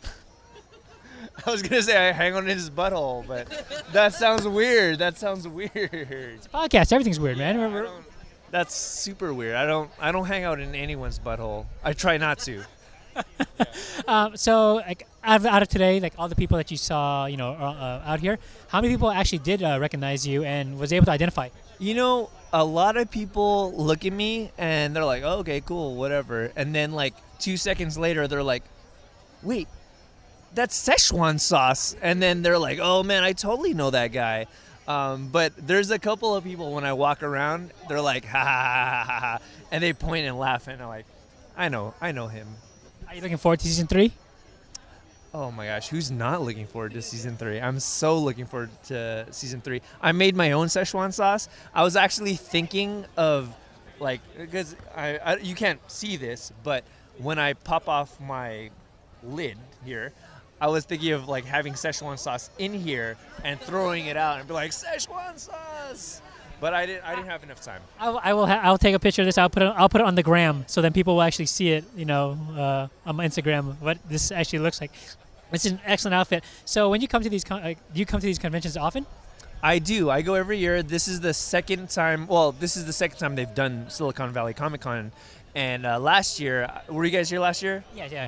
I 1.46 1.50
was 1.52 1.64
gonna 1.64 1.82
say 1.82 2.10
I 2.10 2.12
hang 2.12 2.34
out 2.34 2.44
in 2.44 2.50
his 2.50 2.70
butthole, 2.70 3.26
but 3.28 3.48
that 3.92 4.14
sounds 4.14 4.48
weird. 4.48 5.00
That 5.00 5.18
sounds 5.18 5.48
weird. 5.48 5.72
Podcast. 6.54 6.94
Everything's 6.94 7.20
weird, 7.20 7.38
man. 7.38 7.88
That's 8.52 8.76
super 8.76 9.34
weird. 9.34 9.56
I 9.56 9.66
don't. 9.66 9.90
I 10.00 10.12
don't 10.12 10.26
hang 10.26 10.44
out 10.44 10.60
in 10.60 10.76
anyone's 10.76 11.18
butthole. 11.18 11.66
I 11.84 11.94
try 11.94 12.18
not 12.18 12.40
to. 12.40 12.64
Um, 14.08 14.36
so, 14.38 14.76
like, 14.76 15.06
out 15.24 15.42
of, 15.42 15.46
out 15.46 15.62
of 15.62 15.68
today, 15.68 16.00
like 16.00 16.14
all 16.18 16.28
the 16.30 16.36
people 16.36 16.58
that 16.58 16.72
you 16.72 16.78
saw, 16.78 17.26
you 17.26 17.38
know, 17.38 17.52
uh, 17.52 17.74
uh, 17.74 18.02
out 18.06 18.20
here, 18.22 18.40
how 18.70 18.82
many 18.82 18.94
people 18.94 19.12
actually 19.12 19.40
did 19.40 19.62
uh, 19.62 19.78
recognize 19.80 20.26
you 20.26 20.44
and 20.44 20.80
was 20.80 20.92
able 20.94 21.06
to 21.06 21.12
identify? 21.12 21.50
You 21.80 21.94
know, 21.94 22.30
a 22.52 22.64
lot 22.64 22.98
of 22.98 23.10
people 23.10 23.72
look 23.74 24.06
at 24.06 24.12
me 24.12 24.52
and 24.58 24.94
they're 24.96 25.06
like, 25.06 25.24
oh, 25.24 25.40
"Okay, 25.40 25.62
cool, 25.62 25.96
whatever," 25.96 26.52
and 26.56 26.76
then 26.76 26.92
like 26.92 27.14
two 27.40 27.56
seconds 27.56 27.98
later, 27.98 28.28
they're 28.28 28.44
like, 28.44 28.64
"Wait, 29.42 29.68
that's 30.54 30.78
Szechuan 30.78 31.40
sauce," 31.40 31.96
and 32.02 32.22
then 32.22 32.42
they're 32.42 32.60
like, 32.60 32.80
"Oh 32.82 33.02
man, 33.04 33.24
I 33.24 33.32
totally 33.32 33.74
know 33.74 33.92
that 33.92 34.12
guy." 34.12 34.48
Um, 34.90 35.30
but 35.30 35.54
there's 35.56 35.92
a 35.92 36.00
couple 36.00 36.36
of 36.36 36.44
people 36.44 36.74
when 36.74 36.84
I 36.84 36.94
walk 36.94 37.24
around, 37.24 37.72
they're 37.88 38.02
like, 38.02 38.26
"Ha 38.26 38.38
ha 38.38 38.44
ha 38.44 39.04
ha 39.04 39.04
ha,", 39.04 39.20
ha," 39.20 39.40
and 39.72 39.82
they 39.82 39.94
point 39.94 40.26
and 40.28 40.38
laugh, 40.38 40.68
and 40.68 40.82
I'm 40.82 40.90
like, 40.90 41.06
"I 41.56 41.70
know, 41.70 41.94
I 42.02 42.12
know 42.12 42.28
him." 42.28 42.48
Are 43.08 43.16
you 43.16 43.22
looking 43.22 43.38
forward 43.38 43.60
to 43.62 43.68
season 43.68 43.88
three? 43.88 44.12
Oh 45.32 45.52
my 45.52 45.68
gosh, 45.68 45.90
who's 45.90 46.10
not 46.10 46.42
looking 46.42 46.66
forward 46.66 46.94
to 46.94 47.04
season 47.04 47.38
three? 47.38 47.62
I'm 47.62 47.80
so 47.80 48.18
looking 48.18 48.46
forward 48.46 48.72
to 48.86 49.28
season 49.30 49.62
three. 49.62 49.82
I 50.02 50.12
made 50.12 50.36
my 50.36 50.54
own 50.54 50.68
Szechuan 50.68 51.14
sauce. 51.14 51.48
I 51.74 51.84
was 51.84 51.96
actually 51.96 52.36
thinking 52.36 53.06
of, 53.16 53.56
like, 54.00 54.22
because 54.36 54.76
I, 54.96 55.18
I 55.18 55.38
you 55.38 55.54
can't 55.54 55.80
see 55.90 56.18
this, 56.18 56.52
but 56.64 56.84
when 57.20 57.38
I 57.38 57.54
pop 57.54 57.88
off 57.88 58.20
my 58.20 58.72
lid 59.22 59.58
here, 59.86 60.14
I 60.60 60.68
was 60.68 60.84
thinking 60.86 61.12
of 61.12 61.30
like 61.30 61.46
having 61.46 61.74
Szechuan 61.74 62.18
sauce 62.18 62.50
in 62.58 62.74
here 62.74 63.16
and 63.44 63.60
throwing 63.62 64.08
it 64.08 64.18
out 64.18 64.40
and 64.40 64.48
be 64.48 64.54
like 64.56 64.72
Szechuan 64.72 65.38
sauce. 65.38 66.22
But 66.60 66.74
I 66.74 66.86
didn't. 66.86 67.06
I 67.06 67.16
didn't 67.16 67.28
have 67.30 67.44
enough 67.44 67.62
time. 67.62 67.82
I 68.00 68.10
will. 68.10 68.20
I 68.24 68.34
will. 68.34 68.46
Ha- 68.48 68.60
I'll 68.64 68.78
take 68.78 68.96
a 68.96 69.00
picture 69.00 69.22
of 69.22 69.26
this. 69.26 69.38
I'll 69.38 69.50
put 69.50 69.64
it. 69.64 69.74
I'll 69.78 69.90
put 69.90 70.02
it 70.02 70.08
on 70.08 70.16
the 70.16 70.24
gram 70.24 70.66
so 70.68 70.82
then 70.82 70.92
people 70.94 71.16
will 71.16 71.22
actually 71.22 71.46
see 71.46 71.70
it. 71.70 71.86
You 71.96 72.06
know, 72.06 72.38
uh, 72.58 72.88
on 73.10 73.16
my 73.16 73.26
Instagram, 73.26 73.80
what 73.80 73.98
this 74.10 74.32
actually 74.32 74.60
looks 74.60 74.82
like. 74.82 74.92
It's 75.52 75.66
an 75.66 75.80
excellent 75.86 76.16
outfit. 76.16 76.44
So 76.66 76.90
when 76.90 77.02
you 77.02 77.08
come 77.08 77.24
to 77.24 77.30
these, 77.30 77.44
con- 77.44 77.64
uh, 77.64 77.74
do 77.94 78.00
you 78.00 78.06
come 78.06 78.20
to 78.20 78.26
these 78.26 78.38
conventions 78.40 78.78
often? 78.78 79.06
I 79.64 79.80
do. 79.80 80.10
I 80.10 80.22
go 80.22 80.36
every 80.36 80.58
year. 80.58 80.84
This 80.84 81.08
is 81.08 81.22
the 81.22 81.34
second 81.34 81.90
time. 81.90 82.28
Well, 82.28 82.52
this 82.52 82.78
is 82.78 82.86
the 82.86 82.94
second 82.94 83.18
time 83.18 83.36
they've 83.36 83.54
done 83.56 83.90
Silicon 83.90 84.32
Valley 84.32 84.54
Comic 84.54 84.82
Con. 84.82 85.12
And 85.56 85.86
uh, 85.86 86.00
last 86.00 86.40
year, 86.40 86.70
were 86.88 87.04
you 87.04 87.12
guys 87.12 87.30
here 87.30 87.40
last 87.40 87.64
year? 87.64 87.84
Yeah, 87.96 88.08
yeah. 88.12 88.28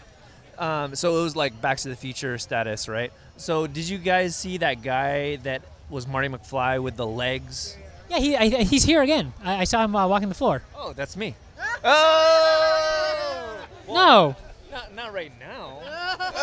Um, 0.57 0.95
so 0.95 1.19
it 1.19 1.23
was 1.23 1.35
like 1.35 1.61
Back 1.61 1.77
to 1.79 1.89
the 1.89 1.95
Future 1.95 2.37
status, 2.37 2.89
right? 2.89 3.13
So 3.37 3.65
did 3.67 3.87
you 3.87 3.97
guys 3.97 4.35
see 4.35 4.57
that 4.57 4.81
guy 4.81 5.37
that 5.37 5.61
was 5.89 6.07
Marty 6.07 6.27
McFly 6.27 6.81
with 6.81 6.97
the 6.97 7.07
legs? 7.07 7.77
Yeah, 8.11 8.19
he, 8.19 8.35
I, 8.35 8.63
he's 8.63 8.83
here 8.83 9.01
again. 9.01 9.31
I, 9.41 9.59
I 9.59 9.63
saw 9.63 9.83
him 9.85 9.95
uh, 9.95 10.05
walking 10.05 10.27
the 10.27 10.35
floor. 10.35 10.61
Oh, 10.75 10.91
that's 10.93 11.15
me. 11.15 11.35
Oh! 11.83 13.57
No, 13.87 14.35
Not, 14.71 14.93
not 14.93 15.13
right 15.13 15.31
now. 15.39 15.79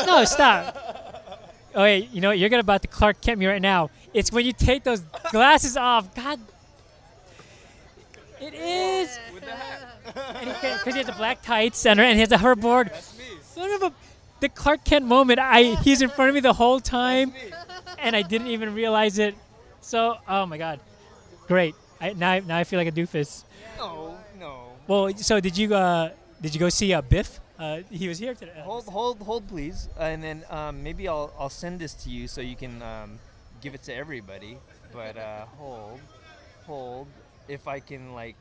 no, 0.07 0.25
stop. 0.25 0.77
Oh 1.75 1.83
wait, 1.83 2.11
you 2.11 2.21
know 2.21 2.29
what? 2.29 2.39
You're 2.39 2.49
gonna 2.49 2.61
about 2.61 2.83
to 2.83 2.89
Clark 2.89 3.21
Kent 3.21 3.39
me 3.39 3.47
right 3.47 3.63
now. 3.63 3.91
It's 4.13 4.33
when 4.33 4.45
you 4.45 4.53
take 4.53 4.83
those 4.83 5.01
glasses 5.31 5.77
off. 5.77 6.13
God, 6.15 6.41
it 8.41 8.55
is. 8.55 9.17
With 9.35 9.45
the 9.45 9.51
hat. 9.53 10.79
Because 10.79 10.95
he 10.95 10.99
has 10.99 11.07
the 11.07 11.13
black 11.13 11.43
tights 11.43 11.87
and, 11.87 12.01
and 12.01 12.15
he 12.15 12.21
has 12.21 12.33
a 12.33 12.37
hoverboard. 12.39 12.91
Son 13.43 13.71
of 13.71 13.83
a, 13.83 13.93
the 14.41 14.49
Clark 14.49 14.85
Kent 14.85 15.05
moment. 15.05 15.39
I 15.39 15.75
he's 15.83 16.03
in 16.03 16.09
front 16.09 16.31
of 16.31 16.35
me 16.35 16.41
the 16.41 16.53
whole 16.55 16.81
time, 16.81 17.33
and 17.99 18.17
I 18.17 18.23
didn't 18.23 18.49
even 18.49 18.75
realize 18.75 19.19
it. 19.19 19.35
So, 19.81 20.17
oh 20.29 20.47
my 20.47 20.59
God, 20.59 20.81
great. 21.49 21.75
I, 22.01 22.13
now, 22.13 22.31
I- 22.33 22.41
now 22.41 22.57
I 22.59 22.65
feel 22.65 22.79
like 22.79 22.89
a 22.89 22.93
doofus. 22.93 23.43
No, 23.77 24.17
no. 24.39 24.73
Well, 24.87 25.13
so 25.17 25.41
did 25.41 25.57
you 25.59 25.75
uh, 25.75 26.11
did 26.41 26.55
you 26.55 26.61
go 26.61 26.69
see 26.69 26.93
uh, 26.95 27.03
Biff? 27.03 27.41
Uh, 27.59 27.81
he 27.91 28.07
was 28.07 28.19
here 28.19 28.35
today. 28.35 28.53
Hold, 28.63 28.85
hold, 28.87 29.19
hold, 29.19 29.49
please, 29.49 29.89
and 29.99 30.23
then 30.23 30.45
um, 30.49 30.83
maybe 30.83 31.09
I'll 31.09 31.33
I'll 31.39 31.51
send 31.51 31.81
this 31.81 31.93
to 32.05 32.11
you 32.11 32.29
so 32.29 32.41
you 32.41 32.55
can 32.55 32.81
um, 32.83 33.19
give 33.61 33.75
it 33.75 33.83
to 33.85 33.95
everybody. 33.95 34.57
But 34.93 35.17
uh, 35.19 35.45
hold, 35.59 36.01
hold. 36.67 37.09
If 37.49 37.67
I 37.67 37.81
can 37.81 38.15
like 38.15 38.37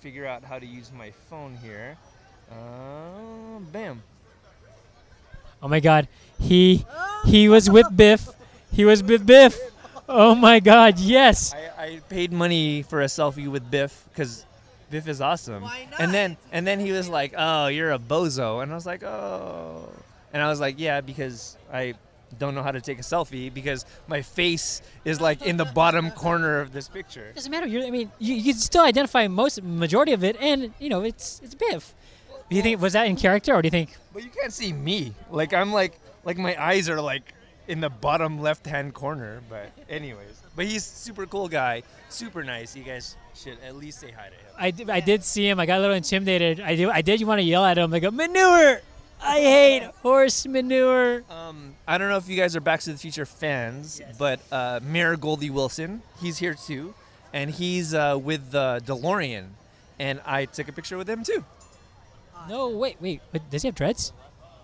figure 0.00 0.26
out 0.26 0.42
how 0.44 0.58
to 0.58 0.66
use 0.66 0.90
my 0.90 1.10
phone 1.28 1.58
here. 1.62 1.96
Uh, 2.50 3.58
bam. 3.72 4.02
Oh 5.62 5.68
my 5.68 5.80
God, 5.80 6.08
he 6.40 6.84
he 7.26 7.48
was 7.48 7.70
with 7.70 7.86
Biff. 7.94 8.28
He 8.72 8.84
was 8.84 9.02
with 9.02 9.24
Biff. 9.26 9.56
Oh 10.08 10.34
my 10.34 10.60
God, 10.60 10.98
yes. 10.98 11.54
I, 11.54 11.82
I 11.84 12.00
paid 12.08 12.32
money 12.32 12.82
for 12.82 13.00
a 13.00 13.06
selfie 13.06 13.48
with 13.48 13.70
Biff 13.70 14.04
because 14.12 14.44
Biff 14.90 15.08
is 15.08 15.20
awesome. 15.20 15.62
Why 15.62 15.86
not? 15.90 16.00
And 16.00 16.12
then 16.12 16.36
and 16.50 16.66
then 16.66 16.80
he 16.80 16.92
was 16.92 17.08
like, 17.08 17.34
"Oh, 17.36 17.68
you're 17.68 17.92
a 17.92 17.98
bozo," 17.98 18.62
and 18.62 18.70
I 18.70 18.74
was 18.74 18.84
like, 18.86 19.02
"Oh," 19.02 19.88
and 20.32 20.42
I 20.42 20.48
was 20.48 20.60
like, 20.60 20.78
"Yeah," 20.78 21.00
because 21.00 21.56
I 21.72 21.94
don't 22.38 22.54
know 22.54 22.62
how 22.62 22.72
to 22.72 22.80
take 22.80 22.98
a 22.98 23.02
selfie 23.02 23.52
because 23.52 23.84
my 24.06 24.22
face 24.22 24.82
is 25.04 25.20
like 25.20 25.42
in 25.42 25.56
the 25.56 25.64
bottom 25.64 26.10
corner 26.24 26.60
of 26.60 26.72
this 26.72 26.88
picture. 26.88 27.30
doesn't 27.34 27.50
matter. 27.50 27.66
You're, 27.66 27.84
I 27.84 27.90
mean, 27.90 28.10
you, 28.18 28.34
you 28.34 28.52
can 28.52 28.60
still 28.60 28.84
identify 28.84 29.28
most 29.28 29.62
majority 29.62 30.12
of 30.12 30.24
it, 30.24 30.36
and 30.40 30.72
you 30.78 30.88
know 30.88 31.02
it's 31.02 31.40
it's 31.42 31.54
Biff. 31.54 31.94
Do 32.50 32.56
you 32.56 32.62
think 32.62 32.80
was 32.80 32.92
that 32.92 33.06
in 33.06 33.16
character, 33.16 33.54
or 33.54 33.62
do 33.62 33.66
you 33.66 33.70
think? 33.70 33.96
But 34.12 34.24
you 34.24 34.30
can't 34.30 34.52
see 34.52 34.72
me. 34.72 35.14
Like 35.30 35.54
I'm 35.54 35.72
like 35.72 35.98
like 36.24 36.36
my 36.36 36.60
eyes 36.62 36.88
are 36.90 37.00
like 37.00 37.32
in 37.68 37.80
the 37.80 37.90
bottom 37.90 38.40
left 38.40 38.66
hand 38.66 38.94
corner. 38.94 39.40
But 39.48 39.70
anyways, 39.88 40.40
but 40.56 40.66
he's 40.66 40.84
super 40.84 41.26
cool 41.26 41.48
guy, 41.48 41.82
super 42.08 42.42
nice. 42.44 42.74
You 42.76 42.82
guys 42.84 43.16
should 43.34 43.58
at 43.66 43.76
least 43.76 44.00
say 44.00 44.10
hi 44.10 44.28
to 44.28 44.34
him. 44.34 44.54
I, 44.58 44.70
did- 44.70 44.90
I 44.90 45.00
did 45.00 45.24
see 45.24 45.48
him. 45.48 45.58
I 45.60 45.66
got 45.66 45.78
a 45.78 45.80
little 45.80 45.96
intimidated. 45.96 46.60
I 46.60 46.76
do. 46.76 46.90
I 46.90 47.02
did 47.02 47.22
want 47.22 47.38
to 47.38 47.42
yell 47.44 47.64
at 47.64 47.78
him. 47.78 47.90
Like, 47.90 48.10
manure. 48.12 48.80
I 49.24 49.38
hate 49.38 49.82
horse 50.02 50.44
manure. 50.48 51.22
Um, 51.30 51.76
I 51.86 51.96
don't 51.96 52.08
know 52.08 52.16
if 52.16 52.28
you 52.28 52.36
guys 52.36 52.56
are 52.56 52.60
Back 52.60 52.80
to 52.80 52.92
the 52.92 52.98
Future 52.98 53.24
fans, 53.24 54.00
but 54.18 54.40
uh, 54.50 54.80
Mayor 54.82 55.16
Goldie 55.16 55.48
Wilson, 55.50 56.02
he's 56.20 56.38
here 56.38 56.54
too, 56.54 56.92
and 57.32 57.48
he's 57.48 57.94
uh, 57.94 58.18
with 58.20 58.50
the 58.50 58.82
DeLorean, 58.84 59.50
and 60.00 60.20
I 60.26 60.46
took 60.46 60.66
a 60.66 60.72
picture 60.72 60.96
with 60.96 61.08
him 61.08 61.22
too. 61.22 61.44
No, 62.48 62.70
wait, 62.70 62.96
wait. 63.00 63.20
But 63.30 63.48
does 63.48 63.62
he 63.62 63.68
have 63.68 63.76
dreads? 63.76 64.12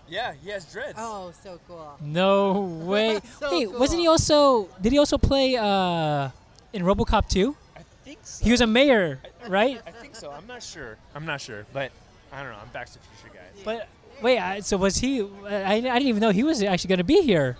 Yeah, 0.09 0.33
he 0.43 0.49
has 0.49 0.65
dreads. 0.71 0.97
Oh, 0.97 1.31
so 1.43 1.59
cool. 1.67 1.97
No 2.01 2.61
way. 2.83 3.19
So 3.39 3.51
wait, 3.51 3.71
wasn't 3.71 4.01
he 4.01 4.07
also? 4.07 4.69
Did 4.81 4.91
he 4.91 4.97
also 4.97 5.17
play 5.17 5.55
uh, 5.55 6.29
in 6.73 6.83
RoboCop 6.83 7.27
2? 7.29 7.55
I 7.75 7.81
think 8.03 8.19
so. 8.23 8.43
He 8.43 8.51
was 8.51 8.61
a 8.61 8.67
mayor, 8.67 9.19
right? 9.47 9.81
I 9.85 9.91
think 9.91 10.15
so. 10.15 10.31
I'm 10.31 10.47
not 10.47 10.63
sure. 10.63 10.97
I'm 11.15 11.25
not 11.25 11.41
sure, 11.41 11.65
but 11.73 11.91
I 12.31 12.41
don't 12.41 12.51
know. 12.51 12.57
I'm 12.61 12.69
Back 12.69 12.87
to 12.87 12.93
the 12.93 12.99
Future 12.99 13.33
guy. 13.35 13.45
But 13.63 13.87
wait, 14.21 14.39
I, 14.39 14.59
so 14.61 14.77
was 14.77 14.97
he? 14.97 15.21
I, 15.47 15.73
I 15.73 15.81
didn't 15.81 16.07
even 16.07 16.21
know 16.21 16.31
he 16.31 16.43
was 16.43 16.61
actually 16.63 16.89
going 16.89 16.97
to 16.99 17.03
be 17.03 17.21
here. 17.21 17.57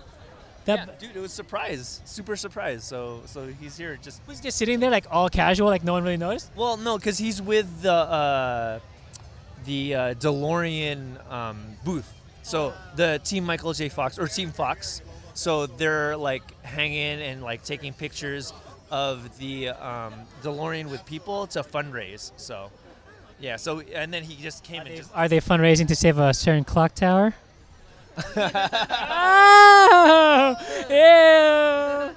That 0.66 0.88
yeah, 0.88 0.94
dude, 0.98 1.16
it 1.16 1.20
was 1.20 1.32
surprise, 1.32 2.02
super 2.04 2.36
surprise. 2.36 2.84
So, 2.84 3.22
so 3.24 3.46
he's 3.46 3.78
here. 3.78 3.98
Just 4.02 4.20
was 4.26 4.38
he 4.38 4.44
just 4.44 4.58
sitting 4.58 4.78
there 4.78 4.90
like 4.90 5.06
all 5.10 5.30
casual, 5.30 5.68
like 5.68 5.82
no 5.84 5.94
one 5.94 6.02
really 6.04 6.18
noticed. 6.18 6.50
well, 6.54 6.76
no, 6.76 6.98
because 6.98 7.16
he's 7.16 7.40
with 7.40 7.80
the 7.80 7.92
uh, 7.92 8.80
the 9.64 9.94
uh, 9.94 10.14
DeLorean 10.14 11.30
um, 11.32 11.76
booth. 11.84 12.12
So 12.50 12.74
the 12.96 13.20
Team 13.22 13.44
Michael 13.44 13.72
J. 13.72 13.88
Fox 13.88 14.18
or 14.18 14.26
Team 14.26 14.50
Fox. 14.50 15.02
So 15.34 15.66
they're 15.66 16.16
like 16.16 16.42
hanging 16.64 17.22
and 17.22 17.42
like 17.42 17.62
taking 17.62 17.92
pictures 17.92 18.52
of 18.90 19.38
the 19.38 19.68
um, 19.68 20.14
DeLorean 20.42 20.90
with 20.90 21.06
people 21.06 21.46
to 21.46 21.62
fundraise. 21.62 22.32
So, 22.38 22.72
yeah. 23.38 23.54
So 23.54 23.82
and 23.94 24.12
then 24.12 24.24
he 24.24 24.34
just 24.42 24.64
came 24.64 24.82
and 24.82 24.96
just 24.96 25.14
Are 25.14 25.28
they 25.28 25.38
fundraising 25.38 25.86
to 25.86 25.94
save 25.94 26.18
a 26.18 26.34
certain 26.34 26.64
clock 26.64 26.96
tower? 26.96 27.34
oh, 28.36 30.56
ew. 30.90 32.14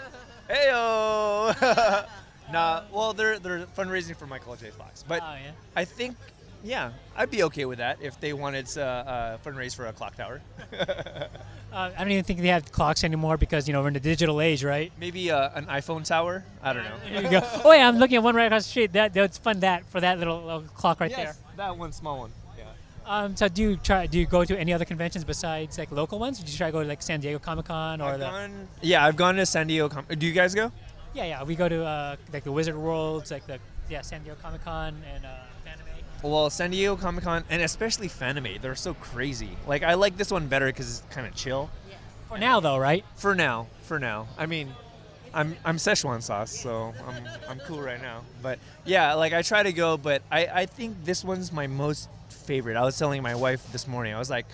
Heyo. 0.55 2.07
nah. 2.51 2.81
Well, 2.91 3.13
they're 3.13 3.37
they're 3.37 3.67
fundraising 3.77 4.15
for 4.15 4.25
Michael 4.25 4.55
J. 4.55 4.71
Fox, 4.71 5.03
but 5.07 5.21
Oh, 5.21 5.35
yeah. 5.35 5.51
I 5.75 5.85
think, 5.85 6.17
yeah, 6.63 6.91
I'd 7.15 7.29
be 7.31 7.43
okay 7.43 7.65
with 7.65 7.79
that 7.79 7.97
if 8.01 8.19
they 8.19 8.33
wanted 8.33 8.65
to 8.67 8.83
uh, 8.85 9.37
fundraise 9.45 9.75
for 9.75 9.85
a 9.87 9.93
clock 9.93 10.15
tower. 10.15 10.41
Uh, 11.73 11.89
I 11.97 12.01
don't 12.03 12.11
even 12.11 12.23
think 12.23 12.39
they 12.39 12.49
have 12.49 12.71
clocks 12.71 13.03
anymore 13.03 13.35
because 13.35 13.67
you 13.67 13.73
know 13.73 13.81
we're 13.81 13.87
in 13.87 13.95
the 13.95 13.99
digital 13.99 14.39
age, 14.41 14.63
right? 14.63 14.91
Maybe 14.99 15.31
uh, 15.31 15.49
an 15.55 15.65
iPhone 15.65 16.05
tower. 16.05 16.45
I 16.61 16.71
don't 16.71 16.83
know. 16.83 16.91
There 17.11 17.23
you 17.23 17.29
go. 17.31 17.41
Oh 17.65 17.71
yeah, 17.73 17.87
I'm 17.87 17.97
looking 17.97 18.17
at 18.17 18.21
one 18.21 18.35
right 18.35 18.45
across 18.45 18.65
the 18.65 18.69
street. 18.69 18.93
That 18.93 19.11
that's 19.15 19.39
fun. 19.39 19.59
That 19.61 19.83
for 19.89 19.99
that 19.99 20.19
little, 20.19 20.39
little 20.43 20.61
clock 20.61 20.99
right 20.99 21.09
yes, 21.09 21.39
that 21.57 21.75
one 21.75 21.91
small 21.91 22.19
one. 22.19 22.31
Yeah. 22.59 22.65
Um, 23.07 23.35
so 23.35 23.47
do 23.47 23.63
you 23.63 23.77
try? 23.77 24.05
Do 24.05 24.19
you 24.19 24.27
go 24.27 24.45
to 24.45 24.55
any 24.55 24.71
other 24.71 24.85
conventions 24.85 25.23
besides 25.23 25.79
like 25.79 25.91
local 25.91 26.19
ones? 26.19 26.37
Did 26.37 26.47
you 26.47 26.55
try 26.55 26.67
to 26.67 26.71
go 26.73 26.83
to 26.83 26.87
like 26.87 27.01
San 27.01 27.21
Diego 27.21 27.39
Comic 27.39 27.65
Con 27.65 28.01
or 28.01 28.11
I've 28.11 28.19
the? 28.19 28.25
gone, 28.27 28.67
yeah, 28.83 29.03
I've 29.03 29.15
gone 29.15 29.33
to 29.37 29.45
San 29.47 29.65
Diego. 29.65 29.89
Com- 29.89 30.05
Do 30.15 30.27
you 30.27 30.33
guys 30.33 30.53
go? 30.53 30.71
Yeah, 31.15 31.25
yeah. 31.25 31.43
We 31.43 31.55
go 31.55 31.67
to 31.67 31.83
uh, 31.83 32.15
like 32.31 32.43
the 32.43 32.51
Wizard 32.51 32.77
Worlds, 32.77 33.31
like 33.31 33.47
the 33.47 33.57
yeah 33.89 34.01
San 34.01 34.21
Diego 34.21 34.37
Comic 34.43 34.63
Con 34.63 35.01
and 35.11 35.25
uh, 35.25 35.29
Anime. 35.29 35.42
Well, 36.23 36.49
San 36.49 36.71
Diego 36.71 36.95
Comic 36.95 37.25
Con 37.25 37.43
and 37.49 37.61
especially 37.61 38.07
Fanime, 38.07 38.61
they're 38.61 38.75
so 38.75 38.93
crazy. 38.93 39.57
Like 39.67 39.83
I 39.83 39.95
like 39.95 40.15
this 40.15 40.31
one 40.31 40.47
better 40.47 40.67
because 40.67 40.99
it's 40.99 41.13
kind 41.13 41.27
of 41.27 41.35
chill. 41.35 41.69
For 42.29 42.37
now 42.37 42.61
though, 42.61 42.77
right? 42.77 43.03
For 43.15 43.35
now, 43.35 43.67
for 43.83 43.99
now. 43.99 44.27
I 44.37 44.45
mean, 44.45 44.73
I'm 45.33 45.57
I'm 45.65 45.75
Szechuan 45.75 46.23
sauce, 46.23 46.51
so 46.51 46.93
I'm 47.05 47.27
I'm 47.49 47.59
cool 47.59 47.81
right 47.81 48.01
now. 48.01 48.21
But 48.41 48.59
yeah, 48.85 49.15
like 49.15 49.33
I 49.33 49.41
try 49.41 49.63
to 49.63 49.73
go, 49.73 49.97
but 49.97 50.21
I 50.31 50.47
I 50.47 50.65
think 50.65 51.03
this 51.03 51.25
one's 51.25 51.51
my 51.51 51.67
most 51.67 52.09
favorite. 52.29 52.77
I 52.77 52.83
was 52.83 52.97
telling 52.97 53.21
my 53.21 53.35
wife 53.35 53.69
this 53.73 53.85
morning. 53.85 54.13
I 54.13 54.19
was 54.19 54.29
like, 54.29 54.45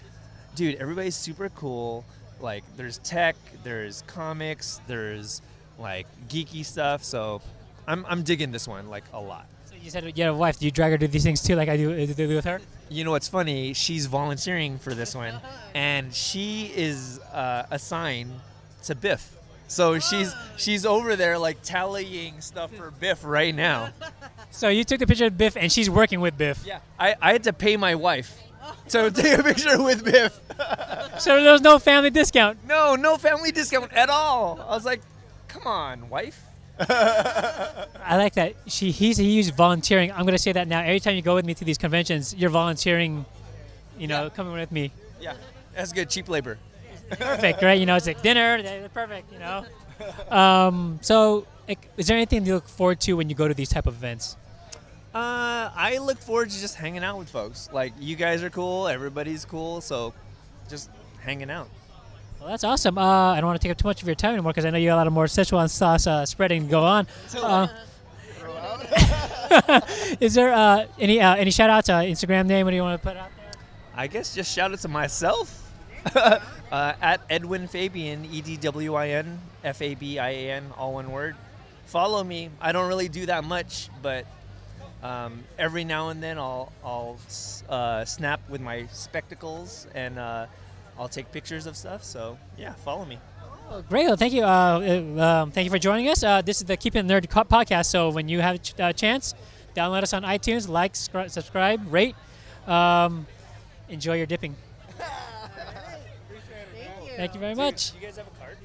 dude, 0.56 0.76
everybody's 0.76 1.16
super 1.16 1.50
cool. 1.50 2.04
Like 2.40 2.64
there's 2.78 2.98
tech, 3.00 3.36
there's 3.64 4.04
comics, 4.08 4.82
there's 4.88 5.42
like 5.78 6.08
geeky 6.30 6.66
stuff. 6.66 7.04
So 7.04 7.42
I'm 7.88 8.06
I'm 8.10 8.24
digging 8.24 8.52
this 8.52 8.68
one 8.68 8.90
like 8.90 9.04
a 9.14 9.20
lot. 9.20 9.46
You 9.84 9.90
said 9.90 10.18
you 10.18 10.24
have 10.26 10.36
a 10.36 10.38
wife. 10.38 10.60
Do 10.60 10.66
you 10.66 10.72
drag 10.72 10.92
her 10.92 10.98
to 10.98 11.08
these 11.08 11.24
things 11.24 11.42
too, 11.42 11.56
like 11.56 11.70
I 11.70 11.78
do, 11.78 12.06
do 12.08 12.28
with 12.28 12.46
her? 12.46 12.62
You 12.90 13.04
know 13.04 13.12
what's 13.12 13.28
funny? 13.28 13.74
She's 13.74 14.06
volunteering 14.08 14.80
for 14.80 14.94
this 14.94 15.16
one, 15.16 15.36
and 15.74 16.14
she 16.14 16.72
is 16.76 17.20
uh, 17.34 17.66
assigned 17.72 18.34
to 18.84 18.96
Biff. 18.96 19.36
So 19.68 20.00
she's 20.00 20.34
she's 20.58 20.86
over 20.86 21.16
there 21.16 21.38
like 21.38 21.62
tallying 21.62 22.42
stuff 22.42 22.74
for 22.74 22.90
Biff 22.90 23.20
right 23.24 23.54
now. 23.54 23.90
So 24.50 24.70
you 24.70 24.84
took 24.84 25.00
the 25.00 25.06
picture 25.08 25.26
of 25.26 25.38
Biff, 25.38 25.56
and 25.56 25.72
she's 25.72 25.90
working 25.90 26.22
with 26.22 26.38
Biff. 26.38 26.64
Yeah, 26.66 26.80
I, 27.00 27.16
I 27.22 27.32
had 27.34 27.44
to 27.44 27.54
pay 27.54 27.78
my 27.78 27.94
wife 27.94 28.36
to 28.90 29.12
take 29.16 29.38
a 29.40 29.44
picture 29.44 29.82
with 29.82 30.04
Biff. 30.04 30.40
So 31.20 31.42
there 31.42 31.52
was 31.52 31.62
no 31.62 31.80
family 31.80 32.12
discount. 32.12 32.66
No, 32.66 32.96
no 32.96 33.18
family 33.18 33.52
discount 33.52 33.92
at 33.92 34.10
all. 34.10 34.58
I 34.62 34.70
was 34.74 34.86
like, 34.86 35.02
come 35.50 35.68
on, 35.68 36.10
wife. 36.10 36.42
I 36.80 38.16
like 38.18 38.34
that. 38.36 38.56
She 38.68 38.92
he's 38.92 39.18
he 39.18 39.30
used 39.32 39.54
volunteering. 39.56 40.12
I'm 40.12 40.26
gonna 40.26 40.38
say 40.38 40.52
that 40.54 40.68
now. 40.68 40.82
Every 40.82 41.00
time 41.00 41.16
you 41.16 41.22
go 41.22 41.36
with 41.36 41.46
me 41.46 41.54
to 41.56 41.66
these 41.66 41.78
conventions, 41.78 42.34
you're 42.36 42.50
volunteering. 42.50 43.26
You 43.98 44.08
know, 44.08 44.24
Yeah. 44.24 44.30
coming 44.30 44.54
with 44.54 44.72
me. 44.72 44.92
Yeah, 45.20 45.34
that's 45.76 45.92
good, 45.92 46.10
cheap 46.10 46.30
labor. 46.30 46.58
Perfect, 47.10 47.62
right? 47.62 47.78
You 47.80 47.86
know, 47.86 47.96
it's 47.96 48.08
like 48.08 48.22
dinner. 48.22 48.62
they're 48.62 48.88
Perfect. 48.90 49.32
You 49.34 49.40
know. 49.40 49.66
Um, 50.30 51.00
so, 51.02 51.46
is 51.98 52.08
there 52.08 52.16
anything 52.16 52.46
you 52.46 52.54
look 52.54 52.70
forward 52.70 53.02
to 53.02 53.14
when 53.18 53.30
you 53.30 53.36
go 53.36 53.48
to 53.50 53.54
these 53.54 53.68
type 53.70 53.86
of 53.88 53.96
events? 53.96 54.38
Uh, 55.14 55.70
I 55.76 55.98
look 56.02 56.20
forward 56.20 56.50
to 56.52 56.60
just 56.60 56.76
hanging 56.76 57.04
out 57.04 57.18
with 57.18 57.30
folks. 57.30 57.68
Like 57.74 57.94
you 58.00 58.16
guys 58.16 58.42
are 58.44 58.50
cool, 58.50 58.88
everybody's 58.88 59.44
cool, 59.44 59.82
so 59.82 60.14
just 60.70 60.90
hanging 61.20 61.50
out. 61.50 61.68
Well, 62.40 62.50
that's 62.50 62.64
awesome. 62.64 62.98
Uh, 62.98 63.34
I 63.34 63.42
don't 63.42 63.48
want 63.48 63.60
to 63.60 63.68
take 63.68 63.72
up 63.72 63.78
too 63.78 63.88
much 63.88 64.02
of 64.02 64.08
your 64.08 64.16
time 64.16 64.34
anymore 64.34 64.54
because 64.54 64.66
I 64.66 64.70
know 64.70 64.78
you 64.78 64.88
got 64.88 64.96
a 64.96 64.98
lot 64.98 65.08
of 65.08 65.14
more 65.14 65.26
Szechuan 65.26 65.70
sauce 65.70 66.08
uh, 66.08 66.26
spreading 66.26 66.64
to 66.64 66.70
go 66.70 66.84
on. 66.84 67.06
Uh, 67.36 67.68
is 70.22 70.36
there 70.36 70.54
uh, 70.54 70.86
any 70.98 71.20
uh, 71.20 71.36
any 71.36 71.52
shout 71.52 71.70
outs? 71.70 71.90
Uh, 71.90 72.00
Instagram 72.00 72.46
name? 72.46 72.66
What 72.66 72.72
do 72.72 72.78
you 72.78 72.82
want 72.82 73.02
to 73.02 73.06
put 73.06 73.18
out 73.18 73.30
there? 73.36 73.52
I 73.94 74.08
guess 74.08 74.34
just 74.34 74.54
shout 74.54 74.72
out 74.72 74.80
to 74.80 74.88
myself. 74.88 75.74
uh, 76.16 76.40
at 76.72 77.20
Edwin 77.30 77.68
Fabian, 77.68 78.26
E 78.32 78.42
D 78.42 78.56
W 78.58 78.94
I 78.94 79.10
N 79.10 79.40
F 79.64 79.82
A 79.82 79.96
B 79.96 80.18
I 80.18 80.30
A 80.30 80.52
N, 80.52 80.72
all 80.78 80.94
one 80.94 81.12
word. 81.12 81.36
Follow 81.88 82.24
me. 82.24 82.52
I 82.62 82.72
don't 82.72 82.88
really 82.88 83.10
do 83.10 83.26
that 83.26 83.44
much, 83.44 83.90
but 84.02 84.26
um, 85.04 85.44
every 85.58 85.84
now 85.84 86.10
and 86.10 86.22
then 86.22 86.38
I'll, 86.38 86.72
I'll 86.84 87.18
uh, 87.68 88.06
snap 88.06 88.42
with 88.50 88.62
my 88.62 88.88
spectacles 88.92 89.88
and 89.96 90.20
uh, 90.20 90.46
I'll 91.00 91.08
take 91.08 91.32
pictures 91.32 91.66
of 91.66 91.78
stuff. 91.78 92.04
So, 92.04 92.38
yeah, 92.58 92.74
follow 92.74 93.06
me. 93.06 93.18
Oh, 93.72 93.82
great. 93.88 94.08
Well, 94.08 94.18
thank 94.18 94.34
you. 94.34 94.44
Uh, 94.44 94.80
uh, 95.18 95.22
um, 95.44 95.52
thank 95.52 95.66
you 95.66 95.72
for 95.72 95.80
joining 95.80 96.10
us. 96.10 96.24
Uh, 96.24 96.42
this 96.42 96.58
is 96.60 96.66
the 96.66 96.76
Keeping 96.76 97.10
It 97.10 97.12
Nerd 97.12 97.28
podcast. 97.48 97.86
So 97.86 98.10
when 98.10 98.28
you 98.28 98.42
have 98.42 98.56
a 98.56 98.60
ch- 98.60 98.80
uh, 98.80 98.92
chance, 98.94 99.34
download 99.76 100.04
us 100.04 100.14
on 100.14 100.24
iTunes, 100.24 100.68
like, 100.68 100.94
scri- 100.94 101.30
subscribe, 101.30 101.82
rate. 101.92 102.16
Um, 102.68 103.28
enjoy 103.88 104.18
your 104.18 104.26
dipping. 104.26 104.56
Thank 104.98 105.12
you. 107.12 107.16
Thank 107.16 107.34
you 107.36 107.40
very 107.40 107.56
much. 107.56 107.94
You 107.94 108.02
guys 108.02 108.18
have 108.18 108.28
a 108.28 108.40
card? 108.40 108.58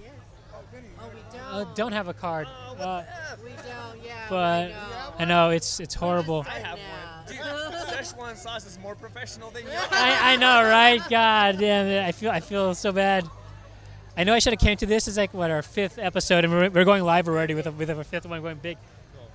Oh, 1.00 1.10
we 1.12 1.38
don't. 1.38 1.68
Uh, 1.68 1.74
don't 1.74 1.92
have 1.92 2.08
a 2.08 2.14
card, 2.14 2.46
uh, 2.80 3.02
we 3.42 3.50
don't. 3.50 4.04
Yeah. 4.04 4.26
but 4.30 4.66
we 4.68 4.72
don't. 4.72 5.20
I 5.20 5.24
know 5.26 5.50
it's 5.50 5.80
it's 5.80 5.94
horrible. 5.94 6.46
I 6.48 6.58
have 6.60 6.78
Yeah. 6.78 7.56
one. 7.56 7.63
Szechuan 8.04 8.36
sauce 8.36 8.66
is 8.66 8.78
more 8.78 8.94
professional 8.94 9.50
than 9.50 9.64
you. 9.64 9.70
I, 9.72 10.34
I 10.34 10.36
know, 10.36 10.62
right? 10.62 11.00
God 11.08 11.58
damn 11.58 11.86
it! 11.86 12.04
I 12.04 12.12
feel 12.12 12.30
I 12.30 12.40
feel 12.40 12.74
so 12.74 12.92
bad. 12.92 13.28
I 14.16 14.24
know 14.24 14.34
I 14.34 14.38
should 14.38 14.52
have 14.52 14.60
came 14.60 14.76
to 14.76 14.86
this. 14.86 15.08
It's 15.08 15.16
like 15.16 15.34
what 15.34 15.50
our 15.50 15.62
fifth 15.62 15.98
episode, 15.98 16.44
and 16.44 16.52
we're, 16.52 16.70
we're 16.70 16.84
going 16.84 17.02
live 17.02 17.26
already 17.26 17.54
with 17.54 17.66
a, 17.66 17.72
with 17.72 17.90
our 17.90 18.04
fifth 18.04 18.26
one 18.26 18.42
going 18.42 18.56
big. 18.56 18.78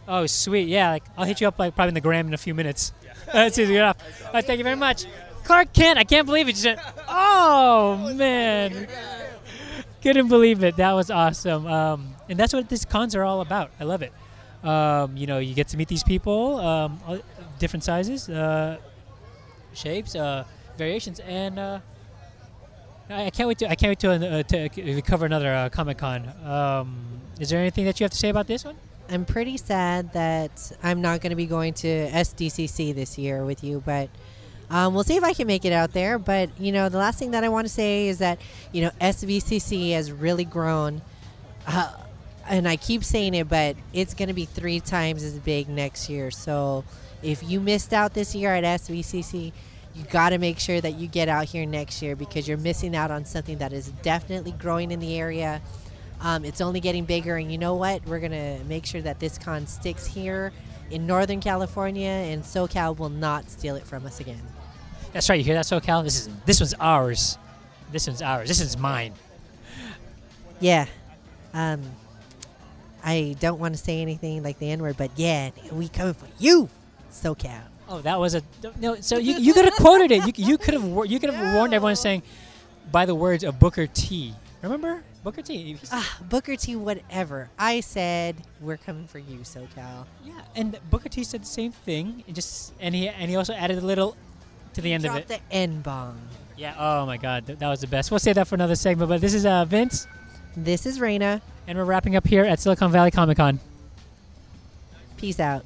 Oh, 0.07 0.25
sweet! 0.25 0.67
Yeah, 0.67 0.91
like 0.91 1.03
I'll 1.17 1.25
hit 1.25 1.41
you 1.41 1.47
up 1.47 1.59
like 1.59 1.75
probably 1.75 1.89
in 1.89 1.93
the 1.95 2.01
gram 2.01 2.27
in 2.27 2.33
a 2.33 2.37
few 2.37 2.53
minutes. 2.53 2.93
That's 3.31 3.57
easy 3.57 3.75
enough. 3.75 3.97
All 4.25 4.33
right, 4.33 4.45
thank 4.45 4.57
you 4.57 4.63
very 4.63 4.75
much, 4.75 5.05
Clark 5.43 5.73
Kent. 5.73 5.99
I 5.99 6.03
can't 6.03 6.25
believe 6.25 6.47
it. 6.47 6.57
Said, 6.57 6.79
oh 7.07 8.13
man, 8.15 8.87
couldn't 10.01 10.27
believe 10.29 10.63
it. 10.63 10.77
That 10.77 10.93
was 10.93 11.11
awesome. 11.11 11.67
Um, 11.67 12.15
and 12.29 12.39
that's 12.39 12.53
what 12.53 12.69
these 12.69 12.85
cons 12.85 13.15
are 13.15 13.23
all 13.23 13.41
about. 13.41 13.71
I 13.79 13.83
love 13.83 14.01
it. 14.01 14.13
Um, 14.63 15.15
you 15.15 15.25
know, 15.27 15.39
you 15.39 15.53
get 15.53 15.69
to 15.69 15.77
meet 15.77 15.87
these 15.87 16.03
people, 16.03 16.59
um, 16.59 16.99
all- 17.07 17.21
different 17.59 17.83
sizes. 17.83 18.27
Uh, 18.29 18.77
shapes, 19.73 20.15
uh, 20.15 20.43
variations, 20.77 21.19
and 21.21 21.59
uh, 21.59 21.79
I, 23.09 23.25
I 23.25 23.29
can't 23.29 23.47
wait 23.47 23.59
to 23.59 23.69
I 23.69 23.75
can't 23.75 23.91
wait 23.91 23.99
to 23.99 24.39
uh, 24.39 24.43
to 24.43 25.01
cover 25.01 25.25
another 25.25 25.53
uh, 25.53 25.69
Comic 25.69 25.97
Con. 25.97 26.27
Um, 26.45 27.21
is 27.39 27.49
there 27.49 27.59
anything 27.59 27.85
that 27.85 27.99
you 27.99 28.03
have 28.03 28.11
to 28.11 28.17
say 28.17 28.29
about 28.29 28.47
this 28.47 28.65
one? 28.65 28.75
I'm 29.09 29.25
pretty 29.25 29.57
sad 29.57 30.13
that 30.13 30.71
I'm 30.83 31.01
not 31.01 31.21
going 31.21 31.31
to 31.31 31.35
be 31.35 31.47
going 31.47 31.73
to 31.75 31.87
SDCC 32.09 32.93
this 32.93 33.17
year 33.17 33.43
with 33.43 33.63
you, 33.63 33.81
but 33.83 34.09
um, 34.69 34.93
we'll 34.93 35.03
see 35.03 35.15
if 35.15 35.23
I 35.23 35.33
can 35.33 35.47
make 35.47 35.65
it 35.65 35.73
out 35.73 35.93
there. 35.93 36.19
But 36.19 36.49
you 36.59 36.71
know, 36.71 36.89
the 36.89 36.97
last 36.99 37.17
thing 37.17 37.31
that 37.31 37.43
I 37.43 37.49
want 37.49 37.65
to 37.65 37.73
say 37.73 38.07
is 38.07 38.19
that 38.19 38.39
you 38.71 38.83
know 38.83 38.91
SVCC 39.01 39.93
has 39.93 40.11
really 40.11 40.45
grown, 40.45 41.01
uh, 41.67 41.93
and 42.49 42.67
I 42.67 42.75
keep 42.75 43.03
saying 43.03 43.35
it, 43.35 43.47
but 43.47 43.75
it's 43.93 44.13
going 44.13 44.27
to 44.27 44.33
be 44.33 44.45
three 44.45 44.79
times 44.79 45.23
as 45.23 45.37
big 45.37 45.69
next 45.69 46.09
year. 46.09 46.31
So 46.31 46.83
if 47.21 47.43
you 47.43 47.59
missed 47.59 47.93
out 47.93 48.13
this 48.13 48.33
year 48.33 48.53
at 48.53 48.63
SVCC, 48.63 49.53
you 49.95 50.03
got 50.05 50.29
to 50.29 50.39
make 50.39 50.59
sure 50.59 50.81
that 50.81 50.95
you 50.95 51.07
get 51.07 51.29
out 51.29 51.45
here 51.45 51.65
next 51.65 52.01
year 52.01 52.15
because 52.15 52.47
you're 52.47 52.57
missing 52.57 52.95
out 52.95 53.11
on 53.11 53.23
something 53.23 53.59
that 53.59 53.71
is 53.71 53.89
definitely 54.01 54.51
growing 54.53 54.91
in 54.91 54.99
the 54.99 55.17
area. 55.17 55.61
Um, 56.21 56.43
it's 56.43 56.59
only 56.59 56.79
getting 56.79 57.05
bigger, 57.05 57.37
and 57.37 57.51
you 57.51 57.57
know 57.57 57.75
what? 57.75 58.05
We're 58.05 58.19
gonna 58.19 58.59
make 58.67 58.85
sure 58.85 59.01
that 59.01 59.19
this 59.19 59.37
con 59.37 59.67
sticks 59.67 60.05
here 60.05 60.51
in 60.91 61.07
Northern 61.07 61.39
California, 61.39 62.09
and 62.09 62.43
SoCal 62.43 62.97
will 62.97 63.09
not 63.09 63.49
steal 63.49 63.75
it 63.75 63.85
from 63.85 64.05
us 64.05 64.19
again. 64.19 64.41
That's 65.13 65.29
right. 65.29 65.37
You 65.37 65.45
hear 65.45 65.55
that, 65.55 65.65
SoCal? 65.65 66.03
This 66.03 66.27
is 66.27 66.29
this 66.45 66.59
one's 66.59 66.73
ours. 66.73 67.37
This 67.91 68.07
one's 68.07 68.21
ours. 68.21 68.47
This 68.47 68.59
is 68.59 68.77
mine. 68.77 69.13
Yeah. 70.59 70.87
Um, 71.53 71.81
I 73.09 73.35
don't 73.39 73.59
want 73.59 73.73
to 73.75 73.81
say 73.81 74.01
anything 74.01 74.43
like 74.43 74.59
the 74.59 74.69
N 74.71 74.81
word, 74.81 74.97
but 74.97 75.09
yeah, 75.15 75.49
we 75.71 75.87
coming 75.87 76.13
for 76.13 76.27
you, 76.37 76.69
SoCal. 77.11 77.61
Oh, 77.87 78.01
that 78.01 78.19
was 78.19 78.35
a 78.35 78.43
no. 78.79 78.95
So 79.01 79.17
you, 79.17 79.33
you 79.37 79.53
could 79.53 79.65
have 79.65 79.73
quoted 79.75 80.11
it. 80.11 80.19
You, 80.27 80.33
you 80.51 80.57
could 80.57 80.75
have 80.75 80.85
you 81.11 81.19
could 81.19 81.31
have 81.33 81.55
warned 81.55 81.73
everyone 81.73 81.95
saying 81.95 82.21
by 82.91 83.05
the 83.05 83.15
words 83.15 83.43
of 83.43 83.59
Booker 83.59 83.87
T. 83.87 84.33
Remember 84.61 85.01
Booker 85.23 85.41
T? 85.41 85.77
Ah, 85.91 86.17
Booker 86.29 86.55
T, 86.55 86.75
whatever. 86.75 87.49
I 87.57 87.79
said 87.79 88.35
we're 88.61 88.77
coming 88.77 89.07
for 89.07 89.19
you, 89.19 89.39
SoCal. 89.39 90.05
yeah, 90.23 90.41
and 90.55 90.77
Booker 90.91 91.09
T 91.09 91.23
said 91.23 91.41
the 91.41 91.53
same 91.59 91.71
thing. 91.71 92.23
And 92.27 92.35
just 92.35 92.73
and 92.79 92.93
he 92.93 93.09
and 93.09 93.29
he 93.31 93.35
also 93.35 93.53
added 93.53 93.77
a 93.79 93.85
little 93.85 94.15
to 94.75 94.81
the 94.81 94.93
end 94.93 95.03
Drop 95.03 95.15
of 95.17 95.21
it. 95.23 95.27
the 95.29 95.39
N 95.55 95.81
bomb. 95.81 96.19
Yeah. 96.57 96.75
Oh 96.77 97.05
my 97.05 97.17
God, 97.17 97.47
th- 97.47 97.57
that 97.59 97.69
was 97.69 97.81
the 97.81 97.87
best. 97.87 98.11
We'll 98.11 98.19
save 98.19 98.35
that 98.35 98.47
for 98.47 98.55
another 98.55 98.75
segment. 98.75 99.09
But 99.09 99.19
this 99.21 99.33
is 99.33 99.45
uh, 99.45 99.65
Vince, 99.65 100.05
This 100.55 100.85
is 100.85 100.99
Raina. 100.99 101.41
And 101.69 101.77
we're 101.77 101.85
wrapping 101.85 102.15
up 102.15 102.25
here 102.25 102.43
at 102.45 102.59
Silicon 102.59 102.91
Valley 102.91 103.11
Comic 103.11 103.37
Con. 103.37 103.59
Peace 105.17 105.39
out. 105.39 105.63